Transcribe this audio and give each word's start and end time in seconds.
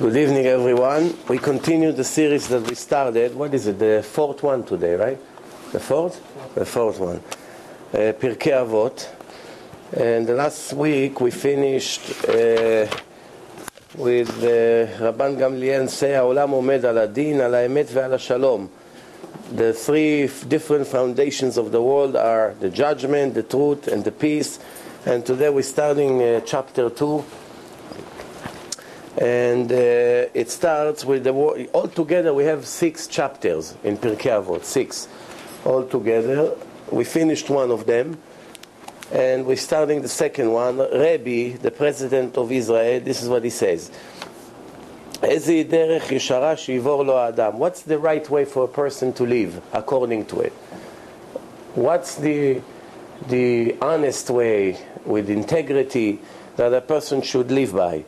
Good 0.00 0.16
evening, 0.16 0.46
everyone. 0.46 1.16
We 1.28 1.38
continue 1.38 1.92
the 1.92 2.04
series 2.04 2.48
that 2.48 2.68
we 2.68 2.74
started. 2.74 3.34
What 3.34 3.54
is 3.54 3.66
it? 3.66 3.78
The 3.78 4.02
fourth 4.02 4.42
one 4.42 4.62
today, 4.64 4.94
right? 4.94 5.18
The 5.72 5.80
fourth? 5.80 6.20
The 6.54 6.66
fourth 6.66 6.98
one. 7.00 7.20
Uh, 7.92 8.12
Pirkei 8.12 8.52
Avot. 8.52 9.08
And 9.96 10.26
the 10.26 10.34
last 10.34 10.72
week 10.74 11.20
we 11.20 11.30
finished 11.30 12.10
uh, 12.28 12.86
with 13.96 14.30
uh, 14.42 14.86
Rabban 15.00 15.36
Gamliel 15.38 15.88
say, 15.88 16.12
העולם 16.14 16.50
עומד 16.50 16.84
על 16.84 16.98
הדין, 16.98 17.40
על 17.40 17.54
האמת 17.54 17.86
ועל 17.92 18.14
השלום. 18.14 18.68
The 19.56 19.72
three 19.72 20.24
f- 20.24 20.48
different 20.48 20.86
foundations 20.88 21.56
of 21.56 21.70
the 21.70 21.80
world 21.80 22.16
are 22.16 22.54
the 22.60 22.68
judgment, 22.68 23.34
the 23.34 23.42
truth, 23.44 23.86
and 23.88 24.04
the 24.04 24.10
peace. 24.12 24.58
And 25.06 25.24
today 25.24 25.50
we're 25.50 25.62
starting 25.62 26.20
uh, 26.20 26.40
chapter 26.44 26.90
2 26.90 27.24
and 29.20 29.72
uh, 29.72 30.28
it 30.34 30.50
starts 30.50 31.04
with 31.04 31.24
the 31.24 31.32
war. 31.32 31.56
Altogether, 31.72 32.34
we 32.34 32.44
have 32.44 32.66
six 32.66 33.06
chapters 33.06 33.74
in 33.82 33.96
Pirkei 33.96 34.30
Avot. 34.44 34.64
Six, 34.64 35.08
altogether. 35.64 36.54
We 36.90 37.04
finished 37.04 37.48
one 37.50 37.70
of 37.70 37.86
them, 37.86 38.18
and 39.10 39.46
we're 39.46 39.56
starting 39.56 40.02
the 40.02 40.08
second 40.08 40.52
one. 40.52 40.78
Rabbi, 40.78 41.56
the 41.56 41.70
president 41.70 42.36
of 42.36 42.52
Israel, 42.52 43.00
this 43.00 43.22
is 43.22 43.28
what 43.28 43.42
he 43.42 43.50
says. 43.50 43.90
"איזה 45.22 45.62
דרך 45.68 46.12
ישרה 46.12 46.56
שיעבור 46.56 47.04
לו 47.04 47.18
האדם?" 47.18 47.58
What's 47.58 47.82
the 47.82 47.98
right 47.98 48.28
way 48.28 48.44
for 48.44 48.64
a 48.64 48.68
person 48.68 49.12
to 49.14 49.24
live 49.24 49.60
according 49.72 50.26
to 50.26 50.40
it? 50.40 50.52
What's 51.74 52.16
the 52.16 52.60
the 53.28 53.74
honest 53.80 54.28
way 54.28 54.76
with 55.06 55.30
integrity 55.30 56.20
that 56.56 56.74
a 56.74 56.82
person 56.82 57.22
should 57.22 57.50
live 57.50 57.72
by? 57.74 58.04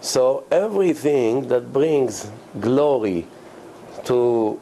So 0.00 0.44
everything 0.50 1.48
that 1.48 1.72
brings 1.72 2.30
glory 2.60 3.26
to 4.04 4.60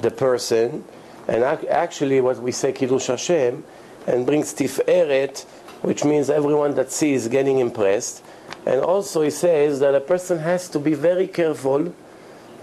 the 0.00 0.10
person, 0.10 0.84
and 1.28 1.44
actually 1.44 2.20
what 2.20 2.38
we 2.38 2.52
say 2.52 2.72
Kiddush 2.72 3.06
Hashem, 3.06 3.64
and 4.06 4.26
brings 4.26 4.54
tiferet, 4.54 5.44
which 5.82 6.04
means 6.04 6.30
everyone 6.30 6.74
that 6.74 6.90
sees 6.90 7.28
getting 7.28 7.58
impressed. 7.58 8.22
And 8.66 8.80
also 8.80 9.22
he 9.22 9.30
says 9.30 9.80
that 9.80 9.94
a 9.94 10.00
person 10.00 10.38
has 10.38 10.68
to 10.70 10.78
be 10.78 10.94
very 10.94 11.26
careful 11.26 11.94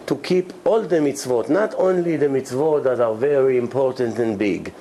to 0.08 0.16
keep 0.16 0.53
all 0.66 0.81
the 0.81 0.98
mitzvot, 0.98 1.50
not 1.50 1.76
only 1.78 2.16
the 2.16 2.26
mitzvot 2.26 2.83
that 2.83 3.00
are 3.00 3.14
very 3.14 3.58
important 3.58 4.17
and 4.17 4.39
big. 4.39 4.73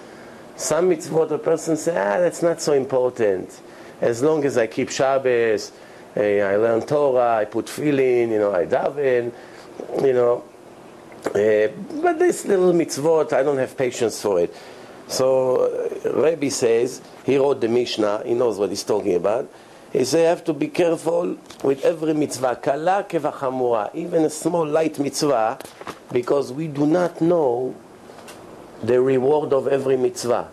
Some 0.56 0.91
mitzvot 0.91 1.30
a 1.30 1.39
person 1.39 1.77
says, 1.77 1.97
ah, 1.97 2.19
that's 2.19 2.42
not 2.42 2.62
so 2.62 2.72
important. 2.72 3.61
As 4.00 4.22
long 4.22 4.45
as 4.45 4.56
I 4.56 4.67
keep 4.67 4.91
Shabbos, 4.91 5.72
I 6.19 6.56
learn 6.56 6.83
Torah, 6.83 7.36
I 7.36 7.44
put 7.44 7.66
tefillin, 7.66 8.30
you 8.30 8.38
know, 8.38 8.52
I 8.52 8.66
daven, 8.66 9.33
you 10.02 10.12
know. 10.12 10.44
eh, 11.34 11.69
but 12.02 12.19
this 12.19 12.44
little 12.44 12.72
mitzvot, 12.72 13.33
I 13.33 13.42
don't 13.42 13.58
have 13.58 13.77
patience 13.77 14.20
for 14.20 14.41
it. 14.41 14.55
So 15.06 16.00
uh, 16.05 16.20
Rabbi 16.20 16.48
says, 16.48 17.00
he 17.24 17.39
wrote 17.39 17.61
the 17.61 17.69
Mishnah, 17.69 18.22
he 18.27 18.34
knows 18.34 18.58
what 18.58 18.70
he's 18.70 18.83
talking 18.83 19.14
about. 19.14 19.50
He 19.92 20.00
says, 20.00 20.20
you 20.20 20.27
have 20.27 20.44
to 20.44 20.52
be 20.52 20.69
careful 20.69 21.39
with 21.62 21.84
every 21.84 22.14
mitzvah, 22.14 22.56
kala 22.56 23.06
kevachamura, 23.08 23.94
even 23.94 24.24
a 24.24 24.30
small 24.30 24.66
light 24.66 24.98
mitzvah, 24.98 25.58
because 26.12 26.52
we 26.52 26.66
do 26.66 26.86
not 26.86 27.20
know 27.20 27.74
the 28.83 29.00
reward 29.00 29.52
of 29.52 29.69
every 29.69 29.96
mitzvah. 29.96 30.48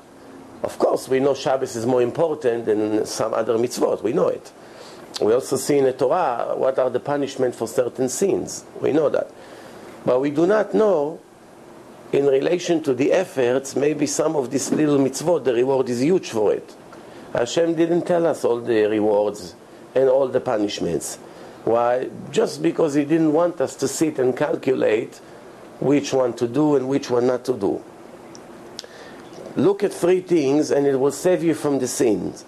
Of 0.64 0.80
course, 0.80 1.10
we 1.10 1.20
know 1.20 1.34
Shabbos 1.34 1.76
is 1.76 1.86
more 1.86 2.02
important 2.02 2.66
than 2.66 3.06
some 3.06 3.34
other 3.34 3.58
mitzvot. 3.58 4.02
We 4.04 4.14
know 4.14 4.30
it. 4.30 4.52
We 5.22 5.34
also 5.34 5.56
see 5.56 5.78
in 5.78 5.86
the 5.86 5.94
Torah 5.94 6.56
what 6.56 6.78
are 6.78 6.90
the 6.90 7.00
punishment 7.00 7.56
for 7.56 7.68
certain 7.68 8.10
sins. 8.10 8.66
We 8.82 8.92
know 8.92 9.10
that. 9.10 9.32
But 10.06 10.20
we 10.20 10.30
do 10.30 10.46
not 10.46 10.74
know, 10.74 11.20
in 12.12 12.26
relation 12.26 12.84
to 12.84 12.94
the 12.94 13.12
efforts, 13.14 13.76
maybe 13.76 14.06
some 14.08 14.36
of 14.36 14.52
these 14.52 14.72
little 14.72 14.98
mitzvot, 14.98 15.46
the 15.46 15.54
reward 15.54 15.90
is 15.90 16.02
huge 16.02 16.30
for 16.30 16.54
it. 16.54 16.76
Hashem 17.34 17.76
didn't 17.76 18.04
tell 18.04 18.26
us 18.28 18.46
all 18.46 18.60
the 18.60 18.86
rewards 18.86 19.56
and 19.94 20.10
all 20.10 20.28
the 20.28 20.40
punishments. 20.40 21.18
Why? 21.64 22.10
Just 22.32 22.62
because 22.62 22.94
He 22.94 23.06
didn't 23.06 23.34
want 23.34 23.60
us 23.62 23.76
to 23.78 23.88
sit 23.88 24.20
and 24.20 24.36
calculate 24.38 25.20
which 25.80 26.14
one 26.14 26.34
to 26.34 26.48
do 26.48 26.76
and 26.76 26.88
which 26.88 27.10
one 27.10 27.28
not 27.28 27.44
to 27.46 27.54
do. 27.54 27.84
Look 29.56 29.84
at 29.84 29.94
three 29.94 30.22
things 30.22 30.72
and 30.72 30.86
it 30.86 30.98
will 30.98 31.12
save 31.12 31.44
you 31.44 31.54
from 31.54 31.80
the 31.80 31.88
sins. 31.88 32.46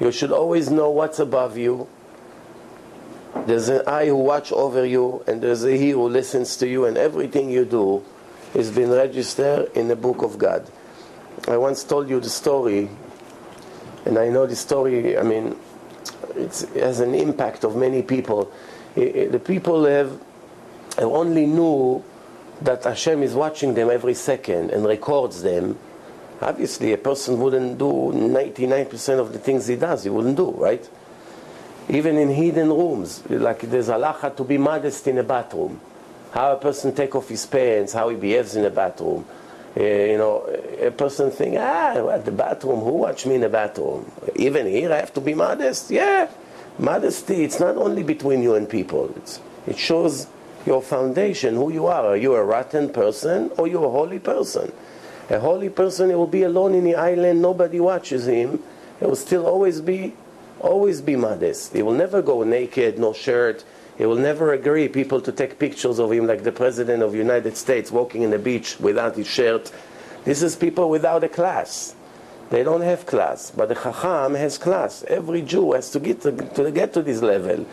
You 0.00 0.12
should 0.12 0.30
always 0.30 0.70
know 0.70 0.90
what's 0.90 1.18
above 1.18 1.56
you. 1.56 1.88
There's 3.46 3.68
an 3.68 3.82
eye 3.86 4.06
who 4.06 4.16
watch 4.16 4.52
over 4.52 4.84
you, 4.84 5.22
and 5.26 5.42
there's 5.42 5.64
a 5.64 5.76
he 5.76 5.90
who 5.90 6.08
listens 6.08 6.56
to 6.58 6.68
you, 6.68 6.84
and 6.84 6.96
everything 6.96 7.50
you 7.50 7.64
do 7.64 8.02
is 8.54 8.70
been 8.70 8.90
registered 8.90 9.70
in 9.74 9.88
the 9.88 9.96
book 9.96 10.22
of 10.22 10.38
God. 10.38 10.70
I 11.46 11.56
once 11.56 11.84
told 11.84 12.08
you 12.08 12.20
the 12.20 12.28
story, 12.30 12.88
and 14.04 14.18
I 14.18 14.28
know 14.28 14.46
the 14.46 14.56
story. 14.56 15.18
I 15.18 15.22
mean, 15.22 15.56
it 16.36 16.66
has 16.74 17.00
an 17.00 17.14
impact 17.14 17.64
of 17.64 17.76
many 17.76 18.02
people. 18.02 18.50
I- 18.96 19.00
I- 19.00 19.26
the 19.26 19.38
people 19.38 19.84
have 19.84 20.12
have 20.96 21.12
only 21.12 21.46
knew 21.46 22.02
that 22.60 22.82
Hashem 22.82 23.22
is 23.22 23.34
watching 23.34 23.74
them 23.74 23.88
every 23.88 24.14
second 24.14 24.70
and 24.70 24.84
records 24.84 25.42
them. 25.42 25.78
Obviously, 26.40 26.92
a 26.92 26.98
person 26.98 27.38
wouldn't 27.40 27.78
do 27.78 27.84
99% 27.84 29.18
of 29.18 29.32
the 29.32 29.38
things 29.38 29.66
he 29.66 29.76
does. 29.76 30.04
He 30.04 30.10
wouldn't 30.10 30.36
do, 30.36 30.50
right? 30.52 30.88
Even 31.88 32.16
in 32.16 32.28
hidden 32.28 32.68
rooms, 32.68 33.28
like 33.28 33.60
there's 33.60 33.88
halacha 33.88 34.36
to 34.36 34.44
be 34.44 34.58
modest 34.58 35.06
in 35.08 35.18
a 35.18 35.22
bathroom. 35.22 35.80
How 36.30 36.52
a 36.52 36.56
person 36.56 36.94
take 36.94 37.14
off 37.16 37.28
his 37.28 37.44
pants, 37.46 37.92
how 37.92 38.10
he 38.10 38.16
behaves 38.16 38.54
in 38.54 38.64
a 38.64 38.70
bathroom. 38.70 39.24
Uh, 39.76 39.82
you 39.82 40.18
know, 40.18 40.42
a 40.80 40.90
person 40.90 41.30
think, 41.30 41.56
ah, 41.58 41.94
what, 42.02 42.24
the 42.24 42.32
bathroom, 42.32 42.80
who 42.80 42.92
watch 42.92 43.26
me 43.26 43.36
in 43.36 43.40
the 43.40 43.48
bathroom? 43.48 44.10
Even 44.36 44.66
here 44.66 44.92
I 44.92 44.96
have 44.96 45.12
to 45.14 45.20
be 45.20 45.34
modest? 45.34 45.90
Yeah. 45.90 46.28
Modesty, 46.78 47.42
it's 47.42 47.58
not 47.58 47.76
only 47.76 48.02
between 48.02 48.42
you 48.42 48.54
and 48.54 48.68
people. 48.68 49.12
It's, 49.16 49.40
it 49.66 49.78
shows 49.78 50.26
your 50.66 50.82
foundation, 50.82 51.54
who 51.54 51.72
you 51.72 51.86
are. 51.86 52.06
Are 52.06 52.16
you 52.16 52.34
a 52.34 52.44
rotten 52.44 52.90
person 52.90 53.50
or 53.56 53.66
you 53.66 53.82
a 53.82 53.90
holy 53.90 54.18
person? 54.18 54.72
A 55.30 55.38
holy 55.38 55.68
person, 55.68 56.08
he 56.08 56.14
will 56.14 56.26
be 56.26 56.42
alone 56.42 56.74
in 56.74 56.84
the 56.84 56.94
island, 56.94 57.42
nobody 57.42 57.80
watches 57.80 58.26
him. 58.26 58.62
He 58.98 59.04
will 59.04 59.16
still 59.16 59.46
always 59.46 59.80
be, 59.80 60.14
always 60.60 61.02
be 61.02 61.16
modest. 61.16 61.74
He 61.74 61.82
will 61.82 61.92
never 61.92 62.22
go 62.22 62.42
naked, 62.42 62.98
no 62.98 63.12
shirt. 63.12 63.64
He 63.98 64.06
will 64.06 64.16
never 64.16 64.52
agree 64.52 64.88
people 64.88 65.20
to 65.20 65.32
take 65.32 65.58
pictures 65.58 65.98
of 65.98 66.12
him 66.12 66.26
like 66.26 66.44
the 66.44 66.52
president 66.52 67.02
of 67.02 67.12
the 67.12 67.18
United 67.18 67.56
States 67.56 67.90
walking 67.90 68.22
in 68.22 68.30
the 68.30 68.38
beach 68.38 68.78
without 68.80 69.16
his 69.16 69.26
shirt. 69.26 69.70
This 70.24 70.42
is 70.42 70.56
people 70.56 70.88
without 70.88 71.24
a 71.24 71.28
class. 71.28 71.94
They 72.50 72.62
don't 72.62 72.80
have 72.80 73.04
class, 73.04 73.50
but 73.50 73.68
the 73.68 73.74
Chacham 73.74 74.34
has 74.34 74.56
class. 74.56 75.04
Every 75.08 75.42
Jew 75.42 75.72
has 75.72 75.90
to 75.90 76.00
get 76.00 76.22
to, 76.22 76.32
to 76.32 76.70
get 76.70 76.94
to 76.94 77.02
this 77.02 77.20
level. 77.20 77.66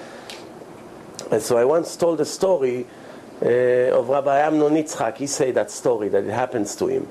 And 1.32 1.42
so 1.42 1.58
I 1.58 1.64
once 1.64 1.96
told 1.96 2.20
a 2.20 2.26
story 2.26 2.86
uh, 3.42 3.46
of 3.98 4.10
Rabbi 4.10 4.40
Amnon 4.40 4.74
Yitzchak. 4.74 5.18
He 5.18 5.28
said 5.28 5.56
that 5.56 5.72
story 5.72 6.10
that 6.10 6.26
it 6.26 6.32
happens 6.32 6.76
to 6.78 6.88
him. 6.88 7.08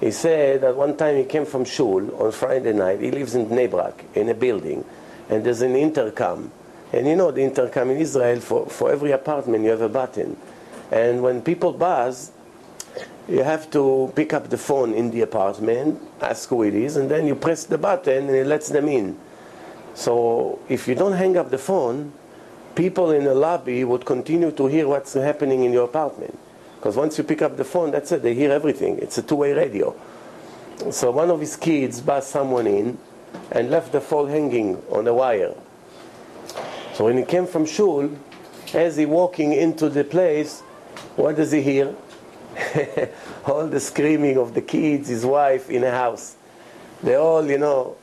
He 0.00 0.10
said 0.10 0.62
that 0.62 0.76
one 0.76 0.96
time 0.96 1.16
he 1.16 1.24
came 1.24 1.46
from 1.46 1.64
shul 1.64 2.14
on 2.22 2.32
Friday 2.32 2.72
night. 2.72 3.00
He 3.00 3.10
lives 3.10 3.34
in 3.34 3.46
Bnei 3.46 3.70
Brak 3.70 4.04
in 4.14 4.28
a 4.28 4.34
building, 4.34 4.84
and 5.28 5.44
there's 5.44 5.62
an 5.62 5.76
intercom. 5.76 6.50
And 6.92 7.06
you 7.06 7.16
know 7.16 7.30
the 7.30 7.42
intercom 7.42 7.90
in 7.90 7.96
Israel 7.98 8.40
for, 8.40 8.66
for 8.66 8.92
every 8.92 9.12
apartment 9.12 9.64
you 9.64 9.70
have 9.70 9.80
a 9.80 9.88
button, 9.88 10.36
and 10.90 11.22
when 11.22 11.42
people 11.42 11.72
buzz, 11.72 12.30
you 13.28 13.42
have 13.42 13.70
to 13.70 14.12
pick 14.14 14.32
up 14.32 14.50
the 14.50 14.58
phone 14.58 14.92
in 14.92 15.10
the 15.10 15.22
apartment, 15.22 16.00
ask 16.20 16.48
who 16.48 16.62
it 16.62 16.74
is, 16.74 16.96
and 16.96 17.10
then 17.10 17.26
you 17.26 17.34
press 17.34 17.64
the 17.64 17.78
button 17.78 18.28
and 18.28 18.36
it 18.36 18.46
lets 18.46 18.68
them 18.68 18.88
in. 18.88 19.16
So 19.94 20.58
if 20.68 20.86
you 20.86 20.94
don't 20.94 21.14
hang 21.14 21.36
up 21.36 21.50
the 21.50 21.58
phone, 21.58 22.12
people 22.74 23.12
in 23.12 23.24
the 23.24 23.34
lobby 23.34 23.82
would 23.84 24.04
continue 24.04 24.50
to 24.52 24.66
hear 24.66 24.86
what's 24.86 25.14
happening 25.14 25.64
in 25.64 25.72
your 25.72 25.84
apartment. 25.84 26.38
Because 26.84 26.98
once 26.98 27.16
you 27.16 27.24
pick 27.24 27.40
up 27.40 27.56
the 27.56 27.64
phone, 27.64 27.92
that's 27.92 28.12
it, 28.12 28.22
they 28.22 28.34
hear 28.34 28.52
everything. 28.52 28.98
It's 28.98 29.16
a 29.16 29.22
two 29.22 29.36
way 29.36 29.54
radio. 29.54 29.96
So 30.90 31.12
one 31.12 31.30
of 31.30 31.40
his 31.40 31.56
kids 31.56 32.02
buzzed 32.02 32.28
someone 32.28 32.66
in 32.66 32.98
and 33.50 33.70
left 33.70 33.92
the 33.92 34.02
phone 34.02 34.28
hanging 34.28 34.82
on 34.92 35.06
the 35.06 35.14
wire. 35.14 35.54
So 36.92 37.06
when 37.06 37.16
he 37.16 37.24
came 37.24 37.46
from 37.46 37.64
shul, 37.64 38.10
as 38.74 38.98
he 38.98 39.06
walking 39.06 39.54
into 39.54 39.88
the 39.88 40.04
place, 40.04 40.60
what 41.16 41.36
does 41.36 41.52
he 41.52 41.62
hear? 41.62 41.94
all 43.46 43.66
the 43.66 43.80
screaming 43.80 44.36
of 44.36 44.52
the 44.52 44.60
kids, 44.60 45.08
his 45.08 45.24
wife 45.24 45.70
in 45.70 45.80
the 45.80 45.90
house. 45.90 46.36
They 47.02 47.14
all, 47.14 47.48
you 47.48 47.56
know. 47.56 47.96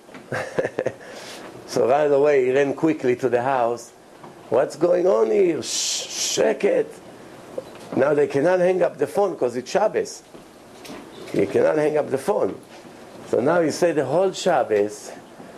so 1.67 1.87
right 1.87 2.11
away 2.11 2.45
he 2.45 2.51
ran 2.51 2.73
quickly 2.73 3.15
to 3.17 3.29
the 3.29 3.43
house. 3.43 3.91
What's 4.49 4.75
going 4.75 5.05
on 5.05 5.29
here? 5.29 5.61
Shh, 5.61 6.07
shake 6.07 6.63
it. 6.63 7.00
Now 7.95 8.13
they 8.13 8.27
cannot 8.27 8.59
hang 8.59 8.81
up 8.81 8.97
the 8.97 9.07
phone 9.07 9.33
because 9.33 9.55
it's 9.55 9.69
Shabbos. 9.69 10.23
You 11.33 11.47
cannot 11.47 11.77
hang 11.77 11.97
up 11.97 12.09
the 12.09 12.17
phone. 12.17 12.59
So 13.27 13.39
now 13.39 13.59
you 13.59 13.71
say 13.71 13.91
the 13.91 14.05
whole 14.05 14.31
Shabbos, 14.31 15.11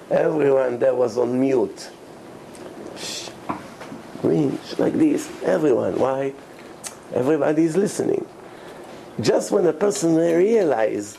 everyone 0.10 0.80
there 0.80 0.96
was 0.96 1.18
on 1.18 1.40
mute. 1.40 1.90
Shh. 2.98 3.30
Like 4.24 4.94
this. 4.94 5.30
Everyone. 5.44 6.00
Why? 6.00 6.34
Everybody 7.14 7.64
is 7.64 7.76
listening. 7.76 8.26
Just 9.22 9.52
when 9.52 9.66
a 9.68 9.74
person 9.74 10.16
realizes 10.16 11.18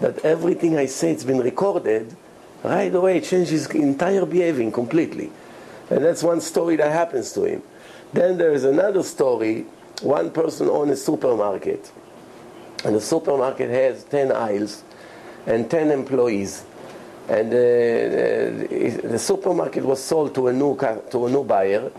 that 0.00 0.24
everything 0.24 0.76
I 0.76 0.86
say 0.86 1.12
has 1.12 1.24
been 1.24 1.40
recorded, 1.40 2.16
right 2.62 2.94
away 2.94 3.18
it 3.18 3.24
changes 3.24 3.66
entire 3.66 4.24
behaving 4.24 4.72
completely. 4.72 5.30
And 5.90 6.02
that's 6.04 6.22
one 6.22 6.40
story 6.40 6.76
that 6.76 6.90
happens 6.90 7.32
to 7.32 7.44
him. 7.44 7.62
Then 8.12 8.38
there 8.38 8.52
is 8.52 8.64
another 8.64 9.02
story. 9.02 9.66
One 10.02 10.30
person 10.30 10.68
owns 10.68 10.90
a 10.90 10.96
supermarket. 10.96 11.90
And 12.84 12.96
the 12.96 13.00
supermarket 13.00 13.70
has 13.70 14.04
10 14.04 14.32
aisles 14.32 14.82
and 15.46 15.70
10 15.70 15.90
employees. 15.90 16.64
And 17.28 17.48
uh, 17.48 19.08
the 19.08 19.18
supermarket 19.18 19.84
was 19.84 20.02
sold 20.02 20.34
to 20.34 20.48
a, 20.48 20.52
new, 20.52 20.76
to 20.76 21.26
a 21.26 21.30
new 21.30 21.44
buyer. 21.44 21.90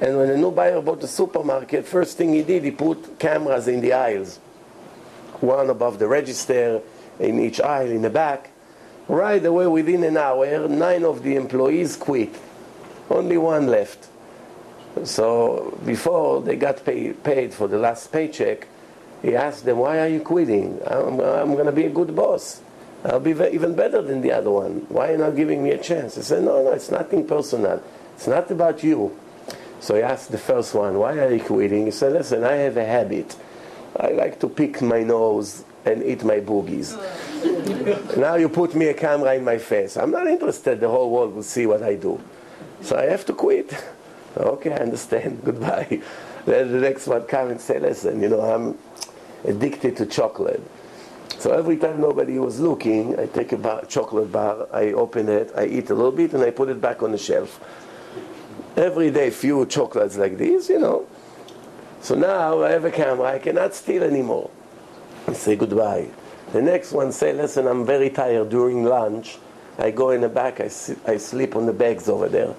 And 0.00 0.16
when 0.16 0.30
a 0.30 0.36
new 0.36 0.50
buyer 0.50 0.80
bought 0.80 1.00
the 1.00 1.08
supermarket, 1.08 1.86
first 1.86 2.16
thing 2.16 2.32
he 2.32 2.42
did, 2.42 2.64
he 2.64 2.70
put 2.70 3.18
cameras 3.18 3.68
in 3.68 3.80
the 3.80 3.92
aisles. 3.92 4.38
One 5.40 5.68
above 5.68 5.98
the 5.98 6.08
register, 6.08 6.80
in 7.18 7.38
each 7.40 7.60
aisle, 7.60 7.90
in 7.90 8.02
the 8.02 8.10
back. 8.10 8.50
Right 9.06 9.44
away, 9.44 9.66
within 9.66 10.02
an 10.04 10.16
hour, 10.16 10.66
nine 10.66 11.04
of 11.04 11.22
the 11.22 11.36
employees 11.36 11.96
quit. 11.96 12.34
Only 13.10 13.36
one 13.36 13.66
left. 13.66 14.08
So 15.02 15.76
before 15.84 16.40
they 16.42 16.56
got 16.56 16.84
pay, 16.84 17.12
paid 17.12 17.52
for 17.52 17.66
the 17.66 17.78
last 17.78 18.12
paycheck, 18.12 18.68
he 19.22 19.34
asked 19.34 19.64
them, 19.64 19.78
Why 19.78 20.00
are 20.00 20.08
you 20.08 20.20
quitting? 20.20 20.80
I'm, 20.86 21.18
I'm 21.20 21.54
going 21.54 21.66
to 21.66 21.72
be 21.72 21.86
a 21.86 21.90
good 21.90 22.14
boss. 22.14 22.60
I'll 23.04 23.20
be 23.20 23.32
even 23.32 23.74
better 23.74 24.00
than 24.00 24.22
the 24.22 24.32
other 24.32 24.50
one. 24.50 24.86
Why 24.88 25.08
are 25.08 25.12
you 25.12 25.18
not 25.18 25.36
giving 25.36 25.62
me 25.62 25.70
a 25.70 25.78
chance? 25.78 26.14
He 26.14 26.22
said, 26.22 26.44
No, 26.44 26.62
no, 26.62 26.72
it's 26.72 26.90
nothing 26.90 27.26
personal. 27.26 27.82
It's 28.14 28.26
not 28.26 28.50
about 28.50 28.82
you. 28.82 29.18
So 29.80 29.96
he 29.96 30.02
asked 30.02 30.30
the 30.30 30.38
first 30.38 30.74
one, 30.74 30.98
Why 30.98 31.18
are 31.18 31.34
you 31.34 31.42
quitting? 31.42 31.86
He 31.86 31.90
said, 31.90 32.12
Listen, 32.12 32.44
I 32.44 32.52
have 32.52 32.76
a 32.76 32.84
habit. 32.84 33.36
I 33.98 34.08
like 34.08 34.40
to 34.40 34.48
pick 34.48 34.80
my 34.80 35.02
nose 35.02 35.64
and 35.84 36.02
eat 36.02 36.24
my 36.24 36.40
boogies. 36.40 36.96
now 38.16 38.36
you 38.36 38.48
put 38.48 38.74
me 38.74 38.86
a 38.86 38.94
camera 38.94 39.34
in 39.34 39.44
my 39.44 39.58
face. 39.58 39.96
I'm 39.96 40.10
not 40.10 40.26
interested. 40.26 40.80
The 40.80 40.88
whole 40.88 41.10
world 41.10 41.34
will 41.34 41.42
see 41.42 41.66
what 41.66 41.82
I 41.82 41.94
do. 41.94 42.20
So 42.80 42.96
I 42.96 43.04
have 43.04 43.24
to 43.26 43.32
quit. 43.34 43.74
Okay, 44.36 44.72
I 44.72 44.76
understand. 44.76 45.40
Goodbye. 45.44 46.00
The 46.44 46.64
next 46.64 47.06
one 47.06 47.22
comes 47.22 47.52
and 47.52 47.60
say, 47.60 47.78
listen, 47.78 48.20
you 48.22 48.28
know, 48.28 48.40
I'm 48.40 48.78
addicted 49.44 49.96
to 49.98 50.06
chocolate. 50.06 50.62
So 51.38 51.52
every 51.52 51.76
time 51.76 52.00
nobody 52.00 52.38
was 52.38 52.60
looking, 52.60 53.18
I 53.18 53.26
take 53.26 53.52
a 53.52 53.56
bar, 53.56 53.84
chocolate 53.86 54.32
bar, 54.32 54.66
I 54.72 54.92
open 54.92 55.28
it, 55.28 55.52
I 55.56 55.66
eat 55.66 55.90
a 55.90 55.94
little 55.94 56.12
bit, 56.12 56.32
and 56.32 56.42
I 56.42 56.50
put 56.50 56.68
it 56.68 56.80
back 56.80 57.02
on 57.02 57.12
the 57.12 57.18
shelf. 57.18 57.60
Every 58.76 59.10
day, 59.10 59.30
few 59.30 59.66
chocolates 59.66 60.16
like 60.16 60.38
this, 60.38 60.68
you 60.68 60.78
know. 60.78 61.06
So 62.00 62.14
now 62.14 62.62
I 62.62 62.70
have 62.70 62.84
a 62.84 62.90
camera, 62.90 63.34
I 63.34 63.38
cannot 63.38 63.74
steal 63.74 64.02
anymore. 64.02 64.50
I 65.26 65.32
say 65.32 65.56
goodbye. 65.56 66.08
The 66.52 66.62
next 66.62 66.92
one 66.92 67.12
say, 67.12 67.32
listen, 67.32 67.66
I'm 67.66 67.84
very 67.84 68.10
tired 68.10 68.50
during 68.50 68.84
lunch. 68.84 69.38
I 69.78 69.90
go 69.90 70.10
in 70.10 70.20
the 70.20 70.28
back, 70.28 70.60
I, 70.60 70.70
I 71.06 71.16
sleep 71.16 71.56
on 71.56 71.66
the 71.66 71.72
bags 71.72 72.08
over 72.08 72.28
there. 72.28 72.54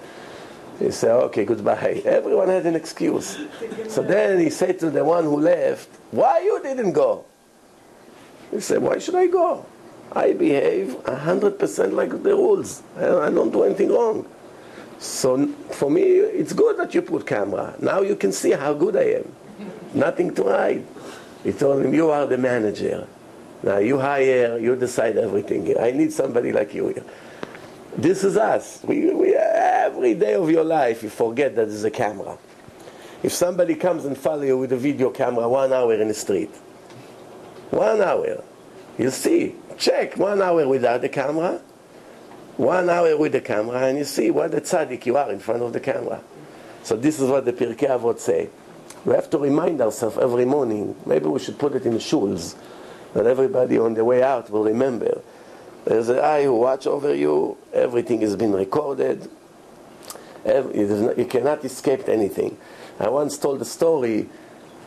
He 0.80 0.92
said, 0.92 1.12
okay, 1.12 1.46
goodbye. 1.46 2.02
Everyone 2.06 2.50
had 2.50 2.66
an 2.66 2.76
excuse. 2.76 3.38
So 3.88 4.02
then 4.02 4.40
he 4.40 4.50
said 4.50 4.80
to 4.80 4.90
the 4.90 5.04
one 5.04 5.24
who 5.24 5.40
left, 5.40 5.90
why 6.12 6.40
you 6.40 6.62
didn't 6.62 6.92
go? 6.92 7.26
He 8.52 8.60
said, 8.60 8.82
why 8.82 9.00
should 9.00 9.16
I 9.16 9.28
go? 9.28 9.66
I 10.12 10.34
behave 10.34 10.96
100% 11.04 11.94
like 11.94 12.10
the 12.24 12.36
rules. 12.36 12.84
I 12.98 13.30
don't 13.30 13.52
do 13.52 13.64
anything 13.64 13.92
wrong. 13.92 14.28
So 15.00 15.48
for 15.72 15.90
me, 15.90 16.04
it's 16.04 16.54
good 16.54 16.78
that 16.78 16.94
you 16.94 17.02
put 17.02 17.26
camera. 17.26 17.76
Now 17.80 18.02
you 18.02 18.16
can 18.16 18.32
see 18.32 18.52
how 18.52 18.74
good 18.74 18.96
I 18.96 19.22
am. 19.22 19.36
Nothing 19.94 20.34
to 20.36 20.44
hide. 20.44 20.86
He 21.44 21.52
told 21.52 21.86
him, 21.86 21.94
you 21.94 22.12
are 22.12 22.26
the 22.26 22.38
manager. 22.38 23.08
Now 23.64 23.78
you 23.78 24.00
hire, 24.00 24.58
you 24.58 24.76
decide 24.76 25.18
everything. 25.18 25.78
I 25.80 25.92
need 25.92 26.14
somebody 26.14 26.52
like 26.52 26.74
you. 26.74 27.04
This 27.98 28.26
is 28.26 28.36
us. 28.36 28.82
We, 28.84 29.14
we, 29.14 29.34
every 29.36 30.16
day 30.16 30.34
of 30.34 30.50
your 30.50 30.66
life, 30.66 31.02
you 31.02 31.10
forget 31.10 31.56
that 31.56 31.70
there's 31.70 31.86
a 31.86 31.92
camera. 31.92 32.38
If 33.24 33.32
somebody 33.32 33.76
comes 33.76 34.04
and 34.04 34.18
follow 34.18 34.42
you 34.42 34.58
with 34.58 34.74
a 34.74 34.78
video 34.78 35.10
camera 35.12 35.48
one 35.48 35.72
hour 35.72 35.94
in 35.94 36.10
the 36.10 36.14
street, 36.14 36.54
one 37.72 38.02
hour, 38.02 38.44
you 38.98 39.10
see, 39.12 39.56
check 39.78 40.18
one 40.18 40.42
hour 40.42 40.68
without 40.68 41.02
the 41.02 41.10
camera, 41.10 41.62
one 42.58 42.90
hour 42.90 43.16
with 43.18 43.32
the 43.32 43.42
camera, 43.42 43.88
and 43.88 43.98
you 43.98 44.04
see 44.04 44.30
what 44.30 44.54
a 44.54 44.62
tzaddik 44.62 45.06
you 45.06 45.16
are 45.16 45.32
in 45.32 45.40
front 45.40 45.64
of 45.64 45.72
the 45.72 45.80
camera. 45.80 46.22
So 46.84 46.98
this 46.98 47.20
is 47.22 47.30
what 47.30 47.46
the 47.46 47.54
Pirkei 47.54 47.90
Avot 47.90 48.20
say. 48.20 48.50
We 49.06 49.16
have 49.16 49.30
to 49.30 49.38
remind 49.38 49.80
ourselves 49.82 50.18
every 50.18 50.46
morning. 50.46 50.96
Maybe 51.06 51.28
we 51.28 51.40
should 51.40 51.58
put 51.58 51.74
it 51.76 51.86
in 51.86 51.94
the 51.94 52.00
shuls, 52.00 52.56
that 53.14 53.26
everybody 53.26 53.80
on 53.80 53.94
the 53.94 54.04
way 54.04 54.22
out 54.22 54.50
will 54.50 54.66
remember 54.66 55.22
there's 55.86 56.10
an 56.10 56.20
eye 56.20 56.44
who 56.44 56.56
watch 56.56 56.88
over 56.88 57.14
you. 57.14 57.58
Everything 57.72 58.22
has 58.22 58.36
been 58.36 58.54
recorded. 58.54 59.30
You 60.46 61.28
cannot 61.30 61.64
escape 61.64 62.10
anything. 62.10 62.58
I 63.00 63.10
once 63.10 63.38
told 63.38 63.62
a 63.62 63.66
story 63.66 64.28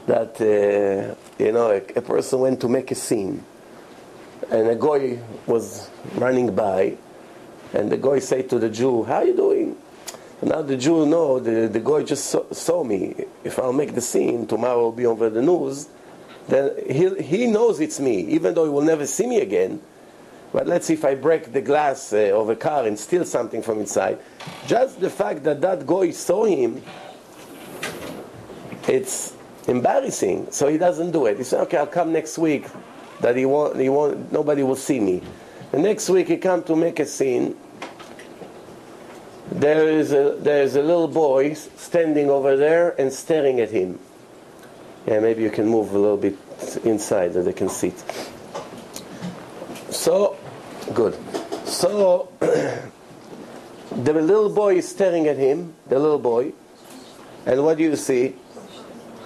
that 0.06 0.40
uh, 0.40 1.14
you 1.42 1.52
know 1.52 1.70
a, 1.70 1.76
a, 1.98 2.02
person 2.02 2.40
went 2.40 2.60
to 2.62 2.68
make 2.68 2.90
a 2.90 2.94
scene, 2.94 3.44
and 4.50 4.68
a 4.68 4.74
guy 4.74 5.18
was 5.46 5.88
running 6.14 6.54
by, 6.54 6.96
and 7.74 7.92
the 7.92 7.96
guy 7.96 8.18
said 8.18 8.48
to 8.50 8.58
the 8.58 8.70
Jew, 8.70 9.04
"How 9.04 9.16
are 9.16 9.24
you 9.24 9.36
doing?" 9.36 9.76
And 10.40 10.50
now 10.50 10.62
the 10.62 10.76
Jew 10.76 11.06
know 11.06 11.38
the, 11.38 11.68
the 11.68 11.80
guy 11.80 12.02
just 12.02 12.26
saw, 12.26 12.44
saw 12.52 12.82
me. 12.82 13.14
If 13.44 13.58
I'll 13.58 13.72
make 13.72 13.94
the 13.94 14.00
scene 14.00 14.46
tomorrow, 14.46 14.84
will 14.84 14.92
be 14.92 15.06
over 15.06 15.28
the 15.30 15.42
news. 15.42 15.88
Then 16.48 16.70
he 16.88 17.22
he 17.22 17.46
knows 17.46 17.78
it's 17.78 18.00
me, 18.00 18.20
even 18.20 18.54
though 18.54 18.64
he 18.64 18.70
will 18.70 18.82
never 18.82 19.06
see 19.06 19.26
me 19.26 19.40
again 19.40 19.80
but 20.52 20.66
let's 20.66 20.86
see 20.86 20.94
if 20.94 21.04
I 21.04 21.14
break 21.14 21.52
the 21.52 21.60
glass 21.60 22.12
uh, 22.12 22.32
of 22.34 22.48
a 22.48 22.56
car 22.56 22.86
and 22.86 22.98
steal 22.98 23.24
something 23.24 23.62
from 23.62 23.80
inside. 23.80 24.18
Just 24.66 25.00
the 25.00 25.10
fact 25.10 25.44
that 25.44 25.60
that 25.60 25.86
guy 25.86 26.10
saw 26.10 26.44
him, 26.44 26.82
it's 28.86 29.34
embarrassing. 29.66 30.50
So 30.50 30.68
he 30.68 30.78
doesn't 30.78 31.10
do 31.10 31.26
it. 31.26 31.36
He 31.36 31.44
said, 31.44 31.60
"Okay, 31.62 31.76
I'll 31.76 31.86
come 31.86 32.12
next 32.12 32.38
week." 32.38 32.66
That 33.20 33.36
he 33.36 33.46
won't, 33.46 33.78
he 33.78 33.88
won't, 33.88 34.32
nobody 34.32 34.62
will 34.62 34.76
see 34.76 35.00
me. 35.00 35.22
The 35.72 35.78
next 35.78 36.08
week 36.08 36.28
he 36.28 36.36
come 36.36 36.62
to 36.64 36.76
make 36.76 37.00
a 37.00 37.06
scene. 37.06 37.56
There 39.50 39.88
is 39.88 40.12
a 40.12 40.36
there 40.38 40.62
is 40.62 40.76
a 40.76 40.82
little 40.82 41.08
boy 41.08 41.54
standing 41.54 42.30
over 42.30 42.56
there 42.56 42.94
and 43.00 43.12
staring 43.12 43.60
at 43.60 43.70
him. 43.70 43.98
Yeah, 45.06 45.20
maybe 45.20 45.42
you 45.42 45.50
can 45.50 45.66
move 45.66 45.94
a 45.94 45.98
little 45.98 46.16
bit 46.16 46.36
inside 46.84 47.32
so 47.32 47.42
they 47.42 47.52
can 47.52 47.68
see. 47.68 47.88
It. 47.88 48.04
So, 49.90 50.36
good. 50.94 51.16
So, 51.64 52.32
the 52.40 54.12
little 54.12 54.50
boy 54.50 54.76
is 54.76 54.88
staring 54.88 55.26
at 55.26 55.36
him, 55.36 55.74
the 55.88 55.98
little 55.98 56.18
boy, 56.18 56.52
and 57.46 57.64
what 57.64 57.78
do 57.78 57.84
you 57.84 57.96
see? 57.96 58.34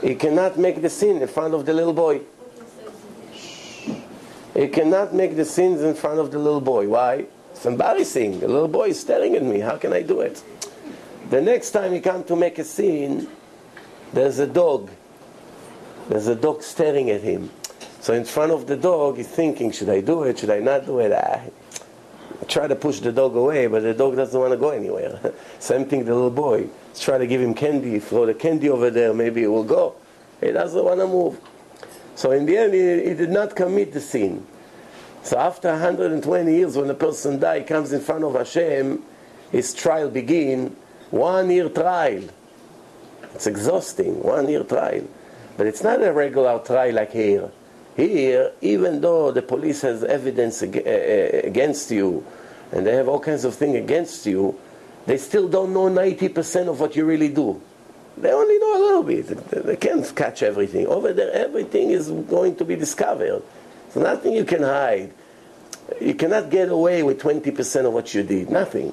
He 0.02 0.14
cannot 0.14 0.58
make 0.58 0.82
the 0.82 0.90
sin 0.90 1.22
in 1.22 1.28
front 1.28 1.54
of 1.54 1.64
the 1.64 1.72
little 1.72 1.92
boy. 1.92 2.22
He 4.54 4.68
cannot 4.68 5.14
make 5.14 5.36
the 5.36 5.44
sins 5.44 5.80
in 5.80 5.94
front 5.94 6.18
of 6.18 6.30
the 6.30 6.38
little 6.38 6.60
boy. 6.60 6.88
Why? 6.88 7.26
It's 7.52 7.64
embarrassing. 7.64 8.40
The 8.40 8.48
little 8.48 8.68
boy 8.68 8.88
is 8.88 9.00
staring 9.00 9.34
at 9.34 9.42
me. 9.42 9.60
How 9.60 9.76
can 9.76 9.92
I 9.92 10.02
do 10.02 10.20
it? 10.20 10.42
The 11.30 11.40
next 11.40 11.70
time 11.70 11.92
he 11.92 12.00
comes 12.00 12.26
to 12.26 12.36
make 12.36 12.58
a 12.58 12.64
scene, 12.64 13.28
there's 14.12 14.38
a 14.38 14.46
dog. 14.46 14.90
There's 16.08 16.26
a 16.26 16.34
dog 16.34 16.62
staring 16.62 17.08
at 17.10 17.22
him. 17.22 17.50
So 18.02 18.14
in 18.14 18.24
front 18.24 18.50
of 18.50 18.66
the 18.66 18.76
dog, 18.76 19.18
he's 19.18 19.28
thinking, 19.28 19.70
should 19.70 19.88
I 19.88 20.00
do 20.00 20.24
it? 20.24 20.40
Should 20.40 20.50
I 20.50 20.58
not 20.58 20.86
do 20.86 20.98
it? 20.98 21.12
Ah, 21.12 21.40
I 21.40 22.44
try 22.46 22.66
to 22.66 22.74
push 22.74 22.98
the 22.98 23.12
dog 23.12 23.36
away, 23.36 23.68
but 23.68 23.84
the 23.84 23.94
dog 23.94 24.16
doesn't 24.16 24.38
want 24.38 24.50
to 24.50 24.56
go 24.56 24.70
anywhere. 24.70 25.32
Same 25.60 25.84
thing, 25.84 26.04
the 26.04 26.12
little 26.12 26.28
boy. 26.28 26.66
Try 26.98 27.18
to 27.18 27.28
give 27.28 27.40
him 27.40 27.54
candy, 27.54 28.00
throw 28.00 28.26
the 28.26 28.34
candy 28.34 28.68
over 28.70 28.90
there, 28.90 29.14
maybe 29.14 29.44
it 29.44 29.46
will 29.46 29.62
go. 29.62 29.94
He 30.40 30.50
doesn't 30.50 30.84
want 30.84 30.98
to 30.98 31.06
move. 31.06 31.38
So 32.16 32.32
in 32.32 32.44
the 32.44 32.56
end, 32.56 32.74
he, 32.74 33.08
he 33.08 33.14
did 33.14 33.30
not 33.30 33.54
commit 33.54 33.92
the 33.92 34.00
sin. 34.00 34.44
So 35.22 35.38
after 35.38 35.70
120 35.70 36.52
years, 36.52 36.76
when 36.76 36.90
a 36.90 36.94
person 36.94 37.38
dies, 37.38 37.68
comes 37.68 37.92
in 37.92 38.00
front 38.00 38.24
of 38.24 38.34
Hashem, 38.34 39.00
his 39.52 39.72
trial 39.72 40.10
begin. 40.10 40.74
One 41.12 41.50
year 41.50 41.68
trial. 41.68 42.24
It's 43.32 43.46
exhausting. 43.46 44.20
One 44.24 44.48
year 44.48 44.64
trial. 44.64 45.06
But 45.56 45.68
it's 45.68 45.84
not 45.84 46.02
a 46.02 46.12
regular 46.12 46.58
trial 46.58 46.96
like 46.96 47.12
here. 47.12 47.52
Here, 47.96 48.52
even 48.60 49.00
though 49.00 49.32
the 49.32 49.42
police 49.42 49.82
has 49.82 50.02
evidence 50.02 50.62
eh, 50.62 50.70
eh, 50.84 51.40
against 51.44 51.90
you, 51.90 52.24
and 52.70 52.86
they 52.86 52.94
have 52.94 53.08
all 53.08 53.20
kinds 53.20 53.44
of 53.44 53.54
things 53.54 53.76
against 53.76 54.24
you, 54.24 54.58
they 55.06 55.18
still 55.18 55.48
don't 55.48 55.72
know 55.74 55.90
90% 55.90 56.68
of 56.68 56.80
what 56.80 56.96
you 56.96 57.04
really 57.04 57.28
do. 57.28 57.60
They 58.16 58.32
only 58.32 58.58
know 58.58 58.76
a 58.76 58.82
little 58.82 59.02
bit. 59.02 59.26
They 59.50 59.76
can't 59.76 60.14
catch 60.14 60.42
everything. 60.42 60.86
Over 60.86 61.12
there, 61.12 61.32
everything 61.32 61.90
is 61.90 62.10
going 62.10 62.56
to 62.56 62.64
be 62.64 62.76
discovered. 62.76 63.42
So 63.90 64.00
nothing 64.00 64.32
you 64.32 64.44
can 64.44 64.62
hide. 64.62 65.12
You 66.00 66.14
cannot 66.14 66.50
get 66.50 66.68
away 66.68 67.02
with 67.02 67.20
20% 67.20 67.86
of 67.86 67.92
what 67.92 68.14
you 68.14 68.22
did. 68.22 68.50
Nothing. 68.50 68.92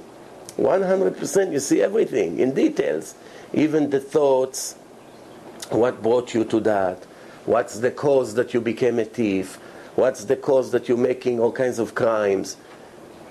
100% 0.57 1.51
you 1.51 1.59
see 1.59 1.81
everything 1.81 2.39
in 2.39 2.53
details, 2.53 3.15
even 3.53 3.89
the 3.89 3.99
thoughts, 3.99 4.75
what 5.69 6.01
brought 6.01 6.33
you 6.33 6.43
to 6.45 6.59
that, 6.61 7.05
what's 7.49 7.79
the 7.79 7.89
cause 7.89 8.35
that 8.35 8.53
you 8.53 8.61
became 8.61 8.99
a 8.99 9.05
thief, 9.05 9.55
what's 9.95 10.25
the 10.25 10.35
cause 10.35 10.71
that 10.71 10.87
you're 10.87 10.97
making 10.97 11.39
all 11.39 11.51
kinds 11.51 11.79
of 11.79 11.95
crimes. 11.95 12.55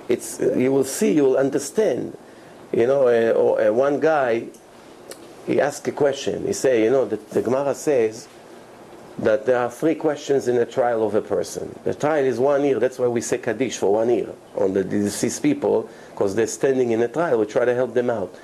It's, 0.08 0.40
you 0.40 0.72
will 0.72 0.84
see, 0.84 1.12
you 1.12 1.22
will 1.22 1.36
understand. 1.36 2.18
You 2.72 2.88
know, 2.88 3.06
uh, 3.06 3.68
uh, 3.68 3.72
one 3.72 4.00
guy, 4.00 4.48
he 5.46 5.60
asked 5.60 5.86
a 5.86 5.92
question. 5.92 6.46
He 6.46 6.52
said, 6.52 6.82
you 6.82 6.90
know, 6.90 7.04
the, 7.04 7.16
the 7.16 7.42
Gemara 7.42 7.76
says 7.76 8.26
that 9.20 9.46
there 9.46 9.58
are 9.58 9.70
three 9.70 9.94
questions 9.94 10.48
in 10.48 10.56
a 10.56 10.66
trial 10.66 11.06
of 11.06 11.14
a 11.14 11.22
person. 11.22 11.78
The 11.84 11.94
trial 11.94 12.24
is 12.24 12.40
one 12.40 12.64
year. 12.64 12.80
That's 12.80 12.98
why 12.98 13.06
we 13.06 13.20
say 13.20 13.38
Kaddish 13.38 13.76
for 13.76 13.92
one 13.92 14.10
year 14.10 14.34
on 14.56 14.72
the 14.72 14.82
deceased 14.82 15.44
people, 15.44 15.88
because 16.10 16.34
they're 16.34 16.48
standing 16.48 16.90
in 16.90 17.00
a 17.02 17.08
trial. 17.08 17.38
We 17.38 17.46
try 17.46 17.64
to 17.64 17.74
help 17.74 17.94
them 17.94 18.10
out. 18.10 18.34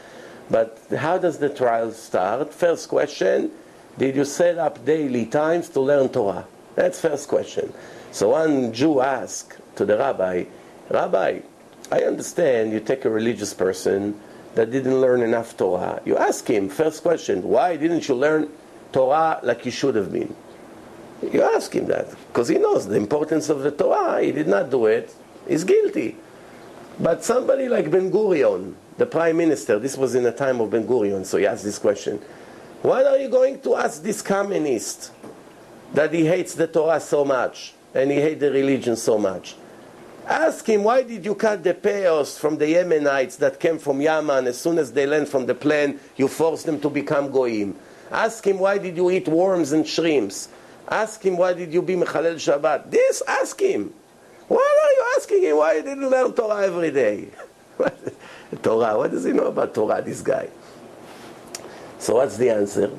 But 0.48 0.78
how 0.96 1.18
does 1.18 1.38
the 1.38 1.48
trial 1.48 1.90
start? 1.90 2.54
First 2.54 2.88
question, 2.88 3.50
did 3.98 4.16
you 4.16 4.24
set 4.24 4.58
up 4.58 4.84
daily 4.84 5.26
times 5.26 5.68
to 5.70 5.80
learn 5.80 6.08
Torah? 6.08 6.46
That's 6.74 7.00
first 7.00 7.28
question. 7.28 7.72
So 8.10 8.30
one 8.30 8.72
Jew 8.72 9.00
asked 9.00 9.58
to 9.76 9.84
the 9.84 9.98
rabbi, 9.98 10.44
Rabbi, 10.90 11.40
I 11.90 12.02
understand 12.02 12.72
you 12.72 12.80
take 12.80 13.04
a 13.04 13.10
religious 13.10 13.54
person 13.54 14.20
that 14.54 14.70
didn't 14.70 15.00
learn 15.00 15.22
enough 15.22 15.56
Torah. 15.56 16.00
You 16.04 16.16
ask 16.16 16.48
him, 16.48 16.68
first 16.68 17.02
question, 17.02 17.42
why 17.42 17.76
didn't 17.76 18.08
you 18.08 18.14
learn 18.14 18.50
Torah 18.92 19.40
like 19.42 19.64
you 19.64 19.70
should 19.70 19.94
have 19.94 20.12
been? 20.12 20.34
You 21.22 21.42
ask 21.42 21.74
him 21.74 21.86
that 21.86 22.10
because 22.28 22.48
he 22.48 22.58
knows 22.58 22.86
the 22.86 22.96
importance 22.96 23.48
of 23.48 23.62
the 23.62 23.70
Torah. 23.70 24.22
He 24.22 24.32
did 24.32 24.48
not 24.48 24.70
do 24.70 24.86
it. 24.86 25.14
He's 25.48 25.64
guilty. 25.64 26.16
But 27.00 27.24
somebody 27.24 27.68
like 27.68 27.90
Ben 27.90 28.10
Gurion, 28.10 28.74
the 28.98 29.06
prime 29.06 29.36
minister, 29.36 29.78
this 29.78 29.96
was 29.96 30.14
in 30.14 30.22
the 30.22 30.32
time 30.32 30.60
of 30.60 30.70
Ben 30.70 30.86
Gurion, 30.86 31.24
so 31.24 31.38
he 31.38 31.46
asked 31.46 31.64
this 31.64 31.78
question. 31.78 32.20
Why 32.84 33.02
are 33.02 33.16
you 33.16 33.30
going 33.30 33.62
to 33.62 33.76
ask 33.76 34.02
this 34.02 34.20
communist 34.20 35.10
that 35.94 36.12
he 36.12 36.26
hates 36.26 36.52
the 36.52 36.66
Torah 36.66 37.00
so 37.00 37.24
much 37.24 37.72
and 37.94 38.10
he 38.10 38.20
hates 38.20 38.40
the 38.40 38.50
religion 38.50 38.94
so 38.94 39.16
much? 39.16 39.56
Ask 40.26 40.66
him, 40.66 40.84
why 40.84 41.00
did 41.00 41.24
you 41.24 41.34
cut 41.34 41.64
the 41.64 41.72
payos 41.72 42.38
from 42.38 42.58
the 42.58 42.66
Yemenites 42.66 43.38
that 43.38 43.58
came 43.58 43.78
from 43.78 44.02
Yemen? 44.02 44.46
As 44.46 44.60
soon 44.60 44.76
as 44.76 44.92
they 44.92 45.06
land 45.06 45.28
from 45.30 45.46
the 45.46 45.54
plane, 45.54 45.98
you 46.18 46.28
force 46.28 46.64
them 46.64 46.78
to 46.82 46.90
become 46.90 47.30
goyim. 47.30 47.74
Ask 48.10 48.46
him, 48.46 48.58
why 48.58 48.76
did 48.76 48.98
you 48.98 49.10
eat 49.10 49.28
worms 49.28 49.72
and 49.72 49.88
shrimps? 49.88 50.50
Ask 50.86 51.24
him, 51.24 51.38
why 51.38 51.54
did 51.54 51.72
you 51.72 51.80
be 51.80 51.94
Mechalel 51.94 52.34
Shabbat? 52.34 52.90
This, 52.90 53.22
ask 53.26 53.58
him. 53.58 53.94
Why 54.46 54.58
are 54.58 54.92
you 54.92 55.04
asking 55.16 55.42
him 55.42 55.56
why 55.56 55.76
he 55.76 55.80
didn't 55.80 56.10
learn 56.10 56.34
Torah 56.34 56.66
every 56.66 56.90
day? 56.90 57.30
Torah, 58.62 58.98
what 58.98 59.10
does 59.10 59.24
he 59.24 59.32
know 59.32 59.46
about 59.46 59.72
Torah, 59.72 60.02
this 60.02 60.20
guy? 60.20 60.50
So 62.04 62.16
what's 62.16 62.36
the 62.36 62.50
answer? 62.50 62.90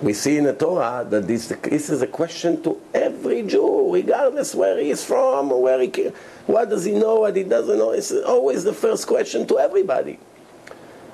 We 0.00 0.12
see 0.12 0.36
in 0.36 0.44
the 0.44 0.52
Torah 0.52 1.04
that 1.10 1.26
this, 1.26 1.48
this 1.48 1.90
is 1.90 2.02
a 2.02 2.06
question 2.06 2.62
to 2.62 2.80
every 2.94 3.42
Jew, 3.42 3.92
regardless 3.92 4.54
where 4.54 4.78
he 4.78 4.90
is 4.90 5.04
from 5.04 5.50
or 5.50 5.60
where 5.60 5.80
he 5.80 5.88
came. 5.88 6.12
What 6.46 6.70
does 6.70 6.84
he 6.84 6.92
know, 6.92 7.16
what 7.16 7.34
he 7.34 7.42
doesn't 7.42 7.76
know. 7.76 7.90
It's 7.90 8.12
always 8.12 8.62
the 8.62 8.72
first 8.72 9.08
question 9.08 9.44
to 9.48 9.58
everybody. 9.58 10.20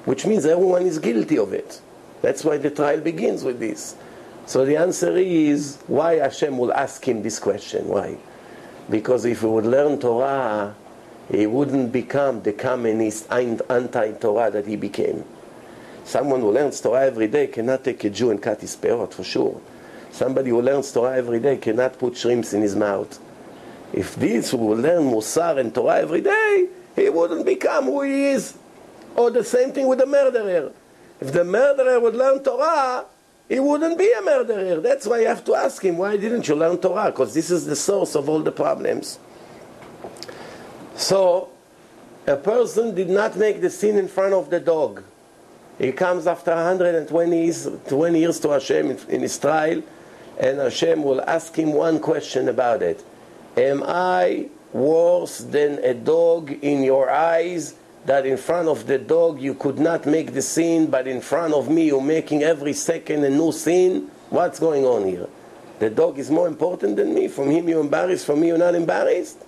Which 0.05 0.27
means 0.27 0.45
everyone 0.45 0.83
is 0.83 0.99
guilty 0.99 1.39
of 1.39 1.55
it. 1.55 1.81
That's 2.21 2.45
why 2.45 2.59
the 2.59 2.71
trial 2.71 3.01
begins 3.01 3.43
with 3.43 3.59
this. 3.59 3.97
So 4.45 4.67
the 4.67 4.77
answer 4.77 5.17
is 5.17 5.79
why 5.87 6.17
Hashem 6.17 6.59
will 6.59 6.75
ask 6.75 7.09
him 7.09 7.23
this 7.23 7.39
question. 7.39 7.89
Why? 7.89 8.19
Because 8.91 9.25
if 9.25 9.41
he 9.41 9.47
would 9.47 9.65
learn 9.65 9.99
Torah, 9.99 10.75
he 11.33 11.47
wouldn't 11.47 11.91
become 11.91 12.43
the 12.43 12.53
communist 12.53 13.33
anti-Torah 13.33 14.51
that 14.51 14.67
he 14.67 14.77
became. 14.77 15.25
Someone 16.11 16.41
who 16.41 16.51
learns 16.51 16.81
Torah 16.81 17.07
every 17.07 17.29
day 17.29 17.47
cannot 17.47 17.85
take 17.85 18.03
a 18.03 18.11
Jew 18.11 18.33
and 18.33 18.43
cut 18.43 18.61
his 18.61 18.75
peot, 18.75 19.15
for 19.15 19.23
sure. 19.23 19.61
Somebody 20.11 20.51
who 20.51 20.61
learns 20.61 20.91
Torah 20.91 21.17
every 21.17 21.39
day 21.39 21.57
cannot 21.57 22.01
put 22.01 22.17
shrimps 22.17 22.53
in 22.53 22.63
his 22.63 22.75
mouth. 22.75 23.17
If 23.93 24.17
this 24.17 24.53
will 24.53 24.77
learn 24.77 25.05
Musar 25.05 25.61
and 25.61 25.73
Torah 25.73 26.01
every 26.01 26.21
day, 26.21 26.67
he 26.97 27.09
wouldn't 27.11 27.47
become 27.47 27.85
who 27.85 28.03
he 28.03 28.25
is. 28.25 28.59
Or 29.15 29.31
the 29.31 29.45
same 29.45 29.71
thing 29.71 29.87
with 29.87 30.01
the 30.01 30.07
murderer. 30.07 30.73
If 31.21 31.33
the 31.33 31.45
murderer 31.45 32.01
would 32.01 32.17
learn 32.17 32.43
Torah, 32.43 33.05
he 33.49 33.61
wouldn't 33.61 33.97
be 33.97 34.11
a 34.11 34.21
murderer. 34.21 34.81
That's 34.81 35.07
why 35.07 35.21
you 35.21 35.29
have 35.29 35.45
to 35.45 35.55
ask 35.55 35.81
him, 35.81 35.97
why 35.97 36.17
didn't 36.17 36.49
you 36.49 36.57
learn 36.57 36.79
Torah? 36.79 37.13
Because 37.13 37.35
this 37.35 37.53
is 37.53 37.67
the 37.67 37.77
source 37.77 38.17
of 38.17 38.29
all 38.29 38.41
the 38.41 38.51
problems. 38.51 39.21
So, 40.97 41.51
a 42.27 42.37
person 42.37 42.97
did 42.97 43.11
not 43.11 43.37
make 43.37 43.61
the 43.61 43.71
sin 43.71 43.97
in 43.97 44.09
front 44.09 44.35
of 44.35 44.51
the 44.51 44.59
dog. 44.59 45.05
He 45.81 45.93
comes 45.93 46.27
after 46.27 46.55
120 46.55 47.43
years, 47.43 47.67
20 47.89 48.19
years 48.19 48.39
to 48.41 48.51
Hashem 48.51 48.91
in, 48.91 48.99
in 49.09 49.23
his 49.23 49.39
trial, 49.39 49.83
and 50.39 50.59
Hashem 50.59 51.03
will 51.03 51.23
ask 51.23 51.57
him 51.57 51.73
one 51.73 52.01
question 52.01 52.51
about 52.51 52.83
it. 52.83 53.03
Am 53.57 53.83
I 53.87 54.51
worse 54.75 55.39
than 55.39 55.83
a 55.83 55.95
dog 55.95 56.51
in 56.51 56.83
your 56.83 57.09
eyes 57.11 57.77
that 58.05 58.27
in 58.27 58.37
front 58.37 58.69
of 58.69 58.87
the 58.87 58.99
dog 58.99 59.41
you 59.41 59.55
could 59.55 59.79
not 59.79 60.05
make 60.05 60.35
the 60.35 60.43
sin, 60.43 60.91
but 60.91 61.09
in 61.09 61.23
front 61.23 61.55
of 61.55 61.71
me 61.71 61.87
you're 61.87 62.03
making 62.03 62.43
every 62.43 62.75
second 62.75 63.25
a 63.25 63.31
new 63.31 63.51
sin? 63.51 64.11
What's 64.29 64.61
going 64.61 64.85
on 64.85 65.07
here? 65.07 65.29
The 65.79 65.89
dog 65.89 66.19
is 66.19 66.31
more 66.31 66.47
important 66.47 66.97
than 66.97 67.15
me. 67.15 67.27
From 67.29 67.51
him 67.51 67.67
you're 67.67 67.81
embarrassed, 67.81 68.27
from 68.27 68.41
me 68.43 68.49
you're 68.49 68.59
not 68.59 68.75
embarrassed. 68.75 69.39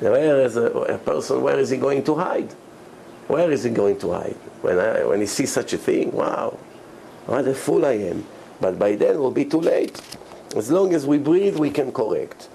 Where 0.00 0.42
is 0.42 0.58
a, 0.58 0.66
a 0.66 0.98
person, 0.98 1.40
where 1.40 1.58
is 1.58 1.70
he 1.70 1.78
going 1.78 2.04
to 2.04 2.14
hide? 2.16 2.54
Where 3.28 3.50
is 3.50 3.64
he 3.64 3.70
going 3.70 3.98
to 4.00 4.12
hide? 4.12 4.36
When, 4.62 4.78
I, 4.78 5.04
when 5.04 5.20
he 5.20 5.26
sees 5.26 5.52
such 5.52 5.74
a 5.74 5.78
thing, 5.78 6.12
wow, 6.12 6.58
what 7.26 7.46
a 7.46 7.54
fool 7.54 7.84
I 7.84 7.92
am. 7.92 8.26
But 8.60 8.78
by 8.78 8.96
then 8.96 9.16
it 9.16 9.18
will 9.18 9.30
be 9.30 9.44
too 9.44 9.60
late. 9.60 10.00
As 10.56 10.70
long 10.70 10.94
as 10.94 11.06
we 11.06 11.18
breathe, 11.18 11.58
we 11.58 11.70
can 11.70 11.92
correct. 11.92 12.48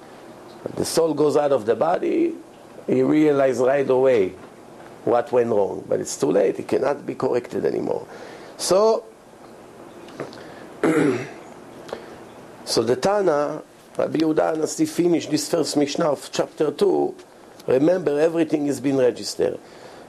the 0.76 0.84
soul 0.84 1.14
goes 1.14 1.38
out 1.38 1.52
of 1.52 1.68
the 1.68 1.76
body, 1.76 2.34
he 2.88 3.04
realizes 3.04 3.62
right 3.62 3.88
away 3.88 4.30
what 5.06 5.32
went 5.32 5.52
wrong. 5.52 5.86
But 5.88 6.00
it's 6.00 6.18
too 6.18 6.32
late. 6.32 6.60
It 6.60 6.68
cannot 6.68 7.06
be 7.06 7.14
corrected 7.14 7.66
anymore. 7.66 8.08
So, 8.58 9.06
so 12.66 12.82
the 12.82 12.96
Tana, 12.96 13.62
Rabbi 13.96 14.18
Yehuda 14.18 14.88
finished 14.90 15.30
this 15.30 15.48
first 15.50 15.78
Mishnah 15.78 16.06
of 16.06 16.30
chapter 16.34 16.72
2. 16.72 17.16
Remember, 17.68 18.20
everything 18.20 18.66
has 18.66 18.82
been 18.82 18.98
registered. 18.98 19.60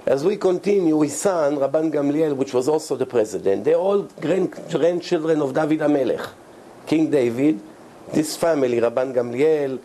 As 0.06 0.23
we 0.23 0.37
continue, 0.37 1.00
his 1.00 1.18
son, 1.18 1.56
Rabban 1.56 1.90
Gamliel, 1.90 2.37
which 2.37 2.52
was 2.52 2.68
also 2.68 2.94
the 2.94 3.06
president, 3.06 3.64
they're 3.64 3.76
all 3.76 4.02
grand, 4.20 4.52
grandchildren 4.70 5.40
of 5.40 5.54
David 5.54 5.80
Amelech, 5.80 6.28
King 6.87 7.11
David. 7.11 7.61
This 8.12 8.37
family, 8.37 8.80
Rabban 8.80 9.14
Gamliel, 9.14 9.80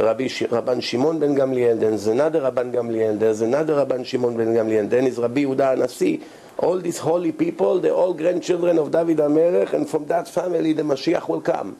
Rabbi 0.00 0.26
Sh- 0.26 0.42
Rabban 0.42 0.82
Shimon 0.82 1.20
ben 1.20 1.36
Gamliel, 1.36 1.78
then 1.78 1.90
there's 1.90 2.08
another 2.08 2.40
Rabban 2.40 2.72
Gamliel, 2.72 3.20
there's 3.20 3.40
another 3.40 3.86
Rabban 3.86 4.04
Shimon 4.04 4.36
ben 4.36 4.48
Gamliel, 4.48 4.90
then 4.90 5.06
is 5.06 5.16
Rabbi 5.16 5.42
Yehuda 5.44 5.76
Anasi. 5.76 6.22
All 6.58 6.80
these 6.80 6.98
holy 6.98 7.30
people, 7.32 7.78
they're 7.78 7.92
all 7.92 8.14
grandchildren 8.14 8.78
of 8.78 8.90
David 8.90 9.18
HaMelech, 9.18 9.74
and 9.74 9.88
from 9.88 10.06
that 10.06 10.26
family 10.26 10.72
the 10.72 10.82
Mashiach 10.82 11.28
will 11.28 11.40
come. 11.40 11.76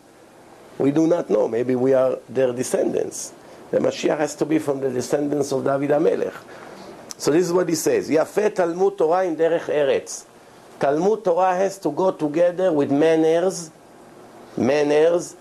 We 0.79 0.93
do 0.93 1.07
not 1.07 1.31
know. 1.31 1.49
Maybe 1.49 1.75
we 1.75 1.95
are 1.95 2.19
their 2.29 2.53
descendants. 2.53 3.33
The 3.71 3.79
Mashiach 3.79 4.19
has 4.19 4.35
to 4.37 4.45
be 4.45 4.59
from 4.59 4.81
the 4.81 4.91
descendants 4.91 5.51
of 5.51 5.65
David 5.65 5.91
HaMelech. 5.91 6.35
So 7.19 7.31
this 7.31 7.47
is 7.47 7.53
what 7.53 7.69
he 7.69 7.75
says. 7.75 8.11
Yafeh 8.11 8.55
Talmud 8.55 8.99
Torah 8.99 9.25
in 9.25 9.37
Derech 9.37 9.65
Eretz. 9.65 10.27
Talmud 10.79 11.25
Torah 11.25 11.57
has 11.57 11.79
to 11.79 11.91
go 11.91 12.11
together 12.11 12.73
with 12.73 12.91
manners, 12.91 13.71
manners, 14.57 15.35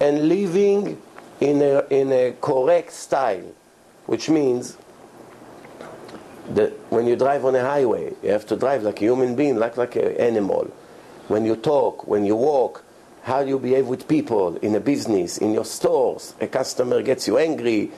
and 0.00 0.28
living 0.28 1.00
in 1.40 1.62
a, 1.62 1.86
in 1.90 2.12
a 2.12 2.34
correct 2.40 2.92
style, 2.92 3.52
which 4.06 4.28
means 4.28 4.76
that 6.50 6.72
when 6.90 7.06
you 7.06 7.14
drive 7.14 7.44
on 7.44 7.54
a 7.54 7.60
highway, 7.60 8.12
you 8.22 8.30
have 8.30 8.46
to 8.46 8.56
drive 8.56 8.82
like 8.82 9.00
a 9.00 9.04
human 9.04 9.36
being, 9.36 9.56
like 9.56 9.76
like 9.76 9.94
an 9.94 10.16
animal. 10.16 10.64
When 11.28 11.44
you 11.44 11.54
talk, 11.54 12.08
when 12.08 12.24
you 12.24 12.34
walk, 12.34 12.82
how 13.22 13.40
you 13.40 13.58
behave 13.58 13.86
with 13.86 14.08
people 14.08 14.56
in 14.56 14.74
a 14.74 14.80
business, 14.80 15.38
in 15.38 15.52
your 15.52 15.64
stores? 15.64 16.34
A 16.40 16.48
customer 16.48 17.02
gets 17.02 17.28
you 17.28 17.38
angry, 17.38 17.92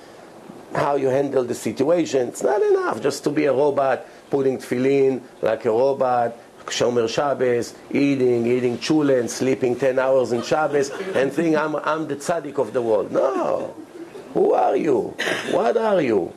how 0.74 0.96
you 0.96 1.08
handle 1.08 1.44
the 1.44 1.54
situation. 1.54 2.28
It's 2.28 2.42
not 2.42 2.62
enough 2.62 3.02
just 3.02 3.24
to 3.24 3.30
be 3.30 3.46
a 3.46 3.52
robot, 3.52 4.06
putting 4.30 4.58
tefillin 4.58 5.22
like 5.40 5.64
a 5.64 5.70
robot, 5.70 6.36
Shomer 6.66 7.08
Shabbos, 7.08 7.74
eating, 7.90 8.46
eating 8.46 8.78
chule 8.78 9.18
and 9.18 9.30
sleeping 9.30 9.76
10 9.76 9.98
hours 9.98 10.32
in 10.32 10.42
Shabbos, 10.42 10.90
and 10.90 11.32
think 11.32 11.56
I'm, 11.56 11.76
I'm 11.76 12.06
the 12.06 12.16
tzaddik 12.16 12.58
of 12.58 12.72
the 12.72 12.82
world. 12.82 13.12
No. 13.12 13.74
Who 14.34 14.52
are 14.52 14.76
you? 14.76 15.14
What 15.50 15.76
are 15.76 16.00
you? 16.00 16.32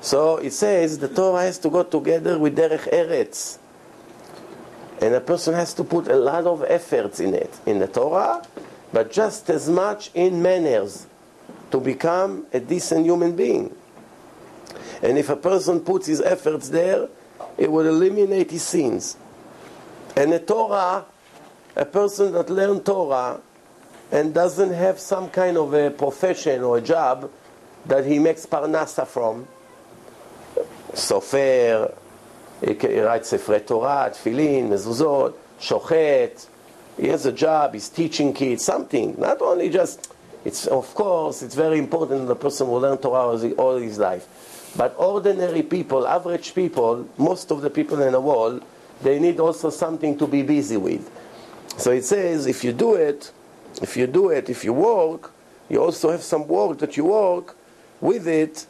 So 0.00 0.36
it 0.36 0.52
says 0.52 0.98
the 0.98 1.08
Torah 1.08 1.42
has 1.42 1.58
to 1.58 1.70
go 1.70 1.82
together 1.82 2.38
with 2.38 2.56
Derech 2.56 2.90
Eretz. 2.92 3.58
And 5.00 5.14
a 5.14 5.20
person 5.20 5.54
has 5.54 5.74
to 5.74 5.84
put 5.84 6.08
a 6.08 6.16
lot 6.16 6.46
of 6.46 6.64
efforts 6.64 7.20
in 7.20 7.34
it, 7.34 7.58
in 7.66 7.78
the 7.78 7.88
Torah, 7.88 8.42
but 8.92 9.10
just 9.10 9.50
as 9.50 9.68
much 9.68 10.10
in 10.14 10.40
manners 10.40 11.06
to 11.71 11.79
become 11.79 12.45
a 12.53 12.59
decent 12.59 13.05
human 13.05 13.35
being. 13.35 13.75
And 15.01 15.17
if 15.17 15.29
a 15.29 15.35
person 15.35 15.81
puts 15.81 16.07
his 16.07 16.21
efforts 16.21 16.69
there, 16.69 17.07
it 17.57 17.71
would 17.71 17.85
eliminate 17.85 18.51
his 18.51 18.63
sins. 18.63 19.17
And 20.15 20.33
the 20.33 20.39
Torah, 20.39 21.05
a 21.75 21.85
person 21.85 22.33
that 22.33 22.49
learns 22.49 22.83
Torah 22.83 23.39
and 24.11 24.33
doesn't 24.33 24.73
have 24.73 24.99
some 24.99 25.29
kind 25.29 25.57
of 25.57 25.73
a 25.73 25.91
profession 25.91 26.63
or 26.63 26.77
a 26.77 26.81
job 26.81 27.29
that 27.85 28.05
he 28.05 28.19
makes 28.19 28.45
parnasa 28.45 29.05
from, 29.07 29.47
סופר, 30.93 31.93
he 32.61 33.01
writes 33.01 33.29
ספרי 33.29 33.59
תורה, 33.59 34.09
תפילין, 34.09 34.69
מזוזות, 34.69 35.33
שוחט, 35.59 36.45
he 36.97 37.07
has 37.07 37.25
a 37.25 37.31
job, 37.31 37.73
he's 37.73 37.87
teaching 37.87 38.33
kids, 38.33 38.65
something, 38.65 39.15
not 39.17 39.41
only 39.41 39.69
just, 39.69 40.11
it's 40.44 40.66
of 40.66 40.94
course, 40.94 41.42
it's 41.42 41.54
very 41.54 41.78
important 41.78 42.20
that 42.22 42.26
the 42.26 42.36
person 42.36 42.68
will 42.68 42.80
learn 42.80 42.98
Torah 42.98 43.36
all 43.56 43.76
his 43.76 43.98
life. 43.98 44.72
But 44.76 44.94
ordinary 44.98 45.62
people, 45.62 46.06
average 46.06 46.54
people, 46.54 47.08
most 47.16 47.50
of 47.50 47.62
the 47.62 47.70
people 47.70 48.02
in 48.02 48.12
the 48.12 48.20
world, 48.20 48.64
they 49.02 49.18
need 49.18 49.40
also 49.40 49.70
something 49.70 50.18
to 50.18 50.26
be 50.26 50.42
busy 50.42 50.76
with. 50.76 51.10
So 51.76 51.90
it 51.92 52.04
says, 52.04 52.46
if 52.46 52.64
you 52.64 52.72
do 52.72 52.94
it, 52.94 53.32
if 53.82 53.96
you 53.96 54.06
do 54.06 54.30
it, 54.30 54.50
if 54.50 54.64
you 54.64 54.72
work, 54.72 55.32
you 55.68 55.82
also 55.82 56.10
have 56.10 56.22
some 56.22 56.46
work 56.46 56.78
that 56.78 56.96
you 56.96 57.04
work 57.06 57.56
with 58.00 58.28
it, 58.28 58.66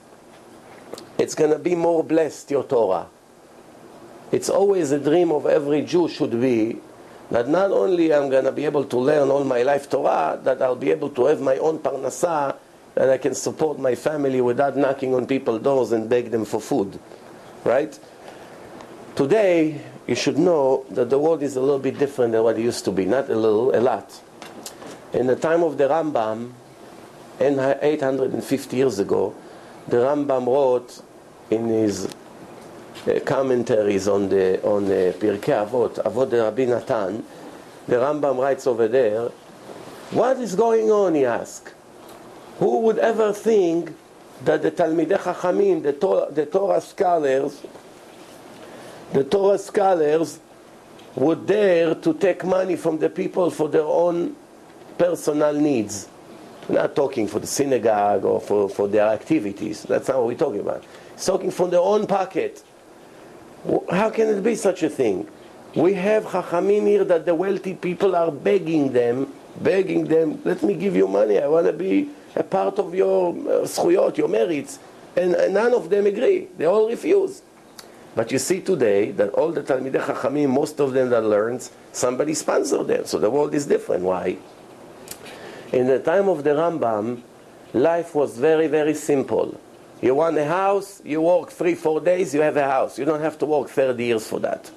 it's 1.19 1.35
going 1.35 1.51
to 1.51 1.59
be 1.59 1.75
more 1.75 2.05
blessed, 2.05 2.51
your 2.51 2.65
Torah. 2.65 3.07
It's 4.33 4.49
always 4.49 4.91
a 4.91 4.99
dream 4.99 5.33
of 5.33 5.47
every 5.47 5.83
Jew 5.83 6.09
should 6.09 6.41
be 6.41 6.81
that 7.31 7.49
not 7.49 7.71
only 7.71 8.13
I'm 8.13 8.29
going 8.29 8.45
to 8.45 8.53
be 8.53 8.65
able 8.65 8.85
to 8.85 8.99
learn 8.99 9.31
all 9.31 9.45
my 9.45 9.63
life 9.63 9.89
Torah, 9.89 10.39
that 10.45 10.61
I'll 10.63 10.77
be 10.77 10.91
able 10.91 11.11
to 11.11 11.27
have 11.27 11.41
my 11.41 11.57
own 11.59 11.79
parnasah, 11.79 12.57
that 12.95 13.11
I 13.11 13.19
can 13.19 13.35
support 13.35 13.79
my 13.79 13.95
family 13.95 14.41
without 14.41 14.77
knocking 14.77 15.15
on 15.15 15.27
people's 15.27 15.63
doors 15.63 15.93
and 15.93 16.09
beg 16.09 16.31
them 16.31 16.45
for 16.45 16.61
food. 16.61 16.99
Right? 17.65 17.99
Today, 19.17 19.81
you 20.07 20.15
should 20.15 20.39
know 20.39 20.85
that 20.91 21.09
the 21.09 21.19
world 21.19 21.43
is 21.43 21.57
a 21.57 21.61
little 21.61 21.79
bit 21.79 21.99
different 21.99 22.33
than 22.33 22.43
what 22.43 22.59
it 22.59 22.63
used 22.63 22.85
to 22.85 22.93
be. 22.93 23.05
Not 23.07 23.31
a 23.31 23.35
little, 23.35 23.75
a 23.75 23.81
lot. 23.81 24.21
In 25.13 25.27
the 25.27 25.37
time 25.37 25.63
of 25.63 25.79
the 25.79 25.85
Rambam, 25.85 26.53
850 27.41 28.77
years 28.77 28.99
ago, 28.99 29.35
the 29.89 29.99
Rambam 29.99 30.47
wrote 30.47 31.03
in 31.51 31.69
his 31.69 32.09
commentaries 33.25 34.09
on 34.09 34.29
the 34.29 34.63
on 34.63 34.87
Pirkei 34.87 35.69
Avot, 35.69 36.03
Avot 36.03 36.33
Rabbi 36.33 36.65
Natan, 36.65 37.25
the 37.87 37.97
Rambam 37.97 38.39
writes 38.39 38.67
over 38.67 38.89
there, 38.89 39.31
what 40.11 40.39
is 40.39 40.55
going 40.55 40.91
on, 40.91 41.15
he 41.15 41.25
asks. 41.25 41.73
Who 42.59 42.81
would 42.81 42.99
ever 42.99 43.33
think 43.33 43.95
that 44.45 44.63
the 44.63 44.71
Talmidei 44.71 45.19
Chachamim, 45.19 45.83
the 45.83 45.93
Torah, 45.93 46.31
the 46.31 46.47
Torah 46.47 46.81
scholars, 46.81 47.63
the 49.13 49.25
Torah 49.25 49.59
scholars 49.59 50.41
would 51.17 51.47
dare 51.47 51.95
to 51.97 52.15
take 52.15 52.45
money 52.45 52.77
from 52.77 52.99
the 52.99 53.11
people 53.11 53.51
for 53.51 53.69
their 53.69 53.83
own 53.85 54.37
personal 54.97 55.53
needs? 55.53 56.09
We're 56.69 56.77
not 56.77 56.97
talking 56.97 57.27
for 57.29 57.41
the 57.41 57.47
synagogue 57.47 58.25
or 58.25 58.41
for, 58.41 58.69
for 58.69 58.89
their 58.89 59.09
activities. 59.09 59.83
That's 59.83 60.09
not 60.09 60.19
what 60.19 60.27
we're 60.29 60.39
talking 60.39 60.61
about. 60.61 60.85
It's 61.13 61.27
talking 61.27 61.51
from 61.51 61.71
their 61.71 61.81
own 61.81 62.07
pocket. 62.07 62.65
How 63.91 64.11
can 64.11 64.29
it 64.29 64.43
be 64.43 64.55
such 64.55 64.83
a 64.83 64.91
thing? 64.91 65.29
We 65.75 65.95
have 65.95 66.25
Chachamim 66.25 66.87
here 66.87 67.05
that 67.05 67.25
the 67.25 67.35
wealthy 67.35 67.75
people 67.75 68.15
are 68.15 68.31
begging 68.31 68.93
them, 68.93 69.33
begging 69.61 70.05
them, 70.05 70.41
let 70.45 70.63
me 70.63 70.75
give 70.75 70.95
you 70.95 71.09
money, 71.09 71.39
I 71.39 71.49
want 71.49 71.67
to 71.67 71.73
be 71.73 72.11
a 72.37 72.43
part 72.43 72.79
of 72.79 72.95
your 72.95 73.35
uh, 73.49 74.13
your 74.15 74.29
merits. 74.29 74.79
And, 75.17 75.35
and 75.35 75.55
none 75.55 75.73
of 75.75 75.91
them 75.91 76.07
agree. 76.07 76.49
They 76.59 76.65
all 76.65 76.89
refuse. 76.89 77.43
But 78.15 78.31
you 78.31 78.39
see 78.39 78.61
today 78.61 79.11
that 79.13 79.31
all 79.31 79.51
the 79.51 79.63
Talmidei 79.63 80.05
Chachamim, 80.05 80.51
most 80.51 80.81
of 80.81 80.93
them 80.93 81.11
that 81.11 81.25
learns, 81.25 81.71
somebody 81.93 82.35
sponsored 82.35 82.87
them. 82.87 83.07
So 83.07 83.19
the 83.19 83.31
world 83.31 83.55
is 83.55 83.67
different. 83.67 84.05
Why? 84.05 84.37
In 85.73 85.87
the 85.87 85.99
time 85.99 86.29
of 86.29 86.45
the 86.45 86.51
Rambam, 86.51 87.23
life 87.73 88.15
was 88.15 88.39
very, 88.39 88.69
very 88.69 88.95
simple. 88.95 89.61
You 90.05 90.15
want 90.15 90.37
a 90.37 90.45
house, 90.45 91.01
you 91.03 91.23
work 91.23 91.49
three, 91.49 91.75
four 91.75 91.99
days, 91.99 92.35
you 92.35 92.43
have 92.43 92.59
a 92.59 92.69
house. 92.69 92.99
You 92.99 93.07
don't 93.07 93.23
have 93.23 93.39
to 93.39 93.47
work 93.47 93.71
30 93.71 94.05
years 94.05 94.29
for 94.29 94.39
that. 94.41 94.71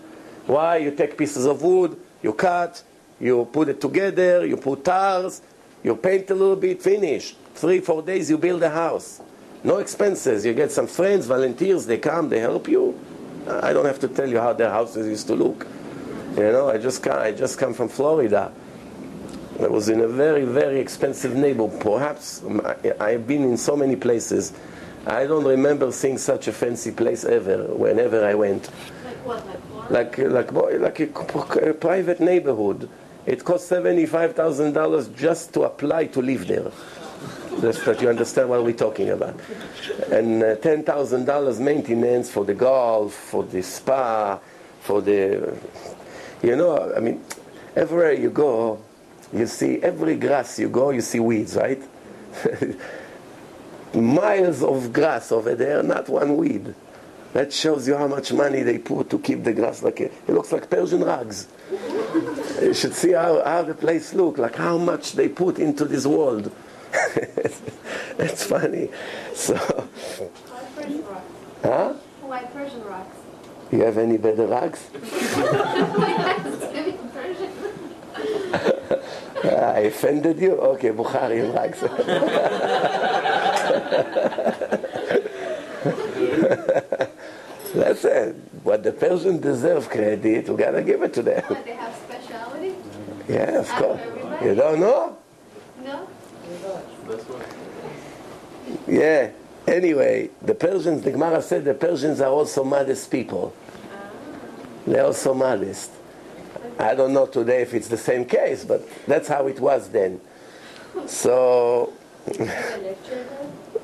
Why? 0.46 0.78
You 0.78 0.92
take 0.92 1.18
pieces 1.18 1.46
of 1.46 1.62
wood, 1.62 2.00
you 2.24 2.32
cut, 2.32 2.82
you 3.20 3.44
put 3.52 3.68
it 3.68 3.82
together, 3.82 4.46
you 4.46 4.56
put 4.56 4.86
tars, 4.86 5.42
you 5.84 5.98
paint 5.98 6.30
a 6.30 6.34
little 6.34 6.56
bit, 6.56 6.82
finish. 6.82 7.36
Three, 7.56 7.82
four 7.82 8.04
days, 8.04 8.30
you 8.30 8.38
build 8.38 8.64
a 8.64 8.70
house. 8.70 9.20
No 9.66 9.80
expenses. 9.80 10.46
You 10.46 10.54
get 10.54 10.72
some 10.72 10.88
friends, 10.88 11.26
volunteers, 11.26 11.86
they 11.86 11.98
come, 11.98 12.30
they 12.30 12.40
help 12.40 12.70
you. 12.70 12.98
I 13.50 13.74
don't 13.74 13.86
have 13.86 14.00
to 14.00 14.08
tell 14.08 14.30
you 14.30 14.40
how 14.40 14.54
their 14.54 14.70
houses 14.70 15.08
used 15.08 15.28
to 15.28 15.36
look. 15.36 15.68
You 16.38 16.54
know, 16.54 16.70
I 16.70 16.78
just 16.78 17.04
come, 17.04 17.20
I 17.20 17.34
just 17.34 17.58
come 17.58 17.74
from 17.74 17.90
Florida. 17.90 18.54
I 19.60 19.68
was 19.68 19.90
in 19.90 20.00
a 20.00 20.08
very, 20.08 20.46
very 20.46 20.80
expensive 20.80 21.36
neighborhood. 21.36 21.82
Perhaps 21.82 22.46
I've 23.02 23.28
been 23.28 23.44
in 23.44 23.58
so 23.58 23.76
many 23.76 23.98
places. 23.98 24.54
I 25.08 25.26
don't 25.26 25.46
remember 25.46 25.92
seeing 25.94 26.18
such 26.18 26.48
a 26.48 26.52
fancy 26.52 26.92
place 26.92 27.24
ever. 27.24 27.64
Whenever 27.68 28.26
I 28.26 28.34
went, 28.34 28.70
like 29.06 29.18
what, 29.26 29.46
like 29.90 30.18
like 30.18 30.52
like, 30.52 31.00
like 31.00 31.00
a, 31.00 31.70
a 31.70 31.74
private 31.74 32.20
neighborhood. 32.20 32.90
It 33.26 33.44
cost 33.44 33.68
seventy-five 33.68 34.36
thousand 34.36 34.74
dollars 34.74 35.08
just 35.10 35.54
to 35.54 35.64
apply 35.64 36.08
to 36.08 36.22
live 36.22 36.48
there. 36.48 36.72
Just 37.62 37.86
that 37.86 38.02
you 38.02 38.10
understand 38.10 38.50
what 38.50 38.64
we're 38.64 38.74
talking 38.74 39.10
about. 39.10 39.40
And 40.12 40.44
uh, 40.44 40.56
ten 40.56 40.84
thousand 40.84 41.26
dollars 41.26 41.60
maintenance 41.60 42.30
for 42.30 42.44
the 42.44 42.54
golf, 42.54 43.14
for 43.14 43.44
the 43.44 43.64
spa, 43.64 44.40
for 44.82 45.02
the, 45.02 45.58
you 46.44 46.56
know, 46.56 46.94
I 46.96 47.00
mean, 47.00 47.24
everywhere 47.76 48.14
you 48.14 48.30
go, 48.30 48.80
you 49.34 49.48
see 49.48 49.82
every 49.82 50.16
grass 50.18 50.60
you 50.60 50.70
go, 50.70 50.92
you 50.92 51.02
see 51.02 51.20
weeds, 51.20 51.56
right? 51.56 51.82
Miles 53.94 54.62
of 54.64 54.92
grass 54.94 55.32
over 55.32 55.56
there, 55.56 55.82
not 55.84 56.10
one 56.10 56.38
weed. 56.38 56.76
That 57.34 57.54
shows 57.54 57.88
you 57.88 57.96
how 57.96 58.08
much 58.08 58.32
money 58.34 58.64
they 58.64 58.78
put 58.78 59.10
to 59.12 59.20
keep 59.20 59.44
the 59.44 59.54
grass 59.54 59.84
like 59.84 60.02
it. 60.02 60.14
It 60.28 60.34
looks 60.34 60.52
like 60.52 60.70
Persian 60.70 61.04
rugs. 61.04 61.48
you 62.62 62.74
should 62.74 62.94
see 62.94 63.12
how, 63.12 63.44
how 63.44 63.64
the 63.64 63.74
place 63.74 64.14
look, 64.14 64.38
like 64.38 64.56
how 64.56 64.78
much 64.78 65.14
they 65.14 65.30
put 65.30 65.60
into 65.60 65.86
this 65.86 66.06
world. 66.06 66.52
It's 68.20 68.44
funny. 68.44 68.90
So, 69.36 69.56
White 69.56 70.76
Persian 70.76 71.06
rugs? 71.06 71.22
huh? 71.62 71.94
White 72.22 72.52
Persian 72.52 72.84
rocks. 72.86 73.16
You 73.72 73.82
have 73.82 73.98
any 74.00 74.18
better 74.18 74.48
rugs? 74.48 74.90
Persian. 77.14 77.52
I 79.44 79.80
offended 79.82 80.40
you? 80.40 80.54
Okay, 80.54 80.90
Bukhari 80.90 81.54
rugs. 81.54 81.84
Listen, 87.76 88.42
what 88.64 88.84
the 88.84 88.92
Persians 88.92 89.42
deserve 89.42 89.90
credit, 89.90 90.50
we 90.50 90.56
gotta 90.56 90.82
give 90.82 91.04
it 91.04 91.14
to 91.14 91.22
them. 91.22 91.44
They 91.66 91.74
have 91.74 91.96
speciality? 91.96 92.74
Yeah, 93.28 93.60
of 93.60 93.70
course. 93.70 94.02
You 94.44 94.56
don't 94.56 94.80
know? 94.80 95.18
No? 95.84 96.08
Yeah. 98.88 99.30
Anyway, 99.68 100.30
the 100.42 100.56
Persians, 100.56 101.02
the 101.02 101.12
Gemara 101.12 101.42
said 101.42 101.66
the 101.66 101.74
Persians 101.74 102.22
are 102.22 102.32
also 102.32 102.64
modest 102.64 103.12
people. 103.12 103.54
Ah. 103.92 104.10
They're 104.86 105.06
also 105.06 105.34
modest. 105.34 105.92
I 106.80 106.96
don't 106.96 107.14
know 107.14 107.26
today 107.26 107.64
if 107.64 107.74
it's 107.74 107.88
the 107.88 107.98
same 107.98 108.26
case, 108.26 108.64
but 108.64 108.88
that's 109.08 109.28
how 109.28 109.48
it 109.48 109.60
was 109.60 109.90
then. 109.90 110.22
So, 111.06 111.94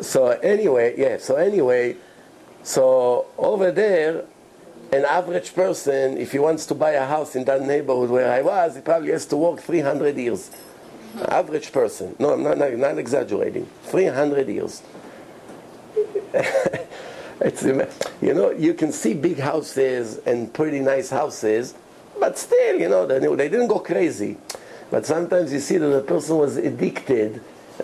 so 0.02 0.28
anyway, 0.28 0.96
yeah, 0.98 1.18
so 1.18 1.36
anyway, 1.36 1.96
so 2.64 3.28
over 3.38 3.72
there, 3.72 4.26
an 4.92 5.06
average 5.06 5.56
person, 5.56 6.18
if 6.18 6.32
he 6.32 6.40
wants 6.40 6.66
to 6.68 6.76
buy 6.76 6.92
a 6.92 7.06
house 7.06 7.36
in 7.36 7.46
that 7.46 7.62
neighborhood 7.62 8.10
where 8.10 8.32
I 8.32 8.42
was, 8.42 8.76
he 8.76 8.82
probably 8.82 9.12
has 9.12 9.26
to 9.28 9.38
work 9.38 9.60
300 9.60 10.16
years. 10.18 10.50
Hmm. 11.14 11.26
Average 11.30 11.72
person. 11.72 12.16
No, 12.20 12.34
I'm 12.34 12.44
not, 12.44 12.58
not, 12.58 12.74
not 12.74 12.98
exaggerating. 12.98 13.68
300 13.84 14.48
years. 14.48 14.84
it's, 16.34 17.64
you 17.64 18.34
know, 18.34 18.52
you 18.52 18.74
can 18.74 18.92
see 18.92 19.14
big 19.14 19.40
houses 19.40 20.18
and 20.26 20.54
pretty 20.54 20.80
nice 20.80 21.10
houses, 21.10 21.74
but 22.20 22.38
still, 22.38 22.80
you 22.80 22.90
know, 22.90 23.06
they, 23.06 23.20
they 23.20 23.50
didn't 23.50 23.68
go 23.68 23.80
crazy. 23.80 24.38
But 24.92 25.06
sometimes 25.06 25.52
you 25.52 25.60
see 25.60 25.78
that 25.78 25.88
the 25.88 26.02
person 26.02 26.38
was 26.38 26.58
addicted. 26.58 27.42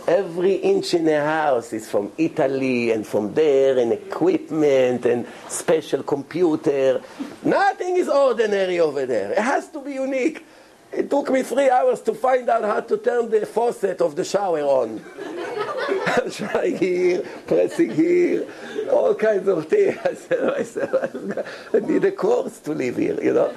Every 0.08 0.56
inch 0.56 0.94
in 0.94 1.08
a 1.08 1.24
house 1.24 1.74
is 1.74 1.90
from 1.90 2.12
Italy 2.18 2.92
and 2.92 3.06
from 3.06 3.34
there, 3.34 3.78
and 3.80 3.92
equipment 3.92 5.06
and 5.06 5.26
special 5.48 6.04
computer. 6.04 7.02
Nothing 7.44 7.98
is 7.98 8.08
ordinary 8.08 8.80
over 8.80 9.06
there. 9.06 9.32
It 9.32 9.40
has 9.40 9.70
to 9.70 9.82
be 9.82 9.94
unique. 9.94 10.46
It 10.92 11.10
took 11.10 11.30
me 11.30 11.44
three 11.44 11.70
hours 11.70 12.02
to 12.02 12.14
find 12.14 12.50
out 12.50 12.64
how 12.64 12.80
to 12.82 12.98
turn 12.98 13.30
the 13.30 13.46
faucet 13.46 14.02
of 14.02 14.16
the 14.16 14.24
shower 14.24 14.62
on. 14.62 15.00
Trying 16.32 16.78
here, 16.78 17.22
pressing 17.46 17.92
here, 17.92 18.48
all 18.92 19.14
kinds 19.14 19.48
of 19.48 19.68
things. 19.68 19.98
I 20.06 20.14
said, 20.14 20.68
said, 20.68 21.46
I 21.74 21.80
need 21.80 22.04
a 22.06 22.12
course 22.12 22.60
to 22.62 22.72
live 22.74 22.98
here, 22.98 23.20
you 23.22 23.34
know, 23.34 23.54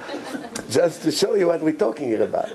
just 0.69 1.03
to 1.03 1.11
show 1.11 1.35
you 1.35 1.47
what 1.47 1.61
we're 1.61 1.73
talking 1.73 2.07
here 2.07 2.23
about. 2.23 2.51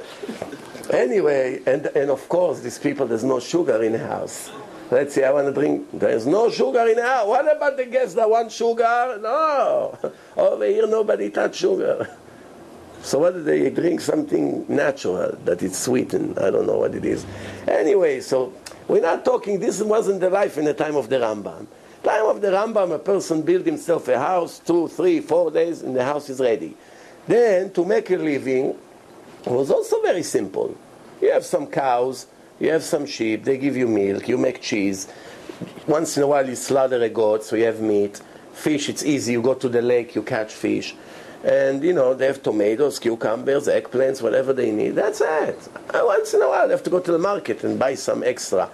Anyway, 0.91 1.61
and, 1.67 1.87
and 1.87 2.11
of 2.11 2.29
course, 2.29 2.61
these 2.61 2.79
people, 2.79 3.07
there's 3.07 3.25
no 3.25 3.41
sugar 3.41 3.83
in 3.83 3.93
the 3.93 3.99
house. 3.99 4.51
Let's 4.91 5.15
say 5.15 5.25
I 5.25 5.33
want 5.33 5.47
to 5.47 5.53
drink. 5.53 5.87
There's 5.93 6.27
no 6.27 6.51
sugar 6.51 6.87
in 6.89 6.97
the 6.97 7.03
house. 7.03 7.27
What 7.27 7.55
about 7.55 7.77
the 7.77 7.85
guests 7.85 8.15
that 8.15 8.29
want 8.29 8.51
sugar? 8.51 9.19
No. 9.21 9.99
Over 10.37 10.65
here, 10.65 10.87
nobody 10.87 11.29
touch 11.29 11.57
sugar. 11.57 12.09
So 13.03 13.19
what 13.19 13.35
do 13.35 13.43
they 13.43 13.69
drink? 13.71 14.01
Something 14.01 14.65
natural 14.67 15.37
that 15.45 15.63
is 15.63 15.77
sweetened. 15.77 16.39
I 16.39 16.51
don't 16.51 16.67
know 16.67 16.79
what 16.79 16.95
it 16.95 17.05
is. 17.05 17.27
Anyway, 17.67 18.21
so 18.21 18.53
we're 18.89 19.03
not 19.03 19.27
talking. 19.27 19.61
This 19.61 19.83
wasn't 19.83 20.21
the 20.21 20.31
life 20.31 20.57
in 20.57 20.65
the 20.65 20.75
time 20.75 20.97
of 20.97 21.11
the 21.11 21.17
Rambam. 21.17 21.67
Time 22.03 22.27
of 22.27 22.41
the 22.41 22.49
Rambam, 22.49 22.95
a 22.95 22.99
person 22.99 23.43
build 23.43 23.67
himself 23.67 24.09
a 24.09 24.19
house, 24.19 24.59
two, 24.59 24.89
three, 24.89 25.21
four 25.21 25.51
days, 25.51 25.83
and 25.83 25.95
the 25.95 26.05
house 26.05 26.31
is 26.31 26.41
ready. 26.41 26.77
Then 27.27 27.73
to 27.73 27.85
make 27.85 28.11
a 28.11 28.17
living 28.17 28.75
was 29.55 29.71
also 29.71 30.01
very 30.03 30.23
simple. 30.23 30.77
You 31.21 31.33
have 31.33 31.45
some 31.45 31.67
cows, 31.67 32.27
you 32.61 32.71
have 32.71 32.83
some 32.83 33.07
sheep, 33.07 33.45
they 33.45 33.59
give 33.59 33.77
you 33.77 33.87
milk, 33.87 34.29
you 34.29 34.39
make 34.39 34.61
cheese. 34.61 35.09
Once 35.87 36.17
in 36.17 36.23
a 36.23 36.27
while 36.27 36.49
you 36.49 36.55
slaughter 36.55 37.03
a 37.03 37.09
goat, 37.09 37.45
so 37.45 37.57
you 37.57 37.65
have 37.65 37.81
meat. 37.81 38.21
Fish, 38.53 38.89
it's 38.89 39.05
easy. 39.05 39.33
You 39.33 39.43
go 39.43 39.55
to 39.55 39.69
the 39.69 39.83
lake, 39.83 40.15
you 40.15 40.23
catch 40.23 40.53
fish. 40.53 40.95
And, 41.45 41.83
you 41.85 41.93
know, 41.93 42.15
they 42.15 42.27
have 42.27 42.43
tomatoes, 42.43 42.99
cucumbers, 42.99 43.69
eggplants, 43.69 44.21
whatever 44.21 44.53
they 44.53 44.73
need. 44.73 44.91
That's 44.91 45.21
it. 45.21 45.59
Uh, 45.95 46.03
once 46.05 46.35
in 46.35 46.43
a 46.43 46.49
while, 46.49 46.67
they 46.67 46.75
have 46.75 46.83
to 46.83 46.91
go 46.91 46.99
to 46.99 47.13
the 47.13 47.19
market 47.19 47.63
and 47.63 47.79
buy 47.79 47.95
some 47.95 48.25
extra. 48.25 48.69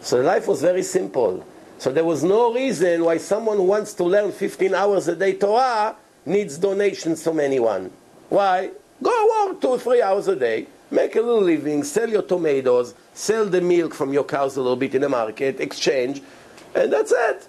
So 0.00 0.20
life 0.20 0.46
was 0.46 0.62
very 0.62 0.84
simple. 0.84 1.44
So 1.78 1.92
there 1.92 2.04
was 2.04 2.22
no 2.22 2.54
reason 2.54 3.04
why 3.04 3.18
someone 3.18 3.56
who 3.56 3.64
wants 3.64 3.92
to 3.94 4.04
learn 4.04 4.30
15 4.30 4.74
hours 4.74 5.08
a 5.08 5.16
day 5.16 5.34
Torah 5.34 5.96
needs 6.24 6.58
donations 6.58 7.22
from 7.22 7.40
anyone. 7.40 7.90
Why? 8.28 8.70
Go 9.02 9.46
work 9.46 9.60
two, 9.60 9.78
three 9.78 10.02
hours 10.02 10.28
a 10.28 10.36
day, 10.36 10.66
make 10.90 11.16
a 11.16 11.20
little 11.20 11.42
living, 11.42 11.84
sell 11.84 12.08
your 12.08 12.22
tomatoes, 12.22 12.94
sell 13.12 13.46
the 13.46 13.60
milk 13.60 13.94
from 13.94 14.12
your 14.12 14.24
cows 14.24 14.56
a 14.56 14.60
little 14.60 14.76
bit 14.76 14.94
in 14.94 15.02
the 15.02 15.08
market, 15.08 15.60
exchange, 15.60 16.22
and 16.74 16.92
that's 16.92 17.12
it. 17.12 17.46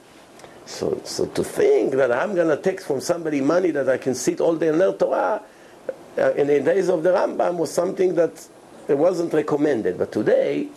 So, 0.65 0.99
so 1.05 1.25
to 1.25 1.43
think 1.43 1.93
that 1.93 2.11
I'm 2.11 2.35
going 2.35 2.49
to 2.49 2.61
take 2.61 2.81
from 2.81 2.99
somebody 2.99 3.39
money 3.39 3.71
that 3.71 3.87
I 3.87 3.97
can 3.97 4.13
sit 4.15 4.41
all 4.41 4.55
day 4.55 4.67
and 4.67 4.77
learn 4.77 4.97
Torah 4.97 5.41
uh, 6.17 6.31
in 6.33 6.47
the 6.47 6.59
days 6.59 6.89
of 6.89 7.03
the 7.03 7.11
Rambam 7.11 7.57
was 7.57 7.71
something 7.71 8.15
that 8.15 8.45
it 8.89 8.97
wasn't 8.97 9.31
recommended. 9.33 9.97
But 9.97 10.11
today, 10.11 10.67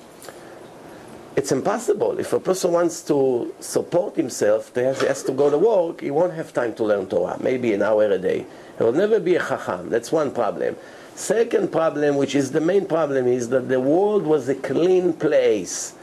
it's 1.36 1.52
impossible. 1.52 2.18
If 2.18 2.32
a 2.32 2.40
person 2.40 2.72
wants 2.72 3.02
to 3.02 3.54
support 3.60 4.16
himself, 4.16 4.74
he 4.74 4.80
has, 4.82 5.22
to 5.24 5.32
go 5.32 5.50
to 5.50 5.58
work, 5.58 6.00
he 6.00 6.10
won't 6.10 6.34
have 6.34 6.52
time 6.52 6.74
to 6.74 6.84
learn 6.84 7.06
Torah, 7.06 7.38
maybe 7.40 7.72
an 7.72 7.82
hour 7.82 8.04
a 8.10 8.18
day. 8.18 8.46
He 8.76 8.84
will 8.84 8.92
never 8.92 9.20
be 9.20 9.36
a 9.36 9.40
chacham. 9.40 9.90
That's 9.90 10.10
one 10.10 10.32
problem. 10.32 10.76
Second 11.14 11.70
problem, 11.70 12.16
which 12.16 12.34
is 12.34 12.52
the 12.52 12.60
main 12.60 12.86
problem, 12.86 13.26
is 13.26 13.48
that 13.50 13.68
the 13.68 13.80
world 13.80 14.24
was 14.24 14.48
a 14.48 14.54
clean 14.54 15.12
place. 15.12 15.94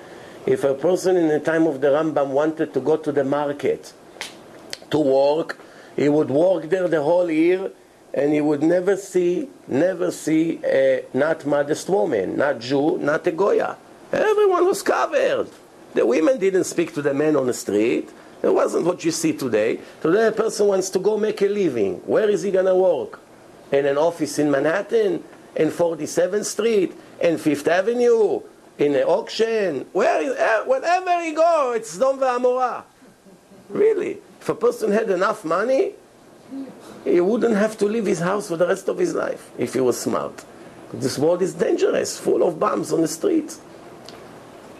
If 0.45 0.63
a 0.63 0.73
person 0.73 1.17
in 1.17 1.27
the 1.27 1.39
time 1.39 1.67
of 1.67 1.81
the 1.81 1.87
Rambam 1.87 2.29
wanted 2.29 2.73
to 2.73 2.79
go 2.79 2.97
to 2.97 3.11
the 3.11 3.23
market 3.23 3.93
to 4.91 4.99
work, 4.99 5.59
he 5.95 6.07
would 6.07 6.29
work 6.29 6.69
there 6.69 6.87
the 6.87 7.01
whole 7.01 7.29
year 7.29 7.71
and 8.13 8.33
he 8.33 8.39
would 8.39 8.63
never 8.63 8.95
see, 8.95 9.49
never 9.67 10.11
see 10.11 10.61
a 10.63 11.03
not 11.13 11.45
modest 11.45 11.89
woman, 11.89 12.37
not 12.37 12.59
Jew, 12.59 12.97
not 12.97 13.27
a 13.27 13.31
Goya. 13.31 13.77
Everyone 14.11 14.65
was 14.65 14.81
covered. 14.81 15.49
The 15.93 16.05
women 16.05 16.39
didn't 16.39 16.63
speak 16.63 16.93
to 16.93 17.01
the 17.01 17.13
men 17.13 17.35
on 17.35 17.47
the 17.47 17.53
street. 17.53 18.09
It 18.41 18.53
wasn't 18.53 18.85
what 18.85 19.03
you 19.03 19.11
see 19.11 19.33
today. 19.33 19.79
Today, 20.01 20.27
a 20.27 20.31
person 20.31 20.67
wants 20.67 20.89
to 20.91 20.99
go 20.99 21.17
make 21.17 21.41
a 21.41 21.47
living. 21.47 21.95
Where 22.05 22.29
is 22.29 22.43
he 22.43 22.51
going 22.51 22.65
to 22.65 22.75
work? 22.75 23.19
In 23.71 23.85
an 23.85 23.97
office 23.97 24.39
in 24.39 24.49
Manhattan, 24.49 25.23
in 25.55 25.69
47th 25.69 26.45
Street, 26.45 26.93
in 27.19 27.37
Fifth 27.37 27.67
Avenue, 27.67 28.41
in 28.77 28.95
an 28.95 29.03
auction. 29.03 29.85
Where 29.91 30.21
is, 30.21 30.37
uh, 30.37 30.63
wherever 30.65 31.23
he 31.23 31.33
go, 31.33 31.73
it's 31.75 31.97
Sdom 31.97 32.19
Amora. 32.19 32.83
Really. 33.69 34.19
If 34.39 34.49
a 34.49 34.55
person 34.55 34.91
had 34.91 35.09
enough 35.09 35.43
money, 35.43 35.93
he 37.03 37.19
wouldn't 37.19 37.55
have 37.55 37.77
to 37.79 37.85
leave 37.85 38.05
his 38.05 38.19
house 38.19 38.47
for 38.47 38.55
the 38.55 38.67
rest 38.67 38.87
of 38.87 38.99
his 38.99 39.13
life 39.15 39.49
if 39.57 39.73
he 39.73 39.81
was 39.81 39.99
smart. 39.99 40.45
This 40.93 41.17
world 41.17 41.41
is 41.41 41.53
dangerous, 41.53 42.17
full 42.17 42.47
of 42.47 42.59
bombs 42.59 42.93
on 42.93 43.01
the 43.01 43.07
streets 43.09 43.59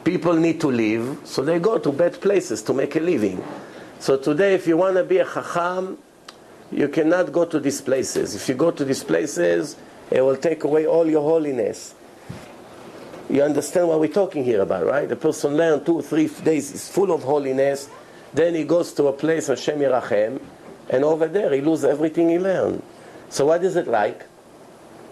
people 0.07 0.35
need 0.35 0.57
to 0.61 0.71
live, 0.71 1.19
so 1.25 1.43
they 1.43 1.59
go 1.59 1.77
to 1.77 1.91
bad 1.91 2.13
places 2.21 2.61
to 2.61 2.73
make 2.73 2.95
a 2.95 2.99
living. 3.01 3.43
So 3.99 4.15
today, 4.15 4.53
if 4.53 4.65
you 4.65 4.77
want 4.77 4.95
to 4.95 5.03
be 5.03 5.17
a 5.17 5.25
chacham, 5.25 5.97
you 6.71 6.87
cannot 6.87 7.33
go 7.33 7.43
to 7.43 7.59
these 7.59 7.81
places. 7.81 8.33
If 8.33 8.47
you 8.47 8.55
go 8.55 8.71
to 8.71 8.85
these 8.85 9.03
places, 9.03 9.75
it 10.09 10.21
will 10.21 10.37
take 10.37 10.63
away 10.63 10.87
all 10.87 11.05
your 11.09 11.23
holiness. 11.23 11.93
You 13.29 13.43
understand 13.43 13.89
what 13.89 13.99
we're 13.99 14.07
talking 14.07 14.45
here 14.45 14.61
about, 14.61 14.85
right? 14.85 15.09
The 15.09 15.17
person 15.17 15.57
learns 15.57 15.85
two, 15.85 16.01
three 16.01 16.29
days, 16.29 16.71
is 16.71 16.87
full 16.87 17.11
of 17.11 17.23
holiness. 17.23 17.89
Then 18.33 18.55
he 18.55 18.63
goes 18.63 18.93
to 18.93 19.07
a 19.07 19.13
place, 19.13 19.47
Hashem 19.47 19.77
Yerachem, 19.79 20.39
and 20.89 21.03
over 21.03 21.27
there 21.27 21.53
he 21.53 21.59
loses 21.59 21.83
everything 21.83 22.29
he 22.29 22.39
learned. 22.39 22.81
So 23.27 23.47
what 23.47 23.61
is 23.61 23.75
it 23.75 23.89
like? 23.89 24.23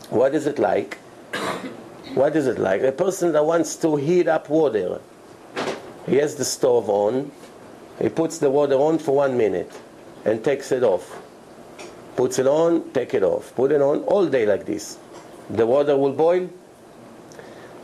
What 0.10 0.34
is 0.34 0.48
it 0.48 0.58
like? 0.58 1.00
What 2.14 2.36
is 2.36 2.48
it 2.48 2.60
like? 2.60 2.82
A 2.82 2.92
person 2.92 3.34
that 3.34 3.46
wants 3.46 3.76
to 3.78 3.96
heat 3.96 4.28
up 4.28 4.50
water. 4.50 5.02
He 6.06 6.18
has 6.18 6.36
the 6.36 6.46
stove 6.46 6.90
on. 6.90 7.32
He 8.02 8.10
puts 8.10 8.38
the 8.38 8.50
water 8.50 8.76
on 8.76 9.00
for 9.00 9.16
one 9.16 9.38
minute 9.38 9.72
and 10.24 10.44
takes 10.44 10.72
it 10.72 10.84
off. 10.84 11.22
Puts 12.16 12.40
it 12.40 12.48
on, 12.48 12.92
take 12.92 13.14
it 13.14 13.24
off. 13.24 13.54
Put 13.56 13.72
it 13.72 13.82
on 13.82 14.00
all 14.04 14.26
day 14.28 14.46
like 14.46 14.66
this. 14.66 14.98
The 15.50 15.66
water 15.66 15.98
will 15.98 16.14
boil. 16.14 16.50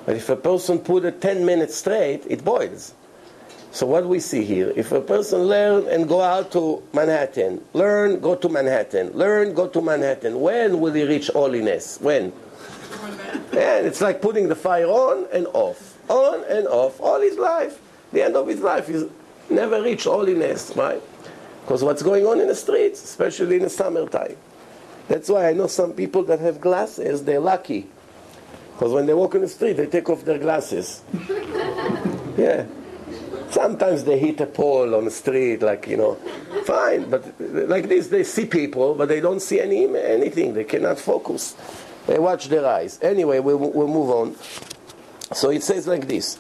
But 0.06 0.16
if 0.16 0.30
a 0.30 0.36
person 0.36 0.80
put 0.80 1.06
it 1.06 1.22
10 1.22 1.46
minutes 1.46 1.76
straight, 1.76 2.24
it 2.28 2.44
boils. 2.44 2.94
So 3.72 3.86
what 3.86 4.06
we 4.06 4.20
see 4.20 4.44
here, 4.44 4.74
if 4.76 4.92
a 4.92 5.00
person 5.00 5.44
learn 5.44 5.88
and 5.88 6.08
go 6.08 6.22
out 6.22 6.52
to 6.52 6.84
Manhattan, 6.94 7.62
learn, 7.74 8.20
go 8.20 8.36
to 8.36 8.50
Manhattan, 8.50 9.12
learn, 9.14 9.54
go 9.54 9.68
to 9.68 9.82
Manhattan, 9.82 10.42
when 10.42 10.82
will 10.82 10.92
he 10.92 11.04
reach 11.04 11.28
holiness? 11.28 11.98
When? 12.02 12.34
And 12.92 13.86
it's 13.86 14.02
like 14.02 14.22
putting 14.22 14.50
the 14.50 14.56
fire 14.56 14.88
on 14.88 15.28
and 15.34 15.48
off, 15.54 15.98
on 16.10 16.44
and 16.50 16.68
off, 16.68 17.00
all 17.00 17.22
his 17.22 17.38
life. 17.38 17.80
The 18.12 18.24
end 18.24 18.36
of 18.36 18.48
his 18.48 18.60
life 18.60 18.90
is 18.90 19.10
never 19.50 19.82
reach 19.82 20.06
holiness, 20.06 20.74
right? 20.76 21.02
Because 21.62 21.84
what's 21.84 22.04
going 22.04 22.26
on 22.26 22.40
in 22.40 22.48
the 22.48 22.56
streets, 22.56 23.04
especially 23.04 23.58
in 23.58 23.64
the 23.64 23.70
summertime. 23.70 24.36
That's 25.08 25.30
why 25.30 25.50
I 25.50 25.54
know 25.54 25.68
some 25.68 25.94
people 25.94 26.24
that 26.24 26.40
have 26.40 26.62
glasses, 26.62 27.24
they're 27.24 27.40
lucky. 27.40 27.88
Because 28.74 28.94
when 28.94 29.06
they 29.06 29.14
walk 29.14 29.36
in 29.36 29.42
the 29.42 29.48
street, 29.48 29.74
they 29.74 29.86
take 29.86 30.10
off 30.10 30.26
their 30.26 30.40
glasses. 30.40 31.02
yeah. 32.38 32.66
Sometimes 33.52 34.06
they 34.06 34.18
hit 34.18 34.40
a 34.40 34.46
pole 34.46 34.96
on 34.96 35.06
the 35.06 35.12
street, 35.12 35.62
like, 35.62 35.86
you 35.88 35.98
know, 35.98 36.16
fine. 36.66 37.10
But 37.10 37.40
like 37.40 37.90
this, 37.90 38.08
they 38.08 38.24
see 38.24 38.46
people, 38.46 38.96
but 38.96 39.10
they 39.10 39.20
don't 39.20 39.42
see 39.42 39.60
any 39.60 39.86
anything. 39.98 40.54
They 40.54 40.64
cannot 40.64 40.98
focus. 41.00 41.56
They 42.08 42.20
watch 42.20 42.48
their 42.48 42.66
eyes. 42.66 43.00
Anyway, 43.02 43.40
we'll, 43.40 43.58
we'll 43.58 43.88
move 43.88 44.10
on. 44.10 44.36
So 45.34 45.50
it 45.50 45.64
says 45.64 45.88
like 45.88 46.08
this. 46.08 46.38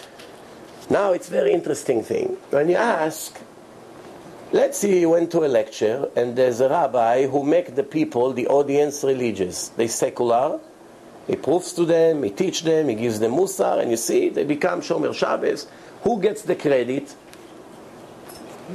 Now 0.89 1.13
it's 1.13 1.29
very 1.29 1.53
interesting 1.53 2.03
thing. 2.03 2.37
When 2.49 2.67
you 2.67 2.75
ask, 2.75 3.39
let's 4.51 4.77
say 4.79 4.99
you 4.99 5.09
went 5.09 5.31
to 5.31 5.45
a 5.45 5.47
lecture 5.47 6.09
and 6.15 6.35
there's 6.35 6.59
a 6.59 6.67
rabbi 6.67 7.27
who 7.27 7.43
make 7.43 7.75
the 7.75 7.83
people, 7.83 8.33
the 8.33 8.47
audience, 8.47 9.03
religious. 9.03 9.69
They 9.69 9.87
secular. 9.87 10.59
He 11.27 11.35
proves 11.35 11.71
to 11.73 11.85
them, 11.85 12.23
he 12.23 12.31
teach 12.31 12.63
them, 12.63 12.89
he 12.89 12.95
gives 12.95 13.19
them 13.19 13.33
musar, 13.33 13.79
and 13.79 13.91
you 13.91 13.97
see, 13.97 14.29
they 14.29 14.43
become 14.43 14.81
Shomer 14.81 15.13
Shabbos. 15.13 15.67
Who 16.01 16.19
gets 16.19 16.41
the 16.41 16.55
credit? 16.55 17.15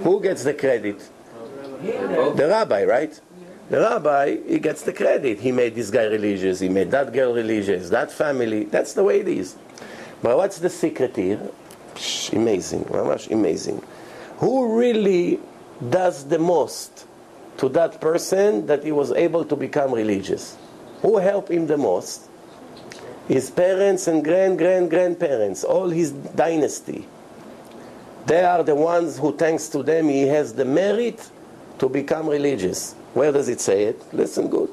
Who 0.03 0.23
gets 0.23 0.45
the 0.45 0.55
credit? 0.55 1.07
The 1.83 2.47
rabbi, 2.49 2.85
right? 2.85 3.21
The 3.69 3.81
rabbi, 3.81 4.37
he 4.47 4.59
gets 4.61 4.83
the 4.83 4.93
credit. 4.93 5.41
He 5.41 5.51
made 5.51 5.75
this 5.75 5.91
guy 5.91 6.05
religious, 6.05 6.61
he 6.61 6.69
made 6.69 6.91
that 6.93 7.13
girl 7.13 7.35
religious, 7.35 7.91
that 7.91 8.13
family. 8.13 8.65
That's 8.65 8.93
the 8.93 9.03
way 9.03 9.21
it 9.21 9.29
is. 9.29 9.57
But 10.23 10.37
what's 10.37 10.59
the 10.59 10.71
secret 10.71 11.17
here? 11.17 11.41
Psh, 11.95 12.33
amazing, 12.35 12.85
mamash 12.85 13.31
amazing. 13.31 13.83
Who 14.39 14.79
really 14.79 15.41
does 15.91 16.25
the 16.25 16.39
most 16.39 17.07
to 17.59 17.69
that 17.71 18.01
person 18.01 18.67
that 18.67 18.85
he 18.85 18.93
was 18.93 19.11
able 19.13 19.45
to 19.47 19.57
become 19.57 19.93
religious? 19.93 20.57
Who 21.03 21.19
helped 21.19 21.51
him 21.51 21.67
the 21.67 21.77
most? 21.77 22.29
His 23.29 23.51
parents 23.51 24.07
and 24.07 24.23
grand, 24.23 24.59
grand, 24.59 24.91
grandparents, 24.91 25.65
all 25.65 25.91
his 25.91 26.13
dynasty. 26.13 27.09
They 28.27 28.45
are 28.45 28.63
the 28.63 28.75
ones 28.75 29.19
who, 29.19 29.37
thanks 29.37 29.69
to 29.71 29.83
them, 29.83 30.09
he 30.09 30.23
has 30.23 30.53
the 30.53 30.65
merit 30.65 31.29
to 31.79 31.89
become 31.89 32.29
religious. 32.29 32.95
Where 33.16 33.32
does 33.32 33.50
it 33.50 33.62
say 33.62 33.84
it? 33.84 34.02
Listen 34.14 34.48
good. 34.48 34.70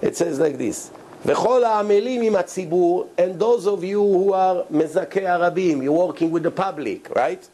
It 0.00 0.16
says 0.16 0.38
like 0.38 0.58
this. 0.58 0.90
וכל 1.26 1.64
העמלים 1.64 2.22
עם 2.22 2.36
הציבור, 2.36 3.06
and 3.16 3.38
those 3.38 3.66
of 3.66 3.82
you 3.82 4.00
who 4.00 4.32
are 4.32 4.64
מזכי 4.70 5.26
הרבים, 5.26 5.82
you're 5.82 5.92
working 5.92 6.30
with 6.30 6.42
the 6.42 6.50
public, 6.50 7.08
right? 7.16 7.48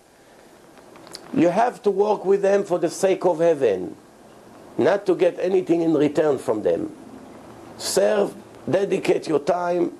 You 1.33 1.49
have 1.49 1.81
to 1.83 1.91
work 1.91 2.25
with 2.25 2.43
them 2.43 2.65
for 2.65 2.79
the 2.79 2.91
sake 2.91 3.25
of 3.25 3.39
heaven, 3.39 3.95
not 4.77 5.07
to 5.07 5.15
get 5.15 5.39
anything 5.41 5.83
in 5.83 5.95
return 5.95 6.39
from 6.39 6.63
them. 6.63 6.91
Serve, 7.79 8.35
dedicate 8.69 9.29
your 9.29 9.39
time, 9.39 9.93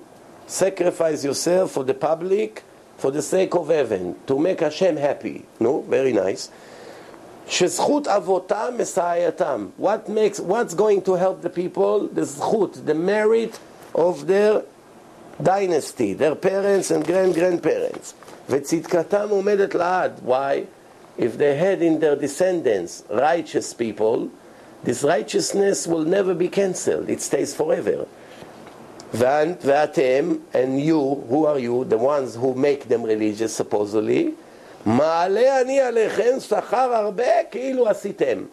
sacrifice 0.47 1.23
yourself 1.23 1.71
for 1.71 1.85
the 1.85 1.93
public, 1.93 2.63
for 2.97 3.11
the 3.11 3.21
sake 3.21 3.55
of 3.55 3.69
heaven, 3.69 4.15
to 4.27 4.37
make 4.37 4.59
Hashem 4.59 4.97
happy. 4.97 5.45
No, 5.59 5.81
very 5.81 6.11
nice. 6.11 6.49
שזכות 7.47 8.07
אבותם 8.07 8.73
מסייעתם. 8.77 9.67
What 9.79 10.09
makes, 10.09 10.39
what's 10.39 10.73
going 10.73 11.01
to 11.01 11.15
help 11.15 11.41
the 11.41 11.49
people? 11.49 12.07
The 12.13 12.23
זכות, 12.23 12.85
the 12.85 12.93
merit 12.93 13.59
of 13.93 14.27
their 14.27 14.61
dynasty, 15.41 16.13
their 16.13 16.35
parents 16.35 16.91
and 16.91 17.05
grand-grandparents. 17.05 18.13
וצדקתם 18.49 19.29
עומדת 19.29 19.75
לעד. 19.75 20.11
Why? 20.25 20.63
If 21.17 21.37
they 21.37 21.55
had 21.55 21.81
in 21.81 21.99
their 21.99 22.15
descendants 22.15 23.03
righteous 23.09 23.73
people, 23.73 24.29
this 24.83 25.03
righteousness 25.03 25.85
will 25.85 26.05
never 26.05 26.33
be 26.33 26.47
cancelled. 26.47 27.09
It 27.09 27.21
stays 27.21 27.53
forever. 27.53 28.05
ואתם, 29.13 30.37
and 30.53 30.79
you, 30.79 31.23
who 31.29 31.45
are 31.45 31.59
you? 31.59 31.83
The 31.83 31.97
ones 31.97 32.35
who 32.35 32.55
make 32.55 32.87
them 32.87 33.03
religious 33.03 33.53
supposedly. 33.53 34.33
מעלה 34.85 35.61
אני 35.61 35.81
עליכם 35.81 36.39
שכר 36.39 36.95
הרבה 36.95 37.43
כאילו 37.51 37.89
עשיתם. 37.89 38.43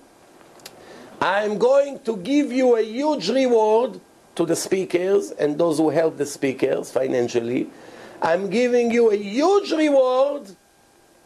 I'm 1.20 1.58
going 1.58 1.98
to 2.04 2.16
give 2.16 2.52
you 2.52 2.76
a 2.76 2.82
huge 2.82 3.28
reward 3.28 4.00
to 4.36 4.46
the 4.46 4.54
speakers 4.54 5.32
and 5.32 5.58
those 5.58 5.78
who 5.78 5.90
help 5.90 6.16
the 6.16 6.26
speakers 6.26 6.92
financially. 6.92 7.66
I'm 8.22 8.48
giving 8.50 8.92
you 8.92 9.10
a 9.10 9.16
huge 9.16 9.72
reward 9.72 10.44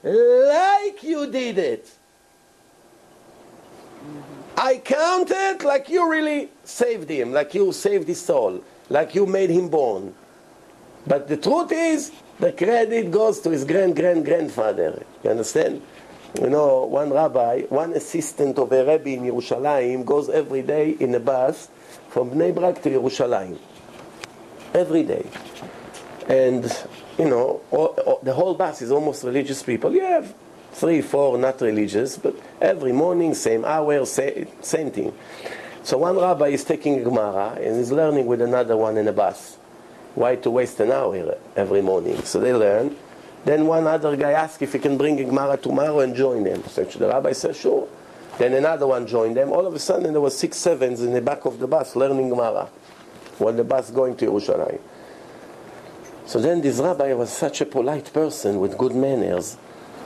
like 0.03 1.03
you 1.03 1.31
did 1.31 1.59
it. 1.59 1.91
I 4.57 4.79
count 4.79 5.31
it 5.31 5.63
like 5.65 5.89
you 5.89 6.11
really 6.11 6.49
saved 6.65 7.09
him, 7.11 7.33
like 7.33 7.55
you 7.55 7.73
saved 7.73 8.09
his 8.09 8.21
soul, 8.21 8.63
like 8.89 9.15
you 9.15 9.27
made 9.27 9.51
him 9.51 9.69
born. 9.69 10.15
But 11.08 11.28
the 11.28 11.38
truth 11.38 11.72
is, 11.72 12.12
the 12.40 12.52
credit 12.52 13.12
goes 13.12 13.40
to 13.42 13.50
his 13.50 13.64
grand 13.64 13.96
grand 13.96 14.26
grandfather. 14.26 15.04
You 15.24 15.30
understand? 15.32 15.82
You 16.40 16.50
know, 16.50 16.86
one 16.86 17.12
rabbi, 17.12 17.62
one 17.70 17.94
assistant 17.94 18.60
of 18.60 18.72
a 18.72 18.86
rabbi 18.86 19.12
in 19.12 19.22
Yerushalayim 19.22 20.06
goes 20.06 20.30
every 20.30 20.62
day 20.62 20.92
in 21.00 21.16
a 21.16 21.20
bus 21.20 21.70
from 22.10 22.32
Bnei 22.32 22.54
Brak 22.54 22.82
to 22.84 22.90
Yerushalayim. 22.90 23.58
Every 24.74 25.04
day. 25.04 25.26
And, 26.28 26.66
you 27.18 27.30
know, 27.30 27.62
all, 27.72 27.96
all, 28.06 28.20
the 28.22 28.34
whole 28.34 28.54
bus 28.54 28.82
is 28.82 28.92
almost 28.92 29.24
religious 29.24 29.64
people. 29.64 29.94
You 29.94 30.02
have 30.02 30.36
three, 30.74 31.02
four 31.02 31.38
not 31.38 31.62
religious, 31.62 32.18
but 32.18 32.36
every 32.62 32.92
morning, 32.92 33.34
same 33.34 33.64
hour, 33.64 34.06
same, 34.06 34.48
same 34.62 34.92
thing. 34.92 35.14
So 35.84 35.98
one 35.98 36.18
rabbi 36.18 36.50
is 36.50 36.66
taking 36.66 37.02
Gemara 37.04 37.54
and 37.54 37.78
is 37.78 37.92
learning 37.92 38.26
with 38.26 38.42
another 38.42 38.76
one 38.76 38.98
in 38.98 39.08
a 39.08 39.14
bus. 39.14 39.57
Why 40.18 40.36
to 40.38 40.50
waste 40.50 40.80
an 40.80 40.92
hour 40.92 41.38
every 41.56 41.84
morning? 41.84 42.24
So 42.24 42.40
they 42.40 42.52
learn. 42.52 42.96
Then 43.46 43.68
one 43.68 43.86
other 43.86 44.16
guy 44.16 44.32
asks 44.32 44.64
if 44.64 44.74
he 44.74 44.80
can 44.80 44.98
bring 44.98 45.20
a 45.20 45.24
Gemara 45.24 45.58
tomorrow 45.58 46.00
and 46.00 46.16
join 46.16 46.44
them. 46.44 46.64
So 46.64 46.86
the 46.86 47.10
rabbi 47.10 47.34
says, 47.34 47.56
sure. 47.56 47.88
Then 48.40 48.56
another 48.56 48.88
one 48.88 49.06
joined 49.06 49.38
them. 49.38 49.52
All 49.52 49.68
of 49.68 49.76
a 49.76 49.80
sudden 49.80 50.14
there 50.14 50.22
were 50.22 50.32
six 50.32 50.58
sevens 50.58 51.04
in 51.04 51.14
the 51.14 51.22
back 51.22 51.46
of 51.46 51.60
the 51.60 51.68
bus 51.68 51.96
learning 51.96 52.30
Gemara 52.30 52.68
while 53.38 53.54
the 53.54 53.64
bus 53.64 53.92
going 53.92 54.18
to 54.18 54.26
Yerushalayim. 54.26 54.80
So 56.26 56.42
then 56.42 56.62
this 56.62 56.80
rabbi 56.80 57.14
was 57.14 57.30
such 57.32 57.62
a 57.62 57.66
polite 57.68 58.12
person 58.12 58.60
with 58.60 58.76
good 58.76 58.96
manners, 58.96 59.56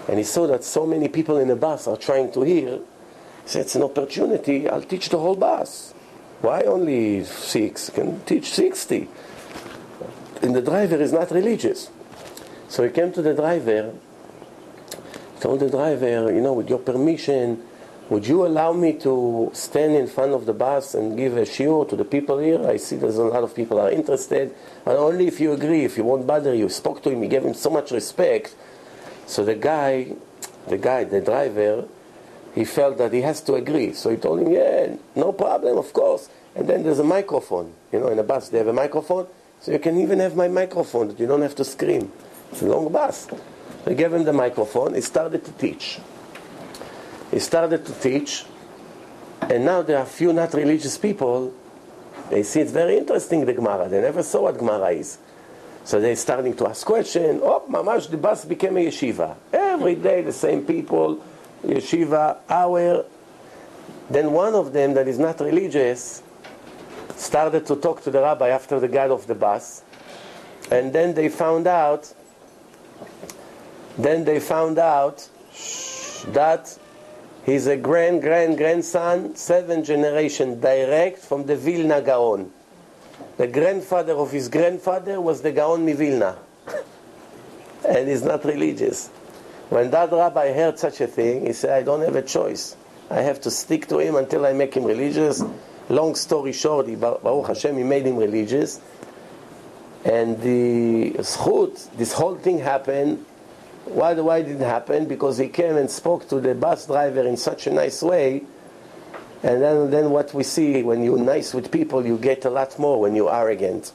and 0.10 0.18
he 0.18 0.26
saw 0.26 0.46
that 0.48 0.66
so 0.66 0.86
many 0.86 1.08
people 1.08 1.38
in 1.38 1.48
the 1.48 1.56
bus 1.56 1.88
are 1.88 1.96
trying 1.96 2.34
to 2.34 2.42
hear. 2.42 2.80
He 2.80 2.82
said, 3.46 3.62
it's 3.62 3.76
an 3.76 3.84
opportunity, 3.84 4.68
I'll 4.68 4.82
teach 4.82 5.08
the 5.08 5.20
whole 5.20 5.38
bus. 5.38 5.94
Why 6.42 6.64
only 6.64 7.24
six? 7.24 7.90
I 7.90 7.94
can 7.94 8.20
teach 8.26 8.52
60. 8.52 9.08
And 10.42 10.56
the 10.56 10.62
driver 10.62 10.96
is 10.96 11.12
not 11.12 11.32
religious. 11.32 11.90
So 12.68 12.84
he 12.84 12.90
came 12.90 13.12
to 13.14 13.22
the 13.22 13.34
driver, 13.34 13.94
told 15.40 15.60
the 15.60 15.70
driver, 15.70 16.32
you 16.32 16.42
know, 16.42 16.54
with 16.54 16.70
your 16.70 16.80
permission, 16.80 17.64
would 18.10 18.28
you 18.28 18.46
allow 18.46 18.74
me 18.74 18.94
to 19.00 19.52
stand 19.54 19.96
in 19.96 20.08
front 20.08 20.34
of 20.34 20.46
the 20.46 20.54
bus 20.54 20.96
and 20.96 21.16
give 21.16 21.38
a 21.38 21.44
shiur 21.44 21.88
to 21.88 21.96
the 21.96 22.04
people 22.04 22.40
here? 22.40 22.66
I 22.68 22.78
see 22.78 22.98
there's 22.98 23.18
a 23.18 23.24
lot 23.24 23.44
of 23.44 23.56
people 23.56 23.80
are 23.80 23.90
interested, 23.90 24.54
and 24.86 24.98
only 24.98 25.28
if 25.28 25.40
you 25.40 25.54
agree, 25.54 25.86
if 25.86 25.96
you 25.96 26.04
won't 26.04 26.28
bother 26.28 26.54
you. 26.54 26.68
Spoke 26.70 27.02
to 27.04 27.10
him, 27.10 27.22
he 27.22 27.30
gave 27.30 27.46
him 27.46 27.54
so 27.54 27.70
much 27.70 27.92
respect. 27.92 28.56
So 29.28 29.46
the 29.46 29.56
guy, 29.56 30.14
the 30.68 30.78
guy, 30.78 31.06
the 31.06 31.22
driver, 31.22 31.88
he 32.54 32.66
felt 32.66 32.98
that 32.98 33.14
he 33.14 33.22
has 33.22 33.40
to 33.44 33.54
agree. 33.54 33.94
So 33.94 34.10
he 34.10 34.18
told 34.18 34.42
him, 34.42 34.52
yeah, 34.52 34.96
no 35.16 35.32
problem, 35.32 35.78
of 35.78 35.94
course. 35.94 36.30
And 36.54 36.68
then 36.68 36.84
there's 36.84 37.00
a 37.00 37.04
microphone. 37.04 37.74
You 37.94 38.02
know, 38.02 38.08
in 38.10 38.20
a 38.20 38.24
bus 38.24 38.50
they 38.50 38.58
have 38.58 38.68
a 38.68 38.74
microphone. 38.74 39.28
So 39.62 39.72
you 39.72 39.80
can 39.80 40.00
even 40.00 40.20
have 40.20 40.36
my 40.36 40.48
microphone 40.48 41.10
that 41.10 41.20
you 41.20 41.28
don't 41.28 41.44
have 41.44 41.56
to 41.56 41.64
scream. 41.64 42.12
It's 42.52 42.64
a 42.64 42.66
long 42.66 42.92
bus. 42.92 43.28
They 43.86 43.94
gave 43.94 44.12
him 44.12 44.24
the 44.24 44.34
microphone. 44.34 44.96
He 44.96 45.02
started 45.02 45.46
to 45.46 45.52
teach. 45.52 46.00
He 47.30 47.40
started 47.40 47.86
to 47.86 47.94
teach, 47.94 48.46
and 49.42 49.64
now 49.64 49.84
there 49.84 50.00
are 50.00 50.06
few 50.06 50.34
not 50.34 50.54
religious 50.54 50.98
people. 50.98 51.54
They 52.30 52.44
see 52.44 52.62
it's 52.62 52.72
very 52.72 52.98
interesting 52.98 53.46
the 53.46 53.54
Gemara. 53.54 53.88
They 53.88 54.02
never 54.02 54.24
saw 54.24 54.44
what 54.44 54.58
Gemara 54.58 54.90
is. 54.90 55.20
So 55.84 56.00
they're 56.00 56.16
starting 56.16 56.56
to 56.56 56.68
ask 56.68 56.86
questions. 56.86 57.42
Oh, 57.44 57.64
mamash, 57.70 58.10
the 58.10 58.18
bus 58.18 58.46
became 58.46 58.78
a 58.78 58.86
yeshiva. 58.86 59.36
Every 59.54 59.96
day 59.96 60.22
the 60.22 60.34
same 60.34 60.66
people, 60.66 61.24
yeshiva, 61.64 62.38
hour. 62.50 63.06
Then 64.10 64.32
one 64.32 64.56
of 64.56 64.74
them 64.74 64.94
that 64.96 65.08
is 65.08 65.20
not 65.20 65.40
religious 65.40 66.24
started 67.22 67.66
to 67.68 67.76
talk 67.76 68.04
to 68.04 68.12
the 68.12 68.22
rabbi 68.22 68.50
after 68.50 68.80
the 68.80 68.88
guy 68.88 69.08
of 69.08 69.28
the 69.28 69.36
bus. 69.36 69.84
And 70.72 70.92
then 70.94 71.14
they 71.14 71.30
found 71.30 71.68
out, 71.68 72.14
then 73.98 74.26
they 74.26 74.40
found 74.40 74.80
out 74.80 75.30
that 76.28 76.78
he's 77.46 77.68
a 77.68 77.78
grand, 77.78 78.22
grand, 78.22 78.58
grandson, 78.58 79.36
seven 79.36 79.84
generation 79.84 80.60
direct 80.60 81.20
from 81.20 81.46
the 81.46 81.56
Vilna 81.56 82.02
Gaon. 82.02 82.52
The 83.38 83.48
grandfather 83.48 84.14
of 84.14 84.32
his 84.32 84.50
grandfather 84.50 85.22
was 85.22 85.42
the 85.42 85.52
Gaon 85.52 85.86
Mivilna. 85.86 86.38
and 87.88 88.08
he's 88.08 88.24
not 88.24 88.44
religious. 88.46 89.08
When 89.70 89.90
that 89.92 90.12
rabbi 90.12 90.52
heard 90.54 90.80
such 90.80 91.02
a 91.02 91.08
thing, 91.08 91.46
he 91.46 91.54
said, 91.54 91.72
I 91.72 91.84
don't 91.84 92.02
have 92.02 92.16
a 92.16 92.22
choice. 92.22 92.76
I 93.10 93.22
have 93.22 93.42
to 93.42 93.52
stick 93.52 93.88
to 93.88 94.00
him 94.00 94.16
until 94.16 94.46
I 94.46 94.54
make 94.54 94.74
him 94.74 94.86
religious. 94.86 95.44
Long 95.92 96.16
story 96.16 96.54
short, 96.54 96.88
Baruch 97.02 97.48
Hashem, 97.48 97.76
he 97.76 97.84
made 97.84 98.06
him 98.06 98.16
religious. 98.16 98.80
And 100.06 100.42
the 100.42 101.12
zchut, 101.20 101.98
this 101.98 102.14
whole 102.14 102.38
thing 102.38 102.60
happened. 102.60 103.26
Why, 103.84 104.14
why 104.14 104.42
did 104.42 104.62
it 104.62 104.66
happen? 104.66 105.06
Because 105.06 105.38
he 105.38 105.50
came 105.50 105.76
and 105.76 105.92
spoke 105.92 106.30
to 106.30 106.40
the 106.40 106.56
bus 106.56 106.88
driver 106.88 107.28
in 107.28 107.36
such 107.36 107.68
a 107.68 107.72
nice 107.72 108.02
way. 108.02 108.44
And 109.44 109.62
then, 109.62 109.92
then 109.92 110.12
what 110.12 110.34
we 110.34 110.44
see, 110.44 110.82
when 110.82 111.04
you're 111.04 111.18
nice 111.18 111.54
with 111.54 111.70
people, 111.70 112.06
you 112.06 112.18
get 112.18 112.46
a 112.46 112.50
lot 112.50 112.80
more 112.80 113.02
when 113.02 113.14
you're 113.14 113.34
arrogant. 113.34 113.92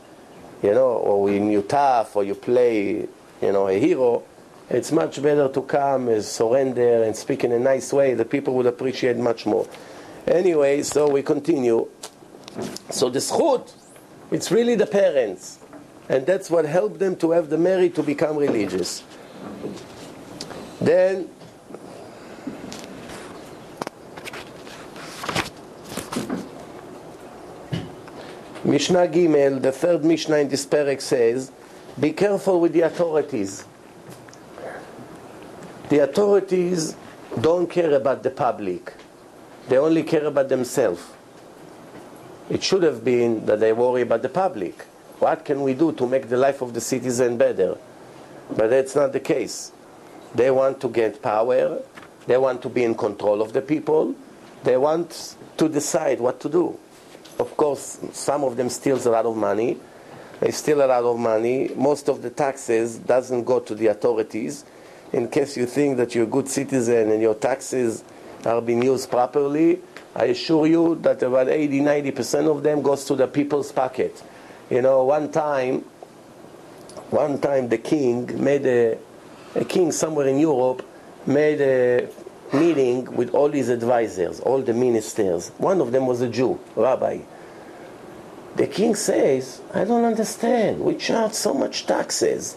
You 0.63 0.75
know, 0.75 0.91
or 0.91 1.23
when 1.23 1.51
you're 1.51 1.63
tough, 1.63 2.15
or 2.15 2.25
you 2.25 2.35
play, 2.35 3.09
you 3.41 3.53
know, 3.53 3.69
a 3.69 3.81
hero. 3.81 4.23
It's 4.69 4.93
much 4.93 5.23
better 5.23 5.49
to 5.49 5.63
come 5.63 6.09
and 6.09 6.23
surrender 6.23 7.05
and 7.05 7.17
speak 7.17 7.43
in 7.45 7.53
a 7.53 7.59
nice 7.59 7.91
way. 7.91 8.13
The 8.13 8.27
people 8.27 8.55
will 8.55 8.67
appreciate 8.67 9.17
much 9.17 9.47
more. 9.47 9.67
Anyway, 10.27 10.83
so 10.83 11.09
we 11.09 11.23
continue. 11.23 11.89
So 12.91 13.09
the 13.09 13.21
zchut, 13.21 13.73
it's 14.31 14.51
really 14.51 14.75
the 14.75 14.87
parents. 14.87 15.59
And 16.09 16.27
that's 16.27 16.51
what 16.51 16.65
helped 16.65 16.99
them 16.99 17.17
to 17.17 17.33
have 17.33 17.49
the 17.49 17.59
merit 17.59 17.95
to 17.97 18.03
become 18.03 18.37
religious. 18.37 19.03
Then, 20.81 21.29
Mishnah 28.65 29.09
Gimel, 29.09 29.63
the 29.63 29.73
third 29.73 30.05
Mishnah 30.05 30.39
in 30.39 30.49
this 30.49 30.67
perek 30.67 31.01
says, 31.01 31.53
be 31.99 32.13
careful 32.13 32.61
with 32.61 32.73
the 32.73 32.83
authorities. 32.83 33.65
The 35.89 36.01
authorities 36.01 36.97
don't 37.41 37.71
care 37.71 37.95
about 37.95 38.23
the 38.23 38.31
public. 38.31 38.93
They 39.69 39.79
only 39.79 40.03
care 40.03 40.25
about 40.25 40.49
themselves. 40.49 41.03
It 42.49 42.63
should 42.63 42.83
have 42.85 43.05
been 43.05 43.47
that 43.47 43.61
they 43.61 43.73
worry 43.73 44.03
about 44.03 44.23
the 44.23 44.29
public. 44.29 44.83
What 45.19 45.45
can 45.45 45.63
we 45.63 45.75
do 45.75 45.93
to 45.93 46.07
make 46.07 46.29
the 46.29 46.37
life 46.37 46.63
of 46.63 46.75
the 46.75 46.81
citizen 46.81 47.37
better? 47.37 47.77
But 48.55 48.71
that's 48.71 48.95
not 48.95 49.13
the 49.13 49.21
case. 49.21 49.73
They 50.35 50.51
want 50.51 50.81
to 50.83 50.89
get 50.89 51.21
power. 51.23 51.83
They 52.27 52.37
want 52.37 52.63
to 52.63 52.69
be 52.69 52.85
in 52.85 52.95
control 52.95 53.43
of 53.43 53.53
the 53.53 53.63
people. 53.63 54.15
They 54.63 54.77
want 54.77 55.37
to 55.57 55.69
decide 55.69 56.21
what 56.21 56.39
to 56.41 56.49
do. 56.49 56.79
Of 57.39 57.57
course, 57.57 57.99
some 58.13 58.45
of 58.45 58.57
them 58.57 58.69
steals 58.69 59.07
a 59.07 59.11
lot 59.11 59.27
of 59.27 59.37
money. 59.37 59.79
They 60.41 60.51
steal 60.51 60.85
a 60.85 60.87
lot 60.87 61.05
of 61.05 61.19
money. 61.19 61.71
Most 61.75 62.09
of 62.09 62.23
the 62.23 62.31
taxes 62.31 62.99
doesn't 62.99 63.45
go 63.45 63.61
to 63.61 63.75
the 63.75 63.89
authorities. 63.89 64.65
in 65.13 65.29
case 65.29 65.57
you 65.57 65.67
think 65.67 65.97
that 65.97 66.15
you're 66.15 66.25
a 66.25 66.29
good 66.29 66.49
citizen 66.49 67.11
and 67.11 67.23
your 67.23 67.35
taxes 67.35 68.05
are 68.47 68.63
being 68.63 68.83
used 68.83 69.11
properly, 69.11 69.81
I 70.15 70.27
assure 70.27 70.67
you 70.67 70.95
that 71.03 71.23
about 71.23 71.49
80 71.49 71.81
90% 71.81 72.51
of 72.51 72.63
them 72.63 72.83
goes 72.83 73.05
to 73.05 73.17
the 73.17 73.27
people's 73.27 73.73
pocket. 73.73 74.23
You 74.71 74.83
know, 74.83 75.05
one 75.05 75.31
time, 75.31 75.85
one 77.11 77.39
time 77.39 77.69
the 77.69 77.79
king 77.79 78.43
made 78.43 78.67
a, 78.67 78.99
a 79.55 79.65
king 79.65 79.93
somewhere 79.93 80.27
in 80.27 80.39
Europe 80.39 80.87
made 81.27 81.61
a 81.61 82.09
meeting 82.53 83.05
with 83.17 83.35
all 83.35 83.51
his 83.51 83.69
advisors, 83.69 84.41
all 84.41 84.63
the 84.63 84.73
ministers. 84.73 85.51
One 85.59 85.81
of 85.81 85.93
them 85.93 86.07
was 86.07 86.21
a 86.21 86.29
Jew, 86.29 86.59
rabbi. 86.75 87.21
The 88.57 88.67
king 88.67 88.95
says, 88.95 89.61
I 89.75 89.85
don't 89.85 90.05
understand. 90.05 90.81
We 90.81 90.97
charge 90.97 91.33
so 91.33 91.53
much 91.53 91.87
taxes 91.87 92.57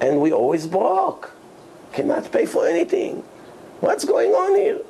and 0.00 0.20
we 0.20 0.32
always 0.32 0.66
broke. 0.66 1.32
Cannot 1.92 2.32
pay 2.32 2.46
for 2.46 2.66
anything. 2.66 3.22
What's 3.80 4.04
going 4.04 4.32
on 4.32 4.56
here? 4.56 4.80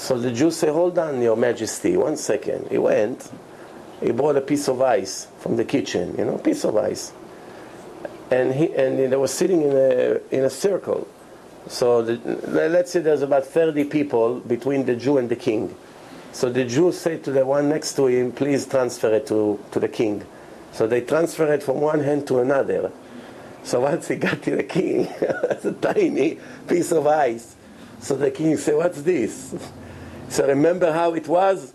So 0.00 0.18
the 0.18 0.32
Jew 0.32 0.50
said, 0.50 0.70
Hold 0.70 0.98
on, 0.98 1.20
Your 1.20 1.36
Majesty, 1.36 1.94
one 1.94 2.16
second. 2.16 2.68
He 2.70 2.78
went, 2.78 3.30
he 4.00 4.12
brought 4.12 4.34
a 4.34 4.40
piece 4.40 4.66
of 4.66 4.80
ice 4.80 5.28
from 5.40 5.56
the 5.56 5.64
kitchen, 5.64 6.14
you 6.16 6.24
know, 6.24 6.38
piece 6.38 6.64
of 6.64 6.74
ice. 6.74 7.12
And 8.30 8.54
he 8.54 8.74
and 8.74 8.98
they 8.98 9.14
were 9.14 9.28
sitting 9.28 9.60
in 9.60 9.72
a 9.72 10.18
in 10.30 10.44
a 10.44 10.48
circle. 10.48 11.06
So 11.68 12.00
the, 12.00 12.16
let's 12.48 12.92
say 12.92 13.00
there's 13.00 13.20
about 13.20 13.44
30 13.44 13.84
people 13.84 14.40
between 14.40 14.86
the 14.86 14.96
Jew 14.96 15.18
and 15.18 15.28
the 15.28 15.36
king. 15.36 15.76
So 16.32 16.48
the 16.48 16.64
Jew 16.64 16.92
said 16.92 17.22
to 17.24 17.30
the 17.30 17.44
one 17.44 17.68
next 17.68 17.92
to 17.96 18.06
him, 18.06 18.32
please 18.32 18.64
transfer 18.64 19.12
it 19.12 19.26
to, 19.26 19.62
to 19.70 19.78
the 19.78 19.88
king. 19.88 20.24
So 20.72 20.86
they 20.86 21.02
transfer 21.02 21.52
it 21.52 21.62
from 21.62 21.82
one 21.82 22.00
hand 22.00 22.26
to 22.28 22.38
another. 22.38 22.90
So 23.64 23.80
once 23.80 24.08
he 24.08 24.16
got 24.16 24.40
to 24.44 24.56
the 24.56 24.62
king, 24.62 25.08
it's 25.20 25.66
a 25.66 25.74
tiny 25.74 26.38
piece 26.66 26.90
of 26.90 27.06
ice. 27.06 27.54
So 28.00 28.16
the 28.16 28.30
king 28.30 28.56
said, 28.56 28.76
what's 28.76 29.02
this? 29.02 29.54
So 30.30 30.46
remember 30.46 30.92
how 30.92 31.14
it 31.14 31.26
was? 31.26 31.74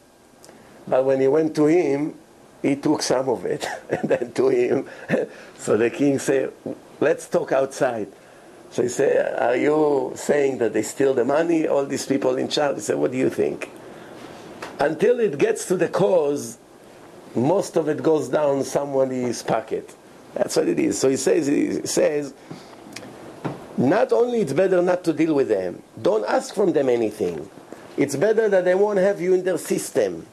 But 0.88 1.04
when 1.04 1.20
he 1.20 1.28
went 1.28 1.56
to 1.58 1.66
him, 1.66 2.16
he 2.62 2.78
took 2.78 3.02
some 3.02 3.28
of 3.30 3.46
it 3.46 3.68
and 3.90 4.10
then 4.10 4.32
to 4.32 4.48
him. 4.48 4.90
so 5.58 5.78
the 5.78 5.90
king 5.90 6.18
said, 6.20 6.54
let's 7.00 7.28
talk 7.28 7.52
outside. 7.52 8.08
So 8.72 8.82
he 8.82 8.90
said, 8.90 9.40
are 9.40 9.58
you 9.58 10.14
saying 10.16 10.58
that 10.60 10.74
they 10.74 10.84
steal 10.84 11.14
the 11.14 11.26
money, 11.26 11.68
all 11.68 11.86
these 11.86 12.06
people 12.06 12.38
in 12.38 12.48
charge? 12.48 12.76
He 12.76 12.82
said, 12.82 12.98
what 12.98 13.12
do 13.12 13.18
you 13.18 13.30
think? 13.30 13.70
Until 14.80 15.20
it 15.20 15.38
gets 15.38 15.66
to 15.68 15.78
the 15.78 15.90
cause, 15.90 16.58
most 17.36 17.76
of 17.76 17.90
it 17.90 18.02
goes 18.02 18.30
down 18.30 18.64
somebody's 18.64 19.44
pocket. 19.44 19.94
That's 20.34 20.56
what 20.56 20.68
it 20.68 20.80
is. 20.80 20.98
So 21.00 21.10
he 21.10 21.18
says, 21.18 21.48
he 21.48 21.86
says, 21.86 22.34
not 23.78 24.14
only 24.14 24.40
it's 24.40 24.54
better 24.54 24.82
not 24.82 25.04
to 25.04 25.14
deal 25.14 25.34
with 25.34 25.50
them, 25.50 25.82
don't 26.02 26.26
ask 26.26 26.56
from 26.56 26.72
them 26.72 26.88
anything. 26.88 27.50
It's 27.98 28.16
better 28.16 28.50
that 28.50 28.66
they 28.66 28.76
won't 28.76 29.00
have 29.00 29.22
you 29.22 29.34
in 29.34 29.44
their 29.44 29.58
system. 29.58 30.26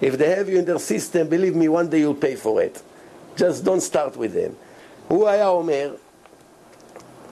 If 0.00 0.18
they 0.18 0.30
have 0.34 0.48
you 0.48 0.58
in 0.58 0.64
their 0.64 0.78
system, 0.78 1.28
believe 1.28 1.54
me, 1.54 1.68
one 1.68 1.88
day 1.88 2.00
you'll 2.00 2.14
pay 2.14 2.36
for 2.36 2.60
it. 2.60 2.82
Just 3.36 3.64
don't 3.64 3.80
start 3.80 4.16
with 4.16 4.34
them. 4.34 4.56
הוא 5.08 5.28
היה 5.28 5.48
אומר, 5.48 5.94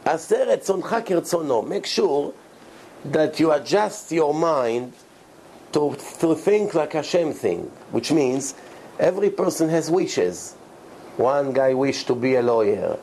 עשה 0.05 0.45
רצונך 0.45 0.97
כרצונו. 1.05 1.63
Make 1.69 1.87
sure 1.87 2.33
that 3.11 3.41
you 3.41 3.51
adjust 3.51 4.13
your 4.13 4.33
mind 4.33 4.93
to, 5.73 5.97
to 6.21 6.35
think 6.35 6.75
like 6.75 6.93
Hashem 6.93 7.33
think, 7.33 7.71
which 7.91 8.13
means 8.13 8.55
every 8.99 9.31
person 9.31 9.69
has 9.69 9.91
wishes. 9.91 10.55
One 11.17 11.53
guy 11.53 11.75
wished 11.75 12.07
to 12.07 12.15
be 12.15 12.37
a 12.37 12.43
lawyer. 12.43 12.97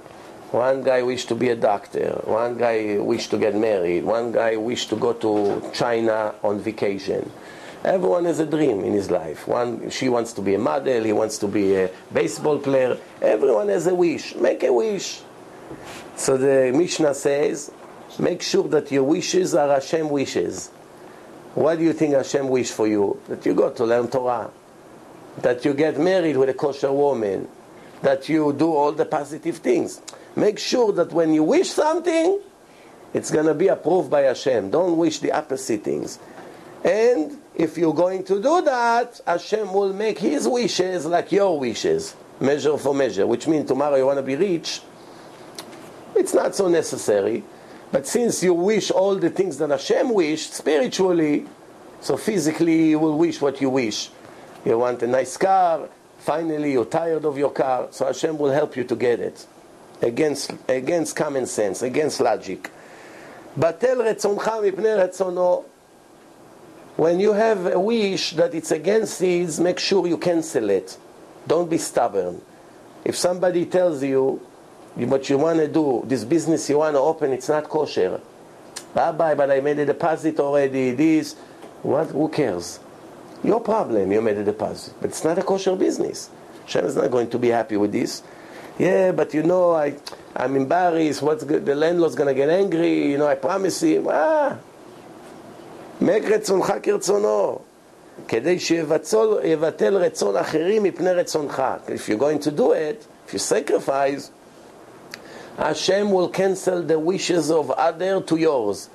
One 0.51 0.83
guy 0.83 1.01
wished 1.01 1.29
to 1.29 1.35
be 1.35 1.47
a 1.47 1.55
doctor. 1.55 2.21
One 2.25 2.57
guy 2.57 2.97
wished 2.97 3.31
to 3.31 3.37
get 3.37 3.55
married. 3.55 4.03
One 4.03 4.33
guy 4.33 4.57
wished 4.57 4.89
to 4.89 4.97
go 4.97 5.13
to 5.13 5.71
China 5.73 6.35
on 6.43 6.59
vacation. 6.59 7.31
Everyone 7.85 8.25
has 8.25 8.39
a 8.39 8.45
dream 8.45 8.83
in 8.83 8.91
his 8.91 9.09
life. 9.09 9.47
One, 9.47 9.89
she 9.89 10.09
wants 10.09 10.33
to 10.33 10.41
be 10.41 10.53
a 10.55 10.59
model. 10.59 11.03
He 11.05 11.13
wants 11.13 11.37
to 11.39 11.47
be 11.47 11.75
a 11.75 11.89
baseball 12.11 12.59
player. 12.59 12.97
Everyone 13.21 13.69
has 13.69 13.87
a 13.87 13.95
wish. 13.95 14.35
Make 14.35 14.63
a 14.63 14.73
wish. 14.73 15.21
So 16.17 16.35
the 16.35 16.77
Mishnah 16.77 17.13
says, 17.13 17.71
make 18.19 18.41
sure 18.41 18.67
that 18.67 18.91
your 18.91 19.05
wishes 19.05 19.55
are 19.55 19.69
Hashem 19.69 20.09
wishes. 20.09 20.67
What 21.55 21.77
do 21.77 21.85
you 21.85 21.93
think 21.93 22.13
Hashem 22.13 22.49
wish 22.49 22.71
for 22.71 22.87
you? 22.87 23.21
That 23.29 23.45
you 23.45 23.53
go 23.53 23.71
to 23.71 23.85
learn 23.85 24.09
Torah. 24.09 24.51
That 25.37 25.63
you 25.63 25.73
get 25.73 25.97
married 25.97 26.35
with 26.35 26.49
a 26.49 26.53
kosher 26.53 26.91
woman. 26.91 27.47
That 28.01 28.27
you 28.27 28.51
do 28.51 28.73
all 28.73 28.91
the 28.91 29.05
positive 29.05 29.57
things. 29.57 30.01
Make 30.35 30.59
sure 30.59 30.91
that 30.93 31.11
when 31.11 31.33
you 31.33 31.43
wish 31.43 31.69
something, 31.69 32.39
it's 33.13 33.31
going 33.31 33.47
to 33.47 33.53
be 33.53 33.67
approved 33.67 34.09
by 34.09 34.21
Hashem. 34.21 34.71
Don't 34.71 34.97
wish 34.97 35.19
the 35.19 35.31
opposite 35.31 35.83
things. 35.83 36.19
And 36.83 37.37
if 37.55 37.77
you're 37.77 37.93
going 37.93 38.23
to 38.25 38.41
do 38.41 38.61
that, 38.61 39.19
Hashem 39.27 39.73
will 39.73 39.93
make 39.93 40.19
His 40.19 40.47
wishes 40.47 41.05
like 41.05 41.31
your 41.31 41.59
wishes, 41.59 42.15
measure 42.39 42.77
for 42.77 42.93
measure. 42.93 43.27
Which 43.27 43.47
means 43.47 43.67
tomorrow 43.67 43.97
you 43.97 44.05
want 44.05 44.19
to 44.19 44.23
be 44.23 44.35
rich, 44.35 44.81
it's 46.15 46.33
not 46.33 46.55
so 46.55 46.69
necessary. 46.69 47.43
But 47.91 48.07
since 48.07 48.41
you 48.41 48.53
wish 48.53 48.89
all 48.89 49.15
the 49.15 49.29
things 49.29 49.57
that 49.57 49.69
Hashem 49.69 50.13
wished 50.13 50.53
spiritually, 50.53 51.45
so 51.99 52.15
physically 52.15 52.89
you 52.89 52.99
will 52.99 53.17
wish 53.17 53.41
what 53.41 53.59
you 53.59 53.69
wish. 53.69 54.09
You 54.63 54.77
want 54.77 55.03
a 55.03 55.07
nice 55.07 55.35
car, 55.35 55.89
finally 56.19 56.71
you're 56.71 56.85
tired 56.85 57.25
of 57.25 57.37
your 57.37 57.51
car, 57.51 57.89
so 57.91 58.05
Hashem 58.05 58.37
will 58.37 58.51
help 58.51 58.77
you 58.77 58.85
to 58.85 58.95
get 58.95 59.19
it 59.19 59.45
Against, 60.02 60.52
against 60.68 61.16
common 61.16 61.46
sense, 61.46 61.82
against 61.82 62.20
logic. 62.20 62.70
בטל 63.58 64.02
רצונך 64.02 64.50
מפני 64.62 64.94
רצונו. 64.94 65.62
When 66.96 67.20
you 67.20 67.32
have 67.32 67.66
a 67.66 67.78
wish 67.78 68.32
that 68.36 68.54
it's 68.54 68.70
against 68.70 69.20
his, 69.20 69.60
make 69.60 69.78
sure 69.78 70.06
you 70.06 70.16
cancel 70.16 70.70
it. 70.70 70.96
Don't 71.46 71.68
be 71.68 71.78
stubborn. 71.78 72.40
If 73.04 73.16
somebody 73.16 73.66
tells 73.66 74.02
you 74.02 74.40
what 74.96 75.28
you 75.28 75.36
want 75.38 75.58
to 75.58 75.68
do, 75.68 76.02
this 76.06 76.24
business 76.24 76.68
you 76.70 76.78
want 76.78 76.94
to 76.94 77.00
open, 77.00 77.32
it's 77.32 77.48
not 77.48 77.68
kosher. 77.68 78.20
Rabbi, 78.94 79.34
but 79.34 79.50
I 79.50 79.60
made 79.60 79.78
a 79.78 79.86
deposit 79.86 80.40
already, 80.40 80.92
this, 80.92 81.34
what, 81.82 82.08
who 82.08 82.28
cares? 82.28 82.80
Your 83.44 83.60
problem, 83.60 84.10
you 84.10 84.22
made 84.22 84.38
a 84.38 84.44
deposit. 84.44 84.94
But 85.00 85.10
it's 85.10 85.22
not 85.22 85.38
a 85.38 85.42
kosher 85.42 85.76
business. 85.76 86.30
Hashem 86.64 86.86
is 86.86 86.96
not 86.96 87.10
going 87.10 87.28
to 87.30 87.38
be 87.38 87.48
happy 87.48 87.76
with 87.76 87.92
this. 87.92 88.22
Yeah, 88.78 89.12
but 89.12 89.32
you 89.32 89.42
know, 89.42 89.72
I, 89.72 89.96
I'm 90.34 90.56
embarrassed. 90.56 91.22
What's 91.22 91.44
good? 91.44 91.64
The 91.64 91.74
landlord's 91.74 92.14
going 92.14 92.28
to 92.28 92.34
get 92.34 92.50
angry. 92.50 93.10
You 93.10 93.18
know, 93.18 93.26
I 93.26 93.36
promise 93.36 93.82
him. 93.82 94.06
Ah, 94.08 94.56
make 96.00 96.24
רצונך 96.24 96.72
כרצונו. 96.82 97.58
כדי 98.28 98.58
שיבטל 98.58 99.96
רצון 99.96 100.36
אחרים 100.36 100.82
מפני 100.82 101.10
רצונך. 101.10 101.62
If 101.88 102.08
you're 102.08 102.18
going 102.18 102.38
to 102.40 102.50
do 102.50 102.72
it, 102.72 103.06
if 103.26 103.32
you 103.32 103.38
sacrifice, 103.38 104.30
Hashem 105.58 106.10
will 106.10 106.28
cancel 106.28 106.82
the 106.82 106.98
wishes 106.98 107.50
of 107.50 107.70
other 107.70 108.20
to 108.20 108.36
yours. 108.36 108.90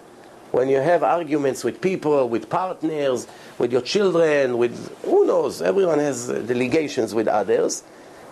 When 0.51 0.67
you 0.69 0.77
have 0.77 1.01
arguments 1.01 1.63
with 1.63 1.81
people, 1.81 2.27
with 2.27 2.49
partners, 2.49 3.25
with 3.57 3.71
your 3.71 3.81
children, 3.81 4.57
with 4.57 4.75
who 5.05 5.25
knows, 5.25 5.61
everyone 5.61 5.99
has 5.99 6.27
delegations 6.27 7.15
with 7.15 7.27
others, 7.27 7.83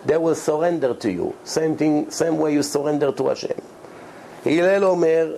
they 0.04 0.16
will 0.16 0.34
surrender 0.34 0.94
to 0.94 1.12
you. 1.12 1.34
Same 1.44 1.76
thing, 1.76 2.10
same 2.10 2.38
way 2.38 2.54
you 2.54 2.62
surrender 2.62 3.12
to 3.12 3.28
Hashem. 3.28 3.60
הלל 4.46 4.84
אומר, 4.84 5.36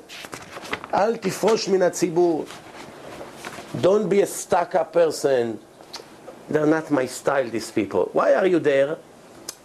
אל 0.95 1.17
תפרוש 1.17 1.69
מן 1.69 1.83
הציבור. 1.83 2.45
Don't 3.81 4.09
be 4.09 4.21
a 4.21 4.27
stuck-up 4.27 4.93
person. 4.93 5.59
They're 6.49 6.67
not 6.67 6.91
my 6.91 7.07
style, 7.07 7.49
these 7.49 7.71
people. 7.71 8.11
Why 8.13 8.35
are 8.35 8.47
you 8.47 8.59
there? 8.59 8.99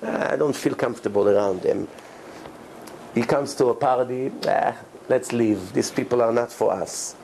I 0.01 0.35
don't 0.37 0.55
feel 0.55 0.75
comfortable 0.75 1.27
around 1.27 1.61
them. 1.61 1.87
He 3.13 3.23
comes 3.23 3.53
to 3.55 3.67
a 3.67 3.75
party, 3.75 4.31
ah, 4.47 4.75
let's 5.09 5.33
leave. 5.33 5.73
These 5.73 5.91
people 5.91 6.21
are 6.21 6.31
not 6.31 6.51
for 6.51 6.71
us. 6.71 7.15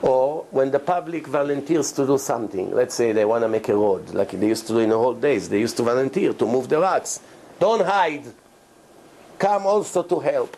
Or 0.00 0.46
when 0.50 0.70
the 0.70 0.78
public 0.78 1.26
volunteers 1.26 1.90
to 1.92 2.06
do 2.06 2.18
something, 2.18 2.70
let's 2.72 2.94
say 2.94 3.12
they 3.12 3.24
want 3.24 3.42
to 3.42 3.48
make 3.48 3.68
a 3.68 3.74
road, 3.74 4.10
like 4.10 4.30
they 4.30 4.46
used 4.46 4.66
to 4.68 4.74
do 4.74 4.78
in 4.78 4.90
the 4.90 4.94
old 4.94 5.20
days, 5.20 5.48
they 5.48 5.58
used 5.58 5.76
to 5.78 5.82
volunteer 5.82 6.32
to 6.32 6.46
move 6.46 6.68
the 6.68 6.78
rocks. 6.78 7.20
Don't 7.58 7.84
hide. 7.84 8.24
Come 9.38 9.66
also 9.66 10.02
to 10.04 10.20
help. 10.20 10.56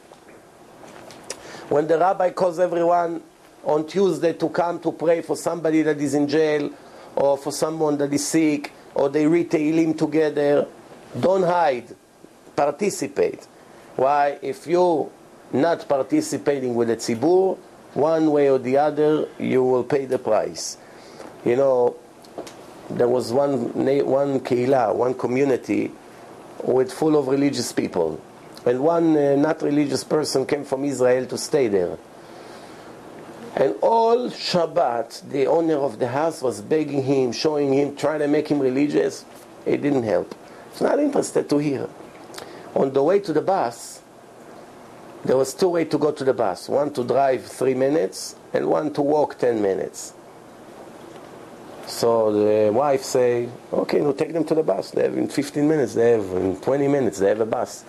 When 1.71 1.87
the 1.87 1.99
rabbi 1.99 2.31
calls 2.31 2.59
everyone 2.59 3.23
on 3.65 3.87
Tuesday 3.87 4.33
to 4.35 4.49
come 4.51 4.81
to 4.81 4.93
pray 4.93 5.23
for 5.23 5.37
somebody 5.37 5.83
that 5.83 5.99
is 5.99 6.15
in 6.15 6.29
jail, 6.29 6.71
or 7.17 7.39
for 7.39 7.53
someone 7.53 7.97
that 7.99 8.13
is 8.13 8.27
sick, 8.27 8.73
or 8.95 9.09
they 9.09 9.27
read 9.27 9.51
Tehillim 9.51 9.97
together, 9.97 10.67
don't 11.19 11.43
hide. 11.43 11.95
Participate. 12.55 13.47
Why? 13.97 14.39
If 14.43 14.67
you're 14.67 15.11
not 15.53 15.89
participating 15.89 16.75
with 16.75 16.89
the 16.89 16.97
tzibur, 16.97 17.59
one 17.95 18.31
way 18.31 18.49
or 18.51 18.59
the 18.59 18.77
other, 18.77 19.29
you 19.39 19.63
will 19.63 19.85
pay 19.85 20.05
the 20.05 20.19
price. 20.19 20.77
You 21.45 21.57
know, 21.57 21.97
there 22.89 23.09
was 23.09 23.33
one 23.33 23.73
one 24.05 24.41
keilah, 24.41 24.95
one 24.95 25.15
community, 25.15 25.93
with 26.63 26.93
full 26.93 27.19
of 27.19 27.29
religious 27.29 27.73
people, 27.73 28.21
and 28.67 28.81
one 28.81 29.17
uh, 29.17 29.37
not 29.37 29.63
religious 29.63 30.05
person 30.05 30.47
came 30.47 30.65
from 30.65 30.85
Israel 30.85 31.27
to 31.27 31.39
stay 31.39 31.69
there. 31.69 31.97
And 33.57 33.75
all 33.83 34.31
Shabbat, 34.31 35.31
the 35.31 35.47
owner 35.47 35.75
of 35.75 35.99
the 35.99 36.09
house 36.09 36.41
was 36.41 36.61
begging 36.61 37.03
him, 37.03 37.33
showing 37.33 37.73
him, 37.73 37.97
trying 37.97 38.21
to 38.21 38.29
make 38.29 38.49
him 38.49 38.61
religious. 38.61 39.25
It 39.67 39.83
didn't 39.83 40.05
help. 40.05 40.35
He's 40.71 40.81
not 40.81 40.99
interested 41.01 41.49
to 41.51 41.59
hear. 41.59 41.89
On 42.75 42.93
the 42.93 43.03
way 43.03 43.19
to 43.19 43.33
the 43.33 43.41
bus, 43.41 44.00
there 45.25 45.37
was 45.37 45.55
two 45.55 45.69
ways 45.69 45.89
to 45.91 45.99
go 45.99 46.13
to 46.13 46.25
the 46.25 46.33
bus. 46.35 46.69
One 46.69 46.93
to 46.95 47.05
drive 47.05 47.45
three 47.45 47.75
minutes, 47.75 48.37
and 48.53 48.67
one 48.69 48.93
to 48.95 49.03
walk 49.03 49.39
ten 49.39 49.61
minutes. 49.61 50.15
So 51.91 52.33
the 52.33 52.73
wife 52.73 53.03
say, 53.03 53.49
okay, 53.73 53.99
no, 53.99 54.13
take 54.13 54.33
them 54.33 54.45
to 54.45 54.55
the 54.55 54.63
bus. 54.63 54.93
They 54.93 55.03
have 55.03 55.19
in 55.19 55.27
15 55.29 55.69
minutes, 55.69 55.95
they 55.95 56.13
have 56.13 56.25
in 56.33 56.57
20 56.61 56.89
minutes, 56.89 57.19
they 57.19 57.29
have 57.29 57.41
a 57.41 57.47
bus. 57.47 57.85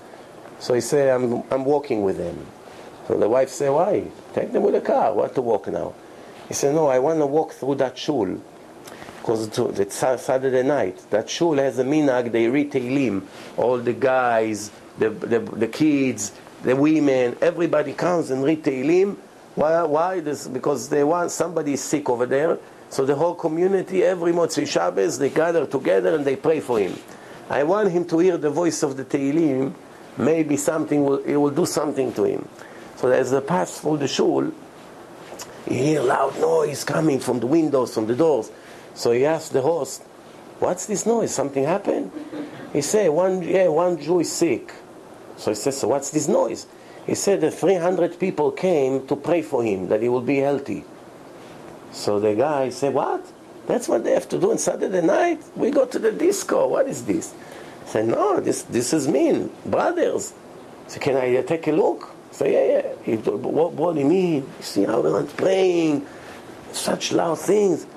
So 0.60 0.74
he 0.74 0.82
say, 0.82 1.12
I'm, 1.12 1.44
I'm 1.52 1.64
walking 1.64 2.02
with 2.02 2.18
them. 2.18 2.46
So 3.08 3.18
the 3.18 3.30
wife 3.30 3.50
say, 3.50 3.70
why? 3.70 4.08
Take 4.34 4.54
them 4.54 4.64
with 4.64 4.76
a 4.76 4.82
car. 4.82 5.14
What 5.14 5.36
to 5.36 5.42
walk 5.42 5.68
now? 5.68 5.94
He 6.48 6.56
said, 6.56 6.74
no, 6.74 6.88
I 6.88 6.98
want 6.98 7.20
to 7.20 7.28
walk 7.28 7.54
through 7.54 7.76
that 7.76 7.98
shul. 7.98 8.42
Because 9.20 9.80
it's 9.80 9.96
Saturday 9.96 10.64
night. 10.64 11.06
That 11.12 11.30
shul 11.30 11.58
has 11.58 11.78
a 11.78 11.84
minhag, 11.84 12.32
they 12.32 12.48
read 12.48 12.72
Tehillim. 12.72 13.24
All 13.56 13.78
the 13.78 13.94
guys, 13.94 14.72
the, 14.98 15.12
the, 15.12 15.40
the 15.40 15.68
kids, 15.68 16.34
the 16.64 16.76
women, 16.76 17.38
everybody 17.42 17.94
comes 17.94 18.30
and 18.32 18.44
read 18.44 18.64
Tehillim. 18.64 19.18
Why? 19.56 19.84
Why? 19.84 20.20
This, 20.20 20.48
because 20.48 20.90
they 20.90 21.04
want 21.04 21.32
somebody 21.32 21.74
is 21.74 21.84
sick 21.84 22.10
over 22.10 22.26
there. 22.26 22.58
So 22.90 23.06
the 23.06 23.16
whole 23.16 23.36
community, 23.36 24.04
every 24.04 24.32
Motzei 24.34 24.68
Shabbos, 24.68 25.18
they 25.18 25.30
gather 25.30 25.66
together 25.66 26.16
and 26.16 26.26
they 26.26 26.36
pray 26.36 26.60
for 26.60 26.78
him. 26.80 26.96
I 27.50 27.64
want 27.64 27.92
him 27.92 28.06
to 28.06 28.20
hear 28.20 28.38
the 28.38 28.50
voice 28.50 28.84
of 28.84 28.98
the 28.98 29.06
Tehillim. 29.06 29.74
Maybe 30.18 30.58
something 30.58 31.04
will, 31.04 31.20
it 31.20 31.36
will 31.36 31.52
do 31.52 31.66
something 31.66 32.14
to 32.14 32.24
him. 32.26 32.48
So 32.98 33.10
as 33.10 33.32
the 33.32 33.42
pass 33.42 33.80
through 33.80 33.98
the 33.98 34.08
shul, 34.08 34.52
he 35.66 35.78
hear 35.78 36.02
loud 36.02 36.40
noise 36.40 36.84
coming 36.84 37.20
from 37.20 37.40
the 37.40 37.48
windows, 37.48 37.94
from 37.94 38.08
the 38.08 38.16
doors. 38.16 38.52
So 38.94 39.12
he 39.12 39.26
asked 39.26 39.54
the 39.54 39.62
host, 39.62 40.04
"What's 40.60 40.86
this 40.86 41.06
noise? 41.06 41.34
Something 41.34 41.64
happened?" 41.64 42.12
He 42.74 42.82
said, 42.82 43.10
"One, 43.10 43.42
yeah, 43.42 43.68
one 43.68 43.98
Jew 43.98 44.20
is 44.20 44.32
sick." 44.32 44.74
So 45.42 45.50
he 45.50 45.56
says, 45.56 45.78
"So 45.78 45.88
what's 45.88 46.12
this 46.12 46.28
noise?" 46.28 46.68
He 47.08 47.16
said 47.16 47.42
that 47.42 47.56
300 47.56 48.20
people 48.20 48.52
came 48.52 49.08
to 49.08 49.16
pray 49.16 49.42
for 49.42 49.64
him 49.64 49.88
that 49.90 50.04
he 50.04 50.08
will 50.08 50.22
be 50.22 50.38
healthy. 50.38 50.86
So 51.92 52.20
the 52.20 52.36
guy 52.36 52.70
said, 52.70 52.94
"What? 52.94 53.26
That's 53.66 53.90
what 53.90 54.04
they 54.04 54.14
have 54.14 54.30
to 54.30 54.38
do 54.38 54.52
on 54.52 54.60
Saturday 54.60 55.02
night? 55.02 55.42
We 55.56 55.72
go 55.72 55.86
to 55.86 55.98
the 55.98 56.12
disco. 56.12 56.68
What 56.68 56.88
is 56.88 57.06
this?" 57.06 57.34
I 57.86 57.90
said, 57.90 58.08
"No, 58.08 58.40
this 58.40 58.62
this 58.70 58.94
is 58.94 59.08
mean, 59.08 59.50
brothers." 59.66 60.34
So 60.88 61.00
can 61.00 61.18
I 61.18 61.42
take 61.42 61.66
a 61.68 61.72
look? 61.72 62.14
So 62.32 62.46
yeah, 62.46 62.66
yeah. 62.66 62.88
He, 63.04 63.16
what, 63.16 63.74
what 63.74 63.96
do 63.96 64.02
you 64.02 64.06
mean? 64.06 64.44
You 64.44 64.64
see 64.64 64.84
how 64.84 65.02
they're 65.02 65.24
praying, 65.24 66.06
such 66.72 67.12
loud 67.14 67.40
things. 67.40 67.88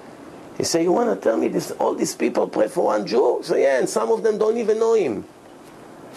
He 0.56 0.64
said, 0.64 0.82
you 0.82 0.92
want 0.92 1.10
to 1.10 1.16
tell 1.20 1.36
me 1.36 1.48
this? 1.48 1.72
All 1.72 1.94
these 1.94 2.14
people 2.14 2.46
pray 2.46 2.68
for 2.68 2.84
one 2.86 3.06
Jew? 3.06 3.40
So 3.42 3.56
yeah, 3.56 3.78
and 3.78 3.88
some 3.88 4.12
of 4.12 4.22
them 4.22 4.38
don't 4.38 4.56
even 4.56 4.78
know 4.78 4.94
him. 4.94 5.24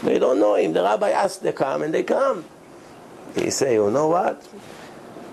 They 0.04 0.20
don't 0.20 0.40
know 0.40 0.56
him. 0.56 0.74
The 0.74 0.84
rabbi 0.84 1.10
asked 1.10 1.44
them 1.44 1.54
to 1.54 1.58
come, 1.58 1.82
and 1.84 1.94
they 1.94 2.04
come. 2.04 2.46
He 3.36 3.50
say, 3.50 3.74
you 3.76 3.92
know 3.92 4.10
what? 4.10 4.48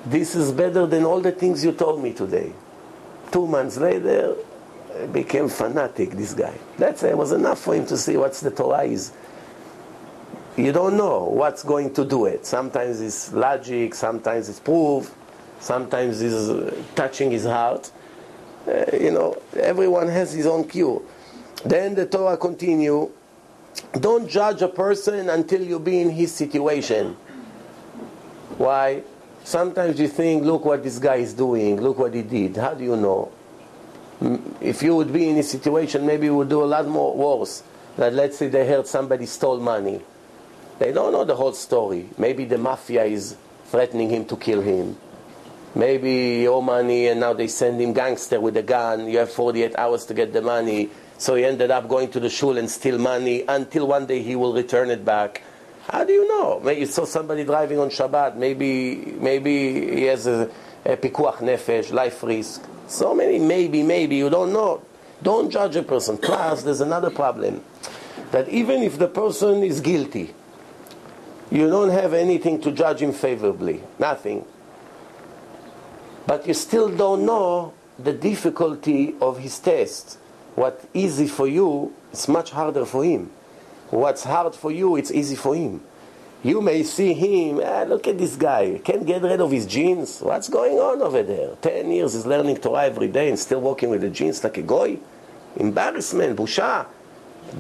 This 0.07 0.35
is 0.35 0.53
better 0.53 0.87
than 0.87 1.05
all 1.05 1.21
the 1.21 1.33
things 1.33 1.65
you 1.65 1.73
told 1.73 2.03
me 2.03 2.13
today. 2.13 2.53
Two 3.33 3.47
months 3.47 3.79
later, 3.79 4.37
he 5.01 5.07
became 5.07 5.49
fanatic, 5.49 6.11
this 6.11 6.35
guy. 6.35 6.55
That's 6.77 7.03
it 7.03 7.17
was 7.17 7.33
enough 7.33 7.61
for 7.61 7.75
him 7.75 7.87
to 7.87 7.97
see 7.97 8.17
what's 8.17 8.41
the 8.41 8.51
Torah 8.51 8.85
is 8.85 9.13
you 10.57 10.71
don't 10.71 10.97
know 10.97 11.25
what's 11.25 11.65
going 11.65 11.93
to 11.95 12.05
do 12.05 12.27
it. 12.27 12.47
Sometimes 12.47 13.01
it's 13.01 13.33
logic, 13.33 13.95
sometimes 13.95 14.49
it's 14.49 14.61
proof, 14.61 15.13
sometimes 15.59 16.21
it's 16.23 16.49
uh, 16.49 16.75
touching 16.95 17.31
his 17.33 17.45
heart. 17.45 17.91
Uh, 18.67 18.85
you 18.97 19.11
know, 19.11 19.37
everyone 19.59 20.09
has 20.09 20.33
his 20.33 20.47
own 20.47 20.67
cue. 20.69 21.05
Then 21.65 21.95
the 21.95 22.07
Torah 22.07 22.37
continue. 22.37 23.11
Don't 23.99 24.29
judge 24.29 24.63
a 24.63 24.69
person 24.69 25.29
until 25.31 25.63
you 25.63 25.79
be 25.79 26.01
in 26.01 26.11
his 26.11 26.33
situation. 26.33 27.17
Why? 28.57 29.03
Sometimes 29.43 30.01
you 30.01 30.09
think, 30.09 30.45
look 30.45 30.65
what 30.65 30.83
this 30.83 30.99
guy 30.99 31.17
is 31.17 31.35
doing, 31.35 31.81
look 31.81 31.99
what 31.99 32.15
he 32.15 32.23
did. 32.23 32.57
How 32.57 32.75
do 32.75 32.85
you 32.85 32.97
know? 32.97 33.31
Mm, 34.21 34.41
if 34.61 34.83
you 34.83 34.97
would 34.97 35.13
be 35.13 35.29
in 35.29 35.37
his 35.37 35.51
situation, 35.51 36.07
maybe 36.07 36.27
you 36.27 36.37
would 36.37 36.49
do 36.49 36.63
a 36.63 36.67
lot 36.67 36.87
more 36.87 37.15
worse. 37.15 37.63
That 37.97 38.15
let's 38.15 38.39
say 38.39 38.49
they 38.49 38.67
heard 38.67 38.87
somebody 38.87 39.27
stole 39.27 39.61
money 39.61 40.01
they 40.79 40.93
don't 40.93 41.13
know 41.13 41.25
the 41.25 41.37
whole 41.37 41.53
story. 41.53 42.09
Maybe 42.19 42.45
the 42.45 42.59
mafia 42.59 43.05
is 43.05 43.37
threatening 43.67 44.11
him 44.11 44.25
to 44.27 44.37
kill 44.37 44.61
him. 44.61 44.97
Maybe 45.75 46.43
your 46.43 46.63
money 46.63 47.09
and 47.09 47.19
now 47.21 47.33
they 47.33 47.49
send 47.49 47.81
him 47.81 47.93
gangster 47.93 48.41
with 48.41 48.57
a 48.57 48.63
gun. 48.63 49.09
You 49.09 49.19
have 49.19 49.33
48 49.33 49.77
hours 49.77 50.07
to 50.07 50.15
get 50.15 50.33
the 50.33 50.41
money. 50.41 50.91
So 51.19 51.35
he 51.35 51.45
ended 51.45 51.71
up 51.71 51.89
going 51.89 52.11
to 52.13 52.21
the 52.21 52.31
shul 52.31 52.59
and 52.59 52.71
steal 52.71 52.99
money 52.99 53.45
until 53.49 53.89
one 53.89 54.07
day 54.07 54.23
he 54.23 54.37
will 54.37 54.53
return 54.53 54.91
it 54.91 55.05
back. 55.05 55.43
How 55.89 56.05
do 56.05 56.13
you 56.13 56.29
know? 56.29 56.61
Maybe 56.61 56.81
you 56.81 56.87
saw 56.87 57.05
somebody 57.05 57.45
driving 57.45 57.79
on 57.79 57.91
Shabbat. 57.91 58.37
Maybe 58.37 58.95
maybe 59.19 59.97
he 59.97 60.03
has 60.05 60.27
a, 60.27 60.51
a 60.85 60.97
pikuach 60.97 61.39
nefesh, 61.39 61.93
life 61.93 62.23
risk. 62.23 62.65
So 62.87 63.15
many 63.15 63.39
maybe, 63.39 63.83
maybe. 63.83 64.17
You 64.17 64.31
don't 64.31 64.53
know. 64.53 64.83
Don't 65.23 65.51
judge 65.51 65.77
a 65.77 65.83
person. 65.83 66.19
Plus, 66.19 66.63
there's 66.63 66.81
another 66.81 67.11
problem. 67.11 67.63
That 68.31 68.49
even 68.49 68.83
if 68.83 68.99
the 68.99 69.09
person 69.09 69.63
is 69.63 69.81
guilty, 69.81 70.35
you 71.51 71.69
don't 71.69 71.91
have 71.91 72.15
anything 72.15 72.61
to 72.63 72.73
judge 72.73 73.01
him 73.01 73.13
favorably. 73.13 73.83
Nothing. 73.99 74.45
But 76.27 76.47
you 76.47 76.55
still 76.55 76.89
don't 76.89 77.27
know 77.27 77.75
the 77.99 78.13
difficulty 78.13 79.15
of 79.21 79.39
his 79.39 79.59
test. 79.59 80.19
What 80.55 80.85
easy 80.95 81.27
for 81.27 81.47
you, 81.47 81.93
it's 82.13 82.29
much 82.29 82.51
harder 82.51 82.85
for 82.85 83.05
him. 83.05 83.31
What's 83.91 84.25
hard 84.25 84.55
for 84.55 84.71
you, 84.71 84.97
it's 84.97 85.11
easy 85.11 85.37
for 85.37 85.55
him. 85.55 85.81
You 86.43 86.61
may 86.61 86.83
see 86.83 87.15
him, 87.15 87.61
ah, 87.65 87.85
look 87.89 88.07
at 88.07 88.19
this 88.19 88.37
guy, 88.37 88.81
can't 88.85 89.07
get 89.07 89.23
rid 89.23 89.41
of 89.41 89.51
his 89.51 89.67
jeans. 89.67 90.21
What's 90.21 90.49
going 90.49 90.79
on 90.79 91.01
over 91.01 91.23
there? 91.23 91.57
Ten 91.61 91.91
years 91.91 92.13
he's 92.13 92.27
learning 92.27 92.59
Torah 92.59 92.85
every 92.85 93.09
day 93.09 93.31
and 93.31 93.39
still 93.39 93.61
walking 93.61 93.89
with 93.89 94.03
the 94.03 94.11
jeans 94.11 94.45
like 94.45 94.59
a 94.59 94.63
goy. 94.63 94.99
Embarrassment, 95.57 96.37
busha. 96.37 96.87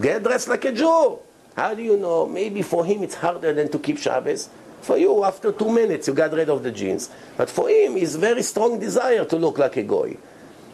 Get 0.00 0.22
dressed 0.22 0.48
like 0.48 0.64
a 0.64 0.72
Jew. 0.72 1.18
How 1.56 1.74
do 1.74 1.82
you 1.82 1.96
know? 1.96 2.26
Maybe 2.26 2.62
for 2.62 2.84
him 2.84 3.02
it's 3.02 3.14
harder 3.14 3.52
than 3.52 3.70
to 3.70 3.78
keep 3.78 3.98
Shabbos. 3.98 4.48
For 4.85 4.99
you, 4.99 5.24
after 5.24 5.51
two 5.51 5.72
minutes, 5.72 6.09
you 6.09 6.12
got 6.12 6.32
rid 6.32 6.51
of 6.51 6.62
the 6.62 6.70
jeans. 6.70 7.09
But 7.39 7.49
for 7.49 7.70
him, 7.70 7.97
he's 7.97 8.16
very 8.16 8.43
strong 8.43 8.78
desire 8.78 9.24
to 9.24 9.37
look 9.37 9.57
like 9.57 9.78
a 9.78 9.82
goy. 9.82 10.18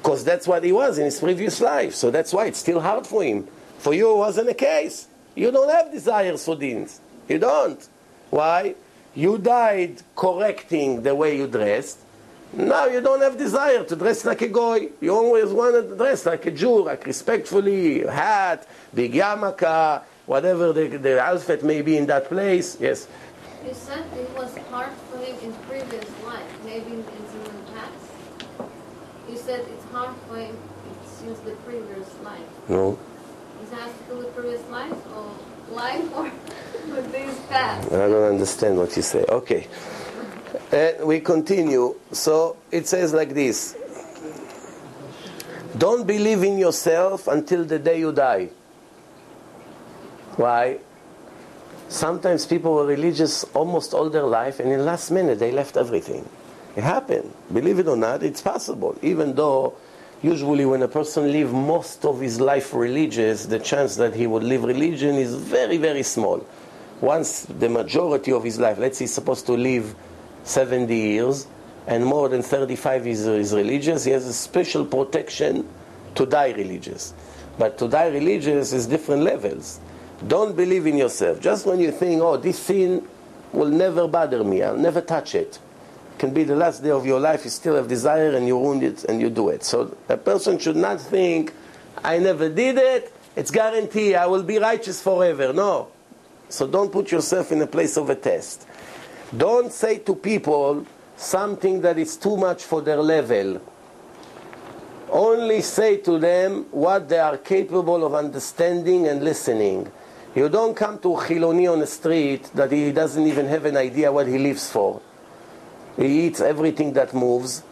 Because 0.02 0.24
that's 0.24 0.48
what 0.48 0.64
he 0.64 0.72
was 0.72 0.98
in 0.98 1.04
his 1.04 1.20
previous 1.20 1.60
life. 1.60 1.94
So 1.94 2.10
that's 2.10 2.32
why 2.32 2.46
it's 2.46 2.58
still 2.58 2.80
hard 2.80 3.06
for 3.06 3.22
him. 3.22 3.46
For 3.78 3.94
you, 3.94 4.10
it 4.10 4.16
wasn't 4.16 4.48
the 4.48 4.54
case. 4.54 5.06
You 5.36 5.52
don't 5.52 5.70
have 5.70 5.92
desires 5.92 6.44
for 6.44 6.56
jeans. 6.56 7.00
You 7.28 7.38
don't. 7.38 7.88
Why? 8.30 8.74
You 9.14 9.38
died 9.38 10.02
correcting 10.16 11.02
the 11.02 11.14
way 11.14 11.36
you 11.36 11.46
dressed. 11.46 11.98
Now 12.52 12.86
you 12.86 13.00
don't 13.00 13.22
have 13.22 13.38
desire 13.38 13.84
to 13.84 13.94
dress 13.94 14.24
like 14.24 14.42
a 14.42 14.48
goy. 14.48 14.88
You 15.00 15.14
always 15.14 15.50
want 15.50 15.76
to 15.76 15.94
dress 15.94 16.26
like 16.26 16.46
a 16.46 16.50
Jew, 16.50 16.82
like 16.82 17.06
respectfully, 17.06 18.00
hat, 18.00 18.66
big 18.92 19.12
yarmulke, 19.12 20.02
whatever 20.26 20.72
the, 20.72 20.88
the 20.98 21.20
outfit 21.20 21.62
may 21.62 21.80
be 21.80 21.96
in 21.96 22.06
that 22.06 22.26
place. 22.26 22.76
Yes. 22.80 23.06
You 23.66 23.74
said 23.74 24.04
it 24.16 24.30
was 24.36 24.56
hard 24.70 24.92
for 25.10 25.18
him 25.18 25.36
in 25.42 25.52
previous 25.68 26.08
life, 26.24 26.64
maybe 26.64 26.92
in 26.92 27.04
the 27.04 27.72
past. 27.74 28.70
You 29.28 29.36
said 29.36 29.60
it's 29.68 29.84
hard 29.92 30.16
for 30.26 30.36
him 30.36 30.56
since 31.04 31.38
the 31.40 31.52
previous 31.66 32.08
life. 32.24 32.40
No. 32.68 32.98
It 33.62 33.74
has 33.74 33.92
to 33.92 34.04
do 34.08 34.18
with 34.18 34.34
previous 34.34 34.66
life 34.70 34.96
or 35.14 35.30
life 35.72 36.16
or 36.16 36.24
with 36.94 37.12
this 37.12 37.38
past? 37.48 37.92
I 37.92 38.08
don't 38.08 38.32
understand 38.32 38.78
what 38.78 38.96
you 38.96 39.02
say. 39.02 39.24
Okay. 39.28 39.66
And 40.72 41.06
we 41.06 41.20
continue. 41.20 41.96
So 42.12 42.56
it 42.70 42.88
says 42.88 43.12
like 43.12 43.34
this 43.34 43.76
Don't 45.76 46.06
believe 46.06 46.42
in 46.42 46.58
yourself 46.58 47.28
until 47.28 47.64
the 47.64 47.78
day 47.78 47.98
you 47.98 48.12
die. 48.12 48.50
Why? 50.36 50.78
Sometimes 51.90 52.46
people 52.46 52.74
were 52.74 52.86
religious 52.86 53.42
almost 53.52 53.94
all 53.94 54.08
their 54.08 54.22
life, 54.22 54.60
and 54.60 54.70
in 54.70 54.78
the 54.78 54.84
last 54.84 55.10
minute 55.10 55.40
they 55.40 55.50
left 55.50 55.76
everything. 55.76 56.24
It 56.76 56.84
happened. 56.84 57.34
Believe 57.52 57.80
it 57.80 57.88
or 57.88 57.96
not, 57.96 58.22
it's 58.22 58.40
possible. 58.40 58.96
Even 59.02 59.34
though 59.34 59.74
usually 60.22 60.64
when 60.64 60.82
a 60.82 60.88
person 60.88 61.32
lives 61.32 61.52
most 61.52 62.04
of 62.04 62.20
his 62.20 62.40
life 62.40 62.72
religious, 62.72 63.46
the 63.46 63.58
chance 63.58 63.96
that 63.96 64.14
he 64.14 64.28
would 64.28 64.44
leave 64.44 64.62
religion 64.62 65.16
is 65.16 65.34
very, 65.34 65.78
very 65.78 66.04
small. 66.04 66.46
Once 67.00 67.42
the 67.58 67.68
majority 67.68 68.30
of 68.30 68.44
his 68.44 68.60
life, 68.60 68.78
let's 68.78 68.98
say 68.98 69.04
he's 69.04 69.12
supposed 69.12 69.46
to 69.46 69.54
live 69.54 69.92
70 70.44 70.94
years, 70.94 71.48
and 71.88 72.06
more 72.06 72.28
than 72.28 72.40
35 72.40 73.04
is, 73.08 73.26
is 73.26 73.52
religious, 73.52 74.04
he 74.04 74.12
has 74.12 74.26
a 74.26 74.32
special 74.32 74.84
protection 74.84 75.68
to 76.14 76.24
die 76.24 76.52
religious. 76.52 77.14
But 77.58 77.78
to 77.78 77.88
die 77.88 78.06
religious 78.06 78.72
is 78.72 78.86
different 78.86 79.22
levels. 79.22 79.80
Don't 80.26 80.54
believe 80.56 80.86
in 80.86 80.98
yourself. 80.98 81.40
Just 81.40 81.66
when 81.66 81.80
you 81.80 81.90
think, 81.90 82.20
oh, 82.20 82.36
this 82.36 82.58
sin 82.58 83.06
will 83.52 83.68
never 83.68 84.06
bother 84.06 84.44
me, 84.44 84.62
I'll 84.62 84.76
never 84.76 85.00
touch 85.00 85.34
it. 85.34 85.58
Can 86.18 86.34
be 86.34 86.44
the 86.44 86.54
last 86.54 86.82
day 86.82 86.90
of 86.90 87.06
your 87.06 87.18
life, 87.18 87.44
you 87.44 87.50
still 87.50 87.76
have 87.76 87.88
desire 87.88 88.32
and 88.32 88.46
you 88.46 88.58
wound 88.58 88.82
it 88.82 89.04
and 89.04 89.20
you 89.20 89.30
do 89.30 89.48
it. 89.48 89.64
So 89.64 89.96
a 90.08 90.16
person 90.18 90.58
should 90.58 90.76
not 90.76 91.00
think, 91.00 91.54
I 92.04 92.18
never 92.18 92.50
did 92.50 92.76
it, 92.76 93.12
it's 93.34 93.50
guarantee 93.50 94.14
I 94.14 94.26
will 94.26 94.42
be 94.42 94.58
righteous 94.58 95.00
forever. 95.00 95.52
No. 95.52 95.88
So 96.50 96.66
don't 96.66 96.92
put 96.92 97.10
yourself 97.10 97.52
in 97.52 97.62
a 97.62 97.66
place 97.66 97.96
of 97.96 98.10
a 98.10 98.14
test. 98.14 98.66
Don't 99.34 99.72
say 99.72 99.98
to 100.00 100.14
people 100.14 100.84
something 101.16 101.80
that 101.80 101.96
is 101.98 102.16
too 102.16 102.36
much 102.36 102.64
for 102.64 102.82
their 102.82 102.96
level. 102.96 103.62
Only 105.08 105.62
say 105.62 105.96
to 105.98 106.18
them 106.18 106.66
what 106.70 107.08
they 107.08 107.18
are 107.18 107.36
capable 107.38 108.04
of 108.04 108.14
understanding 108.14 109.06
and 109.06 109.24
listening. 109.24 109.90
You 110.32 110.48
don't 110.48 110.76
come 110.76 111.00
to 111.00 111.16
a 111.16 111.20
Chiloni 111.24 111.70
on 111.72 111.80
the 111.80 111.88
street 111.88 112.44
that 112.54 112.70
he 112.70 112.92
doesn't 112.92 113.26
even 113.26 113.46
have 113.46 113.64
an 113.64 113.76
idea 113.76 114.12
what 114.12 114.28
he 114.28 114.38
lives 114.38 114.70
for. 114.70 115.00
He 115.96 116.26
eats 116.26 116.40
everything 116.40 116.92
that 116.92 117.12
moves. 117.12 117.64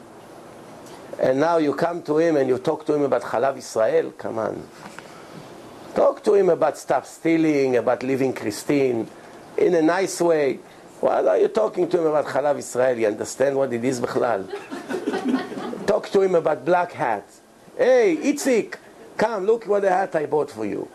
And 1.21 1.39
now 1.39 1.59
you 1.59 1.73
come 1.75 2.03
to 2.03 2.19
him 2.19 2.37
and 2.37 2.49
you 2.49 2.59
talk 2.59 2.85
to 2.87 2.95
him 2.95 3.03
about 3.03 3.23
Chalav 3.23 3.57
Israel. 3.59 4.11
Come 4.19 4.41
on. 4.41 4.69
Talk 5.95 6.25
to 6.25 6.35
him 6.35 6.49
about 6.49 6.77
stop 6.77 7.07
stealing, 7.07 7.77
about 7.77 8.03
living 8.03 8.33
Christine, 8.33 9.07
in 9.57 9.75
a 9.75 9.83
nice 9.83 10.21
way. 10.21 10.59
Why 11.01 11.25
are 11.25 11.39
you 11.39 11.49
talking 11.49 11.89
to 11.89 12.01
him 12.01 12.07
about 12.07 12.27
Chalav 12.27 12.59
Israel? 12.59 12.99
You 12.99 13.07
understand 13.07 13.57
what 13.57 13.73
it 13.73 13.85
is, 13.85 14.01
Bechlal? 14.01 15.87
Talk 15.87 16.09
to 16.11 16.23
him 16.23 16.35
about 16.35 16.65
black 16.65 16.91
hat. 16.91 17.25
Hey, 17.77 18.17
Itzik, 18.21 18.75
come, 19.17 19.47
look 19.47 19.65
what 19.69 19.83
the 19.83 19.91
hat 19.91 20.17
I 20.17 20.27
bought 20.27 20.51
for 20.51 20.67
you. 20.67 20.89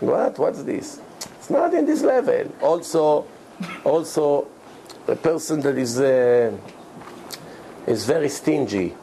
What? 0.00 0.38
What's 0.38 0.62
this? 0.62 1.00
It's 1.38 1.50
not 1.50 1.72
in 1.74 1.86
this 1.86 2.02
level. 2.02 2.52
Also, 2.60 3.26
also, 3.84 4.48
a 5.08 5.16
person 5.16 5.60
that 5.60 5.78
is 5.78 5.98
uh, 5.98 6.52
is 7.86 8.04
very 8.04 8.28
stingy, 8.28 8.94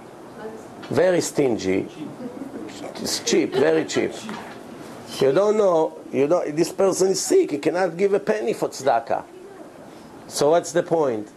very 0.90 1.22
stingy. 1.22 1.88
It's 2.96 3.20
cheap, 3.22 3.54
very 3.54 3.86
cheap. 3.86 4.12
You 5.20 5.32
don't 5.32 5.58
know. 5.58 5.98
You 6.12 6.28
don't. 6.28 6.56
This 6.56 6.72
person 6.72 7.10
is 7.10 7.22
sick. 7.22 7.52
He 7.52 7.58
cannot 7.58 7.98
give 7.98 8.14
a 8.14 8.20
penny 8.20 8.54
for 8.54 8.70
tzedakah. 8.70 9.24
So 10.28 10.52
what's 10.52 10.72
the 10.72 10.84
point? 10.84 11.30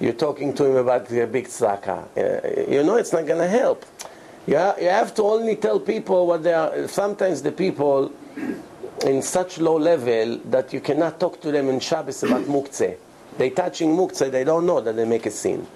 You're 0.00 0.12
talking 0.12 0.54
to 0.54 0.64
him 0.64 0.76
about 0.76 1.06
the 1.06 1.26
big 1.26 1.46
tzedakah. 1.46 2.08
Uh, 2.16 2.70
you 2.70 2.82
know 2.82 2.96
it's 2.96 3.12
not 3.12 3.26
going 3.26 3.40
to 3.40 3.48
help. 3.48 3.84
You, 4.46 4.58
ha- 4.58 4.76
you 4.80 4.88
have 4.88 5.14
to 5.14 5.22
only 5.22 5.56
tell 5.56 5.80
people 5.80 6.26
what 6.26 6.42
they 6.42 6.52
are. 6.52 6.88
Sometimes 6.88 7.42
the 7.42 7.52
people 7.52 8.12
in 9.04 9.20
such 9.22 9.58
low 9.58 9.76
level 9.76 10.38
that 10.46 10.72
you 10.72 10.80
cannot 10.80 11.20
talk 11.20 11.40
to 11.42 11.52
them 11.52 11.68
in 11.68 11.78
Shabbos 11.78 12.22
about 12.22 12.42
muktzeh. 12.42 12.96
They 13.36 13.50
touching 13.50 13.90
muktzeh, 13.90 14.30
they 14.30 14.44
don't 14.44 14.66
know 14.66 14.80
that 14.80 14.96
they 14.96 15.04
make 15.04 15.26
a 15.26 15.30
sin. 15.30 15.66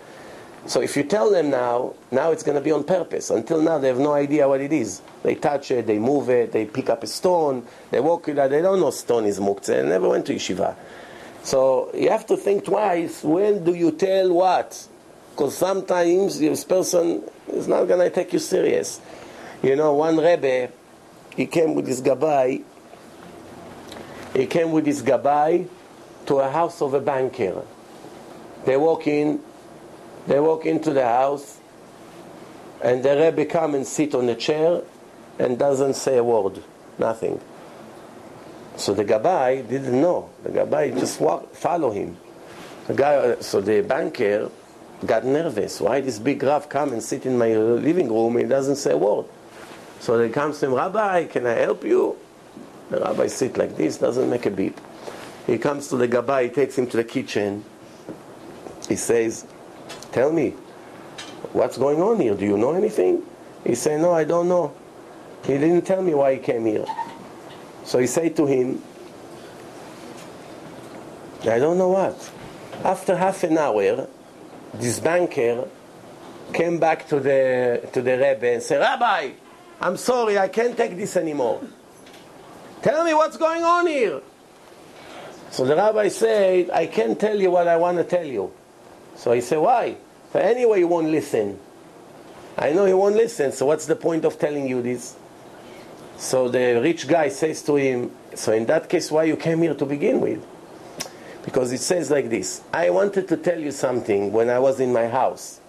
So 0.66 0.80
if 0.80 0.96
you 0.96 1.04
tell 1.04 1.30
them 1.30 1.50
now, 1.50 1.94
now 2.10 2.30
it's 2.32 2.42
going 2.42 2.56
to 2.56 2.60
be 2.62 2.72
on 2.72 2.84
purpose. 2.84 3.30
Until 3.30 3.62
now, 3.62 3.78
they 3.78 3.88
have 3.88 3.98
no 3.98 4.12
idea 4.12 4.48
what 4.48 4.60
it 4.60 4.72
is. 4.72 5.00
They 5.22 5.34
touch 5.34 5.70
it, 5.70 5.86
they 5.86 5.98
move 5.98 6.28
it, 6.30 6.52
they 6.52 6.66
pick 6.66 6.90
up 6.90 7.02
a 7.02 7.06
stone, 7.06 7.66
they 7.90 8.00
walk 8.00 8.26
with 8.26 8.38
it. 8.38 8.50
They 8.50 8.60
don't 8.60 8.80
know 8.80 8.90
stone 8.90 9.24
is 9.24 9.38
muktzeh. 9.38 9.66
They 9.66 9.88
never 9.88 10.08
went 10.08 10.26
to 10.26 10.34
yeshiva. 10.34 10.74
So 11.42 11.90
you 11.94 12.10
have 12.10 12.26
to 12.26 12.36
think 12.36 12.64
twice. 12.64 13.22
When 13.22 13.64
do 13.64 13.74
you 13.74 13.92
tell 13.92 14.32
what? 14.32 14.88
Because 15.30 15.56
sometimes 15.56 16.38
this 16.38 16.64
person 16.64 17.22
is 17.48 17.68
not 17.68 17.84
going 17.84 18.00
to 18.00 18.10
take 18.10 18.32
you 18.32 18.38
serious. 18.38 19.00
You 19.62 19.76
know, 19.76 19.94
one 19.94 20.16
Rebbe, 20.16 20.70
he 21.36 21.46
came 21.46 21.74
with 21.74 21.86
his 21.86 22.02
gabbai. 22.02 22.64
He 24.34 24.46
came 24.46 24.72
with 24.72 24.86
his 24.86 25.02
gabbai 25.02 25.68
to 26.26 26.36
a 26.36 26.50
house 26.50 26.82
of 26.82 26.94
a 26.94 27.00
banker. 27.00 27.62
They 28.64 28.76
walk 28.76 29.06
in, 29.06 29.40
they 30.26 30.38
walk 30.40 30.66
into 30.66 30.92
the 30.92 31.04
house, 31.04 31.58
and 32.82 33.02
the 33.02 33.16
Rebbe 33.16 33.46
come 33.46 33.74
and 33.74 33.86
sit 33.86 34.14
on 34.14 34.28
a 34.28 34.34
chair 34.34 34.82
and 35.38 35.58
doesn't 35.58 35.94
say 35.94 36.18
a 36.18 36.24
word, 36.24 36.62
nothing. 36.98 37.40
So 38.76 38.94
the 38.94 39.04
gabbai 39.04 39.68
didn't 39.68 40.00
know. 40.00 40.30
The 40.44 40.50
gabbai 40.50 40.98
just 40.98 41.20
walk, 41.20 41.54
follow 41.54 41.90
him. 41.90 42.16
The 42.86 42.94
guy, 42.94 43.40
so 43.40 43.60
the 43.60 43.80
banker 43.82 44.50
got 45.04 45.24
nervous. 45.24 45.80
Why 45.80 46.00
this 46.00 46.18
big 46.18 46.42
Rav 46.42 46.68
come 46.68 46.92
and 46.92 47.02
sit 47.02 47.26
in 47.26 47.36
my 47.36 47.54
living 47.54 48.08
room? 48.08 48.36
He 48.36 48.44
doesn't 48.44 48.76
say 48.76 48.92
a 48.92 48.96
word. 48.96 49.26
So 50.00 50.22
he 50.22 50.30
comes 50.30 50.60
to 50.60 50.66
him, 50.66 50.74
Rabbi, 50.74 51.24
can 51.24 51.46
I 51.46 51.54
help 51.54 51.84
you? 51.84 52.16
The 52.90 53.00
rabbi 53.00 53.26
sit 53.26 53.56
like 53.56 53.76
this, 53.76 53.98
doesn't 53.98 54.30
make 54.30 54.46
a 54.46 54.50
beep. 54.50 54.80
He 55.46 55.58
comes 55.58 55.88
to 55.88 55.96
the 55.96 56.08
gabbai, 56.08 56.44
he 56.44 56.48
takes 56.50 56.76
him 56.76 56.86
to 56.88 56.96
the 56.96 57.04
kitchen. 57.04 57.64
He 58.88 58.96
says, 58.96 59.46
Tell 60.12 60.32
me, 60.32 60.50
what's 61.52 61.76
going 61.78 62.00
on 62.00 62.20
here? 62.20 62.34
Do 62.34 62.44
you 62.44 62.56
know 62.56 62.72
anything? 62.72 63.22
He 63.64 63.74
said, 63.74 64.00
No, 64.00 64.12
I 64.12 64.24
don't 64.24 64.48
know. 64.48 64.74
He 65.44 65.54
didn't 65.54 65.82
tell 65.82 66.02
me 66.02 66.14
why 66.14 66.34
he 66.34 66.40
came 66.40 66.64
here. 66.64 66.86
So 67.84 67.98
he 67.98 68.06
said 68.06 68.36
to 68.36 68.46
him, 68.46 68.82
I 71.42 71.58
don't 71.58 71.78
know 71.78 71.88
what. 71.88 72.30
After 72.84 73.16
half 73.16 73.42
an 73.44 73.56
hour, 73.56 74.06
this 74.74 74.98
banker 74.98 75.68
came 76.52 76.78
back 76.78 77.08
to 77.08 77.20
the 77.20 77.88
to 77.92 78.02
the 78.02 78.12
Rebbe 78.12 78.46
and 78.46 78.62
said, 78.62 78.80
Rabbi, 78.80 79.32
I'm 79.80 79.96
sorry, 79.96 80.38
I 80.38 80.48
can't 80.48 80.76
take 80.76 80.96
this 80.96 81.16
anymore. 81.16 81.62
Tell 82.82 83.04
me 83.04 83.14
what's 83.14 83.36
going 83.36 83.64
on 83.64 83.86
here. 83.86 84.20
So 85.50 85.64
the 85.64 85.74
rabbi 85.76 86.08
said, 86.08 86.70
I 86.70 86.86
can't 86.86 87.18
tell 87.18 87.38
you 87.38 87.50
what 87.50 87.66
I 87.66 87.76
want 87.76 87.98
to 87.98 88.04
tell 88.04 88.24
you. 88.24 88.52
So 89.16 89.32
he 89.32 89.40
said, 89.40 89.58
Why? 89.58 89.96
So 90.32 90.38
anyway, 90.38 90.80
you 90.80 90.88
won't 90.88 91.08
listen. 91.08 91.58
I 92.56 92.72
know 92.72 92.86
you 92.86 92.96
won't 92.96 93.14
listen, 93.14 93.52
so 93.52 93.66
what's 93.66 93.86
the 93.86 93.96
point 93.96 94.24
of 94.24 94.38
telling 94.38 94.68
you 94.68 94.82
this? 94.82 95.16
So 96.16 96.48
the 96.48 96.80
rich 96.82 97.06
guy 97.08 97.28
says 97.28 97.62
to 97.62 97.76
him, 97.76 98.10
So 98.34 98.52
in 98.52 98.66
that 98.66 98.88
case, 98.88 99.10
why 99.10 99.24
you 99.24 99.36
came 99.36 99.62
here 99.62 99.74
to 99.74 99.86
begin 99.86 100.20
with? 100.20 100.44
Because 101.44 101.72
it 101.72 101.80
says 101.80 102.10
like 102.10 102.28
this 102.28 102.62
I 102.72 102.90
wanted 102.90 103.26
to 103.28 103.36
tell 103.36 103.58
you 103.58 103.70
something 103.70 104.32
when 104.32 104.50
I 104.50 104.58
was 104.58 104.80
in 104.80 104.92
my 104.92 105.08
house. 105.08 105.60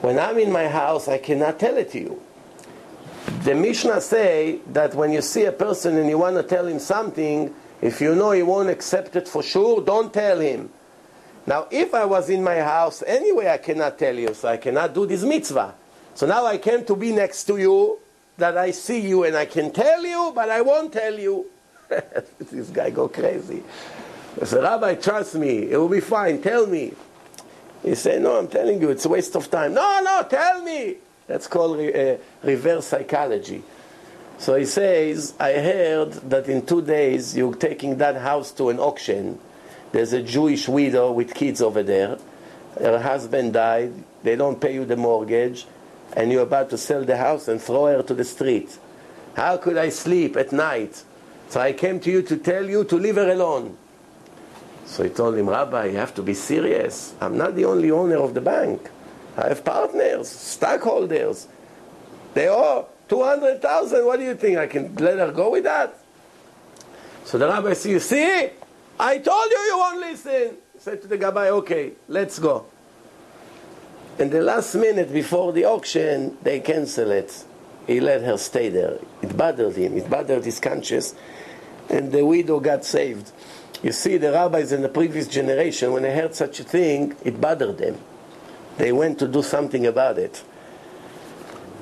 When 0.00 0.18
I'm 0.18 0.38
in 0.38 0.52
my 0.52 0.68
house, 0.68 1.08
I 1.08 1.18
cannot 1.18 1.58
tell 1.58 1.76
it 1.76 1.90
to 1.92 2.00
you. 2.00 2.22
The 3.44 3.54
Mishnah 3.54 4.00
say 4.00 4.60
that 4.72 4.94
when 4.94 5.12
you 5.12 5.20
see 5.20 5.44
a 5.44 5.52
person 5.52 5.98
and 5.98 6.08
you 6.08 6.16
want 6.16 6.36
to 6.36 6.42
tell 6.42 6.66
him 6.66 6.78
something, 6.78 7.54
if 7.82 8.00
you 8.00 8.14
know 8.14 8.30
he 8.30 8.42
won't 8.42 8.70
accept 8.70 9.16
it 9.16 9.28
for 9.28 9.42
sure, 9.42 9.82
don't 9.82 10.14
tell 10.14 10.40
him. 10.40 10.70
Now, 11.46 11.68
if 11.70 11.92
I 11.92 12.06
was 12.06 12.30
in 12.30 12.42
my 12.42 12.60
house 12.60 13.02
anyway, 13.06 13.48
I 13.48 13.58
cannot 13.58 13.98
tell 13.98 14.18
you, 14.18 14.32
so 14.32 14.48
I 14.48 14.56
cannot 14.56 14.94
do 14.94 15.04
this 15.04 15.22
mitzvah. 15.24 15.74
So 16.14 16.26
now 16.26 16.46
I 16.46 16.56
came 16.56 16.86
to 16.86 16.96
be 16.96 17.12
next 17.12 17.44
to 17.44 17.58
you, 17.58 17.98
that 18.38 18.56
I 18.56 18.70
see 18.70 19.00
you 19.06 19.24
and 19.24 19.36
I 19.36 19.44
can 19.44 19.70
tell 19.72 20.02
you, 20.02 20.32
but 20.34 20.48
I 20.48 20.62
won't 20.62 20.90
tell 20.90 21.18
you. 21.18 21.44
this 22.38 22.70
guy 22.70 22.88
go 22.88 23.08
crazy. 23.08 23.62
I 24.40 24.46
said, 24.46 24.62
Rabbi, 24.62 24.94
trust 24.94 25.34
me, 25.34 25.70
it 25.70 25.76
will 25.76 25.90
be 25.90 26.00
fine, 26.00 26.40
tell 26.40 26.66
me. 26.66 26.94
He 27.82 27.94
said, 27.94 28.22
No, 28.22 28.38
I'm 28.38 28.48
telling 28.48 28.80
you, 28.80 28.88
it's 28.88 29.04
a 29.04 29.10
waste 29.10 29.36
of 29.36 29.50
time. 29.50 29.74
No, 29.74 30.00
no, 30.02 30.26
tell 30.30 30.62
me. 30.62 30.96
That's 31.26 31.46
called 31.46 31.78
re- 31.78 32.14
uh, 32.14 32.16
reverse 32.42 32.86
psychology. 32.86 33.62
So 34.38 34.56
he 34.56 34.66
says, 34.66 35.34
I 35.38 35.52
heard 35.54 36.12
that 36.30 36.48
in 36.48 36.66
two 36.66 36.82
days 36.82 37.36
you're 37.36 37.54
taking 37.54 37.98
that 37.98 38.16
house 38.16 38.50
to 38.52 38.68
an 38.68 38.78
auction. 38.78 39.38
There's 39.92 40.12
a 40.12 40.22
Jewish 40.22 40.68
widow 40.68 41.12
with 41.12 41.34
kids 41.34 41.62
over 41.62 41.82
there. 41.82 42.18
Her 42.78 42.98
husband 42.98 43.52
died. 43.52 43.92
They 44.22 44.36
don't 44.36 44.60
pay 44.60 44.74
you 44.74 44.84
the 44.84 44.96
mortgage. 44.96 45.66
And 46.16 46.30
you're 46.32 46.42
about 46.42 46.70
to 46.70 46.78
sell 46.78 47.04
the 47.04 47.16
house 47.16 47.48
and 47.48 47.60
throw 47.60 47.86
her 47.86 48.02
to 48.02 48.14
the 48.14 48.24
street. 48.24 48.76
How 49.36 49.56
could 49.56 49.78
I 49.78 49.88
sleep 49.88 50.36
at 50.36 50.52
night? 50.52 51.02
So 51.48 51.60
I 51.60 51.72
came 51.72 52.00
to 52.00 52.10
you 52.10 52.22
to 52.22 52.36
tell 52.36 52.68
you 52.68 52.84
to 52.84 52.96
leave 52.96 53.16
her 53.16 53.30
alone. 53.30 53.76
So 54.86 55.02
he 55.02 55.10
told 55.10 55.36
him, 55.36 55.48
Rabbi, 55.48 55.86
you 55.86 55.96
have 55.96 56.14
to 56.16 56.22
be 56.22 56.34
serious. 56.34 57.14
I'm 57.20 57.38
not 57.38 57.54
the 57.54 57.64
only 57.64 57.90
owner 57.90 58.16
of 58.16 58.34
the 58.34 58.40
bank. 58.40 58.90
I 59.36 59.48
have 59.48 59.64
partners, 59.64 60.28
stockholders. 60.28 61.48
They 62.34 62.48
owe 62.48 62.88
200,000. 63.08 64.04
What 64.04 64.18
do 64.18 64.24
you 64.24 64.34
think? 64.34 64.58
I 64.58 64.66
can 64.66 64.94
let 64.96 65.18
her 65.18 65.32
go 65.32 65.50
with 65.50 65.64
that? 65.64 65.98
So 67.24 67.38
the 67.38 67.48
rabbi 67.48 67.72
says, 67.72 68.04
see, 68.08 68.50
I 68.98 69.18
told 69.18 69.50
you 69.50 69.58
you 69.58 69.78
won't 69.78 70.00
listen. 70.00 70.56
Said 70.78 71.02
to 71.02 71.08
the 71.08 71.18
gabbai, 71.18 71.48
Okay, 71.48 71.92
let's 72.08 72.38
go. 72.38 72.66
In 74.18 74.30
the 74.30 74.42
last 74.42 74.74
minute 74.74 75.12
before 75.12 75.52
the 75.52 75.64
auction, 75.64 76.36
they 76.42 76.60
cancel 76.60 77.10
it. 77.10 77.44
He 77.86 78.00
let 78.00 78.22
her 78.22 78.36
stay 78.36 78.68
there. 78.68 78.98
It 79.22 79.36
bothered 79.36 79.74
him, 79.76 79.96
it 79.96 80.08
bothered 80.08 80.44
his 80.44 80.60
conscience, 80.60 81.14
and 81.88 82.12
the 82.12 82.24
widow 82.24 82.60
got 82.60 82.84
saved. 82.84 83.32
You 83.82 83.92
see, 83.92 84.16
the 84.16 84.32
rabbis 84.32 84.72
in 84.72 84.82
the 84.82 84.88
previous 84.88 85.26
generation, 85.26 85.92
when 85.92 86.04
they 86.04 86.14
heard 86.14 86.34
such 86.34 86.60
a 86.60 86.64
thing, 86.64 87.16
it 87.24 87.40
bothered 87.40 87.78
them. 87.78 87.98
They 88.76 88.92
went 88.92 89.18
to 89.20 89.28
do 89.28 89.42
something 89.42 89.86
about 89.86 90.18
it. 90.18 90.42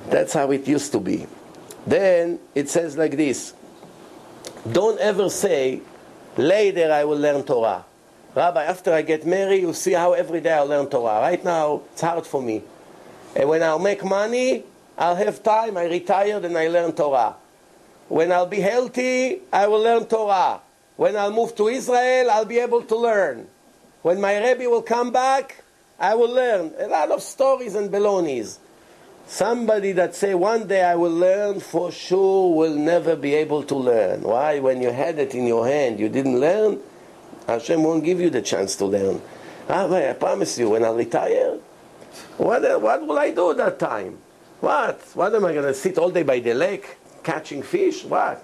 That's 0.09 0.32
how 0.32 0.51
it 0.51 0.66
used 0.66 0.93
to 0.93 1.01
be. 1.01 1.26
Then 1.86 2.38
it 2.55 2.68
says 2.68 2.97
like 2.97 3.16
this 3.16 3.55
Don't 4.70 5.01
ever 5.01 5.30
say, 5.30 5.80
later 6.36 6.93
I 6.93 7.05
will 7.05 7.18
learn 7.18 7.43
Torah. 7.45 7.84
Rabbi, 8.34 8.64
after 8.64 8.93
I 8.93 9.03
get 9.03 9.26
married, 9.26 9.61
you 9.61 9.74
see 9.74 9.93
how 9.93 10.14
every 10.14 10.40
day 10.40 10.53
I 10.53 10.61
learn 10.61 10.88
Torah. 10.88 11.20
Right 11.20 11.43
now, 11.45 11.82
it's 11.93 12.01
hard 12.01 12.26
for 12.26 12.40
me. 12.40 12.62
And 13.36 13.49
when 13.49 13.62
I'll 13.62 13.78
make 13.78 14.03
money, 14.05 14.64
I'll 14.97 15.16
have 15.16 15.43
time, 15.43 15.76
I 15.76 15.84
retire, 15.84 16.40
and 16.43 16.57
I 16.57 16.68
learn 16.68 16.93
Torah. 16.93 17.36
When 18.09 18.32
I'll 18.32 18.47
be 18.47 18.61
healthy, 18.61 19.40
I 19.53 19.66
will 19.66 19.80
learn 19.80 20.07
Torah. 20.07 20.61
When 20.97 21.16
I'll 21.16 21.32
move 21.32 21.55
to 21.57 21.68
Israel, 21.68 22.30
I'll 22.30 22.45
be 22.45 22.59
able 22.59 22.82
to 22.82 22.97
learn. 22.97 23.49
When 24.03 24.20
my 24.20 24.36
Rebbe 24.43 24.68
will 24.68 24.82
come 24.82 25.11
back, 25.11 25.61
I 25.99 26.14
will 26.14 26.32
learn. 26.32 26.72
A 26.78 26.86
lot 26.88 27.11
of 27.11 27.22
stories 27.22 27.74
and 27.74 27.90
balonies. 27.90 28.59
Somebody 29.26 29.93
that 29.93 30.14
say 30.14 30.34
one 30.34 30.66
day 30.66 30.82
I 30.82 30.97
will 30.97 31.12
learn 31.12 31.61
for 31.61 31.93
sure 31.93 32.55
will 32.55 32.74
never 32.74 33.16
be 33.16 33.34
able 33.34 33.62
to 33.64 33.74
learn. 33.74 34.22
Why? 34.22 34.59
When 34.59 34.82
you 34.82 34.90
had 34.90 35.18
it 35.18 35.34
in 35.34 35.47
your 35.47 35.66
hand, 35.66 36.01
you 36.01 36.09
didn't 36.09 36.38
learn. 36.38 36.80
Hashem 37.47 37.82
won't 37.82 38.05
give 38.05 38.20
you 38.20 38.30
the 38.30 38.43
chance 38.43 38.76
to 38.76 38.86
learn. 38.86 39.20
Ah, 39.68 39.84
Rabbi, 39.84 40.11
I 40.11 40.12
promise 40.14 40.59
you, 40.59 40.70
when 40.70 40.84
I 40.84 40.90
retire, 40.90 41.59
what, 42.36 42.64
uh, 42.64 42.78
what 42.78 43.07
will 43.07 43.18
I 43.18 43.30
do 43.30 43.55
that 43.55 43.78
time? 43.78 44.18
What? 44.61 45.01
What 45.14 45.34
am 45.34 45.45
I 45.45 45.53
going 45.53 45.66
to 45.66 45.74
sit 45.74 45.99
all 45.99 46.11
day 46.11 46.22
by 46.22 46.40
the 46.40 46.55
lake 46.55 46.97
catching 47.22 47.62
fish? 47.62 48.05
What? 48.05 48.43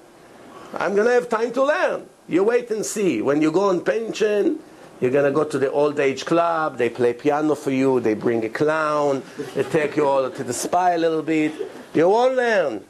I'm 0.75 0.95
going 0.95 1.07
to 1.07 1.13
have 1.15 1.29
time 1.29 1.53
to 1.53 1.65
learn. 1.65 2.07
You 2.29 2.45
wait 2.45 2.71
and 2.71 2.85
see. 2.85 3.23
When 3.23 3.41
you 3.43 3.51
go 3.51 3.69
on 3.69 3.85
pension, 3.85 4.59
you're 5.02 5.12
going 5.12 5.26
to 5.26 5.32
go 5.32 5.44
to 5.44 5.60
the 5.60 5.72
old 5.72 6.00
age 6.00 6.26
club, 6.26 6.78
they 6.78 6.90
play 6.90 7.14
piano 7.14 7.56
for 7.56 7.72
you, 7.72 8.00
they 8.00 8.14
bring 8.14 8.44
a 8.46 8.50
clown, 8.50 9.22
they 9.54 9.64
take 9.64 9.98
you 9.98 10.08
all 10.08 10.30
to 10.30 10.44
the 10.44 10.54
spa 10.54 10.96
a 10.96 10.98
little 10.98 11.22
bit. 11.22 11.54
You 11.94 12.10
won't 12.10 12.36
learn. 12.36 12.84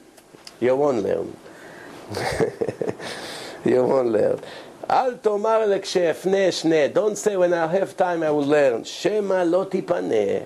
You 0.59 0.75
won't 0.75 1.03
learn. 1.03 1.35
you 3.65 3.83
won't 3.83 4.09
learn. 4.09 4.39
אל 4.89 5.15
תאמר 5.21 5.65
לכשאפנה 5.65 6.49
אשנה. 6.49 6.87
Don't 6.93 7.17
say 7.17 7.37
when 7.37 7.53
I 7.53 7.67
have 7.67 7.97
time 7.97 8.21
I 8.21 8.29
will 8.29 8.45
learn. 8.45 8.83
שמא 8.83 9.43
לא 9.45 9.65
תיפנה. 9.69 10.43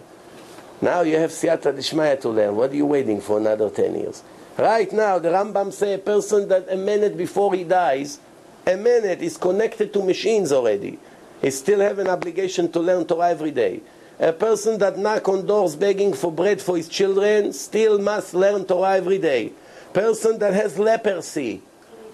Now 0.82 1.02
you 1.02 1.18
have 1.18 1.32
siyata 1.32 1.74
dishmaya 1.74 2.22
to 2.22 2.30
learn. 2.30 2.56
What 2.56 2.72
are 2.72 2.76
you 2.76 2.86
waiting 2.86 3.20
for 3.20 3.40
another 3.40 3.70
10 3.70 3.96
years? 3.96 4.24
Right 4.58 4.92
now, 4.94 5.20
the 5.20 5.30
Rambam 5.30 5.74
say 5.74 5.94
a 5.94 5.98
person 5.98 6.48
that 6.50 6.68
a 6.72 6.78
minute 6.78 7.18
before 7.18 7.54
he 7.54 7.64
dies, 7.64 8.20
a 8.66 8.78
minute 8.78 9.22
is 9.22 9.38
connected 9.38 9.92
to 9.94 10.04
machines 10.04 10.52
already. 10.52 11.00
He 11.43 11.51
still 11.51 11.81
have 11.81 11.99
an 11.99 12.09
obligation 12.09 12.71
to 12.73 12.81
learn 12.81 13.05
Torah 13.05 13.31
every 13.31 13.51
day. 13.51 13.83
A 14.21 14.33
person 14.33 14.79
that 14.79 14.97
knock 14.97 15.29
on 15.29 15.45
doors 15.45 15.75
begging 15.75 16.15
for 16.15 16.31
bread 16.31 16.63
for 16.63 16.77
his 16.77 16.89
children 16.89 17.53
still 17.53 17.99
must 17.99 18.33
learn 18.33 18.65
Torah 18.65 18.97
every 18.97 19.19
day. 19.19 19.53
Person 19.93 20.39
that 20.39 20.55
has 20.55 20.79
leprosy, 20.79 21.61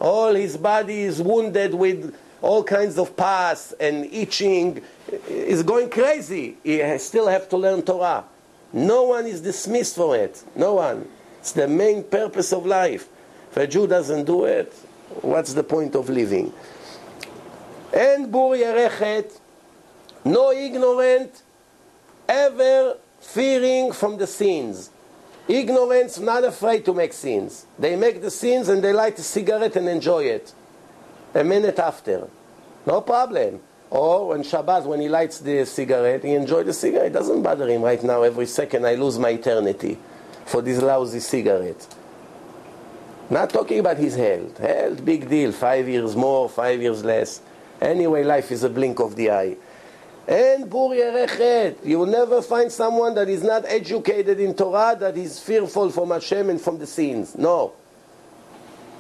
all 0.01 0.35
his 0.35 0.57
body 0.57 1.03
is 1.03 1.20
wounded 1.20 1.74
with 1.74 2.16
all 2.41 2.64
kinds 2.64 2.99
of 2.99 3.14
pus 3.16 3.72
and 3.79 4.07
itching, 4.07 4.81
is 5.29 5.62
going 5.62 5.91
crazy. 5.91 6.57
He 6.64 6.99
still 6.99 7.29
have 7.29 7.49
to 7.51 7.57
learn 7.57 7.83
Torah. 7.83 8.24
No 8.72 9.03
one 9.05 9.26
is 9.26 9.41
dismissed 9.41 9.97
from 9.97 10.14
it. 10.14 10.43
No 10.57 10.74
one. 10.74 11.07
It's 11.41 11.53
the 11.53 11.68
main 11.68 12.03
purpose 12.05 12.53
of 12.53 12.64
life. 12.64 13.09
If 13.51 13.57
a 13.57 13.66
Jew 13.66 13.87
doesn't 13.87 14.24
do 14.24 14.45
it, 14.45 14.72
what's 15.20 15.53
the 15.53 15.62
point 15.62 15.95
of 15.95 16.09
living? 16.09 16.53
and 17.93 18.30
bur 18.30 18.57
yerechet, 18.57 19.39
no 20.24 20.53
ignorant, 20.53 21.43
ever 22.28 22.97
fearing 23.20 23.93
from 23.93 24.16
the 24.18 24.26
sins. 24.26 24.91
Ignorance, 25.49 26.18
not 26.18 26.45
afraid 26.45 26.84
to 26.84 26.93
make 26.93 27.12
sins. 27.14 27.66
They 27.78 27.97
make 27.97 28.20
the 28.20 28.30
sins 28.30 28.68
and 28.68 28.82
they 28.84 28.93
light 28.93 29.18
a 29.18 29.22
cigarette 29.22 29.76
and 29.76 29.89
enjoy 29.89 30.24
it 30.24 30.53
a 31.34 31.43
minute 31.43 31.78
after. 31.78 32.28
No 32.86 33.01
problem. 33.01 33.61
Or 33.91 34.28
when 34.28 34.43
Shabbat, 34.43 34.84
when 34.84 35.01
he 35.01 35.09
lights 35.09 35.39
the 35.39 35.64
cigarette, 35.64 36.22
he 36.22 36.34
enjoys 36.34 36.66
the 36.66 36.74
cigarette. 36.74 37.07
It 37.07 37.12
doesn't 37.14 37.43
bother 37.43 37.66
him 37.66 37.80
right 37.80 38.03
now. 38.03 38.22
Every 38.22 38.45
second 38.45 38.86
I 38.86 38.97
lose 38.97 39.18
my 39.18 39.30
eternity 39.30 39.97
for 40.45 40.61
this 40.61 40.82
lousy 40.82 41.20
cigarette. 41.20 41.86
Not 43.30 43.51
talking 43.51 43.78
about 43.78 43.97
his 43.97 44.14
health. 44.14 44.59
Health, 44.59 45.03
big 45.05 45.28
deal. 45.28 45.53
Five 45.53 45.89
years 45.89 46.14
more, 46.14 46.49
five 46.51 46.82
years 46.82 47.03
less. 47.03 47.41
Anyway, 47.81 48.24
life 48.24 48.51
is 48.51 48.64
a 48.64 48.68
blink 48.68 48.99
of 49.01 49.14
the 49.16 49.31
eye. 49.31 49.57
And 50.26 50.68
bur 50.68 50.91
yerechet. 50.91 51.85
You 51.85 52.01
will 52.01 52.07
never 52.07 52.43
find 52.43 52.70
someone 52.70 53.14
that 53.14 53.29
is 53.29 53.43
not 53.43 53.64
educated 53.66 54.39
in 54.41 54.55
Torah 54.55 54.97
that 55.01 55.16
is 55.16 55.39
fearful 55.41 55.91
from 55.91 56.11
Hashem 56.11 56.51
and 56.51 56.61
from 56.61 56.79
the 56.79 56.87
sins. 56.87 57.37
No. 57.37 57.72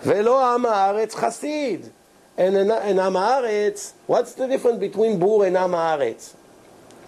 Velo 0.00 0.40
am 0.40 0.64
haaretz 0.64 1.14
chasid. 1.14 1.90
And 2.36 2.56
an 2.56 2.70
am 2.70 3.12
haaretz, 3.14 3.92
what's 4.06 4.34
the 4.34 4.46
difference 4.46 4.78
between 4.78 5.18
bur 5.18 5.46
and 5.46 5.56
am 5.56 5.72
haaretz? 5.72 6.34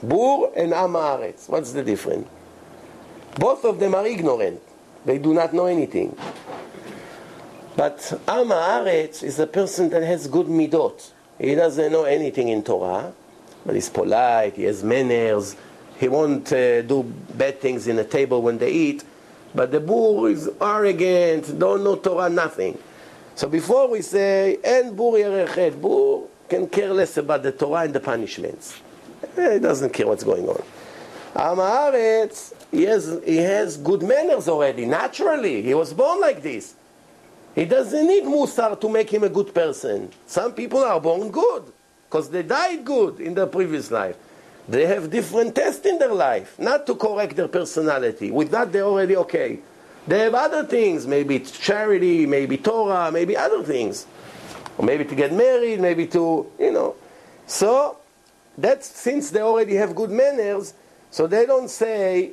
Bur 0.03 0.51
and 0.57 0.75
am 0.75 0.93
haaretz. 0.93 1.49
What's 1.49 1.73
the 1.73 1.83
difference? 1.83 2.29
Both 3.37 3.65
of 3.65 3.79
them 3.79 3.95
are 3.95 4.07
ignorant. 4.07 4.61
They 5.07 5.19
do 5.19 5.33
not 5.33 5.55
know 5.55 5.67
anything. 5.67 6.15
But 7.77 8.21
am 8.29 8.49
haaretz 8.49 9.23
is 9.23 9.39
a 9.39 9.47
person 9.47 9.89
that 9.91 10.03
has 10.03 10.27
good 10.27 10.49
midot. 10.49 11.13
He 11.41 11.55
doesn't 11.55 11.91
know 11.91 12.05
anything 12.05 12.49
in 12.49 12.63
Torah, 12.63 13.13
but 13.65 13.75
he's 13.75 13.89
polite, 13.89 14.57
he 14.57 14.65
has 14.65 14.85
manners, 14.85 15.57
he 15.99 16.07
won't 16.09 16.53
uh, 16.53 16.83
do 16.83 17.03
bad 17.35 17.61
things 17.61 17.89
in 17.89 17.97
the 17.97 18.05
table 18.05 18.43
when 18.43 18.59
they 18.59 18.71
eat. 18.71 19.05
But 19.55 19.73
the 19.73 19.81
bur 19.81 20.29
is 20.29 20.51
arrogant, 20.61 21.59
don't 21.59 21.83
know 21.83 21.97
Torah, 21.97 22.29
nothing. 22.29 22.79
So 23.35 23.49
before 23.49 23.89
we 23.89 24.03
say, 24.03 24.59
and 24.63 24.95
bur 24.95 25.13
yerechet, 25.13 25.81
bur 25.81 26.27
can 26.49 26.69
care 26.69 26.93
less 26.93 27.17
about 27.17 27.43
the 27.43 27.53
Torah 27.53 27.85
and 27.85 27.95
the 27.95 28.01
punishments. 28.01 28.79
Eh, 29.37 29.55
he 29.55 29.59
doesn't 29.61 29.95
care 29.95 30.07
what's 30.07 30.25
going 30.25 30.47
on. 30.47 30.63
Amaretz, 31.35 32.53
he 32.71 32.83
has, 32.83 33.19
he 33.25 33.39
has 33.39 33.79
good 33.79 34.03
manners 34.03 34.47
already, 34.47 34.85
naturally. 34.85 35.63
He 35.63 35.73
was 35.73 35.95
born 35.95 36.21
like 36.21 36.43
this. 36.43 36.75
He 37.55 37.65
doesn't 37.65 38.07
need 38.07 38.25
Musar 38.25 38.81
to 38.81 38.89
make 38.89 39.11
him 39.11 39.25
a 39.25 39.29
good 39.29 39.53
person. 39.53 40.11
Some 40.27 40.53
people 40.53 40.81
are 40.81 41.01
born 41.01 41.31
good 41.31 41.65
because 42.09 42.31
they 42.31 42.43
died 42.43 42.85
good 42.85 43.21
in 43.21 43.35
their 43.35 43.47
previous 43.47 43.91
life. 43.91 44.17
They 44.69 44.87
have 44.87 45.11
different 45.11 45.55
tests 45.55 45.85
in 45.85 45.99
their 45.99 46.15
life, 46.15 46.57
not 46.59 46.87
to 46.87 46.95
correct 46.95 47.35
their 47.35 47.49
personality. 47.49 48.31
With 48.31 48.53
that, 48.53 48.73
they're 48.73 48.85
already 48.85 49.17
okay. 49.17 49.59
They 50.07 50.21
have 50.21 50.35
other 50.35 50.65
things, 50.65 51.07
maybe 51.07 51.41
charity, 51.41 52.25
maybe 52.25 52.57
Torah, 52.57 53.11
maybe 53.11 53.37
other 53.37 53.65
things. 53.65 54.07
Or 54.79 54.85
maybe 54.85 55.05
to 55.05 55.15
get 55.15 55.33
married, 55.33 55.81
maybe 55.81 56.07
to, 56.09 56.51
you 56.59 56.73
know. 56.73 56.95
So, 57.47 57.99
that's 58.57 58.87
since 58.87 59.31
they 59.31 59.41
already 59.41 59.75
have 59.75 59.95
good 59.95 60.11
manners, 60.11 60.75
so 61.11 61.27
they 61.27 61.47
don't 61.47 61.69
say, 61.69 62.33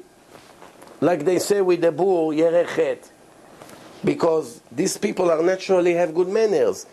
like 1.01 1.25
they 1.25 1.39
say 1.39 1.61
with 1.61 1.81
the 1.81 1.91
bur, 1.91 2.33
yerechet 2.35 3.09
because 4.03 4.61
these 4.71 4.97
people 4.97 5.29
are 5.31 5.41
naturally 5.41 5.93
have 5.93 6.13
good 6.13 6.27
manners. 6.27 6.85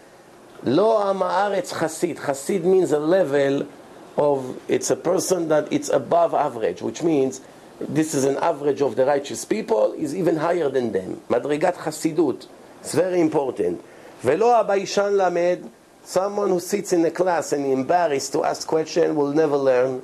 Lo 0.62 0.98
amaaretz 0.98 1.78
chasid. 1.78 2.16
Chasid 2.16 2.64
means 2.64 2.92
a 2.92 2.98
level 2.98 3.68
of, 4.16 4.60
it's 4.68 4.90
a 4.90 4.96
person 4.96 5.48
that 5.48 5.70
it's 5.72 5.88
above 5.88 6.34
average, 6.34 6.80
which 6.80 7.02
means 7.02 7.40
this 7.80 8.14
is 8.14 8.24
an 8.24 8.36
average 8.36 8.80
of 8.80 8.96
the 8.96 9.04
righteous 9.04 9.44
people, 9.44 9.92
is 9.94 10.14
even 10.14 10.36
higher 10.36 10.68
than 10.68 10.92
them. 10.92 11.20
Madrigat 11.28 11.74
chasidut. 11.74 12.46
It's 12.80 12.94
very 12.94 13.20
important. 13.20 13.82
Velo 14.20 14.46
habayshan 14.46 15.16
lamed, 15.16 15.70
someone 16.02 16.48
who 16.48 16.60
sits 16.60 16.92
in 16.92 17.04
a 17.04 17.10
class 17.10 17.52
and 17.52 17.66
embarrassed 17.66 18.32
to 18.32 18.44
ask 18.44 18.66
question 18.66 19.16
will 19.16 19.32
never 19.32 19.56
learn. 19.56 20.02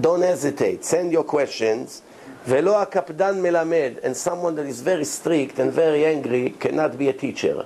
Don't 0.00 0.22
hesitate. 0.22 0.84
Send 0.84 1.12
your 1.12 1.24
questions. 1.24 2.02
Velo 2.45 2.73
הקפדן 2.73 3.41
melamed, 3.41 3.99
and 4.03 4.17
someone 4.17 4.55
that 4.55 4.65
is 4.65 4.81
very 4.81 5.05
strict 5.05 5.59
and 5.59 5.71
very 5.71 6.05
angry 6.05 6.55
cannot 6.59 6.97
be 6.97 7.07
a 7.07 7.13
teacher. 7.13 7.65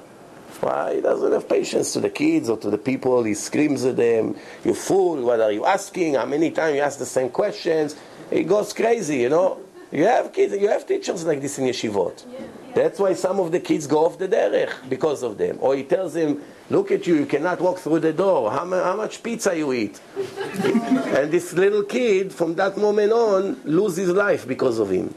Why? 0.60 0.96
He 0.96 1.02
doesn't 1.02 1.32
have 1.32 1.48
patience 1.48 1.94
to 1.94 2.00
the 2.00 2.10
kids 2.10 2.50
or 2.50 2.58
to 2.58 2.70
the 2.70 2.78
people. 2.78 3.24
He 3.24 3.34
screams 3.34 3.86
at 3.86 3.98
them, 3.98 4.36
you 4.64 4.74
fool, 4.74 5.22
what 5.22 5.40
are 5.42 5.52
you 5.52 5.66
asking? 5.66 6.16
How 6.16 6.26
many 6.26 6.52
times 6.52 6.76
you 6.76 6.82
ask 6.82 7.00
the 7.00 7.06
same 7.06 7.30
questions? 7.30 7.96
He 8.30 8.44
goes 8.44 8.74
crazy, 8.74 9.18
you 9.18 9.30
know. 9.30 9.60
You 9.92 10.06
have 10.06 10.34
kids, 10.34 10.54
you 10.54 10.68
have 10.68 10.86
teachers 10.86 11.26
like 11.26 11.42
this 11.42 11.58
in 11.60 11.66
yeshivot. 11.66 12.26
Yeah, 12.26 12.40
yeah. 12.40 12.48
That's 12.74 13.00
why 13.00 13.14
some 13.14 13.40
of 13.40 13.52
the 13.52 13.60
kids 13.60 13.88
go 13.88 14.06
off 14.06 14.18
the 14.18 14.28
derech 14.28 14.90
because 14.90 15.24
of 15.24 15.38
them. 15.38 15.58
Or 15.62 15.76
he 15.76 15.84
tells 15.84 16.14
them, 16.14 16.42
Look 16.71 16.93
at 16.93 17.05
you, 17.05 17.17
you 17.17 17.27
cannot 17.27 17.61
walk 17.61 17.81
through 17.81 17.99
the 17.99 18.13
door. 18.13 18.53
How, 18.53 18.65
how 18.65 18.97
much 18.97 19.25
pizza 19.25 19.57
you 19.57 19.73
eat? 19.73 20.01
and 20.17 21.31
this 21.31 21.53
little 21.53 21.83
kid, 21.83 22.33
from 22.33 22.55
that 22.55 22.77
moment 22.79 23.13
on, 23.13 23.61
loses 23.65 24.09
life 24.11 24.47
because 24.47 24.79
of 24.79 24.91
him. 24.91 25.13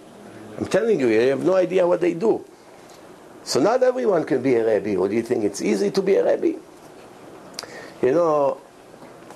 I'm 0.58 0.66
telling 0.66 1.00
you, 1.00 1.08
you 1.08 1.30
have 1.30 1.46
no 1.46 1.56
idea 1.56 1.88
what 1.88 2.02
they 2.02 2.16
do. 2.16 2.44
So 3.44 3.60
not 3.60 3.84
everyone 3.84 4.26
can 4.26 4.42
be 4.42 4.56
a 4.56 4.66
Rebbe. 4.66 5.00
Or 5.00 5.08
do 5.08 5.16
you 5.16 5.22
think 5.22 5.44
it's 5.44 5.62
easy 5.62 5.92
to 5.92 6.02
be 6.02 6.16
a 6.16 6.26
Rebbe? 6.26 6.60
You 8.02 8.12
know, 8.12 8.60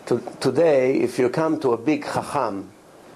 to, 0.07 0.21
today, 0.39 0.99
if 0.99 1.19
you 1.19 1.29
come 1.29 1.59
to 1.59 1.73
a 1.73 1.77
big 1.77 2.03
Chacham 2.03 2.71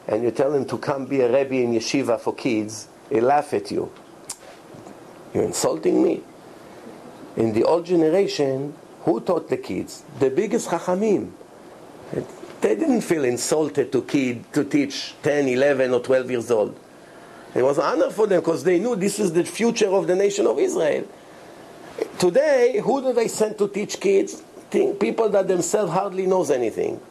and 0.08 0.24
you 0.24 0.30
tell 0.30 0.54
him 0.54 0.66
to 0.66 0.78
come 0.78 1.08
be 1.08 1.22
a 1.22 1.32
Rebbe 1.32 1.56
in 1.56 1.74
yeshiva 1.74 2.20
for 2.20 2.36
kids, 2.36 2.88
he 3.10 3.20
laugh 3.20 3.52
at 3.54 3.72
you. 3.72 3.92
You're 5.34 5.46
insulting 5.46 6.04
me? 6.04 6.22
In 7.38 7.54
the 7.54 7.64
old 7.64 7.86
generation, 7.86 8.76
who 9.04 9.20
taught 9.22 9.50
the 9.50 9.58
kids? 9.58 10.04
The 10.20 10.30
biggest 10.30 10.70
chachamim. 10.70 11.32
They 12.62 12.76
didn't 12.76 13.02
feel 13.02 13.26
insulted 13.26 13.92
to 13.92 14.04
kid 14.04 14.52
to 14.54 14.64
teach 14.64 15.16
10, 15.24 15.48
11 15.48 15.94
or 15.94 16.00
12 16.00 16.32
years 16.32 16.52
old. 16.52 16.78
It 17.56 17.64
was 17.64 17.78
an 17.78 17.84
honor 17.86 18.12
for 18.12 18.28
them 18.28 18.40
because 18.40 18.64
they 18.64 18.80
knew 18.80 18.96
this 18.96 19.20
is 19.20 19.34
the 19.34 19.44
future 19.44 19.90
of 19.90 20.08
the 20.08 20.16
nation 20.16 20.46
of 20.46 20.60
Israel. 20.60 21.08
Today, 22.20 22.80
who 22.84 23.02
do 23.02 23.14
they 23.14 23.28
send 23.28 23.58
to 23.58 23.68
teach 23.68 24.00
kids? 24.00 24.44
People 24.72 25.30
that 25.30 25.48
themselves 25.48 25.92
hardly 25.92 26.26
knows 26.28 26.50
anything. 26.52 27.02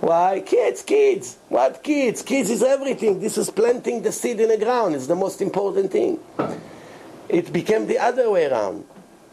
Why? 0.00 0.42
Kids, 0.44 0.82
kids. 0.82 1.38
What 1.48 1.82
kids? 1.82 2.22
Kids 2.22 2.50
is 2.50 2.62
everything. 2.62 3.18
This 3.18 3.38
is 3.38 3.50
planting 3.50 4.02
the 4.02 4.12
seed 4.12 4.40
in 4.40 4.48
the 4.48 4.58
ground. 4.58 4.94
It's 4.94 5.06
the 5.06 5.16
most 5.16 5.40
important 5.40 5.90
thing. 5.90 6.18
It 7.28 7.52
became 7.52 7.86
the 7.86 7.98
other 7.98 8.30
way 8.30 8.46
around. 8.46 8.84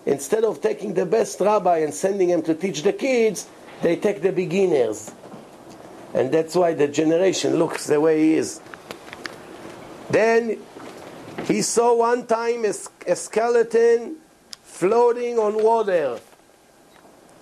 Instead 0.05 0.43
of 0.43 0.61
taking 0.61 0.93
the 0.93 1.05
best 1.05 1.39
rabbi 1.39 1.79
and 1.79 1.93
sending 1.93 2.29
him 2.29 2.41
to 2.43 2.53
teach 2.53 2.83
the 2.83 2.93
kids, 2.93 3.47
they 3.81 3.95
take 3.95 4.21
the 4.21 4.31
beginners. 4.31 5.11
And 6.13 6.31
that's 6.31 6.55
why 6.55 6.73
the 6.73 6.87
generation 6.87 7.57
looks 7.57 7.87
the 7.87 7.99
way 7.99 8.21
he 8.21 8.33
is. 8.35 8.61
Then 10.09 10.59
he 11.45 11.61
saw 11.61 11.95
one 11.95 12.25
time 12.25 12.65
a, 12.65 12.73
a 13.07 13.15
skeleton 13.15 14.17
floating 14.63 15.39
on 15.39 15.61
water. 15.61 16.19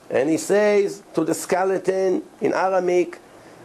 And 0.09 0.29
he 0.29 0.37
says 0.37 1.03
to 1.13 1.23
the 1.23 1.33
skeleton 1.33 2.23
in 2.41 2.53
Aramaic, 2.53 3.19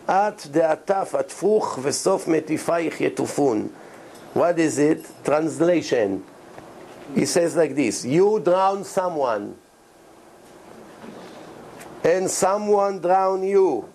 At 0.07 0.39
de'ataf 0.39 1.11
atfuch 1.11 1.83
v'sof 1.83 2.25
metifaych 2.25 2.99
yetufun. 2.99 3.71
What 4.35 4.59
is 4.59 4.79
it? 4.79 5.07
Translation. 5.25 6.25
He 7.15 7.25
says 7.27 7.57
like 7.57 7.75
this, 7.75 8.05
you 8.05 8.41
drown 8.41 8.85
someone, 8.85 9.57
and 12.05 12.31
someone 12.31 13.01
drown 13.01 13.43
you. 13.43 13.89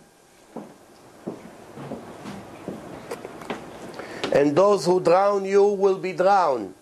And 4.34 4.55
those 4.55 4.86
who 4.86 4.99
drown 4.99 5.45
you 5.45 5.64
will 5.64 5.99
be 5.99 6.11
drowned. 6.14 6.74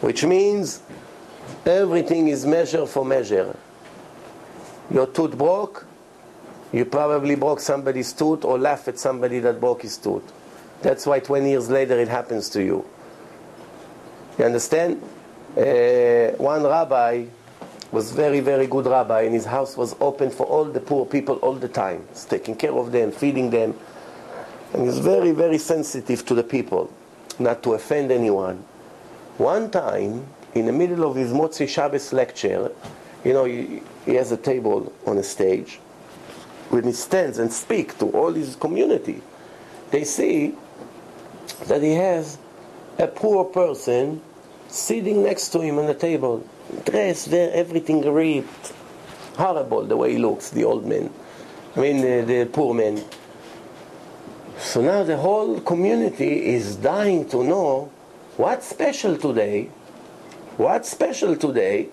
Which 0.00 0.22
means 0.22 0.82
everything 1.64 2.28
is 2.28 2.44
measure 2.44 2.86
for 2.86 3.04
measure. 3.04 3.56
Your 4.90 5.06
tooth 5.06 5.36
broke, 5.36 5.86
you 6.72 6.84
probably 6.84 7.36
broke 7.36 7.60
somebody's 7.60 8.12
tooth 8.12 8.44
or 8.44 8.58
laugh 8.58 8.86
at 8.86 8.98
somebody 8.98 9.38
that 9.40 9.60
broke 9.60 9.82
his 9.82 9.96
tooth. 9.96 10.30
That's 10.82 11.06
why 11.06 11.20
20 11.20 11.48
years 11.48 11.70
later 11.70 11.98
it 11.98 12.08
happens 12.08 12.50
to 12.50 12.62
you. 12.62 12.84
You 14.38 14.44
understand? 14.44 15.02
Uh, 15.56 16.36
one 16.36 16.62
rabbi 16.62 17.26
was 17.90 18.12
very, 18.12 18.40
very 18.40 18.66
good 18.66 18.86
rabbi, 18.86 19.22
and 19.22 19.34
his 19.34 19.46
house 19.46 19.76
was 19.76 19.96
open 20.00 20.30
for 20.30 20.44
all 20.46 20.64
the 20.64 20.80
poor 20.80 21.06
people 21.06 21.36
all 21.36 21.54
the 21.54 21.68
time. 21.68 22.06
He's 22.10 22.24
taking 22.24 22.56
care 22.56 22.72
of 22.72 22.92
them, 22.92 23.12
feeding 23.12 23.50
them. 23.50 23.74
And 24.74 24.84
he's 24.84 24.98
very, 24.98 25.32
very 25.32 25.58
sensitive 25.58 26.26
to 26.26 26.34
the 26.34 26.42
people, 26.42 26.92
not 27.38 27.62
to 27.62 27.74
offend 27.74 28.10
anyone. 28.12 28.64
One 29.38 29.70
time, 29.70 30.26
in 30.54 30.66
the 30.66 30.72
middle 30.72 31.08
of 31.08 31.16
his 31.16 31.32
Motzei 31.32 31.68
Shabbos 31.68 32.12
lecture, 32.12 32.72
you 33.24 33.32
know, 33.32 33.44
he, 33.44 33.82
he 34.04 34.14
has 34.14 34.32
a 34.32 34.36
table 34.36 34.92
on 35.06 35.18
a 35.18 35.22
stage. 35.22 35.80
When 36.68 36.84
he 36.84 36.92
stands 36.92 37.38
and 37.38 37.52
speaks 37.52 37.94
to 37.96 38.06
all 38.10 38.32
his 38.32 38.56
community, 38.56 39.22
they 39.90 40.04
see 40.04 40.54
that 41.66 41.82
he 41.82 41.92
has 41.92 42.38
a 42.98 43.06
poor 43.06 43.44
person 43.44 44.20
sitting 44.68 45.22
next 45.22 45.50
to 45.50 45.60
him 45.60 45.78
on 45.78 45.86
the 45.86 45.94
table, 45.94 46.46
dressed 46.84 47.30
there, 47.30 47.52
everything 47.52 48.00
ripped. 48.12 48.72
Horrible 49.36 49.84
the 49.84 49.96
way 49.96 50.12
he 50.12 50.18
looks, 50.18 50.50
the 50.50 50.64
old 50.64 50.86
man. 50.86 51.10
I 51.76 51.80
mean, 51.80 52.00
the, 52.00 52.24
the 52.24 52.46
poor 52.46 52.74
man. 52.74 53.02
So 54.58 54.80
now 54.80 55.02
the 55.02 55.18
whole 55.18 55.60
community 55.60 56.46
is 56.46 56.76
dying 56.76 57.28
to 57.28 57.44
know 57.44 57.92
what's 58.36 58.66
special 58.66 59.18
today, 59.18 59.68
what's 60.56 60.90
special 60.90 61.36
today 61.36 61.90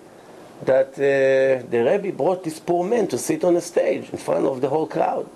that 0.64 0.94
uh, 0.94 1.68
the 1.68 1.84
Rebbe 1.84 2.16
brought 2.16 2.42
this 2.44 2.58
poor 2.58 2.86
man 2.88 3.06
to 3.08 3.18
sit 3.18 3.44
on 3.44 3.56
a 3.56 3.60
stage 3.60 4.08
in 4.10 4.18
front 4.18 4.46
of 4.46 4.62
the 4.62 4.68
whole 4.70 4.86
crowd. 4.86 5.28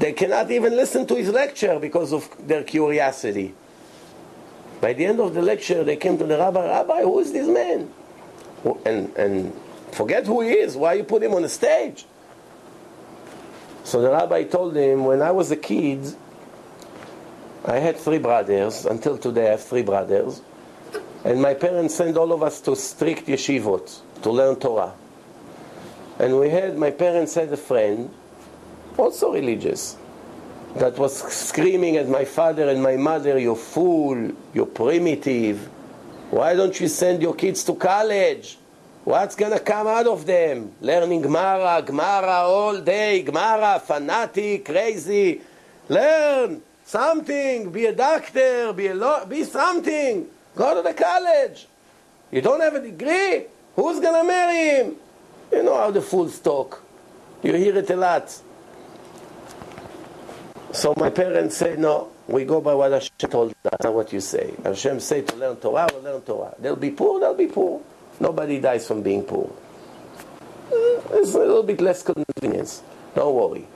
They 0.00 0.12
cannot 0.12 0.50
even 0.50 0.76
listen 0.76 1.06
to 1.06 1.14
his 1.14 1.28
lecture 1.28 1.78
because 1.78 2.12
of 2.12 2.28
their 2.46 2.64
curiosity. 2.64 3.54
By 4.80 4.92
the 4.92 5.06
end 5.06 5.20
of 5.20 5.34
the 5.34 5.42
lecture, 5.42 5.82
they 5.82 5.96
came 5.96 6.18
to 6.18 6.24
the 6.24 6.38
rabbi, 6.38 6.64
Rabbi, 6.66 7.02
who 7.02 7.18
is 7.18 7.32
this 7.32 7.48
man? 7.48 7.92
And, 8.84 9.14
and 9.16 9.52
forget 9.92 10.26
who 10.26 10.40
he 10.42 10.50
is, 10.50 10.76
why 10.76 10.94
you 10.94 11.04
put 11.04 11.22
him 11.22 11.34
on 11.34 11.42
the 11.42 11.48
stage? 11.48 12.06
So 13.84 14.00
the 14.00 14.10
rabbi 14.10 14.44
told 14.44 14.76
him, 14.76 15.04
when 15.04 15.22
I 15.22 15.30
was 15.30 15.50
a 15.50 15.56
kid, 15.56 16.14
I 17.64 17.78
had 17.78 17.96
three 17.96 18.18
brothers. 18.18 18.84
Until 18.86 19.18
today, 19.18 19.48
I 19.48 19.50
have 19.52 19.62
three 19.62 19.82
brothers. 19.82 20.42
And 21.24 21.42
my 21.42 21.54
parents 21.54 21.94
sent 21.94 22.16
all 22.16 22.32
of 22.32 22.42
us 22.42 22.60
to 22.62 22.76
strict 22.76 23.26
yeshivot 23.26 24.00
to 24.22 24.30
learn 24.30 24.56
Torah. 24.56 24.94
And 26.18 26.38
we 26.38 26.50
had, 26.50 26.76
my 26.76 26.90
parents 26.90 27.34
had 27.34 27.52
a 27.52 27.56
friend, 27.56 28.10
also 28.96 29.32
religious 29.32 29.96
that 30.76 30.98
was 30.98 31.22
screaming 31.32 31.96
at 31.96 32.08
my 32.08 32.24
father 32.24 32.68
and 32.68 32.82
my 32.82 32.96
mother, 32.96 33.38
you 33.38 33.54
fool, 33.54 34.32
you 34.54 34.66
primitive. 34.66 35.68
Why 36.30 36.54
don't 36.54 36.78
you 36.78 36.88
send 36.88 37.22
your 37.22 37.34
kids 37.34 37.64
to 37.64 37.74
college? 37.74 38.58
What's 39.04 39.34
gonna 39.34 39.60
come 39.60 39.86
out 39.86 40.06
of 40.06 40.26
them? 40.26 40.72
Learning 40.80 41.22
Gemara, 41.22 41.82
Gemara 41.82 42.42
all 42.44 42.78
day, 42.80 43.22
Gemara, 43.22 43.80
fanatic, 43.80 44.66
crazy. 44.66 45.40
Learn 45.88 46.60
something, 46.84 47.70
be 47.70 47.86
a 47.86 47.94
doctor, 47.94 48.72
be 48.74 48.88
a 48.88 49.26
be 49.26 49.44
something. 49.44 50.26
Go 50.54 50.74
to 50.74 50.82
the 50.82 50.94
college. 50.94 51.66
You 52.30 52.42
don't 52.42 52.60
have 52.60 52.74
a 52.74 52.80
degree? 52.80 53.46
Who's 53.74 54.00
gonna 54.00 54.24
marry 54.24 54.76
him? 54.76 54.96
You 55.50 55.62
know 55.62 55.78
how 55.78 55.90
the 55.90 56.02
fools 56.02 56.38
talk. 56.40 56.82
You 57.42 57.54
hear 57.54 57.78
it 57.78 57.88
a 57.88 57.96
lot. 57.96 58.38
So 60.72 60.92
my 60.98 61.08
parents 61.08 61.56
say, 61.56 61.76
no, 61.76 62.10
we 62.26 62.44
go 62.44 62.60
by 62.60 62.74
what 62.74 62.92
Hashem 62.92 63.30
told 63.30 63.54
us, 63.64 63.72
not 63.82 63.94
what 63.94 64.12
you 64.12 64.20
say. 64.20 64.54
Hashem 64.62 65.00
said 65.00 65.26
to 65.28 65.36
learn 65.36 65.56
Torah, 65.56 65.88
we'll 65.92 66.02
learn 66.02 66.20
Torah. 66.20 66.54
They'll 66.58 66.76
be 66.76 66.90
poor, 66.90 67.20
they'll 67.20 67.34
be 67.34 67.46
poor. 67.46 67.80
Nobody 68.20 68.60
dies 68.60 68.86
from 68.86 69.02
being 69.02 69.22
poor. 69.22 69.50
Mm, 70.70 71.02
it's 71.14 71.34
a 71.34 71.38
little 71.38 71.62
bit 71.62 71.80
less 71.80 72.02
convenience. 72.02 72.82
Don't 73.14 73.34
worry. 73.34 73.66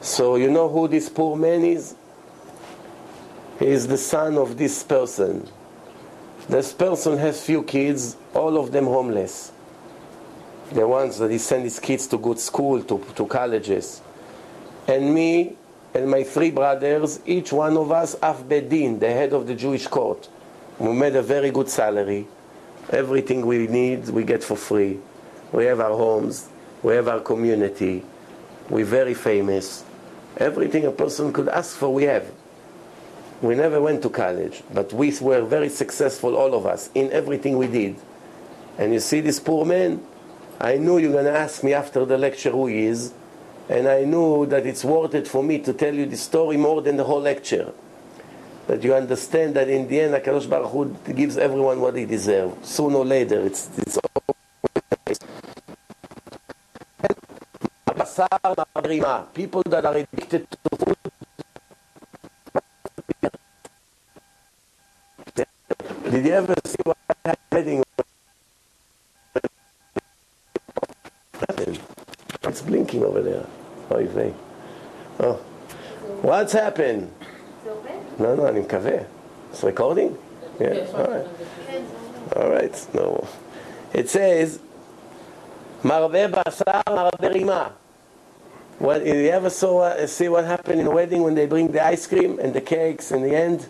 So 0.00 0.36
you 0.36 0.50
know 0.50 0.68
who 0.68 0.86
this 0.86 1.08
poor 1.08 1.36
man 1.36 1.64
is? 1.64 1.96
He 3.58 3.66
is 3.66 3.88
the 3.88 3.98
son 3.98 4.38
of 4.38 4.56
this 4.56 4.84
person. 4.84 5.48
This 6.48 6.72
person 6.72 7.18
has 7.18 7.44
few 7.44 7.64
kids, 7.64 8.16
all 8.34 8.56
of 8.56 8.70
them 8.70 8.84
homeless. 8.84 9.50
The 10.70 10.86
ones 10.86 11.18
that 11.18 11.30
he 11.32 11.38
sent 11.38 11.64
his 11.64 11.80
kids 11.80 12.06
to 12.08 12.18
good 12.18 12.38
school, 12.38 12.82
to, 12.84 13.04
to 13.16 13.26
colleges 13.26 14.00
and 14.88 15.14
me 15.14 15.54
and 15.94 16.10
my 16.10 16.24
three 16.24 16.50
brothers, 16.50 17.20
each 17.26 17.52
one 17.52 17.76
of 17.76 17.92
us, 17.92 18.16
Av 18.22 18.48
Beit 18.48 18.68
Din, 18.68 18.98
the 18.98 19.08
head 19.08 19.32
of 19.32 19.46
the 19.46 19.54
Jewish 19.54 19.86
court. 19.86 20.28
We 20.78 20.92
made 20.92 21.14
a 21.14 21.22
very 21.22 21.50
good 21.50 21.68
salary. 21.68 22.26
Everything 22.90 23.44
we 23.44 23.66
need, 23.66 24.08
we 24.08 24.24
get 24.24 24.42
for 24.42 24.56
free. 24.56 24.98
We 25.52 25.66
have 25.66 25.80
our 25.80 25.96
homes, 25.96 26.48
we 26.82 26.94
have 26.94 27.08
our 27.08 27.20
community, 27.20 28.04
we're 28.70 28.84
very 28.84 29.14
famous. 29.14 29.84
Everything 30.36 30.84
a 30.84 30.92
person 30.92 31.32
could 31.32 31.48
ask 31.48 31.76
for, 31.76 31.92
we 31.92 32.04
have. 32.04 32.30
We 33.40 33.54
never 33.54 33.80
went 33.80 34.02
to 34.02 34.10
college, 34.10 34.62
but 34.72 34.92
we 34.92 35.16
were 35.20 35.42
very 35.42 35.68
successful, 35.68 36.36
all 36.36 36.54
of 36.54 36.66
us, 36.66 36.90
in 36.94 37.10
everything 37.12 37.56
we 37.56 37.66
did. 37.66 37.96
And 38.78 38.92
you 38.92 39.00
see 39.00 39.20
this 39.20 39.40
poor 39.40 39.64
man? 39.64 40.02
I 40.60 40.76
know 40.76 40.96
you're 40.96 41.12
going 41.12 41.24
to 41.24 41.38
ask 41.38 41.62
me 41.62 41.72
after 41.72 42.04
the 42.04 42.18
lecture 42.18 42.50
who 42.50 42.66
he 42.66 42.84
is, 42.84 43.12
and 43.68 43.86
I 43.86 44.04
knew 44.04 44.46
that 44.46 44.66
it's 44.66 44.84
worth 44.84 45.14
it 45.14 45.28
for 45.28 45.42
me 45.42 45.58
to 45.60 45.72
tell 45.72 45.94
you 45.94 46.06
the 46.06 46.16
story 46.16 46.56
more 46.56 46.80
than 46.80 46.96
the 46.96 47.04
whole 47.04 47.20
lecture. 47.20 47.72
That 48.66 48.82
you 48.82 48.94
understand 48.94 49.54
that 49.56 49.68
in 49.68 49.88
the 49.88 50.00
end, 50.00 50.14
HaKadosh 50.14 50.48
Baruch 50.48 50.70
Hu 50.70 51.12
gives 51.14 51.36
everyone 51.36 51.80
what 51.80 51.96
he 51.96 52.04
deserves. 52.04 52.68
Sooner 52.68 52.96
or 52.96 53.04
later, 53.04 53.40
it's, 53.46 53.70
it's 53.78 53.98
People 59.34 59.62
that 59.66 59.84
are 59.84 59.96
addicted 59.96 60.46
to 60.50 60.58
food. 60.76 60.96
Did 66.10 66.26
you 66.26 66.32
ever 66.32 66.54
see 66.64 66.76
what 66.84 66.96
happening? 67.24 67.84
It's 72.42 72.62
blinking 72.62 73.04
over 73.04 73.22
there. 73.22 73.46
אוי 73.91 74.07
ויי. 74.13 74.31
What's 76.23 76.53
happened? 76.53 77.07
זה 77.63 77.69
עובד? 77.69 77.89
לא, 78.19 78.37
לא, 78.37 78.49
אני 78.49 78.59
מקווה. 78.59 78.97
It's 79.53 79.63
recording? 79.63 80.15
Yeah, 80.59 80.65
all 80.93 81.07
right. 81.07 81.27
All 82.35 82.49
right, 82.49 82.87
no. 82.93 83.27
It 83.93 84.09
says, 84.09 84.59
Marve 85.83 86.31
basar, 86.31 86.83
marve 86.87 87.33
rima. 87.33 87.73
What, 88.79 89.05
you 89.05 89.29
ever 89.29 89.49
saw, 89.49 89.81
uh, 89.81 90.07
see 90.07 90.29
what 90.29 90.45
happened 90.45 90.79
in 90.81 90.87
a 90.87 90.91
wedding 90.91 91.21
when 91.23 91.35
they 91.35 91.45
bring 91.45 91.71
the 91.71 91.85
ice 91.85 92.07
cream 92.07 92.39
and 92.39 92.53
the 92.53 92.61
cakes 92.61 93.11
in 93.11 93.21
the 93.21 93.35
end? 93.35 93.67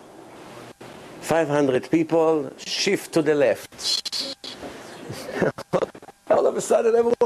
500 1.20 1.90
people, 1.90 2.50
shift 2.58 3.12
to 3.12 3.22
the 3.22 3.34
left. 3.34 4.36
All 6.30 6.46
of 6.46 6.56
a 6.56 6.60
sudden, 6.60 6.94
everyone 6.94 7.16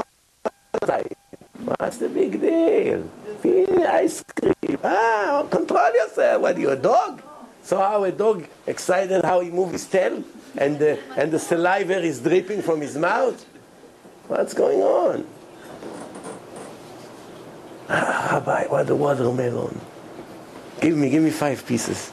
What's 1.64 1.96
the 1.96 2.08
big 2.08 2.40
deal? 2.40 3.08
Feel 3.40 3.86
Ice 3.86 4.22
cream. 4.36 4.78
Ah, 4.84 5.46
control 5.50 5.94
yourself. 5.94 6.42
What, 6.42 6.58
you 6.58 6.70
a 6.70 6.76
dog? 6.76 7.22
So 7.62 7.78
how 7.78 8.04
a 8.04 8.12
dog 8.12 8.46
excited 8.66 9.24
how 9.24 9.40
he 9.40 9.50
moves 9.50 9.72
his 9.72 9.86
tail 9.86 10.22
and 10.58 10.78
the, 10.78 10.98
and 11.16 11.32
the 11.32 11.38
saliva 11.38 11.98
is 12.00 12.20
dripping 12.20 12.60
from 12.60 12.82
his 12.82 12.96
mouth? 12.96 13.42
What's 14.28 14.52
going 14.52 14.82
on? 14.82 15.26
Ah, 17.88 18.28
Rabbi, 18.32 18.66
what 18.66 18.86
the 18.86 18.94
watermelon? 18.94 19.80
Give 20.80 20.96
me, 20.96 21.08
give 21.08 21.22
me 21.22 21.30
five 21.30 21.64
pieces. 21.66 22.12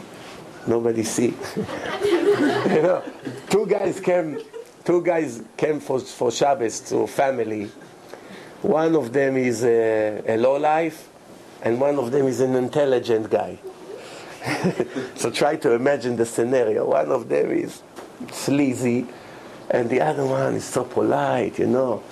Nobody 0.66 1.04
see. 1.04 1.34
you 2.06 2.82
know, 2.82 3.04
two 3.50 3.66
guys 3.66 4.00
came, 4.00 4.40
two 4.86 5.02
guys 5.02 5.44
came 5.58 5.80
for, 5.82 6.00
for 6.00 6.32
Shabbos 6.32 6.80
to 6.90 7.08
family. 7.08 7.70
One 8.62 8.96
of 8.96 9.12
them 9.12 9.38
is 9.38 9.64
a, 9.64 10.22
a 10.28 10.38
low 10.38 10.58
life, 10.58 11.10
and 11.64 11.80
one 11.80 11.98
of 11.98 12.12
them 12.12 12.28
is 12.28 12.42
an 12.42 12.56
intelligent 12.56 13.30
guy. 13.30 13.58
so 15.16 15.32
try 15.32 15.56
to 15.58 15.74
imagine 15.74 16.16
the 16.16 16.26
scenario. 16.26 16.88
One 16.88 17.12
of 17.12 17.30
them 17.30 17.52
is 17.52 17.82
sleazy, 18.32 19.08
and 19.70 19.90
the 19.90 20.02
other 20.02 20.26
one 20.26 20.56
is 20.56 20.66
so 20.66 20.84
polite, 20.84 21.58
you 21.60 21.68
know, 21.68 22.04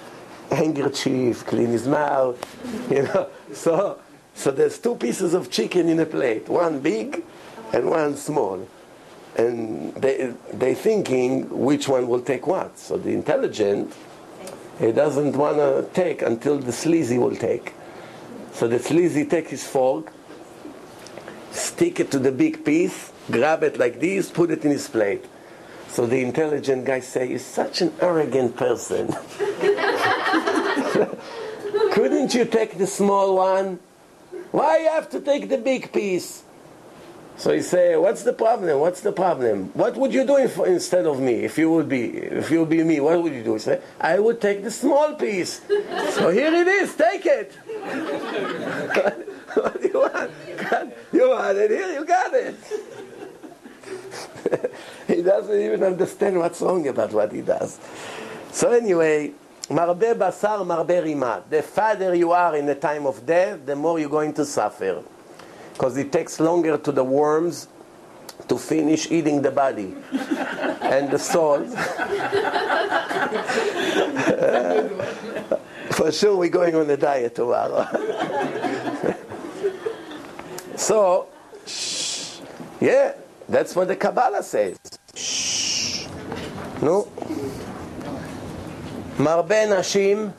handkerchief, 0.51 1.45
clean 1.45 1.69
his 1.69 1.87
mouth, 1.87 2.37
you 2.91 3.03
know. 3.03 3.29
So, 3.53 3.99
so 4.33 4.51
there's 4.51 4.79
two 4.79 4.95
pieces 4.95 5.33
of 5.33 5.51
chicken 5.51 5.87
in 5.89 5.99
a 5.99 6.05
plate, 6.05 6.49
one 6.49 6.79
big 6.79 7.23
and 7.73 7.89
one 7.89 8.15
small. 8.15 8.67
And 9.37 9.93
they, 9.95 10.33
they're 10.53 10.75
thinking 10.75 11.47
which 11.49 11.87
one 11.87 12.07
will 12.07 12.21
take 12.21 12.47
what. 12.47 12.77
So 12.79 12.97
the 12.97 13.11
intelligent, 13.11 13.93
he 14.79 14.91
doesn't 14.91 15.35
want 15.35 15.57
to 15.57 15.87
take 15.93 16.21
until 16.21 16.57
the 16.57 16.71
sleazy 16.71 17.17
will 17.17 17.35
take. 17.35 17.73
So 18.53 18.67
the 18.67 18.79
sleazy 18.79 19.25
take 19.25 19.49
his 19.49 19.67
fork, 19.67 20.11
stick 21.51 21.99
it 21.99 22.11
to 22.11 22.19
the 22.19 22.31
big 22.31 22.63
piece, 22.63 23.11
grab 23.29 23.63
it 23.63 23.77
like 23.77 23.99
this, 23.99 24.29
put 24.29 24.51
it 24.51 24.63
in 24.63 24.71
his 24.71 24.87
plate. 24.87 25.25
So 25.89 26.05
the 26.05 26.21
intelligent 26.21 26.85
guy 26.85 27.01
say, 27.01 27.27
"You're 27.27 27.39
such 27.39 27.81
an 27.81 27.93
arrogant 27.99 28.55
person. 28.55 29.07
Couldn't 31.91 32.33
you 32.33 32.45
take 32.45 32.77
the 32.77 32.87
small 32.87 33.35
one? 33.35 33.79
Why 34.51 34.79
you 34.79 34.89
have 34.89 35.09
to 35.09 35.19
take 35.19 35.49
the 35.49 35.57
big 35.57 35.91
piece?" 35.91 36.43
So 37.39 37.53
he 37.53 37.61
say, 37.61 37.95
"What's 37.95 38.23
the 38.23 38.33
problem? 38.33 38.81
What's 38.81 38.99
the 38.99 39.13
problem? 39.13 39.71
What 39.73 39.95
would 39.95 40.13
you 40.13 40.25
do 40.25 40.35
if, 40.35 40.59
instead 40.59 41.05
of 41.05 41.21
me? 41.21 41.45
If 41.45 41.57
you 41.57 41.71
would 41.71 41.87
be, 41.87 42.17
if 42.17 42.51
you 42.51 42.59
would 42.59 42.69
be 42.69 42.83
me, 42.83 42.99
what 42.99 43.23
would 43.23 43.33
you 43.33 43.43
do?" 43.43 43.53
He 43.53 43.59
say, 43.59 43.79
"I 43.99 44.19
would 44.19 44.41
take 44.41 44.61
the 44.61 44.71
small 44.71 45.15
piece. 45.15 45.61
so 46.11 46.31
here 46.31 46.53
it 46.53 46.67
is. 46.67 46.93
Take 46.95 47.25
it." 47.25 47.53
what 49.55 49.81
do 49.81 49.87
you 49.87 49.99
want? 49.99 50.31
You 51.13 51.29
want 51.29 51.57
it 51.57 51.71
here? 51.71 51.93
You 51.93 52.05
got 52.05 52.33
it. 52.33 52.55
he 55.07 55.21
doesn't 55.21 55.61
even 55.61 55.81
understand 55.81 56.37
what's 56.37 56.59
wrong 56.59 56.85
about 56.89 57.13
what 57.13 57.31
he 57.31 57.39
does. 57.39 57.79
So 58.51 58.71
anyway, 58.71 59.31
marbe 59.69 60.13
basar, 60.13 60.67
marbe 60.67 61.01
rima. 61.01 61.43
The 61.49 61.63
farther 61.63 62.13
you 62.15 62.33
are 62.33 62.57
in 62.57 62.65
the 62.65 62.75
time 62.75 63.07
of 63.07 63.25
death, 63.25 63.65
the 63.65 63.77
more 63.77 63.97
you're 63.97 64.09
going 64.09 64.33
to 64.33 64.45
suffer. 64.45 65.03
Because 65.79 65.95
it 65.95 66.11
takes 66.11 66.41
longer 66.41 66.77
to 66.77 66.91
the 66.91 67.05
worms 67.05 67.69
to 68.49 68.57
finish 68.57 69.09
eating 69.09 69.41
the 69.41 69.49
body 69.49 69.95
and 70.11 71.09
the 71.09 71.17
soul. 71.17 71.65
For 75.91 76.11
sure, 76.11 76.35
we're 76.35 76.49
going 76.49 76.75
on 76.75 76.89
a 76.89 76.97
diet 76.97 77.33
tomorrow. 77.33 77.87
so, 80.75 81.29
shh, 81.65 82.41
yeah, 82.81 83.13
that's 83.47 83.73
what 83.73 83.87
the 83.87 83.95
Kabbalah 83.95 84.43
says. 84.43 84.77
Shh. 85.15 86.07
No. 86.81 87.07
Marbe 89.17 89.65
Nashim, 89.69 90.33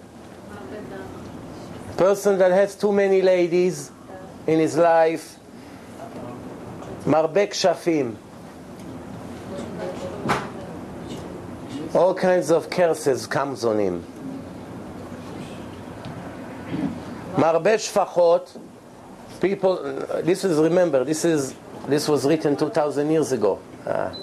person 1.96 2.36
that 2.36 2.50
has 2.50 2.76
too 2.76 2.92
many 2.92 3.22
ladies 3.22 3.90
in 4.46 4.58
his 4.58 4.76
life. 4.76 5.38
Marbe 7.06 7.48
Kshafim. 7.48 8.16
All 11.94 12.14
kinds 12.14 12.50
of 12.50 12.70
curses 12.70 13.26
comes 13.26 13.64
on 13.64 13.78
him. 13.78 14.04
Marbe 17.36 17.74
Shfachot, 17.78 18.58
people, 19.40 19.76
this 20.22 20.44
is, 20.44 20.58
remember, 20.58 21.04
this 21.04 21.24
is, 21.24 21.54
this 21.88 22.08
was 22.08 22.26
written 22.26 22.56
2,000 22.56 23.10
years 23.10 23.32
ago. 23.32 23.60
Ah. 23.86 24.14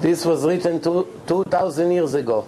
This 0.00 0.24
was 0.24 0.44
written 0.44 0.80
two, 0.80 1.06
2,000 1.26 1.90
years 1.90 2.14
ago. 2.14 2.42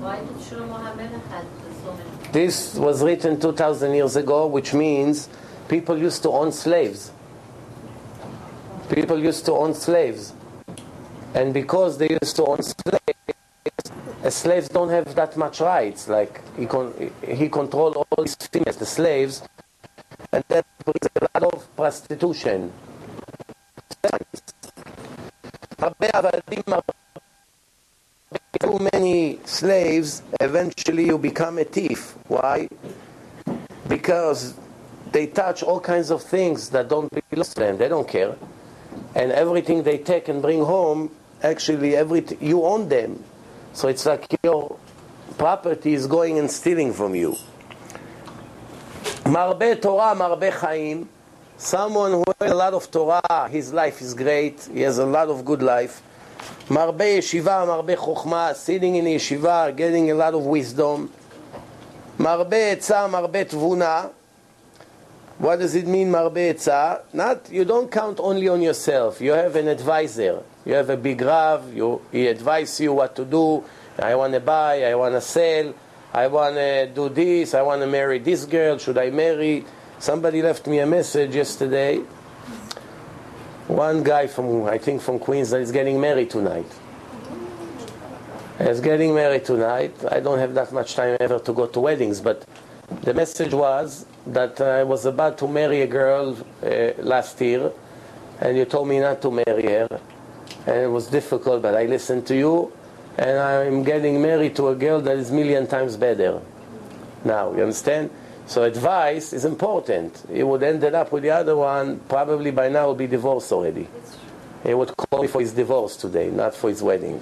Why 0.00 0.20
did 0.20 0.28
Shlomo 0.36 0.96
many? 0.96 1.57
This 2.31 2.75
was 2.75 3.03
written 3.03 3.39
2,000 3.39 3.93
years 3.93 4.15
ago, 4.15 4.47
which 4.47 4.73
means 4.73 5.29
people 5.67 5.97
used 5.97 6.23
to 6.23 6.29
own 6.29 6.51
slaves. 6.51 7.11
People 8.89 9.19
used 9.19 9.45
to 9.45 9.53
own 9.53 9.73
slaves. 9.73 10.33
And 11.33 11.53
because 11.53 11.97
they 11.97 12.09
used 12.09 12.35
to 12.37 12.45
own 12.45 12.61
slaves, 12.61 13.01
uh, 14.23 14.29
slaves 14.29 14.69
don't 14.69 14.89
have 14.89 15.13
that 15.15 15.37
much 15.37 15.59
rights. 15.61 16.07
Like, 16.07 16.41
he, 16.57 16.65
con- 16.65 16.93
he 17.27 17.49
controlled 17.49 17.95
all 17.97 18.23
these 18.23 18.35
females, 18.35 18.77
the 18.77 18.85
slaves, 18.85 19.43
and 20.31 20.43
that 20.47 20.65
brings 20.85 21.07
a 21.15 21.27
lot 21.33 21.53
of 21.53 21.75
prostitution. 21.75 22.71
הרבה 25.79 26.07
עבדים, 26.13 26.63
הרבה- 26.67 26.93
too 28.60 28.78
many 28.92 29.38
slaves, 29.44 30.22
eventually 30.40 31.06
you 31.06 31.18
become 31.18 31.58
a 31.58 31.64
thief. 31.64 32.14
Why? 32.28 32.68
Because 33.86 34.54
they 35.12 35.26
touch 35.26 35.62
all 35.62 35.80
kinds 35.80 36.10
of 36.10 36.22
things 36.22 36.70
that 36.70 36.88
don't 36.88 37.08
belong 37.30 37.44
to 37.44 37.54
them. 37.54 37.78
They 37.78 37.88
don't 37.88 38.08
care. 38.08 38.36
And 39.14 39.32
everything 39.32 39.82
they 39.82 39.98
take 39.98 40.28
and 40.28 40.42
bring 40.42 40.64
home, 40.64 41.10
actually, 41.42 41.96
everything, 41.96 42.38
you 42.40 42.64
own 42.64 42.88
them. 42.88 43.22
So 43.72 43.88
it's 43.88 44.04
like 44.06 44.26
your 44.42 44.78
property 45.36 45.94
is 45.94 46.06
going 46.06 46.38
and 46.38 46.50
stealing 46.50 46.92
from 46.92 47.14
you. 47.14 47.36
Marbe 49.24 49.80
Torah, 49.80 50.14
Marbe 50.14 50.50
Chaim. 50.50 51.08
Someone 51.56 52.12
who 52.12 52.24
has 52.40 52.50
a 52.50 52.54
lot 52.54 52.74
of 52.74 52.90
Torah, 52.90 53.48
his 53.50 53.72
life 53.72 54.00
is 54.00 54.14
great. 54.14 54.68
He 54.72 54.82
has 54.82 54.98
a 54.98 55.06
lot 55.06 55.28
of 55.28 55.44
good 55.44 55.62
life. 55.62 56.02
Marbe 56.68 57.18
Yeshiva, 57.18 57.66
Marbe 57.66 57.96
Chokhmah, 57.96 58.54
sitting 58.54 58.96
in 58.96 59.06
Yeshiva, 59.06 59.74
getting 59.74 60.10
a 60.10 60.14
lot 60.14 60.34
of 60.34 60.44
wisdom. 60.44 61.10
Marbe 62.18 62.76
Etzah, 62.76 63.08
Marbe 63.08 63.44
Tvuna. 63.48 64.12
What 65.38 65.60
does 65.60 65.74
it 65.74 65.86
mean, 65.86 66.10
Marbe 66.10 66.52
Etzah? 66.52 67.02
Not, 67.12 67.50
you 67.50 67.64
don't 67.64 67.90
count 67.90 68.20
only 68.20 68.48
on 68.48 68.60
yourself. 68.60 69.20
You 69.20 69.32
have 69.32 69.56
an 69.56 69.68
advisor. 69.68 70.42
You 70.66 70.74
have 70.74 70.90
a 70.90 70.96
big 70.96 71.22
Rav. 71.22 71.72
You, 71.72 72.02
he 72.12 72.28
advises 72.28 72.80
you 72.80 72.92
what 72.92 73.16
to 73.16 73.24
do. 73.24 73.64
I 73.98 74.14
want 74.14 74.34
to 74.34 74.40
buy. 74.40 74.84
I 74.84 74.94
want 74.94 75.14
to 75.14 75.20
sell. 75.20 75.72
I 76.12 76.26
want 76.26 76.56
to 76.56 76.90
do 76.94 77.08
this. 77.08 77.54
I 77.54 77.62
want 77.62 77.80
to 77.82 77.86
marry 77.86 78.18
this 78.18 78.44
girl. 78.44 78.78
Should 78.78 78.98
I 78.98 79.10
marry? 79.10 79.64
Somebody 79.98 80.42
left 80.42 80.66
me 80.66 80.80
a 80.80 80.86
message 80.86 81.34
yesterday. 81.34 82.02
One 83.68 84.02
guy 84.02 84.26
from, 84.26 84.64
I 84.64 84.78
think 84.78 85.02
from 85.02 85.18
Queens, 85.18 85.50
that 85.50 85.60
is 85.60 85.70
getting 85.70 86.00
married 86.00 86.30
tonight. 86.30 86.66
Is 88.58 88.80
getting 88.80 89.14
married 89.14 89.44
tonight. 89.44 89.94
I 90.10 90.20
don't 90.20 90.38
have 90.38 90.54
that 90.54 90.72
much 90.72 90.94
time 90.94 91.18
ever 91.20 91.38
to 91.38 91.52
go 91.52 91.66
to 91.66 91.78
weddings, 91.78 92.20
but 92.20 92.44
the 93.02 93.12
message 93.12 93.52
was 93.52 94.06
that 94.26 94.58
I 94.62 94.84
was 94.84 95.04
about 95.04 95.36
to 95.38 95.48
marry 95.48 95.82
a 95.82 95.86
girl 95.86 96.34
uh, 96.62 96.92
last 96.98 97.40
year, 97.42 97.70
and 98.40 98.56
you 98.56 98.64
told 98.64 98.88
me 98.88 99.00
not 99.00 99.20
to 99.22 99.30
marry 99.30 99.64
her, 99.64 100.00
and 100.66 100.76
it 100.76 100.90
was 100.90 101.06
difficult, 101.06 101.60
but 101.60 101.74
I 101.74 101.84
listened 101.84 102.26
to 102.28 102.34
you, 102.34 102.72
and 103.18 103.38
I'm 103.38 103.84
getting 103.84 104.20
married 104.22 104.56
to 104.56 104.68
a 104.68 104.74
girl 104.74 105.00
that 105.02 105.18
is 105.18 105.30
million 105.30 105.66
times 105.66 105.96
better. 105.96 106.40
Now, 107.22 107.52
you 107.52 107.62
understand? 107.62 108.10
So 108.48 108.62
advice 108.62 109.34
is 109.34 109.44
important. 109.44 110.24
He 110.32 110.42
would 110.42 110.62
ended 110.62 110.94
up 110.94 111.12
with 111.12 111.22
the 111.22 111.30
other 111.30 111.54
one, 111.54 112.00
probably 112.08 112.50
by 112.50 112.70
now 112.70 112.86
will 112.86 112.94
be 112.94 113.06
divorced 113.06 113.52
already. 113.52 113.86
He 114.64 114.72
would 114.72 114.96
call 114.96 115.20
me 115.20 115.28
for 115.28 115.42
his 115.42 115.52
divorce 115.52 115.96
today, 115.96 116.30
not 116.30 116.54
for 116.54 116.70
his 116.70 116.82
wedding. 116.82 117.20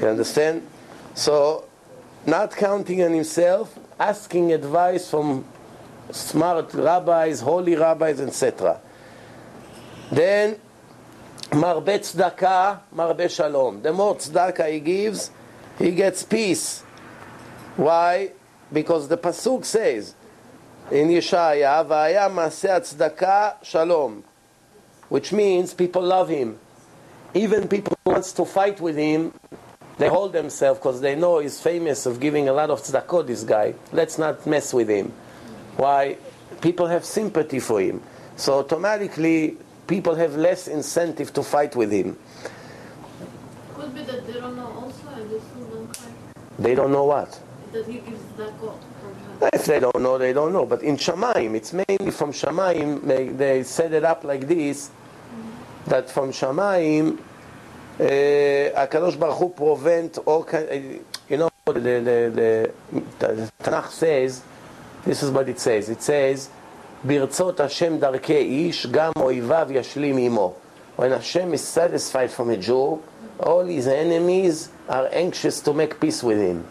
You 0.00 0.06
understand? 0.06 0.66
So, 1.14 1.64
not 2.26 2.54
counting 2.54 3.02
on 3.02 3.12
himself, 3.12 3.78
asking 3.98 4.52
advice 4.52 5.08
from 5.08 5.46
smart 6.10 6.74
rabbis, 6.74 7.40
holy 7.40 7.74
rabbis, 7.74 8.20
etc. 8.20 8.80
Then, 10.12 10.58
marbe 11.52 11.86
tzedakah, 11.86 12.80
marbe 12.94 13.30
shalom. 13.30 13.80
The 13.80 13.94
more 13.94 14.16
tzedakah 14.16 14.70
he 14.70 14.80
gives, 14.80 15.30
he 15.78 15.92
gets 15.92 16.22
peace. 16.22 16.82
Why? 17.76 18.32
Because 18.70 19.08
the 19.08 19.16
pasuk 19.16 19.64
says 19.64 20.14
in 20.90 21.08
Yeshaya, 21.08 21.84
"Vaya 21.86 22.28
maseh 22.28 22.80
tzedakah 22.80 23.62
shalom," 23.62 24.24
which 25.08 25.32
means 25.32 25.74
people 25.74 26.02
love 26.02 26.28
him. 26.28 26.58
Even 27.34 27.66
people 27.68 27.96
who 28.04 28.12
wants 28.12 28.32
to 28.32 28.44
fight 28.44 28.80
with 28.80 28.96
him, 28.96 29.32
they 29.98 30.08
hold 30.08 30.32
themselves 30.32 30.78
because 30.78 31.00
they 31.00 31.14
know 31.14 31.38
he's 31.38 31.60
famous 31.60 32.06
of 32.06 32.20
giving 32.20 32.48
a 32.48 32.52
lot 32.52 32.70
of 32.70 32.82
tzedakah. 32.82 33.26
This 33.26 33.44
guy, 33.44 33.74
let's 33.92 34.18
not 34.18 34.46
mess 34.46 34.72
with 34.72 34.88
him. 34.88 35.12
Why? 35.76 36.16
People 36.60 36.86
have 36.86 37.04
sympathy 37.04 37.60
for 37.60 37.80
him, 37.80 38.02
so 38.36 38.60
automatically 38.60 39.56
people 39.86 40.14
have 40.14 40.36
less 40.36 40.68
incentive 40.68 41.32
to 41.32 41.42
fight 41.42 41.74
with 41.76 41.90
him. 41.90 42.16
Could 43.74 43.94
be 43.94 44.02
that 44.04 44.26
they 44.26 44.34
don't 44.34 44.56
know 44.56 44.66
also, 44.66 45.08
and 45.14 45.30
they 45.30 45.40
still 45.40 45.64
don't 45.66 45.92
cry. 45.92 46.08
They 46.58 46.74
don't 46.74 46.92
know 46.92 47.04
what. 47.04 47.38
That 47.72 47.86
he 47.86 47.94
gives 47.98 48.22
that 48.36 48.58
God, 48.60 48.78
for 48.78 48.78
example. 48.78 48.93
If 49.53 49.65
they 49.65 49.79
don't 49.79 50.01
know, 50.01 50.17
they 50.17 50.33
don't 50.33 50.51
know. 50.51 50.65
But 50.65 50.83
in 50.83 50.97
Shamaim, 50.97 51.55
it's 51.55 51.73
mainly 51.73 52.11
from 52.11 52.31
Shamaim, 52.33 53.05
they, 53.05 53.29
they 53.29 53.63
set 53.63 53.93
it 53.93 54.03
up 54.03 54.23
like 54.23 54.47
this, 54.47 54.91
that 55.87 56.09
from 56.09 56.31
Shamaim, 56.31 57.19
uh, 57.99 58.03
HaKadosh 58.03 59.19
Baruch 59.19 59.37
Hu 59.37 59.49
prevent 59.49 60.17
all 60.19 60.43
kind, 60.43 60.67
uh, 60.69 60.99
you 61.29 61.37
know, 61.37 61.49
the, 61.65 61.73
the, 61.73 61.91
the, 62.33 62.73
the 63.19 63.51
Tanakh 63.61 63.89
says, 63.89 64.41
this 65.05 65.23
is 65.23 65.31
what 65.31 65.47
it 65.47 65.59
says, 65.59 65.89
it 65.89 66.01
says, 66.01 66.49
ברצות 67.03 67.59
השם 67.59 67.97
דרכי 67.97 68.37
איש, 68.37 68.87
גם 68.91 69.11
אויביו 69.17 69.67
ישלים 69.71 70.17
עמו. 70.17 70.53
When 70.97 71.11
Hashem 71.11 71.53
is 71.53 71.63
satisfied 71.63 72.29
from 72.29 72.49
a 72.49 72.57
Jew, 72.57 73.01
all 73.39 73.63
his 73.63 73.87
enemies 73.87 74.67
are 74.89 75.07
anxious 75.13 75.61
to 75.61 75.71
make 75.71 75.97
peace 75.97 76.21
with 76.21 76.41
him. 76.41 76.65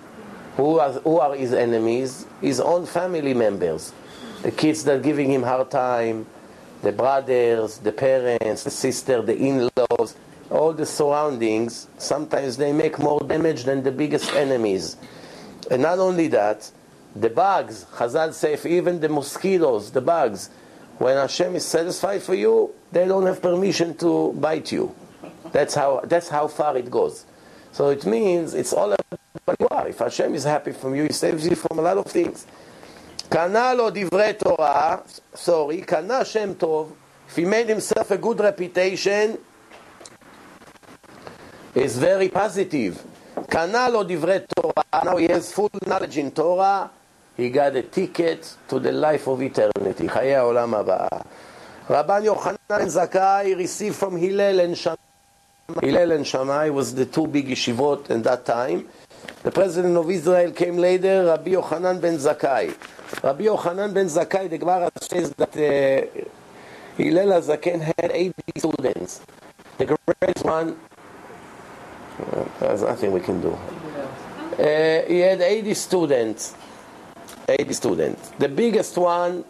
Who 0.57 0.79
are, 0.79 0.91
who 0.91 1.19
are 1.19 1.35
his 1.35 1.53
enemies? 1.53 2.27
His 2.41 2.59
own 2.59 2.85
family 2.85 3.33
members. 3.33 3.93
The 4.43 4.51
kids 4.51 4.83
that 4.83 4.95
are 4.95 4.99
giving 4.99 5.31
him 5.31 5.43
hard 5.43 5.71
time, 5.71 6.25
the 6.81 6.91
brothers, 6.91 7.77
the 7.79 7.91
parents, 7.91 8.63
the 8.63 8.69
sister, 8.69 9.21
the 9.21 9.35
in-laws, 9.37 10.15
all 10.49 10.73
the 10.73 10.85
surroundings, 10.85 11.87
sometimes 11.97 12.57
they 12.57 12.73
make 12.73 12.99
more 12.99 13.21
damage 13.21 13.63
than 13.63 13.83
the 13.83 13.91
biggest 13.91 14.33
enemies. 14.33 14.97
And 15.71 15.81
not 15.81 15.99
only 15.99 16.27
that, 16.27 16.69
the 17.15 17.29
bugs, 17.29 17.85
Chazal 17.95 18.33
say, 18.33 18.53
if 18.53 18.65
even 18.65 18.99
the 18.99 19.09
mosquitoes, 19.09 19.91
the 19.91 20.01
bugs, 20.01 20.49
when 20.97 21.15
Hashem 21.15 21.55
is 21.55 21.65
satisfied 21.65 22.21
for 22.21 22.35
you, 22.35 22.73
they 22.91 23.07
don't 23.07 23.25
have 23.25 23.41
permission 23.41 23.95
to 23.97 24.33
bite 24.33 24.71
you. 24.71 24.93
That's 25.51 25.73
how, 25.73 26.01
that's 26.03 26.29
how 26.29 26.47
far 26.47 26.77
it 26.77 26.91
goes. 26.91 27.25
So 27.71 27.89
it 27.89 28.05
means 28.05 28.53
it's 28.53 28.73
all 28.73 28.93
about 29.42 29.60
what 29.60 29.60
you 29.60 29.68
are. 29.76 29.88
If 29.88 29.98
Hashem 29.98 30.34
is 30.34 30.44
happy 30.44 30.72
from 30.72 30.94
you, 30.94 31.04
He 31.04 31.12
saves 31.12 31.46
you 31.46 31.56
from 31.56 31.78
a 31.78 31.82
lot 31.82 31.98
of 31.98 32.06
things. 32.06 32.46
קנה 33.28 33.74
לו 33.74 33.90
דברי 33.90 34.32
תורה, 34.32 34.96
sorry, 35.34 35.82
קנה 35.86 36.24
שם 36.24 36.52
טוב, 36.52 36.92
if 37.30 37.36
he 37.36 37.44
made 37.44 37.68
himself 37.68 38.10
a 38.10 38.16
good 38.16 38.40
reputation, 38.40 39.36
is 41.74 41.98
very 41.98 42.28
positive. 42.28 42.98
קנה 43.48 43.88
לו 43.88 44.02
דברי 44.02 44.38
תורה, 44.56 45.04
now 45.04 45.16
he 45.16 45.28
has 45.28 45.52
full 45.52 45.68
knowledge 45.86 46.16
in 46.16 46.30
Torah, 46.30 46.88
he 47.36 47.50
got 47.50 47.76
a 47.76 47.82
ticket 47.82 48.56
to 48.68 48.78
the 48.80 48.92
life 48.92 49.26
of 49.26 49.42
eternity, 49.42 50.08
חיי 50.08 50.36
העולם 50.36 50.74
הבא. 50.74 51.06
רבן 51.90 52.24
יוחנן 52.24 52.54
בן 52.70 52.88
זכאי 52.88 53.54
received 53.54 53.94
from 53.94 54.16
Hillel 54.16 54.60
and 54.60 54.76
Shammai. 54.76 54.96
Hillel 55.82 56.12
and 56.12 56.26
Shammai 56.26 56.70
was 56.70 56.94
the 56.94 57.04
two 57.04 57.26
big 57.26 57.48
yeshivot 57.48 58.10
in 58.10 58.22
that 58.22 58.46
time. 58.46 58.88
The 59.43 59.51
president 59.51 59.97
of 59.97 60.09
Israel 60.09 60.51
came 60.51 60.77
later, 60.77 61.25
Rabbi 61.25 61.51
Yochanan 61.51 61.99
ben 61.99 62.17
Zakkai. 62.17 62.73
Rabbi 63.23 63.43
Yochanan 63.43 63.93
ben 63.93 64.05
Zakkai, 64.05 64.49
the 64.49 64.57
Gemara 64.57 64.89
says 65.01 65.31
that 65.31 65.49
uh, 65.55 66.25
Hillel 66.97 67.41
HaZaken 67.41 67.81
had 67.81 68.11
80 68.11 68.33
students. 68.57 69.21
The 69.77 69.85
greatest 69.85 70.45
one, 70.45 70.77
uh, 72.19 72.45
there's 72.59 72.83
nothing 72.83 73.11
we 73.11 73.19
can 73.19 73.41
do. 73.41 73.51
Uh, 73.51 75.07
he 75.07 75.19
had 75.19 75.41
80 75.41 75.73
students. 75.73 76.55
80 77.49 77.73
students. 77.73 78.29
The 78.37 78.47
biggest 78.47 78.97
one 78.97 79.43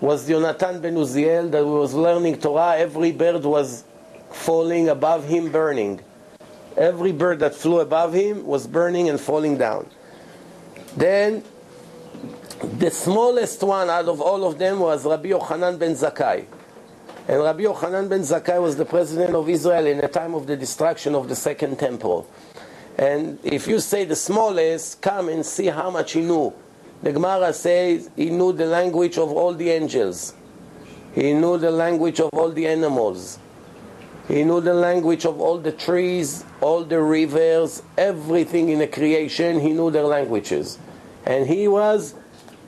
was 0.00 0.28
Yonatan 0.28 0.82
ben 0.82 0.94
Uziel 0.96 1.50
that 1.50 1.64
was 1.64 1.94
learning 1.94 2.38
Torah. 2.38 2.76
Every 2.76 3.12
bird 3.12 3.44
was 3.44 3.84
falling 4.30 4.88
above 4.88 5.24
him, 5.24 5.50
burning. 5.52 6.00
Every 6.76 7.12
bird 7.12 7.40
that 7.40 7.54
flew 7.54 7.80
above 7.80 8.12
him 8.12 8.46
was 8.46 8.66
burning 8.66 9.08
and 9.08 9.20
falling 9.20 9.58
down. 9.58 9.88
Then 10.96 11.42
the 12.62 12.90
smallest 12.90 13.62
one 13.62 13.88
out 13.88 14.06
of 14.06 14.20
all 14.20 14.46
of 14.46 14.58
them 14.58 14.80
was 14.80 15.04
Rabbi 15.04 15.28
Yochanan 15.28 15.78
ben 15.78 15.94
Zakkai. 15.94 16.44
And 17.28 17.42
Rabbi 17.42 17.62
Yochanan 17.62 18.08
ben 18.08 18.20
Zakkai 18.20 18.60
was 18.60 18.76
the 18.76 18.84
president 18.84 19.34
of 19.34 19.48
Israel 19.48 19.86
in 19.86 19.98
the 19.98 20.08
time 20.08 20.34
of 20.34 20.46
the 20.46 20.56
destruction 20.56 21.14
of 21.14 21.28
the 21.28 21.36
second 21.36 21.78
temple. 21.78 22.28
And 22.98 23.38
if 23.42 23.66
you 23.66 23.80
say 23.80 24.04
the 24.04 24.16
smallest, 24.16 25.00
come 25.00 25.28
and 25.28 25.44
see 25.44 25.66
how 25.66 25.90
much 25.90 26.12
he 26.12 26.20
knew. 26.20 26.52
The 27.02 27.12
Gemara 27.12 27.52
says 27.54 28.10
he 28.14 28.28
knew 28.28 28.52
the 28.52 28.66
language 28.66 29.16
of 29.16 29.30
all 29.32 29.54
the 29.54 29.70
angels. 29.70 30.34
He 31.14 31.32
knew 31.32 31.56
the 31.56 31.70
language 31.70 32.20
of 32.20 32.30
all 32.34 32.50
the 32.50 32.66
animals. 32.66 33.38
He 34.30 34.44
knew 34.44 34.60
the 34.60 34.74
language 34.74 35.24
of 35.26 35.40
all 35.40 35.58
the 35.58 35.72
trees, 35.72 36.44
all 36.60 36.84
the 36.84 37.02
rivers, 37.02 37.82
everything 37.98 38.68
in 38.68 38.78
the 38.78 38.86
creation, 38.86 39.58
he 39.58 39.72
knew 39.72 39.90
their 39.90 40.04
languages. 40.04 40.78
And 41.26 41.48
he 41.48 41.66
was 41.66 42.14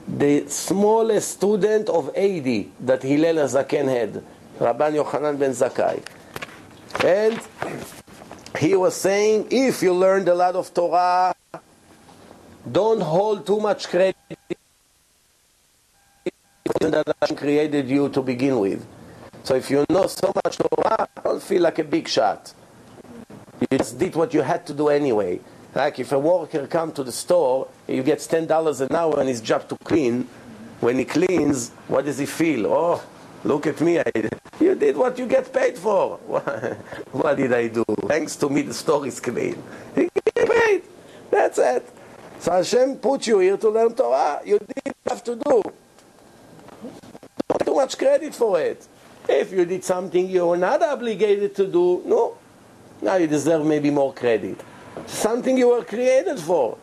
the 0.05 0.45
smallest 0.49 1.31
student 1.31 1.87
of 1.87 2.11
80 2.15 2.69
that 2.81 3.01
Hillel 3.01 3.35
HaZaken 3.35 3.87
had, 3.87 4.23
Rabban 4.59 5.01
Yochanan 5.01 5.39
ben 5.39 5.51
Zakkai. 5.51 6.03
And 7.01 7.39
he 8.59 8.75
was 8.75 8.93
saying, 8.93 9.47
if 9.49 9.81
you 9.81 9.93
learned 9.93 10.27
a 10.27 10.35
lot 10.35 10.57
of 10.57 10.73
Torah, 10.73 11.33
don't 12.69 12.99
hold 12.99 13.47
too 13.47 13.61
much 13.61 13.87
credit 13.87 14.17
that 16.81 17.15
Hashem 17.21 17.37
created 17.37 17.87
you 17.87 18.09
to 18.09 18.21
begin 18.21 18.59
with. 18.59 18.85
So 19.43 19.55
if 19.55 19.69
you 19.69 19.85
know 19.89 20.07
so 20.07 20.31
much 20.43 20.57
Torah, 20.57 21.07
don't 21.21 21.43
feel 21.43 21.61
like 21.61 21.77
a 21.79 21.83
big 21.83 22.07
shot. 22.07 22.53
You 23.59 23.77
just 23.77 23.99
did 23.99 24.15
what 24.15 24.33
you 24.33 24.41
had 24.41 24.65
to 24.67 24.73
do 24.73 24.87
anyway. 24.87 25.41
Like 25.75 25.99
if 25.99 26.13
a 26.13 26.19
worker 26.19 26.65
comes 26.67 26.93
to 26.93 27.03
the 27.03 27.11
store, 27.11 27.67
he 27.85 28.01
gets 28.03 28.25
ten 28.25 28.47
dollars 28.47 28.79
an 28.79 28.95
hour 28.95 29.19
and 29.19 29.27
his 29.27 29.41
job 29.41 29.67
to 29.69 29.77
clean. 29.83 30.29
When 30.79 30.97
he 30.97 31.05
cleans, 31.05 31.69
what 31.87 32.05
does 32.05 32.17
he 32.17 32.25
feel? 32.25 32.67
Oh, 32.67 33.03
look 33.43 33.67
at 33.67 33.79
me! 33.81 33.99
I, 33.99 34.03
you 34.59 34.75
did 34.75 34.95
what 34.95 35.17
you 35.19 35.27
get 35.27 35.51
paid 35.51 35.77
for. 35.77 36.17
what 37.11 37.35
did 37.37 37.53
I 37.53 37.67
do? 37.67 37.83
Thanks 38.07 38.35
to 38.37 38.49
me, 38.49 38.61
the 38.61 38.73
store 38.73 39.05
is 39.05 39.19
clean. 39.19 39.61
You 39.95 40.09
get 40.35 40.49
paid. 40.49 40.83
That's 41.31 41.57
it. 41.57 41.89
So 42.39 42.51
Hashem 42.51 42.97
put 42.97 43.27
you 43.27 43.39
here 43.39 43.57
to 43.57 43.69
learn 43.69 43.93
Torah. 43.93 44.41
You 44.45 44.59
did 44.59 44.93
have 45.07 45.23
to 45.23 45.35
do. 45.35 45.63
Don't 47.47 47.65
too 47.65 47.75
much 47.75 47.97
credit 47.97 48.35
for 48.35 48.59
it. 48.59 48.87
If 49.27 49.51
you 49.51 49.65
did 49.65 49.83
something 49.83 50.29
you 50.29 50.45
were 50.47 50.57
not 50.57 50.81
obligated 50.81 51.55
to 51.55 51.67
do, 51.67 52.01
no. 52.05 52.37
Now 53.01 53.15
you 53.15 53.27
deserve 53.27 53.65
maybe 53.65 53.89
more 53.89 54.13
credit. 54.13 54.61
Something 55.07 55.57
you 55.57 55.69
were 55.69 55.83
created 55.83 56.39
for. 56.39 56.77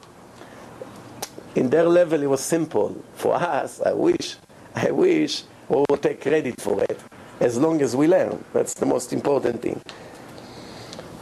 In 1.55 1.69
their 1.71 1.85
level, 1.85 2.23
it 2.23 2.27
was 2.29 2.41
simple. 2.41 3.03
For 3.15 3.35
us, 3.35 3.81
I 3.81 3.93
wish, 3.93 4.37
I 4.75 4.91
wish 4.91 5.45
we 5.69 5.85
would 5.89 6.03
take 6.03 6.21
credit 6.21 6.61
for 6.61 6.83
it 6.83 7.01
as 7.41 7.59
long 7.59 7.81
as 7.83 7.97
we 7.97 8.07
learn. 8.07 8.45
That's 8.53 8.75
the 8.75 8.87
most 8.87 9.13
important 9.13 9.63
thing. 9.63 9.81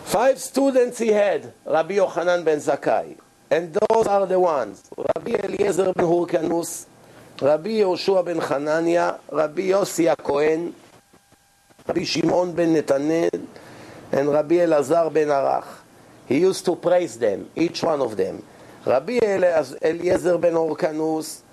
Five 0.04 0.38
students 0.38 0.98
he 0.98 1.08
had, 1.08 1.52
Rabbi 1.64 1.96
Yochanan 1.96 2.44
ben 2.44 2.58
Zakkai. 2.58 3.18
And 3.50 3.72
those 3.74 4.06
are 4.06 4.26
the 4.26 4.38
ones. 4.38 4.88
Rabbi 4.96 5.32
Eliezer 5.32 5.92
ben 5.92 6.04
Hurkanus, 6.06 6.86
Rabbi 7.40 7.70
Yoshua 7.80 8.24
ben 8.24 8.38
Hanania, 8.40 9.20
Rabbi 9.30 9.68
Yossi 9.68 10.14
HaKohen, 10.14 10.72
Rabbi 11.87 12.03
Shimon 12.03 12.53
ben 12.53 12.73
Netanel, 12.73 13.47
and 14.11 14.29
Rabbi 14.29 14.55
Elazar 14.55 15.11
ben 15.13 15.27
Arach. 15.27 15.67
He 16.27 16.39
used 16.39 16.63
to 16.65 16.75
praise 16.75 17.17
them, 17.17 17.49
each 17.55 17.83
one 17.83 18.01
of 18.01 18.15
them. 18.15 18.43
Rabbi 18.85 19.19
Eliezer 19.21 20.37
ben 20.37 20.53
Orkanus 20.53 21.43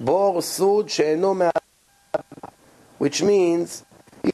בור 0.00 0.40
סוד 0.40 0.88
שאינו 0.88 1.34
מה... 1.34 1.50
which 2.98 3.22
means 3.22 3.84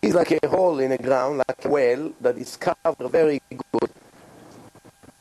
he's 0.03 0.15
like 0.15 0.31
a 0.31 0.49
hole 0.49 0.79
in 0.79 0.91
the 0.91 0.99
ground, 0.99 1.39
like 1.39 1.65
a 1.65 1.69
well 1.69 2.13
that 2.21 2.37
is 2.37 2.57
covered 2.57 3.11
very 3.11 3.41
good 3.49 3.91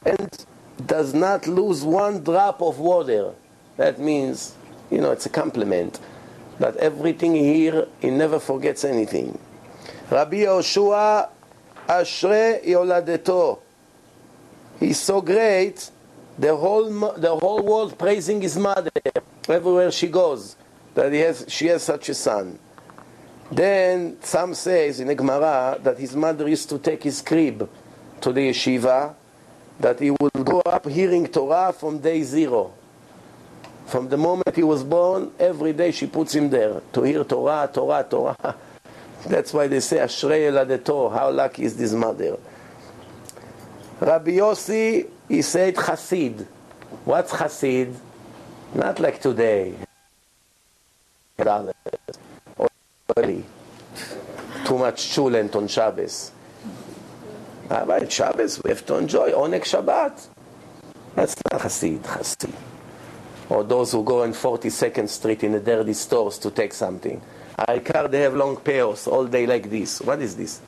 and 0.05 0.45
does 0.85 1.13
not 1.13 1.47
lose 1.47 1.83
one 1.83 2.23
drop 2.23 2.61
of 2.61 2.79
water. 2.79 3.33
That 3.77 3.99
means, 3.99 4.53
you 4.91 4.99
know, 5.01 5.11
it's 5.11 5.25
a 5.25 5.29
compliment. 5.29 5.99
That 6.59 6.75
everything 6.77 7.35
here, 7.35 7.87
he 7.99 8.09
never 8.09 8.39
forgets 8.39 8.83
anything. 8.83 9.39
Rabbi 10.10 10.36
Yoshua 10.36 11.28
Ashre 11.86 12.64
Yoladeto. 12.64 13.58
He's 14.80 14.98
so 14.98 15.20
great, 15.20 15.90
the 16.38 16.56
whole, 16.56 16.88
the 17.16 17.36
whole 17.36 17.62
world 17.62 17.98
praising 17.98 18.40
his 18.40 18.56
mother 18.56 18.90
everywhere 19.48 19.90
she 19.90 20.08
goes, 20.08 20.56
that 20.94 21.12
he 21.12 21.18
has, 21.18 21.44
she 21.48 21.66
has 21.66 21.82
such 21.82 22.08
a 22.08 22.14
son. 22.14 22.58
Then 23.50 24.16
some 24.22 24.54
says 24.54 25.00
in 25.00 25.08
the 25.08 25.14
Gemara 25.14 25.78
that 25.82 25.98
his 25.98 26.14
mother 26.14 26.48
used 26.48 26.68
to 26.70 26.78
take 26.78 27.02
his 27.02 27.20
crib 27.20 27.68
to 28.20 28.32
the 28.32 28.48
yeshiva, 28.48 29.14
that 29.80 30.00
he 30.00 30.10
would 30.10 30.32
grow 30.32 30.60
up 30.60 30.86
hearing 30.86 31.26
Torah 31.26 31.72
from 31.72 31.98
day 31.98 32.22
zero. 32.22 32.72
From 33.86 34.08
the 34.08 34.16
moment 34.16 34.54
he 34.54 34.62
was 34.62 34.84
born, 34.84 35.32
every 35.38 35.72
day 35.72 35.90
she 35.92 36.06
puts 36.06 36.34
him 36.34 36.50
there 36.50 36.82
to 36.92 37.02
hear 37.02 37.24
Torah, 37.24 37.70
Torah, 37.72 38.06
Torah. 38.08 38.56
That's 39.26 39.52
why 39.52 39.66
they 39.66 39.80
say 39.80 39.98
Ashrei 39.98 40.50
Yoladeto, 40.50 41.12
how 41.12 41.30
lucky 41.30 41.64
is 41.64 41.76
this 41.76 41.92
mother. 41.92 42.38
Rabbi 44.00 44.30
Yossi, 44.32 45.08
he 45.28 45.42
said 45.42 45.74
Hasid. 45.74 46.46
What's 47.04 47.32
Hasid? 47.32 47.94
Not 48.74 49.00
like 49.00 49.20
today. 49.20 49.74
Too 54.64 54.78
much 54.78 55.08
chulent 55.14 55.56
on 55.56 55.66
Shabbos. 55.66 56.30
Ah, 57.70 57.84
but 57.84 58.10
Shabbos, 58.10 58.62
we 58.62 58.70
have 58.70 58.86
to 58.86 58.96
enjoy 58.96 59.32
Oneg 59.32 59.62
Shabbat. 59.62 60.26
That's 61.14 61.36
not 61.50 61.62
Hasid, 61.62 62.00
Hasid. 62.00 62.52
Or 63.48 63.64
those 63.64 63.92
who 63.92 64.04
go 64.04 64.22
on 64.22 64.32
42nd 64.32 65.08
Street 65.08 65.42
in 65.42 65.52
the 65.52 65.60
dirty 65.60 65.94
stores 65.94 66.38
to 66.38 66.50
take 66.50 66.72
something. 66.72 67.20
I 67.58 67.80
car 67.80 68.06
they 68.06 68.20
have 68.20 68.34
long 68.34 68.56
pails 68.56 69.06
all 69.08 69.26
day 69.26 69.46
like 69.46 69.68
this. 69.68 70.00
What 70.00 70.22
is 70.22 70.36
this? 70.36 70.60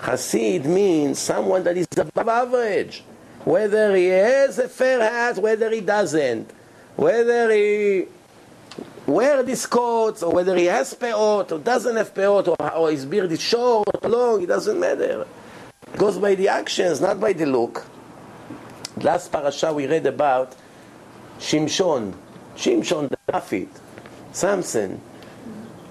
Hasid 0.00 0.64
means 0.64 1.18
someone 1.18 1.62
that 1.64 1.76
is 1.76 1.86
above 1.96 2.28
average. 2.28 3.04
Whether 3.44 3.94
he 3.94 4.06
has 4.06 4.58
a 4.58 4.68
fair 4.68 5.00
hat, 5.00 5.38
whether 5.38 5.70
he 5.70 5.80
doesn't. 5.80 6.50
Whether 6.96 7.52
he 7.52 8.06
wear 9.06 9.42
these 9.42 9.66
coats, 9.66 10.22
or 10.22 10.32
whether 10.32 10.56
he 10.56 10.64
has 10.64 10.92
peot, 10.94 11.52
or 11.52 11.58
doesn't 11.58 11.96
have 11.96 12.12
peot, 12.14 12.48
or, 12.48 12.74
or 12.74 12.90
his 12.90 13.06
beard 13.06 13.30
is 13.30 13.40
short 13.40 13.88
or 14.02 14.08
long, 14.08 14.42
it 14.42 14.46
doesn't 14.46 14.78
matter. 14.80 15.26
It 15.92 15.98
goes 15.98 16.18
by 16.18 16.34
the 16.34 16.48
actions, 16.48 17.00
not 17.00 17.20
by 17.20 17.32
the 17.32 17.46
look. 17.46 17.86
Last 18.96 19.30
parasha 19.30 19.72
we 19.72 19.86
read 19.86 20.06
about 20.06 20.56
Shimshon, 21.38 22.14
Shimshon 22.56 23.10
the 23.10 23.16
prophet, 23.26 23.68
Samson. 24.32 25.00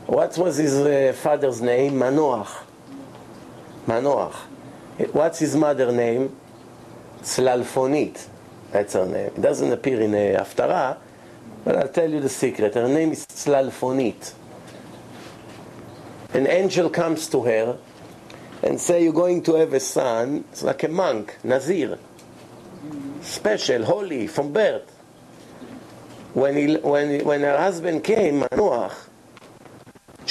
What 0.05 0.37
was 0.37 0.57
his 0.57 0.75
uh, 0.75 1.13
father's 1.15 1.61
name? 1.61 1.93
Manoach. 1.93 2.63
Manoach. 3.87 4.35
What's 5.11 5.39
his 5.39 5.55
mother's 5.55 5.93
name? 5.93 6.35
Slalfonit. 7.21 8.27
That's 8.71 8.93
her 8.93 9.05
name. 9.05 9.27
It 9.27 9.41
doesn't 9.41 9.71
appear 9.71 10.01
in 10.01 10.11
the 10.11 10.37
Haftarah, 10.39 10.97
but 11.63 11.77
I'll 11.77 11.87
tell 11.87 12.09
you 12.09 12.19
the 12.19 12.29
secret. 12.29 12.73
Her 12.73 12.87
name 12.87 13.11
is 13.11 13.25
Slalfonit. 13.27 14.33
An 16.33 16.47
angel 16.47 16.89
comes 16.89 17.27
to 17.29 17.43
her 17.43 17.77
and 18.61 18.79
say, 18.79 19.03
you're 19.03 19.13
going 19.13 19.41
to 19.43 19.55
have 19.55 19.73
a 19.73 19.79
son. 19.79 20.43
It's 20.51 20.63
like 20.63 20.83
a 20.83 20.87
monk, 20.89 21.37
Nazir. 21.43 21.97
Special, 23.21 23.85
holy, 23.85 24.27
from 24.27 24.51
birth. 24.51 24.89
When, 26.33 26.57
he, 26.57 26.75
when, 26.77 27.23
when 27.23 27.41
her 27.41 27.57
husband 27.57 28.03
came, 28.03 28.41
Manoach, 28.41 28.93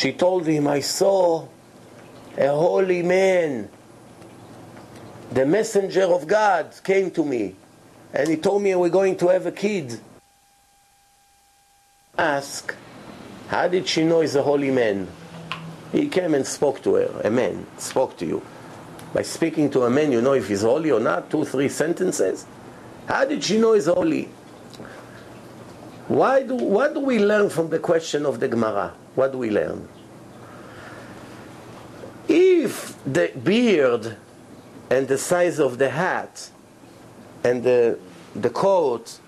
she 0.03 0.13
told 0.13 0.49
him, 0.49 0.67
I 0.67 0.81
saw 0.81 1.47
a 2.37 2.49
holy 2.49 3.05
man. 3.05 3.69
The 5.31 5.47
messenger 5.47 6.03
of 6.03 6.27
God 6.27 6.75
came 6.83 7.13
to 7.13 7.25
me 7.25 7.55
and 8.13 8.29
he 8.29 8.37
told 8.37 8.63
me 8.63 8.75
we're 8.75 8.89
going 8.89 9.17
to 9.19 9.29
have 9.29 9.47
a 9.47 9.53
kid. 9.53 10.01
Ask, 12.19 12.75
how 13.47 13.69
did 13.69 13.87
she 13.87 14.03
know 14.03 14.23
he's 14.23 14.35
a 14.35 14.43
holy 14.43 14.73
man? 14.73 15.07
He 15.93 16.09
came 16.09 16.35
and 16.35 16.45
spoke 16.45 16.83
to 16.83 16.97
her, 16.97 17.21
a 17.23 17.31
man 17.31 17.65
spoke 17.79 18.17
to 18.17 18.27
you. 18.27 18.43
By 19.15 19.23
speaking 19.23 19.71
to 19.71 19.83
a 19.83 19.91
man, 19.91 20.11
you 20.11 20.21
know 20.21 20.33
if 20.33 20.49
he's 20.49 20.63
holy 20.63 20.91
or 20.91 20.99
not, 20.99 21.31
two, 21.31 21.45
three 21.45 21.69
sentences. 21.69 22.45
How 23.07 23.25
did 23.25 23.45
she 23.45 23.57
know 23.57 23.75
he's 23.75 23.87
holy? 23.87 24.31
Why 26.13 26.43
do, 26.43 26.57
what 26.57 26.93
do 26.93 27.01
we 27.01 27.19
learn 27.19 27.49
from 27.49 27.71
the 27.71 27.79
question 27.79 28.27
of 28.27 28.39
the 28.39 28.47
Gemara? 28.47 28.93
What 29.15 29.33
do 29.33 29.39
we 29.39 29.49
learn? 29.49 29.89
If 32.29 33.03
the 33.11 33.33
beard 33.43 34.19
and 34.91 35.09
the 35.09 35.17
size 35.17 35.59
of 35.59 35.79
the 35.79 35.89
hat 35.89 36.51
and 37.43 37.65
the, 37.65 37.99
the 38.37 38.51
coat 38.51 39.21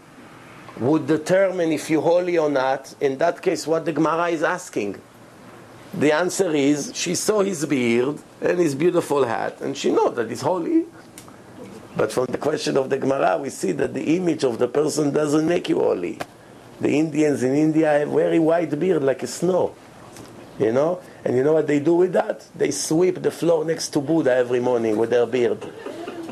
would 0.78 1.06
determine 1.06 1.72
if 1.72 1.88
you're 1.88 2.02
holy 2.02 2.36
or 2.36 2.50
not, 2.50 2.94
in 3.00 3.16
that 3.16 3.40
case, 3.40 3.66
what 3.66 3.86
the 3.86 3.92
Gemara 3.94 4.28
is 4.28 4.42
asking. 4.42 5.00
The 5.94 6.12
answer 6.12 6.50
is 6.50 6.92
she 6.94 7.14
saw 7.14 7.40
his 7.40 7.64
beard 7.64 8.18
and 8.42 8.58
his 8.58 8.74
beautiful 8.74 9.24
hat, 9.24 9.58
and 9.62 9.74
she 9.74 9.90
knows 9.90 10.16
that 10.16 10.28
he's 10.28 10.42
holy. 10.42 10.84
But 11.96 12.12
from 12.12 12.26
the 12.26 12.36
question 12.36 12.76
of 12.76 12.90
the 12.90 12.98
Gemara, 12.98 13.38
we 13.38 13.48
see 13.48 13.72
that 13.72 13.94
the 13.94 14.16
image 14.16 14.44
of 14.44 14.58
the 14.58 14.68
person 14.68 15.14
doesn't 15.14 15.48
make 15.48 15.70
you 15.70 15.78
holy. 15.78 16.18
The 16.80 16.90
Indians 16.90 17.42
in 17.42 17.54
India 17.54 17.90
have 17.90 18.08
very 18.08 18.38
white 18.38 18.78
beard 18.78 19.02
like 19.02 19.22
a 19.22 19.26
snow. 19.26 19.74
You 20.58 20.72
know? 20.72 21.00
And 21.24 21.36
you 21.36 21.42
know 21.42 21.54
what 21.54 21.66
they 21.66 21.80
do 21.80 21.94
with 21.94 22.12
that? 22.12 22.46
They 22.54 22.70
sweep 22.70 23.22
the 23.22 23.30
floor 23.30 23.64
next 23.64 23.88
to 23.90 24.00
Buddha 24.00 24.34
every 24.34 24.60
morning 24.60 24.96
with 24.96 25.10
their 25.10 25.26
beard. 25.26 25.64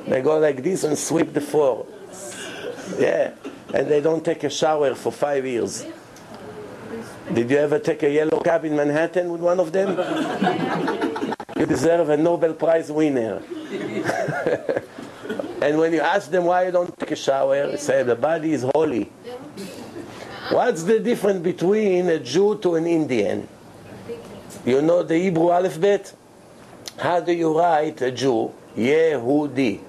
They 0.07 0.21
go 0.21 0.39
like 0.39 0.63
this 0.63 0.85
and 0.85 0.99
sweep 0.99 1.33
the 1.33 1.41
floor. 1.41 1.87
Yeah. 2.99 3.35
And 3.73 3.89
they 3.89 4.01
don't 4.01 4.25
take 4.25 4.45
a 4.45 4.51
shower 4.51 4.95
for 4.95 5.13
five 5.13 5.47
years. 5.47 5.87
Did 7.33 7.51
you 7.51 7.57
ever 7.57 7.79
take 7.79 8.03
a 8.03 8.11
yellow 8.11 8.41
cab 8.41 8.65
in 8.65 8.77
Manhattan 8.77 9.31
with 9.31 9.41
one 9.41 9.59
of 9.59 9.73
them? 9.73 9.97
you 11.57 11.67
deserve 11.67 12.11
a 12.11 12.17
Nobel 12.17 12.53
Prize 12.55 12.91
winner. 12.93 13.37
and 15.63 15.79
when 15.79 15.93
you 15.93 16.01
ask 16.01 16.31
them 16.31 16.45
why 16.45 16.67
you 16.67 16.73
don't 16.73 16.99
take 16.99 17.13
a 17.13 17.17
shower, 17.17 17.69
they 17.69 17.77
say 17.77 18.03
the 18.03 18.17
body 18.17 18.53
is 18.53 18.67
holy. 18.75 19.11
What's 20.53 20.83
the 20.83 21.01
difference 21.01 21.41
between 21.41 22.11
a 22.11 22.19
Jew 22.19 22.59
to 22.59 22.75
an 22.75 22.87
Indian? 22.87 23.49
You 24.67 24.83
know 24.83 25.03
the 25.03 25.17
Hebrew 25.17 25.51
alphabet? 25.51 26.13
How 26.99 27.21
do 27.21 27.33
you 27.33 27.59
write 27.59 28.03
a 28.03 28.11
Jew? 28.11 28.53
Yehudi. 28.77 29.81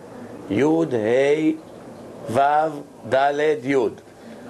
Yud, 0.48 0.91
Hey, 0.91 1.57
Vav, 2.27 2.81
Daled, 3.10 3.64
Yud. 3.64 3.98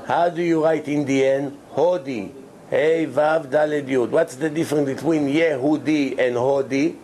How 0.05 0.29
do 0.29 0.43
you 0.43 0.63
write 0.63 0.87
Indian? 0.87 1.57
Hodi. 1.73 2.29
Hey, 2.69 3.07
Vav, 3.07 3.47
Daled, 3.47 3.87
Yud. 3.87 4.09
What's 4.09 4.35
the 4.35 4.51
difference 4.51 4.85
between 4.85 5.27
Yehudi 5.27 6.19
and 6.19 6.35
Hodi? 6.35 6.95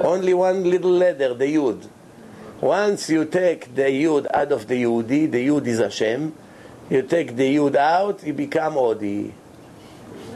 Only 0.00 0.32
one 0.32 0.64
little 0.64 0.92
letter, 0.92 1.34
the 1.34 1.54
Yud. 1.54 1.86
Once 2.62 3.10
you 3.10 3.26
take 3.26 3.74
the 3.74 3.82
Yud 3.82 4.26
out 4.32 4.52
of 4.52 4.68
the 4.68 4.82
Yehudi, 4.82 5.30
the 5.30 5.46
Yud 5.46 5.66
is 5.66 5.80
Hashem. 5.80 6.32
You 6.90 7.02
take 7.02 7.36
the 7.36 7.56
Yud 7.56 7.76
out, 7.76 8.24
you 8.26 8.32
become 8.32 8.76
Odi. 8.76 9.32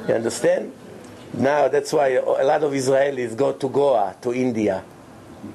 You 0.09 0.15
understand? 0.15 0.73
Now 1.35 1.69
that's 1.69 1.93
why 1.93 2.09
a 2.09 2.45
lot 2.45 2.63
of 2.63 2.73
Israelis 2.73 3.37
go 3.37 3.53
to 3.53 3.69
Goa, 3.69 4.17
to 4.23 4.33
India, 4.33 4.83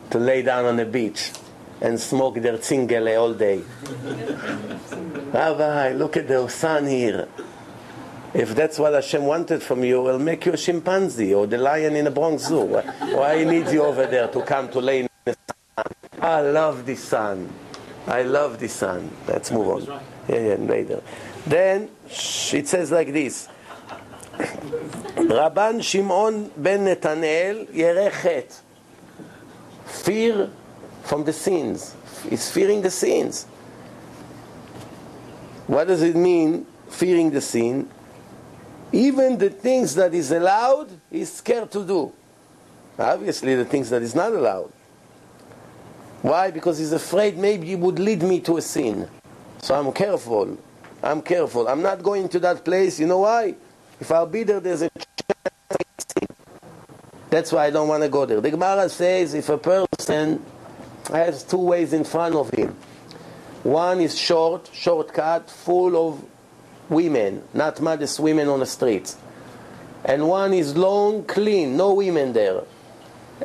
to 0.09 0.19
lay 0.19 0.41
down 0.41 0.65
on 0.65 0.77
the 0.77 0.85
beach 0.85 1.31
and 1.81 1.99
smoke 1.99 2.35
their 2.35 2.57
tzingele 2.57 3.19
all 3.19 3.33
day. 3.33 3.61
Ah, 5.33 5.55
Rabbi, 5.55 5.93
look 5.93 6.17
at 6.17 6.27
the 6.27 6.45
sun 6.49 6.87
here. 6.87 7.25
If 8.33 8.53
that's 8.53 8.77
what 8.77 8.93
Hashem 8.93 9.23
wanted 9.23 9.63
from 9.63 9.81
you, 9.81 10.05
it'll 10.05 10.19
make 10.19 10.45
you 10.45 10.51
a 10.51 10.57
chimpanzee 10.57 11.33
or 11.33 11.47
the 11.47 11.57
lion 11.57 11.95
in 11.95 12.03
the 12.03 12.11
Bronx 12.11 12.47
Zoo. 12.47 12.65
Why 12.65 13.39
he 13.39 13.45
needs 13.45 13.71
you 13.71 13.81
over 13.81 14.07
there 14.07 14.27
to 14.27 14.41
come 14.41 14.69
to 14.71 14.81
lay 14.81 14.99
in 14.99 15.09
the 15.23 15.37
sun? 15.77 15.85
I 16.21 16.41
love 16.41 16.85
the 16.85 16.95
sun. 16.95 17.49
I 18.07 18.23
love 18.23 18.59
the 18.59 18.67
sun. 18.67 19.09
Let's 19.25 19.51
move 19.51 19.89
on. 19.89 20.01
Yeah, 20.31 20.39
yeah, 20.39 20.55
later. 20.55 21.01
Then 21.45 21.89
it 22.07 22.65
says 22.65 22.89
like 22.89 23.11
this. 23.11 23.49
Rabban 25.17 25.83
Shimon 25.83 26.49
ben 26.55 26.85
Netanel 26.85 27.67
Yerechet. 27.67 28.61
Fear 29.85 30.49
from 31.03 31.25
the 31.25 31.33
sins. 31.33 31.95
He's 32.29 32.49
fearing 32.49 32.81
the 32.81 32.89
sins. 32.89 33.43
What 35.67 35.87
does 35.87 36.01
it 36.01 36.15
mean, 36.15 36.65
fearing 36.89 37.29
the 37.31 37.41
sin? 37.41 37.89
Even 38.93 39.37
the 39.37 39.49
things 39.49 39.95
that 39.95 40.13
is 40.13 40.31
allowed, 40.31 40.89
he's 41.09 41.33
scared 41.33 41.69
to 41.71 41.85
do. 41.85 42.13
Obviously, 42.97 43.55
the 43.55 43.65
things 43.65 43.89
that 43.89 44.01
is 44.01 44.15
not 44.15 44.31
allowed. 44.31 44.71
Why? 46.21 46.51
Because 46.51 46.77
he's 46.77 46.93
afraid 46.93 47.37
maybe 47.37 47.73
it 47.73 47.79
would 47.79 47.99
lead 47.99 48.23
me 48.23 48.39
to 48.41 48.55
a 48.55 48.61
sin. 48.61 49.09
So 49.61 49.75
I'm 49.75 49.91
careful. 49.91 50.57
I'm 51.03 51.21
careful. 51.21 51.67
I'm 51.67 51.81
not 51.81 52.01
going 52.03 52.29
to 52.29 52.39
that 52.39 52.65
place. 52.65 52.99
You 52.99 53.07
know 53.07 53.19
why? 53.19 53.55
If 53.99 54.11
I'll 54.11 54.25
be 54.25 54.43
there, 54.43 54.59
there's 54.59 54.81
a 54.81 54.89
chance 54.89 56.15
That's 57.29 57.51
why 57.51 57.65
I 57.65 57.69
don't 57.69 57.87
want 57.87 58.03
to 58.03 58.09
go 58.09 58.25
there. 58.25 58.41
The 58.41 58.51
Gemara 58.51 58.89
says 58.89 59.33
if 59.35 59.49
a 59.49 59.57
person 59.57 60.43
has 61.11 61.43
two 61.43 61.59
ways 61.59 61.93
in 61.93 62.03
front 62.03 62.35
of 62.35 62.49
him, 62.51 62.75
one 63.63 64.01
is 64.01 64.17
short, 64.17 64.69
shortcut, 64.73 65.49
full 65.49 66.09
of 66.09 66.23
women, 66.89 67.43
not 67.53 67.79
modest 67.79 68.19
women 68.19 68.47
on 68.47 68.59
the 68.59 68.65
streets. 68.65 69.15
And 70.03 70.27
one 70.27 70.53
is 70.53 70.75
long, 70.75 71.23
clean, 71.25 71.77
no 71.77 71.93
women 71.93 72.33
there. 72.33 72.63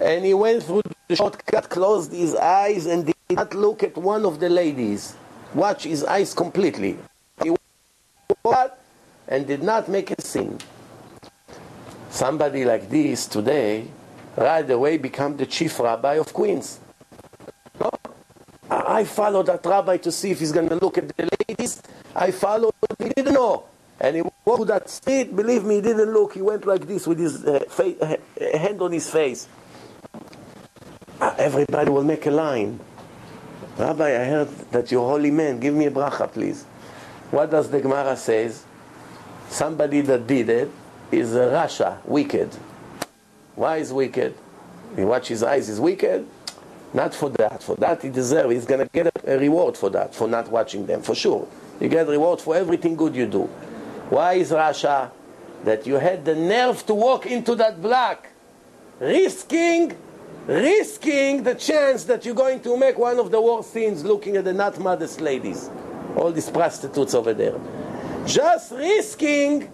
And 0.01 0.24
he 0.24 0.32
went 0.32 0.62
through 0.62 0.82
the 1.09 1.16
shortcut, 1.16 1.68
closed 1.68 2.12
his 2.12 2.34
eyes, 2.34 2.86
and 2.86 3.05
did 3.05 3.14
not 3.30 3.55
look 3.55 3.82
at 3.82 3.97
one 3.97 4.24
of 4.24 4.40
the 4.40 4.48
ladies. 4.48 5.14
Watch 5.55 5.85
his 5.85 6.05
eyes 6.05 6.35
completely. 6.35 6.98
He 7.43 7.52
and 9.28 9.47
did 9.47 9.62
not 9.62 9.89
make 9.89 10.10
a 10.10 10.20
sin. 10.20 10.59
Somebody 12.10 12.64
like 12.64 12.89
this 12.89 13.27
today, 13.27 13.89
right 14.36 14.68
away, 14.70 14.98
become 14.98 15.36
the 15.36 15.47
chief 15.47 15.78
rabbi 15.81 16.14
of 16.14 16.32
Queens. 16.32 16.78
No? 17.81 17.90
I 18.70 19.05
followed 19.05 19.47
that 19.47 19.64
rabbi 19.64 19.97
to 19.98 20.12
see 20.12 20.31
if 20.31 20.39
he's 20.39 20.52
going 20.52 20.68
to 20.68 20.77
look 20.77 20.98
at 20.98 21.09
the 21.16 21.28
ladies. 21.48 21.82
I 22.14 22.31
followed, 22.31 22.74
he 22.98 23.09
didn't 23.10 23.35
know. 23.35 23.64
And 23.98 24.16
he 24.16 24.23
walked 24.44 24.60
to 24.60 24.64
that 24.66 24.90
street, 24.90 25.35
believe 25.35 25.64
me, 25.64 25.77
he 25.77 25.81
didn't 25.81 26.12
look. 26.12 26.35
He 26.35 26.43
went 26.43 26.66
like 26.66 26.86
this 26.86 27.06
with 27.06 27.18
his 27.18 27.44
uh, 27.44 27.64
uh, 27.78 28.16
hand 28.59 28.81
on 28.81 28.93
his 28.93 29.10
face. 29.10 29.48
Uh, 31.20 31.35
everybody 31.39 31.90
will 31.90 32.05
make 32.05 32.27
a 32.27 32.31
line. 32.31 32.78
Rabbi, 33.78 34.07
I 34.07 34.24
heard 34.24 34.48
that 34.70 34.90
you're 34.90 35.07
holy 35.07 35.31
man. 35.31 35.61
Give 35.61 35.74
me 35.74 35.86
a 35.86 35.90
bracha, 35.90 36.32
please. 36.32 36.65
What 37.31 37.51
does 37.51 37.70
the 37.70 37.81
Gemara 37.81 38.16
says? 38.16 38.65
Somebody 39.48 40.01
that 40.03 40.27
did 40.27 40.48
it 40.48 40.70
is 41.12 41.35
a 41.35 41.40
rasha, 41.40 41.98
wicked. 42.07 42.55
Why 43.55 43.77
is 43.78 43.93
wicked? 43.93 44.35
He 44.97 45.05
watch 45.05 45.28
his 45.28 45.43
eyes, 45.43 45.69
he's 45.69 45.78
wicked. 45.78 46.27
Not 46.94 47.15
for 47.15 47.28
that. 47.31 47.62
For 47.62 47.77
that 47.77 48.03
he 48.03 48.09
deserves. 48.09 48.55
He's 48.55 48.65
going 48.65 48.81
to 48.81 48.90
get 48.93 49.12
a 49.27 49.39
reward 49.39 49.77
for 49.77 49.90
that, 49.90 50.15
for 50.15 50.27
not 50.27 50.48
watching 50.48 50.86
them, 50.86 51.03
for 51.03 51.15
sure. 51.15 51.47
You 51.78 51.89
get 51.89 52.09
reward 52.09 52.40
for 52.40 52.57
everything 52.57 52.97
good 52.97 53.15
you 53.15 53.27
do. 53.27 53.43
Why 54.09 54.35
is 54.35 54.51
rasha? 54.51 55.11
That 55.65 55.86
you 55.86 55.94
had 55.94 56.24
the 56.24 56.35
nerve 56.35 56.86
to 56.86 56.94
walk 56.94 57.27
into 57.27 57.55
that 57.57 57.82
black, 57.82 58.31
risking, 59.01 59.97
risking 60.47 61.43
the 61.43 61.55
chance 61.55 62.05
that 62.05 62.24
you're 62.24 62.35
going 62.35 62.60
to 62.60 62.77
make 62.77 62.98
one 62.98 63.18
of 63.18 63.31
the 63.31 63.40
worst 63.40 63.73
sins 63.73 64.05
looking 64.05 64.36
at 64.36 64.44
the 64.44 64.52
not 64.52 64.78
modest 64.78 65.20
ladies, 65.20 65.70
all 66.16 66.31
these 66.31 66.51
prostitutes 66.51 67.14
over 67.14 67.35
there. 67.35 67.59
Just 68.27 68.73
risking, 68.73 69.70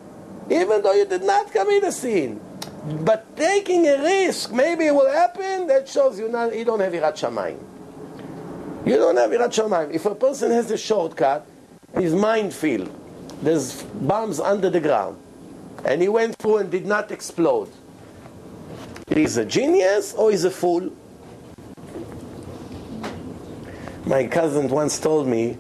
even 0.51 0.83
though 0.83 0.93
you 0.93 1.05
did 1.05 1.23
not 1.23 1.53
commit 1.53 1.85
a 1.85 1.93
sin. 1.93 2.41
But 2.85 3.37
taking 3.37 3.87
a 3.87 4.03
risk, 4.03 4.53
maybe 4.53 4.87
it 4.87 4.95
will 4.95 5.11
happen, 5.11 5.69
that 5.69 5.89
shows 5.89 6.19
you, 6.19 6.29
not, 6.29 6.57
you 6.57 6.65
don't 6.65 6.81
have 6.81 6.93
Yirat 6.93 7.15
Shamayim. 7.15 7.59
You 8.85 8.97
don't 8.97 9.17
have 9.17 9.31
Yirat 9.31 9.51
Shamayim. 9.51 9.93
If 9.93 10.05
a 10.07 10.15
person 10.15 10.51
has 10.51 10.71
a 10.71 10.79
shortcut, 10.79 11.47
his 11.95 12.15
mind 12.15 12.53
field, 12.53 12.91
there's 13.43 13.83
bombs 13.83 14.41
under 14.41 14.69
the 14.69 14.81
ground, 14.81 15.17
and 15.85 16.03
he 16.03 16.09
went 16.09 16.37
through 16.37 16.59
and 16.59 16.71
did 16.71 16.87
not 16.87 17.13
explode. 17.13 17.69
He's 19.15 19.37
a 19.37 19.45
genius 19.45 20.15
or 20.15 20.31
he's 20.31 20.45
a 20.45 20.51
fool? 20.51 20.91
My 24.07 24.27
cousin 24.27 24.69
once 24.69 24.99
told 24.99 25.27
me 25.27 25.59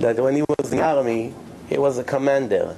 that 0.00 0.18
when 0.18 0.36
he 0.36 0.42
was 0.42 0.72
in 0.72 0.78
the 0.78 0.84
army, 0.84 1.34
he 1.68 1.76
was 1.76 1.98
a 1.98 2.04
commander. 2.04 2.76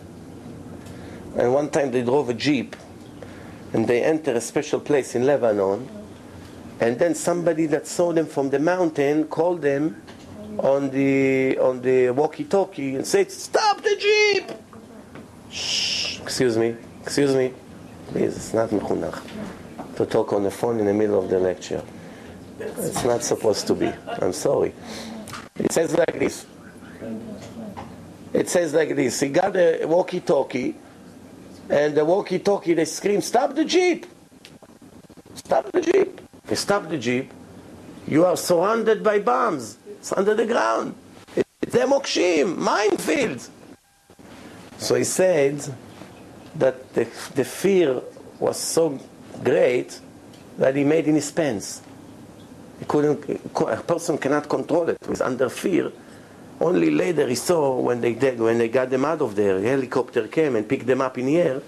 And 1.37 1.55
one 1.55 1.71
time 1.71 1.93
they 1.93 2.03
drove 2.03 2.29
a 2.29 2.35
jeep 2.35 2.75
and 3.73 3.87
they 3.87 4.03
enter 4.03 4.33
a 4.33 4.41
special 4.41 4.81
place 4.81 5.15
in 5.15 5.27
Lebanon. 5.27 5.89
And 6.81 6.99
then 6.99 7.15
somebody 7.15 7.67
that 7.67 7.87
saw 7.87 8.13
them 8.13 8.27
from 8.27 8.51
the 8.51 8.59
mountain 8.59 9.29
called 9.29 9.63
them 9.63 10.03
on 10.59 10.91
the 10.91 11.57
on 11.59 11.83
the 11.83 12.11
walkie-talkie 12.11 12.97
and 12.97 13.07
said, 13.07 13.31
"Stop 13.31 13.83
the 13.83 13.97
jeep!" 13.97 14.51
Shh, 15.51 16.19
excuse 16.21 16.57
me, 16.57 16.75
excuse 17.03 17.35
me, 17.37 17.53
please. 18.09 18.35
It's 18.37 18.53
not 18.53 18.71
mechunach 18.71 19.21
to 20.01 20.07
talk 20.07 20.33
on 20.33 20.43
the 20.43 20.51
phone 20.51 20.81
in 20.81 20.87
the 20.87 20.95
middle 20.95 21.19
of 21.23 21.29
the 21.29 21.39
lecture. 21.39 21.83
It's 22.59 23.05
not 23.05 23.23
supposed 23.23 23.67
to 23.67 23.75
be. 23.75 23.93
I'm 24.07 24.33
sorry. 24.33 24.73
It 25.57 25.73
says 25.73 25.95
like 25.95 26.19
this. 26.19 26.47
It 28.33 28.49
says 28.49 28.73
like 28.73 28.97
this. 28.97 29.21
He 29.21 29.29
got 29.29 29.55
a 29.57 29.85
walkie-talkie 29.85 30.75
and 31.69 31.95
the 31.95 32.05
walkie-talkie, 32.05 32.75
they 32.75 32.87
scream, 32.87 33.21
stop 33.21 33.55
the 33.55 33.65
jeep! 33.65 34.07
Stop 35.35 35.71
the 35.71 35.83
jeep! 35.83 36.21
They 36.47 36.57
stop 36.57 36.89
the 36.89 36.99
jeep. 36.99 37.31
You 38.09 38.25
are 38.25 38.37
surrounded 38.37 39.05
by 39.05 39.19
bombs. 39.19 39.77
It's 39.87 40.13
under 40.13 40.35
the 40.35 40.47
ground. 40.47 40.95
It's 41.37 41.75
demokshim, 41.75 42.57
minefields. 42.57 43.51
So 44.79 44.95
he 44.95 45.05
said 45.05 45.63
that 46.57 46.95
the, 46.95 47.05
the 47.35 47.45
fear 47.45 48.01
was 48.41 48.57
so 48.57 48.99
great 49.43 50.01
that 50.59 50.77
he 50.77 50.85
made 50.85 51.07
in 51.07 51.15
his 51.15 51.31
pants. 51.31 51.83
He 52.79 52.85
couldn't, 52.87 53.29
a 53.69 53.83
person 53.83 54.19
cannot 54.19 54.49
control 54.49 54.89
it. 54.89 54.99
He's 55.09 55.21
under 55.21 55.49
fear. 55.49 55.93
Only 56.61 56.91
later 56.91 57.27
he 57.27 57.35
saw 57.35 57.81
when 57.81 58.01
they 58.01 58.15
did, 58.15 58.39
when 58.39 58.59
they 58.59 58.69
got 58.69 58.91
them 58.91 59.05
out 59.05 59.23
of 59.23 59.35
there, 59.35 59.57
a 59.57 59.63
helicopter 59.63 60.29
came 60.29 60.57
and 60.57 60.69
picked 60.69 60.87
them 60.87 61.01
up 61.01 61.17
in 61.17 61.27
the 61.27 61.39
air. 61.39 61.63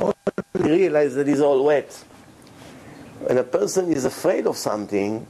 Only 0.00 0.14
he 0.54 0.70
realized 0.70 1.14
that 1.14 1.28
he's 1.28 1.40
all 1.40 1.64
wet. 1.64 1.92
When 3.20 3.38
a 3.38 3.44
person 3.44 3.92
is 3.92 4.04
afraid 4.04 4.46
of 4.46 4.56
something, 4.56 5.26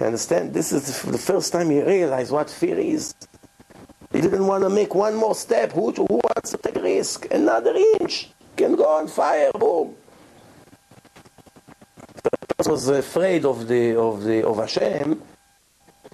you 0.00 0.06
understand? 0.06 0.54
This 0.54 0.72
is 0.72 1.02
the 1.02 1.18
first 1.18 1.52
time 1.52 1.70
he 1.70 1.82
realized 1.82 2.32
what 2.32 2.48
fear 2.48 2.78
is. 2.78 3.14
He 4.12 4.22
didn't 4.22 4.46
want 4.46 4.64
to 4.64 4.70
make 4.70 4.94
one 4.94 5.14
more 5.14 5.34
step. 5.34 5.72
Who, 5.72 5.92
who 5.92 6.20
wants 6.24 6.50
to 6.52 6.56
take 6.58 6.76
a 6.76 6.82
risk? 6.82 7.26
Another 7.30 7.74
inch 8.00 8.30
can 8.56 8.74
go 8.74 8.88
on 8.88 9.06
fire. 9.06 9.50
Boom. 9.52 9.94
Was 12.68 12.86
afraid 12.88 13.46
of 13.46 13.66
the 13.66 13.96
of 13.96 14.22
the 14.24 14.46
of 14.46 14.58
Hashem 14.58 15.22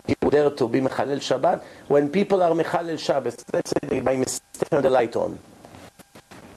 you 0.06 0.30
dare 0.30 0.50
to 0.50 0.68
be 0.68 0.80
Mechalel 0.80 1.18
Shabbat. 1.18 1.64
When 1.88 2.08
people 2.10 2.44
are 2.44 2.52
Mechalel 2.52 2.94
Shabbat, 2.94 3.42
let's 3.52 3.72
say 3.72 3.80
they 3.88 3.98
by 3.98 4.14
mistake 4.16 4.70
turn 4.70 4.82
the 4.82 4.90
light 4.90 5.16
on. 5.16 5.36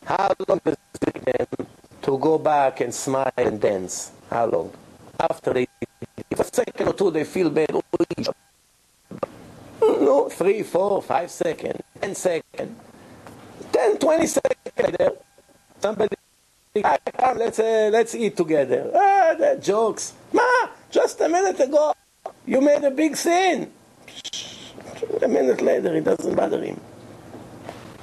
How 0.06 0.36
long 0.48 0.62
does 0.64 0.76
it 0.76 1.02
take 1.02 1.26
them 1.26 1.48
to 2.04 2.18
go 2.20 2.38
back 2.38 2.82
and 2.82 2.94
smile 2.94 3.32
and 3.38 3.60
dance? 3.60 4.12
How 4.30 4.46
long? 4.46 4.72
After 5.20 5.54
they, 5.54 5.68
if 6.30 6.40
a 6.40 6.44
second 6.44 6.90
or 6.90 6.94
two 6.94 7.10
they 7.10 7.24
feel 7.24 7.50
bad, 7.50 7.72
oh, 7.74 7.82
no, 9.82 10.30
three, 10.30 10.62
four, 10.62 11.02
five 11.02 11.32
seconds, 11.32 11.82
ten 12.00 12.14
seconds, 12.14 12.78
ten, 13.72 13.98
twenty 13.98 14.28
seconds 14.28 14.98
there. 15.00 15.14
Somebody, 15.80 16.17
let's, 16.84 17.60
uh, 17.60 17.90
let's 17.92 18.16
eat 18.16 18.36
together. 18.38 18.92
Ah, 18.94 19.36
that 19.38 19.62
jokes. 19.62 20.14
Ma, 20.34 20.42
just 20.90 21.20
a 21.22 21.30
minute 21.30 21.60
ago, 21.60 21.94
you 22.46 22.62
made 22.62 22.84
a 22.84 22.92
big 22.92 23.16
sin. 23.16 23.72
A 25.22 25.28
minute 25.28 25.62
later, 25.62 25.96
it 25.96 26.04
doesn't 26.04 26.36
bother 26.36 26.62
him. 26.62 26.80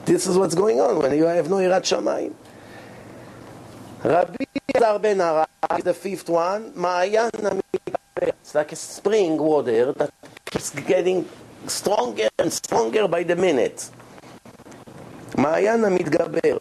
This 0.05 0.27
is 0.27 0.37
what's 0.37 0.55
going 0.55 0.81
on 0.81 0.99
when 0.99 1.17
you 1.17 1.25
have 1.25 1.49
no 1.49 1.57
Yirat 1.57 1.83
Shamayim. 1.83 2.35
Rabbi 4.05 4.45
Azar 4.75 4.99
ben 4.99 5.21
Ara 5.21 5.47
is 5.79 5.85
the 5.85 5.95
fifth 5.95 6.29
one. 6.29 6.73
Ma'ayan 6.73 7.63
It's 8.21 8.55
like 8.55 8.73
a 8.73 8.77
spring 8.77 9.39
water 9.39 9.93
that 9.93 10.11
keeps 10.45 10.71
getting 10.71 11.27
stronger 11.67 12.29
and 12.39 12.53
stronger 12.53 13.09
by 13.09 13.23
the 13.23 13.37
minute. 13.37 13.91
מעיין 15.39 15.85
המתגבר. 15.85 16.57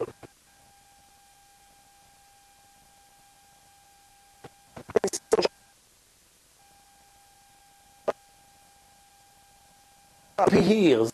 He 10.50 10.60
hears, 10.60 11.10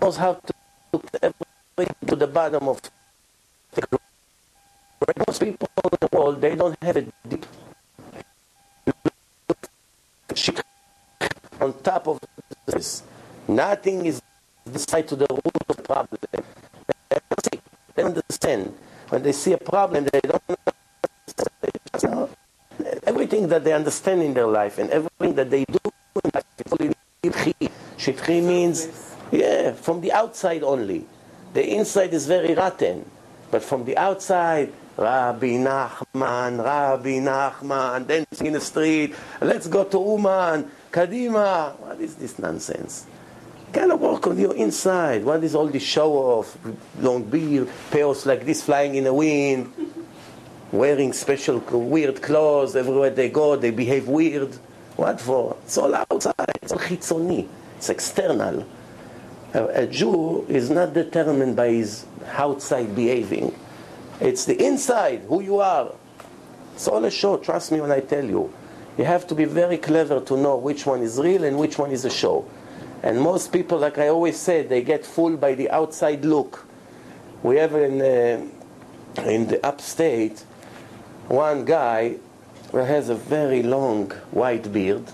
knows 0.00 0.16
how 0.16 0.34
to 0.34 0.52
put 0.92 1.04
everything 1.22 1.94
to 2.06 2.16
the 2.16 2.26
bottom 2.26 2.68
of 2.68 2.80
the 3.72 3.82
ground. 3.82 4.00
Most 5.26 5.40
people 5.40 5.68
in 5.84 5.98
the 6.00 6.08
world, 6.16 6.40
they 6.40 6.54
don't 6.54 6.76
have 6.82 6.96
a 6.96 7.02
deep 7.28 7.46
on 11.60 11.74
top 11.82 12.06
of 12.06 12.20
this. 12.66 13.02
Nothing 13.48 14.06
is 14.06 14.22
decided 14.70 15.08
to 15.08 15.16
the 15.16 15.26
root 15.30 15.56
of 15.68 15.76
the 15.76 15.82
problem. 15.82 16.18
They 16.30 18.02
don't 18.02 18.16
understand. 18.16 18.74
When 19.08 19.22
they 19.22 19.32
see 19.32 19.52
a 19.52 19.58
problem, 19.58 20.04
they 20.04 20.20
don't 20.20 20.42
understand. 20.48 22.36
Everything 23.28 23.48
that 23.50 23.62
they 23.62 23.74
understand 23.74 24.22
in 24.22 24.32
their 24.32 24.46
life 24.46 24.78
and 24.78 24.88
everything 24.88 25.34
that 25.34 25.50
they 25.50 25.62
do 25.66 25.78
in 26.24 26.30
life, 26.32 28.30
means, 28.42 28.88
yeah, 29.30 29.72
from 29.72 30.00
the 30.00 30.10
outside 30.12 30.62
only. 30.62 31.04
The 31.52 31.76
inside 31.76 32.14
is 32.14 32.26
very 32.26 32.54
rotten. 32.54 33.04
But 33.50 33.62
from 33.62 33.84
the 33.84 33.98
outside, 33.98 34.72
Rabbi 34.96 35.60
Nachman, 35.60 36.64
Rabbi 36.64 37.20
Nachman, 37.20 38.06
dancing 38.06 38.46
in 38.46 38.54
the 38.54 38.62
street, 38.62 39.14
let's 39.42 39.66
go 39.66 39.84
to 39.84 39.98
Uman, 39.98 40.70
Kadima. 40.90 41.78
What 41.80 42.00
is 42.00 42.14
this 42.14 42.38
nonsense? 42.38 43.04
Kind 43.70 43.92
of 43.92 44.00
work 44.00 44.26
on 44.26 44.38
your 44.38 44.56
inside. 44.56 45.22
What 45.22 45.44
is 45.44 45.54
all 45.54 45.66
this 45.66 45.82
show 45.82 46.14
off? 46.14 46.56
Long 46.98 47.24
beard, 47.24 47.68
pears 47.90 48.24
like 48.24 48.46
this 48.46 48.62
flying 48.62 48.94
in 48.94 49.04
the 49.04 49.12
wind, 49.12 49.70
wearing 50.72 51.12
special 51.12 51.58
weird 51.58 52.20
clothes 52.22 52.76
everywhere 52.76 53.10
they 53.10 53.30
go, 53.30 53.56
they 53.56 53.70
behave 53.70 54.08
weird. 54.08 54.54
What 54.96 55.20
for? 55.20 55.56
It's 55.64 55.78
all 55.78 55.94
outside. 55.94 56.34
It's 56.62 56.72
all 56.72 56.78
chitzoni. 56.78 57.48
It's 57.76 57.88
external. 57.88 58.66
A, 59.54 59.64
a 59.82 59.86
Jew 59.86 60.44
is 60.48 60.70
not 60.70 60.92
determined 60.92 61.56
by 61.56 61.68
his 61.68 62.04
outside 62.26 62.94
behaving. 62.94 63.54
It's 64.20 64.44
the 64.44 64.62
inside, 64.62 65.22
who 65.28 65.40
you 65.40 65.60
are. 65.60 65.92
It's 66.74 66.88
all 66.88 67.04
a 67.04 67.10
show, 67.10 67.36
trust 67.38 67.72
me 67.72 67.80
when 67.80 67.92
I 67.92 68.00
tell 68.00 68.24
you. 68.24 68.52
You 68.98 69.04
have 69.04 69.26
to 69.28 69.34
be 69.34 69.44
very 69.44 69.78
clever 69.78 70.20
to 70.20 70.36
know 70.36 70.56
which 70.56 70.84
one 70.84 71.02
is 71.02 71.18
real 71.18 71.44
and 71.44 71.56
which 71.56 71.78
one 71.78 71.92
is 71.92 72.04
a 72.04 72.10
show. 72.10 72.44
And 73.02 73.20
most 73.20 73.52
people, 73.52 73.78
like 73.78 73.96
I 73.98 74.08
always 74.08 74.36
said, 74.36 74.68
they 74.68 74.82
get 74.82 75.06
fooled 75.06 75.40
by 75.40 75.54
the 75.54 75.70
outside 75.70 76.24
look. 76.24 76.66
We 77.44 77.56
have 77.56 77.74
in, 77.76 78.00
uh, 78.00 79.22
in 79.22 79.46
the 79.46 79.64
upstate 79.64 80.44
one 81.28 81.64
guy 81.64 82.16
who 82.72 82.78
has 82.78 83.08
a 83.08 83.14
very 83.14 83.62
long 83.62 84.10
white 84.30 84.72
beard, 84.72 85.04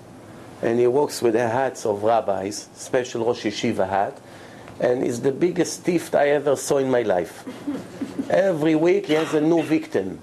and 0.62 0.78
he 0.78 0.86
walks 0.86 1.20
with 1.20 1.34
the 1.34 1.48
hats 1.48 1.84
of 1.84 2.02
rabbis, 2.02 2.68
special 2.74 3.26
Rosh 3.26 3.44
Yeshiva 3.44 3.88
hat, 3.88 4.18
and 4.80 5.04
is 5.04 5.20
the 5.20 5.32
biggest 5.32 5.82
thief 5.82 6.14
I 6.14 6.30
ever 6.30 6.56
saw 6.56 6.78
in 6.78 6.90
my 6.90 7.02
life. 7.02 7.44
Every 8.30 8.74
week 8.74 9.06
he 9.06 9.12
has 9.14 9.34
a 9.34 9.40
new 9.40 9.62
victim. 9.62 10.20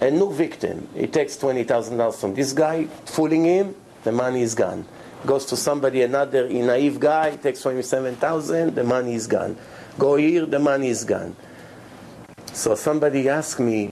A 0.00 0.10
new 0.10 0.32
victim. 0.32 0.88
He 0.94 1.08
takes 1.08 1.36
$20,000 1.36 2.14
from 2.14 2.34
this 2.34 2.52
guy, 2.52 2.84
fooling 3.04 3.44
him, 3.44 3.74
the 4.04 4.12
money 4.12 4.42
is 4.42 4.54
gone 4.54 4.86
goes 5.26 5.44
to 5.46 5.56
somebody, 5.56 6.02
another 6.02 6.48
naive 6.48 7.00
guy, 7.00 7.36
takes 7.36 7.62
27,000, 7.62 8.74
the 8.74 8.84
money 8.84 9.14
is 9.14 9.26
gone. 9.26 9.56
Go 9.98 10.16
here, 10.16 10.46
the 10.46 10.58
money 10.58 10.88
is 10.88 11.04
gone. 11.04 11.34
So 12.52 12.74
somebody 12.74 13.28
asked 13.28 13.60
me, 13.60 13.90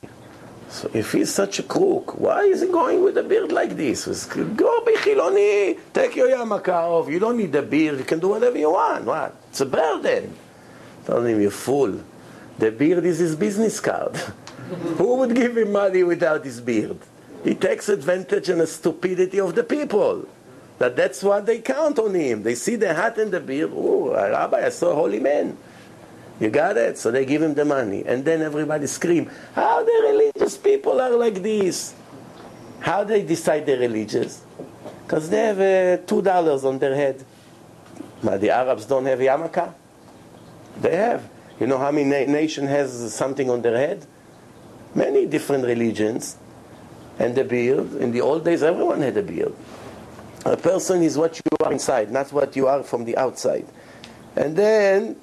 so 0.76 0.90
if 0.92 1.12
he's 1.12 1.32
such 1.32 1.58
a 1.58 1.62
crook, 1.62 2.20
why 2.20 2.42
is 2.42 2.60
he 2.60 2.66
going 2.66 3.02
with 3.02 3.16
a 3.16 3.22
beard 3.22 3.50
like 3.50 3.74
this? 3.76 4.04
Go 4.26 4.84
be 4.84 4.94
chiloni, 4.96 5.78
take 5.94 6.14
your 6.14 6.28
yarmulke 6.28 6.68
off. 6.68 7.08
You 7.08 7.18
don't 7.18 7.38
need 7.38 7.54
a 7.54 7.62
beard. 7.62 7.98
You 7.98 8.04
can 8.04 8.18
do 8.18 8.28
whatever 8.28 8.58
you 8.58 8.70
want. 8.70 9.06
What? 9.06 9.34
It's 9.48 9.62
a 9.62 9.64
burden. 9.64 10.36
Tell 11.06 11.24
him, 11.24 11.40
you 11.40 11.50
fool. 11.50 11.98
The 12.58 12.70
beard 12.70 13.06
is 13.06 13.20
his 13.20 13.36
business 13.36 13.80
card. 13.80 14.16
Who 14.98 15.16
would 15.16 15.34
give 15.34 15.56
him 15.56 15.72
money 15.72 16.02
without 16.02 16.44
his 16.44 16.60
beard? 16.60 16.98
He 17.42 17.54
takes 17.54 17.88
advantage 17.88 18.50
of 18.50 18.58
the 18.58 18.66
stupidity 18.66 19.40
of 19.40 19.54
the 19.54 19.64
people. 19.64 20.28
That 20.76 20.94
that's 20.94 21.22
what 21.22 21.46
they 21.46 21.60
count 21.60 21.98
on 21.98 22.12
him. 22.14 22.42
They 22.42 22.54
see 22.54 22.76
the 22.76 22.92
hat 22.92 23.16
and 23.16 23.32
the 23.32 23.40
beard. 23.40 23.70
Oh, 23.74 24.12
Rabbi, 24.12 24.66
I 24.66 24.68
saw 24.68 24.90
a 24.90 24.94
holy 24.94 25.20
man. 25.20 25.56
You 26.38 26.50
got 26.50 26.76
it? 26.76 26.98
So 26.98 27.10
they 27.10 27.24
give 27.24 27.42
him 27.42 27.54
the 27.54 27.64
money. 27.64 28.04
And 28.06 28.24
then 28.24 28.42
everybody 28.42 28.86
scream, 28.86 29.30
how 29.54 29.82
the 29.82 30.08
religious 30.10 30.56
people 30.56 31.00
are 31.00 31.10
like 31.10 31.42
this? 31.42 31.94
How 32.80 33.04
they 33.04 33.22
decide 33.22 33.64
they're 33.66 33.78
religious? 33.78 34.42
Because 35.02 35.30
they 35.30 35.38
have 35.38 35.60
uh, 35.60 36.02
two 36.04 36.20
dollars 36.20 36.64
on 36.64 36.78
their 36.78 36.94
head. 36.94 37.24
But 38.22 38.40
the 38.40 38.50
Arabs 38.50 38.86
don't 38.86 39.06
have 39.06 39.18
yarmulke? 39.18 39.72
They 40.80 40.96
have. 40.96 41.28
You 41.58 41.66
know 41.66 41.78
how 41.78 41.90
many 41.90 42.04
na- 42.04 42.30
nation 42.30 42.66
has 42.66 43.14
something 43.14 43.48
on 43.48 43.62
their 43.62 43.76
head? 43.76 44.06
Many 44.94 45.26
different 45.26 45.64
religions. 45.64 46.36
And 47.18 47.34
the 47.34 47.44
beard. 47.44 47.94
In 47.94 48.12
the 48.12 48.20
old 48.20 48.44
days, 48.44 48.62
everyone 48.62 49.00
had 49.00 49.16
a 49.16 49.22
beard. 49.22 49.54
A 50.44 50.56
person 50.56 51.02
is 51.02 51.16
what 51.16 51.36
you 51.36 51.56
are 51.64 51.72
inside, 51.72 52.12
not 52.12 52.30
what 52.30 52.54
you 52.54 52.66
are 52.66 52.82
from 52.82 53.04
the 53.04 53.16
outside. 53.16 53.66
And 54.36 54.54
then, 54.54 55.16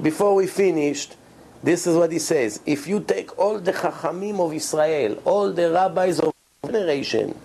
before 0.00 0.34
we 0.34 0.46
finished, 0.46 1.16
this 1.62 1.86
is 1.86 1.96
what 1.96 2.12
he 2.12 2.18
says. 2.18 2.60
If 2.66 2.86
you 2.86 3.00
take 3.00 3.38
all 3.38 3.58
the 3.58 3.72
Chachamim 3.72 4.38
of 4.40 4.52
Israel, 4.52 5.20
all 5.24 5.52
the 5.52 5.72
rabbis 5.72 6.20
of 6.20 6.32
generation, 6.64 7.36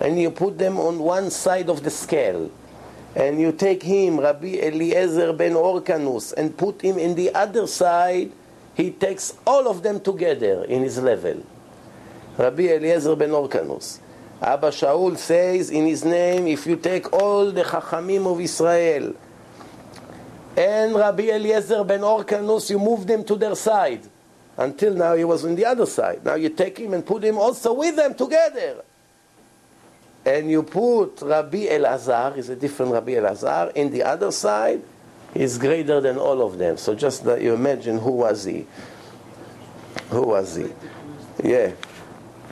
and 0.00 0.20
you 0.20 0.30
put 0.30 0.58
them 0.58 0.78
on 0.78 0.98
one 0.98 1.30
side 1.30 1.68
of 1.68 1.82
the 1.82 1.90
scale, 1.90 2.50
and 3.14 3.40
you 3.40 3.52
take 3.52 3.82
him, 3.82 4.18
Rabbi 4.18 4.58
Eliezer 4.58 5.32
ben 5.32 5.52
Orkanus, 5.52 6.32
and 6.32 6.56
put 6.56 6.80
him 6.80 6.98
in 6.98 7.14
the 7.14 7.34
other 7.34 7.66
side, 7.66 8.32
he 8.74 8.90
takes 8.90 9.34
all 9.46 9.68
of 9.68 9.82
them 9.82 10.00
together 10.00 10.64
in 10.64 10.82
his 10.82 10.98
level. 10.98 11.44
Rabbi 12.38 12.62
Eliezer 12.62 13.14
ben 13.14 13.30
Orkanus. 13.30 14.00
Abba 14.40 14.70
Shaul 14.70 15.16
says 15.16 15.70
in 15.70 15.86
his 15.86 16.04
name, 16.04 16.48
if 16.48 16.66
you 16.66 16.76
take 16.76 17.12
all 17.12 17.52
the 17.52 17.62
Chachamim 17.62 18.26
of 18.26 18.40
Israel 18.40 19.14
and 20.56 20.94
Rabbi 20.94 21.24
Eliezer 21.30 21.84
ben 21.84 22.00
Orkanus, 22.00 22.70
you 22.70 22.78
moved 22.78 23.08
them 23.08 23.24
to 23.24 23.36
their 23.36 23.54
side. 23.54 24.02
Until 24.56 24.94
now 24.94 25.14
he 25.14 25.24
was 25.24 25.44
on 25.44 25.54
the 25.54 25.64
other 25.64 25.86
side. 25.86 26.24
Now 26.24 26.34
you 26.34 26.50
take 26.50 26.78
him 26.78 26.92
and 26.92 27.04
put 27.04 27.24
him 27.24 27.38
also 27.38 27.72
with 27.72 27.96
them 27.96 28.14
together. 28.14 28.84
And 30.24 30.50
you 30.50 30.62
put 30.62 31.20
Rabbi 31.22 31.66
Elazar, 31.66 32.36
is 32.36 32.48
a 32.48 32.56
different 32.56 32.92
Rabbi 32.92 33.12
Elazar, 33.12 33.72
in 33.72 33.90
the 33.90 34.02
other 34.02 34.30
side, 34.30 34.82
he's 35.34 35.58
greater 35.58 36.00
than 36.00 36.18
all 36.18 36.42
of 36.42 36.58
them. 36.58 36.76
So 36.76 36.94
just 36.94 37.24
that 37.24 37.40
you 37.40 37.54
imagine 37.54 37.98
who 37.98 38.12
was 38.12 38.44
he. 38.44 38.66
Who 40.10 40.22
was 40.22 40.56
he? 40.56 40.66
Yeah. 41.42 41.72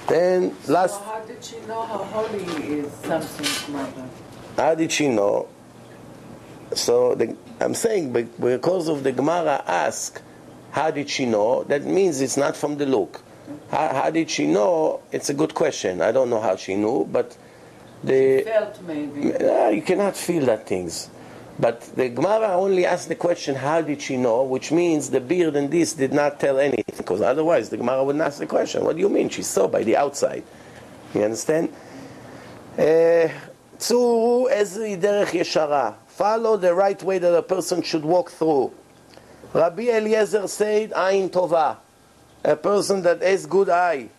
Then 0.09 0.57
last. 0.67 0.95
So 0.95 1.05
how 1.05 1.21
did 1.21 1.45
she 1.45 1.61
know 1.61 1.83
how 1.83 1.99
holy 1.99 2.45
is 2.45 2.93
Samson's 2.93 3.69
mother? 3.69 4.09
How 4.57 4.75
did 4.75 4.91
she 4.91 5.09
know? 5.09 5.49
So 6.75 7.15
the, 7.15 7.37
I'm 7.60 7.74
saying 7.74 8.12
because 8.40 8.88
of 8.88 9.04
the 9.04 9.12
Gemara 9.12 9.64
ask, 9.66 10.22
how 10.72 10.92
did 10.92 11.10
she 11.10 11.26
know? 11.26 11.64
That 11.64 11.84
means 11.84 12.20
it's 12.22 12.38
not 12.38 12.56
from 12.58 12.78
the 12.78 12.86
look. 12.86 13.22
How, 13.72 13.88
how 13.94 14.10
did 14.10 14.30
she 14.30 14.46
know? 14.48 15.02
It's 15.12 15.30
a 15.30 15.34
good 15.34 15.54
question. 15.54 16.02
I 16.02 16.12
don't 16.12 16.30
know 16.30 16.42
how 16.42 16.56
she 16.58 16.76
knew, 16.76 17.06
but 17.06 17.38
the 18.04 18.40
She 18.40 18.44
felt 18.44 18.82
maybe. 18.82 19.34
uh, 19.36 19.70
you 19.70 19.82
cannot 19.82 20.18
feel 20.18 20.46
that 20.48 20.68
things. 20.68 21.10
But 21.58 21.82
the 21.96 22.10
Gemara 22.10 22.50
only 22.58 22.86
asked 22.86 23.08
the 23.08 23.16
question, 23.16 23.56
how 23.56 23.82
did 23.82 24.02
she 24.02 24.18
know? 24.18 24.44
Which 24.44 24.74
means 24.74 25.10
the 25.10 25.22
beard 25.22 25.56
and 25.56 25.72
this 25.72 25.94
did 25.94 26.12
not 26.12 26.40
tell 26.40 26.60
anything. 26.60 26.84
Because 26.98 27.22
otherwise 27.22 27.70
the 27.70 27.78
Gemara 27.78 28.04
wouldn't 28.04 28.24
ask 28.24 28.40
the 28.40 28.46
question. 28.48 28.84
What 28.84 28.98
do 28.98 29.02
you 29.02 29.08
mean? 29.10 29.30
She 29.30 29.44
saw 29.44 29.68
by 29.68 29.84
the 29.84 29.96
outside. 29.96 30.44
You 31.14 31.24
understand? 31.24 31.70
Uh, 32.78 33.30
צורו 33.78 34.48
איזוהי 34.50 34.96
דרך 34.96 35.34
ישרה. 35.36 35.92
Follow 36.21 36.59
the 36.59 36.75
right 36.75 37.03
way 37.03 37.17
that 37.17 37.35
a 37.35 37.43
person 37.43 37.81
should 37.81 38.05
walk 38.05 38.31
through. 38.31 38.71
Rabbi 39.55 39.85
Eliezer 39.85 40.47
said, 40.49 40.93
Ain 40.95 41.31
Tova. 41.31 41.79
A 42.45 42.57
person 42.57 43.01
that 43.01 43.23
has 43.23 43.47
good 43.47 43.71
eye. 43.71 44.11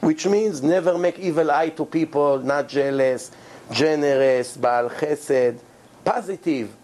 Which 0.00 0.26
means 0.26 0.60
never 0.60 0.98
make 0.98 1.20
evil 1.20 1.52
eye 1.52 1.68
to 1.68 1.84
people, 1.84 2.40
not 2.40 2.68
jealous, 2.68 3.30
generous, 3.70 4.56
Baal 4.56 4.90
Chesed, 4.90 5.60
positive, 6.04 6.74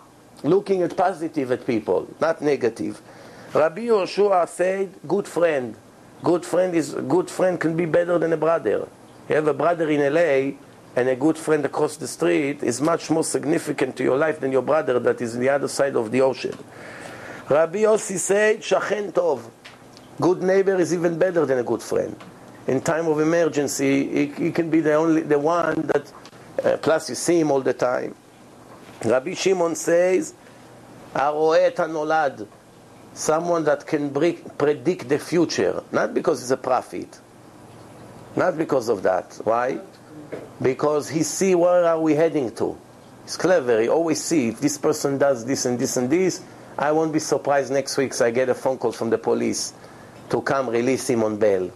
looking 0.44 0.82
at 0.82 0.96
positive 0.96 1.50
at 1.50 1.66
people, 1.66 2.06
not 2.20 2.40
negative. 2.40 3.02
Rabbi 3.52 3.86
Yoshua 3.86 4.48
said, 4.48 4.94
good 5.08 5.26
friend. 5.26 5.74
Good 6.22 6.46
friend 6.46 6.72
is 6.72 6.94
good 6.94 7.28
friend 7.28 7.58
can 7.58 7.76
be 7.76 7.86
better 7.86 8.16
than 8.16 8.32
a 8.32 8.36
brother. 8.36 8.86
You 9.28 9.34
have 9.34 9.48
a 9.48 9.54
brother 9.54 9.90
in 9.90 10.14
LA 10.14 10.56
and 10.96 11.08
a 11.08 11.16
good 11.16 11.38
friend 11.38 11.64
across 11.64 11.96
the 11.96 12.08
street 12.08 12.62
is 12.62 12.80
much 12.80 13.10
more 13.10 13.24
significant 13.24 13.96
to 13.96 14.02
your 14.02 14.16
life 14.16 14.40
than 14.40 14.50
your 14.52 14.62
brother 14.62 14.98
that 14.98 15.20
is 15.20 15.34
on 15.34 15.40
the 15.40 15.48
other 15.48 15.68
side 15.68 15.96
of 15.96 16.10
the 16.10 16.20
ocean. 16.20 16.56
Rabbi 17.48 17.78
Yossi 17.78 18.18
said, 18.18 18.60
Shachen 18.60 19.12
Tov. 19.12 19.50
Good 20.20 20.42
neighbor 20.42 20.76
is 20.76 20.92
even 20.92 21.18
better 21.18 21.46
than 21.46 21.58
a 21.58 21.62
good 21.62 21.82
friend. 21.82 22.14
In 22.66 22.80
time 22.80 23.08
of 23.08 23.20
emergency, 23.20 24.26
he, 24.26 24.44
he 24.44 24.52
can 24.52 24.70
be 24.70 24.80
the 24.80 24.94
only 24.94 25.22
the 25.22 25.38
one 25.38 25.86
that. 25.86 26.12
Uh, 26.62 26.76
plus, 26.76 27.08
you 27.08 27.14
see 27.14 27.40
him 27.40 27.50
all 27.50 27.62
the 27.62 27.72
time. 27.72 28.14
Rabbi 29.02 29.32
Shimon 29.32 29.74
says, 29.74 30.34
"Aroeh 31.14 31.68
et 31.68 31.76
hanolad," 31.76 32.46
someone 33.14 33.64
that 33.64 33.86
can 33.86 34.10
predict 34.10 35.08
the 35.08 35.18
future, 35.18 35.82
not 35.90 36.12
because 36.12 36.40
he's 36.40 36.50
a 36.50 36.56
prophet, 36.56 37.18
not 38.36 38.58
because 38.58 38.90
of 38.90 39.02
that. 39.02 39.40
Why? 39.44 39.80
Because 40.60 41.08
he 41.08 41.22
see 41.22 41.54
where 41.54 41.84
are 41.84 42.00
we 42.00 42.14
heading 42.14 42.54
to. 42.56 42.76
He's 43.24 43.36
clever. 43.36 43.80
He 43.80 43.88
always 43.88 44.22
see 44.22 44.48
if 44.48 44.60
this 44.60 44.78
person 44.78 45.18
does 45.18 45.44
this 45.44 45.64
and 45.66 45.78
this 45.78 45.96
and 45.96 46.10
this, 46.10 46.42
I 46.78 46.92
won't 46.92 47.12
be 47.12 47.18
surprised 47.18 47.72
next 47.72 47.96
week 47.96 48.14
so 48.14 48.24
I 48.26 48.30
get 48.30 48.48
a 48.48 48.54
phone 48.54 48.78
call 48.78 48.92
from 48.92 49.10
the 49.10 49.18
police 49.18 49.74
to 50.30 50.40
come 50.40 50.70
release 50.70 51.08
him 51.08 51.22
on 51.22 51.36
bail. 51.36 51.70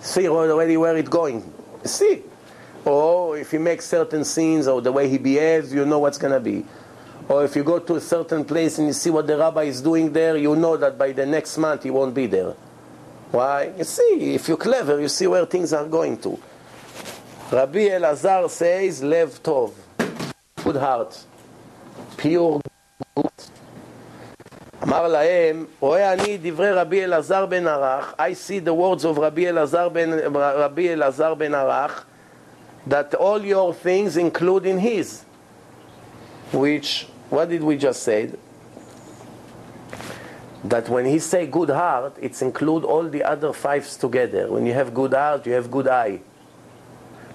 See 0.00 0.28
already 0.28 0.76
where 0.76 0.96
it's 0.96 1.08
going. 1.08 1.52
See. 1.84 2.22
Or 2.84 3.38
if 3.38 3.50
he 3.50 3.58
makes 3.58 3.86
certain 3.86 4.24
scenes 4.24 4.68
or 4.68 4.82
the 4.82 4.92
way 4.92 5.08
he 5.08 5.16
behaves, 5.18 5.72
you 5.72 5.86
know 5.86 5.98
what's 5.98 6.18
going 6.18 6.34
to 6.34 6.40
be. 6.40 6.66
Or 7.28 7.44
if 7.44 7.56
you 7.56 7.64
go 7.64 7.78
to 7.78 7.94
a 7.96 8.00
certain 8.00 8.44
place 8.44 8.78
and 8.78 8.88
you 8.88 8.92
see 8.92 9.08
what 9.08 9.26
the 9.26 9.38
rabbi 9.38 9.62
is 9.62 9.80
doing 9.80 10.12
there, 10.12 10.36
you 10.36 10.54
know 10.54 10.76
that 10.76 10.98
by 10.98 11.12
the 11.12 11.24
next 11.24 11.56
month 11.56 11.84
he 11.84 11.90
won't 11.90 12.14
be 12.14 12.26
there. 12.26 12.54
Why? 13.30 13.72
You 13.78 13.84
see, 13.84 14.34
if 14.34 14.48
you're 14.48 14.58
clever, 14.58 15.00
you 15.00 15.08
see 15.08 15.26
where 15.26 15.46
things 15.46 15.72
are 15.72 15.86
going 15.86 16.18
to. 16.18 16.38
Rabbi 17.53 17.89
Elazar 17.89 18.49
says, 18.49 19.01
Lev 19.01 19.41
Tov, 19.41 19.71
good 20.63 20.75
heart, 20.75 21.17
pure 22.17 22.61
good. 23.15 23.49
אמר 24.83 25.07
להם, 25.07 25.65
רואה 25.79 26.13
אני 26.13 26.37
דברי 26.41 26.71
רבי 26.71 27.03
אלעזר 27.03 27.45
בן 27.45 27.67
ערך, 27.67 28.13
I 28.17 28.33
see 28.33 28.59
the 28.59 28.73
words 28.73 29.03
of 29.03 29.19
רבי 29.19 29.49
אלעזר 29.49 29.89
בן, 29.89 30.09
רבי 30.35 30.93
אלעזר 30.93 31.33
בן 31.33 31.55
ערך, 31.55 32.05
that 32.87 33.13
all 33.15 33.41
your 33.43 33.73
things 33.73 34.17
include 34.17 34.65
in 34.65 34.79
his. 34.79 35.23
Which, 36.53 37.07
what 37.29 37.49
did 37.49 37.63
we 37.63 37.77
just 37.77 38.03
say? 38.03 38.31
That 40.63 40.89
when 40.89 41.05
he 41.05 41.19
say 41.19 41.45
good 41.45 41.69
heart, 41.69 42.17
it's 42.21 42.41
include 42.41 42.83
all 42.83 43.03
the 43.03 43.23
other 43.23 43.53
fives 43.53 43.95
together. 43.95 44.51
When 44.51 44.65
you 44.65 44.73
have 44.73 44.93
good 44.93 45.13
heart, 45.13 45.45
you 45.45 45.53
have 45.53 45.69
good 45.69 45.87
eye. 45.87 46.19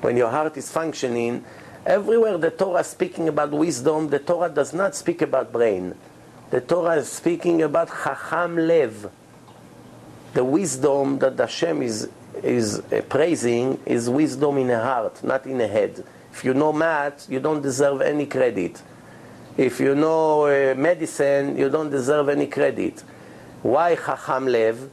When 0.01 0.15
your 0.17 0.29
heart 0.29 0.55
is 0.57 0.71
functioning, 0.71 1.43
everywhere 1.85 2.37
the 2.37 2.51
Torah 2.51 2.81
is 2.81 2.87
speaking 2.87 3.27
about 3.27 3.51
wisdom, 3.51 4.09
the 4.09 4.19
Torah 4.19 4.49
does 4.49 4.73
not 4.73 4.95
speak 4.95 5.21
about 5.21 5.51
brain. 5.51 5.95
The 6.49 6.61
Torah 6.61 6.95
is 6.95 7.11
speaking 7.11 7.61
about 7.61 7.89
chacham 7.89 8.55
lev. 8.55 9.11
The 10.33 10.43
wisdom 10.43 11.19
that 11.19 11.37
Hashem 11.37 11.81
is 11.81 12.09
is 12.43 12.79
uh, 12.79 13.01
praising 13.09 13.79
is 13.85 14.09
wisdom 14.09 14.57
in 14.57 14.69
a 14.69 14.81
heart, 14.81 15.23
not 15.23 15.45
in 15.45 15.59
a 15.59 15.67
head. 15.67 16.03
If 16.31 16.45
you 16.45 16.53
know 16.53 16.71
math, 16.71 17.29
you 17.29 17.39
don't 17.39 17.61
deserve 17.61 18.01
any 18.01 18.25
credit. 18.25 18.81
If 19.57 19.79
you 19.79 19.95
know 19.95 20.45
uh, 20.45 20.75
medicine, 20.75 21.57
you 21.57 21.69
don't 21.69 21.89
deserve 21.89 22.29
any 22.29 22.47
credit. 22.47 23.03
Why 23.61 23.95
Chacham 23.95 24.47
Lev? 24.47 24.89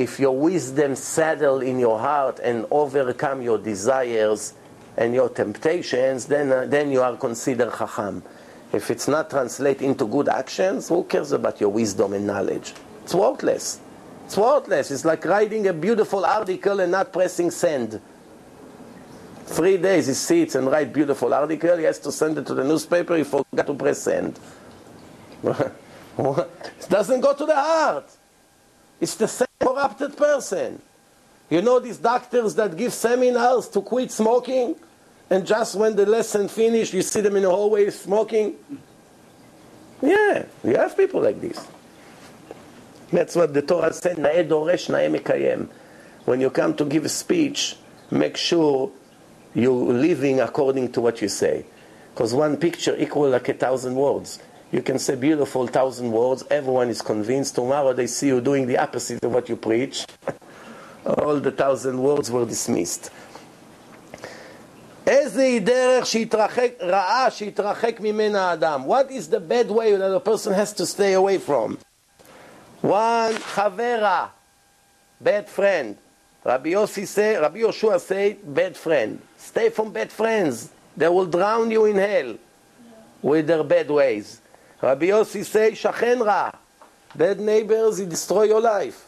If 0.00 0.18
your 0.18 0.34
wisdom 0.34 0.96
settle 0.96 1.60
in 1.60 1.78
your 1.78 1.98
heart 1.98 2.40
and 2.42 2.64
overcome 2.70 3.42
your 3.42 3.58
desires 3.58 4.54
and 4.96 5.12
your 5.14 5.28
temptations, 5.28 6.24
then, 6.24 6.50
uh, 6.50 6.64
then 6.64 6.90
you 6.90 7.02
are 7.02 7.18
considered 7.18 7.70
Chacham. 7.76 8.22
If 8.72 8.90
it's 8.90 9.08
not 9.08 9.28
translated 9.28 9.82
into 9.82 10.06
good 10.06 10.30
actions, 10.30 10.88
who 10.88 11.04
cares 11.04 11.32
about 11.32 11.60
your 11.60 11.68
wisdom 11.68 12.14
and 12.14 12.26
knowledge? 12.26 12.72
It's 13.04 13.14
worthless. 13.14 13.78
It's 14.24 14.38
worthless. 14.38 14.90
It's 14.90 15.04
like 15.04 15.22
writing 15.26 15.66
a 15.66 15.74
beautiful 15.74 16.24
article 16.24 16.80
and 16.80 16.92
not 16.92 17.12
pressing 17.12 17.50
send. 17.50 18.00
Three 19.44 19.76
days 19.76 20.06
he 20.06 20.14
sits 20.14 20.54
and 20.54 20.66
writes 20.68 20.94
beautiful 20.94 21.34
article. 21.34 21.76
He 21.76 21.84
has 21.84 21.98
to 21.98 22.10
send 22.10 22.38
it 22.38 22.46
to 22.46 22.54
the 22.54 22.64
newspaper. 22.64 23.18
He 23.18 23.24
forgot 23.24 23.66
to 23.66 23.74
press 23.74 23.98
send. 23.98 24.40
it 25.44 26.88
doesn't 26.88 27.20
go 27.20 27.34
to 27.34 27.44
the 27.44 27.54
heart. 27.54 28.10
It's 29.00 29.14
the 29.14 29.28
same 29.28 29.48
corrupted 29.58 30.16
person. 30.16 30.80
You 31.48 31.62
know 31.62 31.80
these 31.80 31.98
doctors 31.98 32.54
that 32.56 32.76
give 32.76 32.92
seminars 32.92 33.68
to 33.70 33.82
quit 33.82 34.12
smoking, 34.12 34.76
and 35.28 35.46
just 35.46 35.74
when 35.74 35.96
the 35.96 36.06
lesson 36.06 36.48
finished, 36.48 36.92
you 36.92 37.02
see 37.02 37.20
them 37.20 37.36
in 37.36 37.42
the 37.42 37.50
hallway 37.50 37.90
smoking. 37.90 38.56
Yeah, 40.02 40.44
you 40.62 40.76
have 40.76 40.96
people 40.96 41.22
like 41.22 41.40
this. 41.40 41.66
That's 43.12 43.34
what 43.34 43.52
the 43.52 43.62
Torah 43.62 43.92
said, 43.92 44.18
Na'e 44.18 44.48
doresh, 44.48 44.88
na'e. 44.88 45.68
When 46.24 46.40
you 46.40 46.50
come 46.50 46.74
to 46.76 46.84
give 46.84 47.04
a 47.04 47.08
speech, 47.08 47.76
make 48.10 48.36
sure 48.36 48.92
you're 49.54 49.92
living 49.92 50.40
according 50.40 50.92
to 50.92 51.00
what 51.00 51.20
you 51.20 51.28
say. 51.28 51.64
Because 52.14 52.34
one 52.34 52.56
picture 52.56 52.96
equal 52.96 53.30
like 53.30 53.48
a 53.48 53.54
thousand 53.54 53.96
words. 53.96 54.38
You 54.71 54.81
can 54.81 54.99
say 54.99 55.15
beautiful 55.15 55.67
thousand 55.67 56.11
words, 56.11 56.43
everyone 56.49 56.89
is 56.89 57.01
convinced. 57.01 57.55
Tomorrow 57.55 57.93
they 57.93 58.07
see 58.07 58.27
you 58.27 58.41
doing 58.41 58.67
the 58.67 58.77
opposite 58.77 59.23
of 59.23 59.33
what 59.33 59.47
you 59.47 59.55
preach. 59.55 60.05
All 61.05 61.39
the 61.39 61.51
thousand 61.51 62.01
words 62.01 62.31
were 62.31 62.45
dismissed. 62.45 63.11
איזה 65.07 65.57
דרך 65.63 66.05
שהתרחק, 66.05 66.71
רעה 66.81 67.31
שהתרחק 67.31 67.99
ממנה 67.99 68.49
האדם? 68.49 68.85
What 68.87 69.11
is 69.11 69.29
the 69.29 69.39
bad 69.39 69.69
way 69.69 69.95
that 69.95 70.11
a 70.11 70.19
person 70.19 70.53
has 70.53 70.73
to 70.73 70.85
stay 70.85 71.13
away 71.13 71.37
from? 71.37 71.77
One 72.81 73.35
Chavera, 73.35 74.29
bad 75.21 75.47
friend. 75.47 75.95
Rabbi 76.43 76.71
Yossi 76.71 77.07
say, 77.07 77.37
Rabbi 77.37 77.59
Yoshua 77.59 77.99
say, 77.99 78.37
bad 78.43 78.75
friend. 78.77 79.19
Stay 79.37 79.69
from 79.69 79.91
bad 79.91 80.11
friends. 80.11 80.69
They 80.97 81.07
will 81.07 81.25
drown 81.25 81.71
you 81.71 81.85
in 81.85 81.97
hell 81.97 82.37
with 83.21 83.47
their 83.47 83.63
bad 83.63 83.89
ways. 83.89 84.41
Rabbi 84.81 85.07
Yossi 85.07 85.43
say, 85.43 85.71
Shachen 85.71 86.25
Ra. 86.25 86.51
Bad 87.15 87.39
neighbors, 87.39 87.97
he 87.97 88.05
destroy 88.05 88.43
your 88.43 88.61
life. 88.61 89.07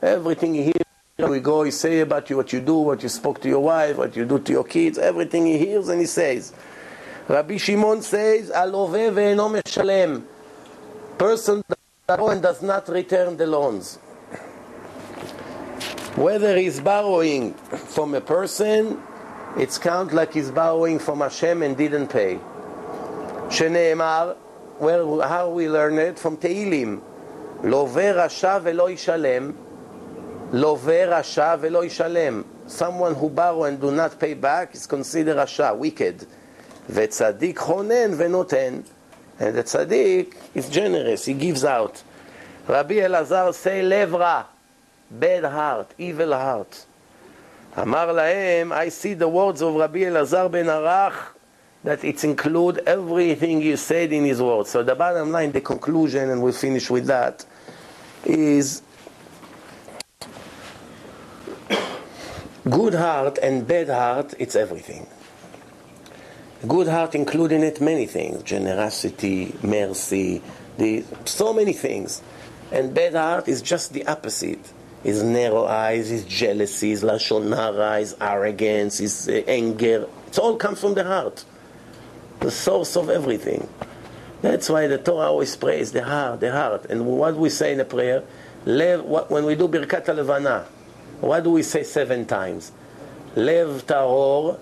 Everything 0.00 0.54
he 0.54 0.62
hears, 0.64 1.30
we 1.30 1.40
go, 1.40 1.64
he 1.64 1.72
say 1.72 2.00
about 2.00 2.30
you 2.30 2.36
what 2.36 2.52
you 2.52 2.60
do, 2.60 2.76
what 2.76 3.02
you 3.02 3.08
spoke 3.08 3.40
to 3.42 3.48
your 3.48 3.60
wife, 3.60 3.96
what 3.96 4.14
you 4.14 4.24
do 4.24 4.38
to 4.38 4.52
your 4.52 4.64
kids, 4.64 4.96
everything 4.96 5.44
he 5.46 5.58
hears 5.58 5.88
and 5.88 6.00
he 6.00 6.06
says. 6.06 6.52
Rabbi 7.26 7.56
Shimon 7.56 8.02
says, 8.02 8.50
Alove 8.50 9.12
ve'eno 9.12 9.60
meshalem. 9.60 10.22
Person 11.18 11.64
that 12.06 12.20
and 12.20 12.40
does 12.40 12.62
not 12.62 12.88
return 12.88 13.36
the 13.36 13.46
loans. 13.46 13.96
Whether 16.14 16.56
he's 16.56 16.80
borrowing 16.80 17.54
from 17.54 18.14
a 18.14 18.20
person, 18.20 19.02
it's 19.56 19.78
count 19.78 20.12
like 20.12 20.32
he's 20.32 20.50
borrowing 20.50 20.98
from 21.00 21.20
Hashem 21.20 21.62
and 21.62 21.76
didn't 21.76 22.08
pay. 22.08 22.38
שנאמר, 23.50 24.34
well, 24.78 25.20
how 25.20 25.50
we 25.50 25.68
learn 25.68 25.98
it? 25.98 26.18
From 26.18 26.36
Tehillim. 26.36 27.00
לווה 27.64 28.12
רשע 28.12 28.58
ולא 28.62 28.90
ישלם, 28.90 29.52
לווה 30.52 31.04
רשע 31.04 31.54
ולא 31.60 31.84
ישלם. 31.84 32.42
Someone 32.68 33.14
who 33.14 33.28
borrow 33.28 33.64
and 33.64 33.80
do 33.80 33.90
not 33.90 34.18
pay 34.20 34.34
back 34.34 34.74
is 34.74 34.86
considered 34.86 35.36
rasha, 35.36 35.74
wicked. 35.76 36.24
וצדיק 36.90 37.58
חונן 37.58 38.10
ונותן. 38.16 38.80
And 39.40 39.54
the 39.54 39.62
tzaddik 39.62 40.34
is 40.54 40.68
generous, 40.68 41.24
he 41.24 41.34
gives 41.34 41.64
out. 41.64 42.02
Rabbi 42.68 42.94
Elazar 42.94 43.54
say 43.54 43.82
lev 43.82 44.12
ra, 44.12 44.44
bad 45.10 45.44
heart, 45.44 45.94
evil 45.98 46.32
heart. 46.32 46.84
אמר 47.78 48.12
להם, 48.12 48.72
I 48.72 48.88
see 48.88 49.14
the 49.14 49.28
words 49.28 49.62
of 49.62 49.74
Rabbi 49.74 50.00
Elazar 50.00 50.50
ben 50.50 50.66
Arach, 50.66 51.14
that 51.83 52.03
it 52.03 52.23
include 52.23 52.79
everything 52.85 53.61
you 53.61 53.77
said 53.77 54.13
in 54.13 54.23
his 54.23 54.41
words. 54.41 54.69
So 54.69 54.83
the 54.83 54.95
bottom 54.95 55.31
line, 55.31 55.51
the 55.51 55.61
conclusion, 55.61 56.29
and 56.29 56.41
we'll 56.41 56.53
finish 56.53 56.89
with 56.89 57.07
that, 57.07 57.45
is 58.25 58.81
good 62.69 62.93
heart 62.93 63.37
and 63.43 63.67
bad 63.67 63.89
heart, 63.89 64.33
it's 64.39 64.55
everything. 64.55 65.07
Good 66.65 66.87
heart 66.87 67.15
including 67.15 67.63
it 67.63 67.81
many 67.81 68.05
things, 68.05 68.41
generosity, 68.43 69.53
mercy, 69.61 70.41
the, 70.77 71.03
so 71.25 71.53
many 71.53 71.73
things. 71.73 72.21
And 72.71 72.93
bad 72.93 73.13
heart 73.13 73.47
is 73.49 73.61
just 73.61 73.93
the 73.93 74.07
opposite. 74.07 74.71
Is 75.03 75.21
narrow 75.21 75.65
eyes, 75.65 76.09
is 76.11 76.23
jealousy, 76.23 76.91
is 76.91 77.03
lashon 77.03 77.53
hara, 77.53 77.99
is 77.99 78.15
arrogance, 78.21 79.01
is 79.01 79.27
uh, 79.27 79.43
anger. 79.47 80.07
It 80.27 80.39
all 80.39 80.55
comes 80.55 80.79
from 80.79 80.93
the 80.93 81.03
heart, 81.03 81.43
the 82.42 82.50
source 82.50 82.96
of 82.96 83.10
everything. 83.10 83.68
That's 84.42 84.68
why 84.68 84.86
the 84.86 84.98
Torah 84.98 85.26
always 85.26 85.56
prays 85.56 85.92
the 85.92 86.04
heart, 86.04 86.40
the 86.40 86.52
heart. 86.52 86.86
And 86.86 87.06
what 87.06 87.36
we 87.36 87.50
say 87.50 87.72
in 87.72 87.78
the 87.78 87.84
prayer, 87.84 88.22
lev, 88.64 89.04
what, 89.04 89.30
when 89.30 89.44
we 89.44 89.54
do 89.56 89.66
Birkat 89.66 90.06
Levana, 90.14 90.66
what 91.20 91.42
do 91.42 91.50
we 91.50 91.62
say 91.62 91.82
seven 91.82 92.24
times? 92.26 92.72
Lev 93.34 93.84
tahor, 93.86 94.58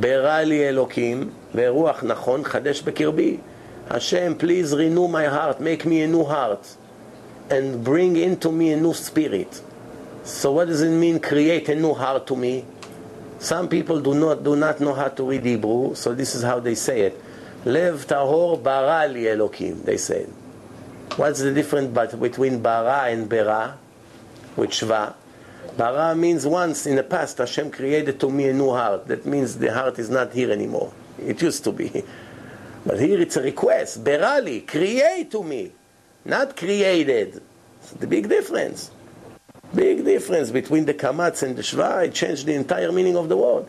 ברא 0.00 0.40
לי 0.42 0.68
אלוקים, 0.68 1.30
ורוח 1.54 2.02
נכון 2.02 2.44
חדש 2.44 2.82
בקרבי. 2.82 3.38
Hashem, 3.90 4.34
please 4.36 4.74
renew 4.74 5.06
my 5.06 5.26
heart, 5.26 5.60
make 5.60 5.84
me 5.84 6.02
a 6.02 6.08
new 6.08 6.24
heart, 6.24 6.74
and 7.50 7.84
bring 7.84 8.16
into 8.16 8.50
me 8.50 8.72
a 8.72 8.76
new 8.76 8.94
spirit. 8.94 9.60
So 10.24 10.52
what 10.52 10.68
does 10.68 10.80
it 10.80 10.88
mean, 10.88 11.20
create 11.20 11.68
a 11.68 11.74
new 11.74 11.92
heart 11.92 12.26
to 12.28 12.36
me? 12.36 12.64
Some 13.39 13.69
people 13.69 14.01
do 14.01 14.13
not, 14.13 14.43
do 14.43 14.55
not 14.55 14.79
know 14.79 14.93
how 14.93 15.07
to 15.07 15.23
read 15.23 15.45
Hebrew, 15.45 15.95
so 15.95 16.13
this 16.13 16.35
is 16.35 16.43
how 16.43 16.59
they 16.59 16.75
say 16.75 17.01
it. 17.01 17.23
Lev 17.65 18.05
tahor 18.05 18.61
bara 18.61 19.07
li 19.11 19.23
Elokim, 19.23 19.83
they 19.83 19.97
say. 19.97 20.27
What's 21.15 21.39
the 21.39 21.53
difference 21.53 22.13
between 22.15 22.61
bara 22.61 23.09
and 23.09 23.27
bera, 23.27 23.77
with 24.55 24.69
shva? 24.69 25.15
Bara 25.77 26.15
means 26.15 26.45
once 26.45 26.85
in 26.85 26.95
the 26.95 27.03
past 27.03 27.37
Hashem 27.37 27.71
created 27.71 28.19
to 28.19 28.29
me 28.29 28.49
a 28.49 28.53
new 28.53 28.69
heart. 28.69 29.07
That 29.07 29.25
means 29.25 29.57
the 29.57 29.73
heart 29.73 29.97
is 29.99 30.09
not 30.09 30.33
here 30.33 30.51
anymore. 30.51 30.93
It 31.17 31.41
used 31.41 31.63
to 31.63 31.71
be. 31.71 32.03
But 32.85 32.99
here 32.99 33.19
it's 33.19 33.35
a 33.35 33.41
request. 33.41 34.03
Berali, 34.05 34.65
create 34.65 35.29
to 35.31 35.43
me 35.43 35.73
not 36.25 36.55
created. 36.55 37.41
It's 37.81 37.91
the 37.91 38.07
big 38.07 38.29
difference. 38.29 38.91
Big 39.73 40.03
difference 40.03 40.49
between 40.49 40.85
the 40.85 40.93
kamatz 40.93 41.43
and 41.43 41.55
the 41.55 41.61
shva. 41.61 42.07
It 42.07 42.13
changed 42.13 42.45
the 42.45 42.55
entire 42.55 42.91
meaning 42.91 43.15
of 43.15 43.29
the 43.29 43.37
word. 43.37 43.65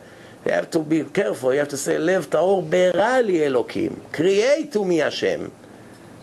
You 0.46 0.52
have 0.52 0.70
to 0.70 0.78
be 0.78 1.04
careful. 1.04 1.52
You 1.52 1.58
have 1.58 1.68
to 1.68 1.76
say, 1.76 1.98
Lev 1.98 2.30
taor 2.30 2.62
berali 2.62 3.40
elokim. 3.40 4.10
Create 4.12 4.72
to 4.72 4.84
me 4.84 4.98
Hashem. 4.98 5.52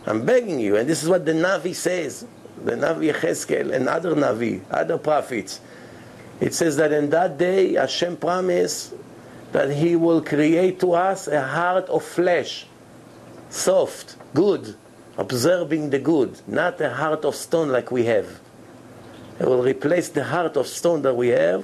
I'm 0.07 0.25
begging 0.25 0.59
you. 0.59 0.77
And 0.77 0.89
this 0.89 1.03
is 1.03 1.09
what 1.09 1.25
the 1.25 1.33
Navi 1.33 1.75
says. 1.75 2.25
The 2.63 2.71
Navi 2.71 3.13
Yecheskel 3.13 3.71
and 3.71 3.87
other 3.87 4.15
Navi, 4.15 4.61
other 4.71 4.97
prophets. 4.97 5.59
It 6.39 6.53
says 6.55 6.77
that 6.77 6.91
in 6.91 7.09
that 7.11 7.37
day, 7.37 7.73
Hashem 7.73 8.17
promised 8.17 8.93
that 9.51 9.71
He 9.71 9.95
will 9.95 10.21
create 10.21 10.79
to 10.79 10.93
us 10.93 11.27
a 11.27 11.41
heart 11.41 11.85
of 11.89 12.03
flesh. 12.03 12.65
Soft, 13.49 14.15
good, 14.33 14.75
observing 15.17 15.91
the 15.91 15.99
good, 15.99 16.41
not 16.47 16.81
a 16.81 16.89
heart 16.93 17.25
of 17.25 17.35
stone 17.35 17.69
like 17.69 17.91
we 17.91 18.05
have. 18.05 18.39
He 19.37 19.43
will 19.43 19.61
replace 19.61 20.09
the 20.09 20.23
heart 20.23 20.57
of 20.57 20.67
stone 20.67 21.01
that 21.03 21.15
we 21.15 21.29
have 21.29 21.63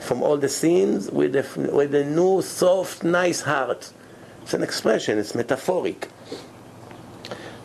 from 0.00 0.22
all 0.22 0.36
the 0.36 0.48
sins 0.48 1.10
with 1.10 1.34
a, 1.36 1.70
with 1.72 1.94
a 1.94 2.04
new, 2.04 2.42
soft, 2.42 3.02
nice 3.02 3.40
heart. 3.42 3.92
It's 4.42 4.54
an 4.54 4.62
expression, 4.62 5.18
it's 5.18 5.34
metaphoric. 5.34 6.08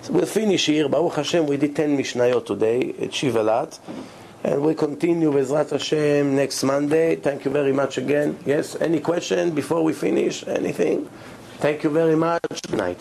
So 0.01 0.13
we'll 0.13 0.25
finish 0.25 0.65
here. 0.65 0.87
Baruch 0.87 1.15
Hashem, 1.15 1.45
we 1.45 1.57
did 1.57 1.75
10 1.75 1.97
Mishnayot 1.97 2.45
today 2.45 2.89
at 3.01 3.11
Shivalat. 3.11 3.79
And 4.43 4.61
we 4.61 4.73
continue 4.73 5.31
with 5.31 5.49
Rat 5.49 5.71
Hashem 5.71 6.35
next 6.35 6.63
Monday. 6.63 7.17
Thank 7.17 7.43
you 7.43 7.51
very 7.51 7.73
much 7.73 7.97
again. 7.97 8.39
Yes, 8.45 8.77
any 8.79 9.01
question 9.01 9.51
before 9.51 9.83
we 9.83 9.91
finish? 9.91 10.47
Anything? 10.47 11.09
Thank 11.57 11.83
you 11.83 11.89
very 11.89 12.15
much. 12.15 12.41
Good 12.49 12.77
night. 12.77 12.97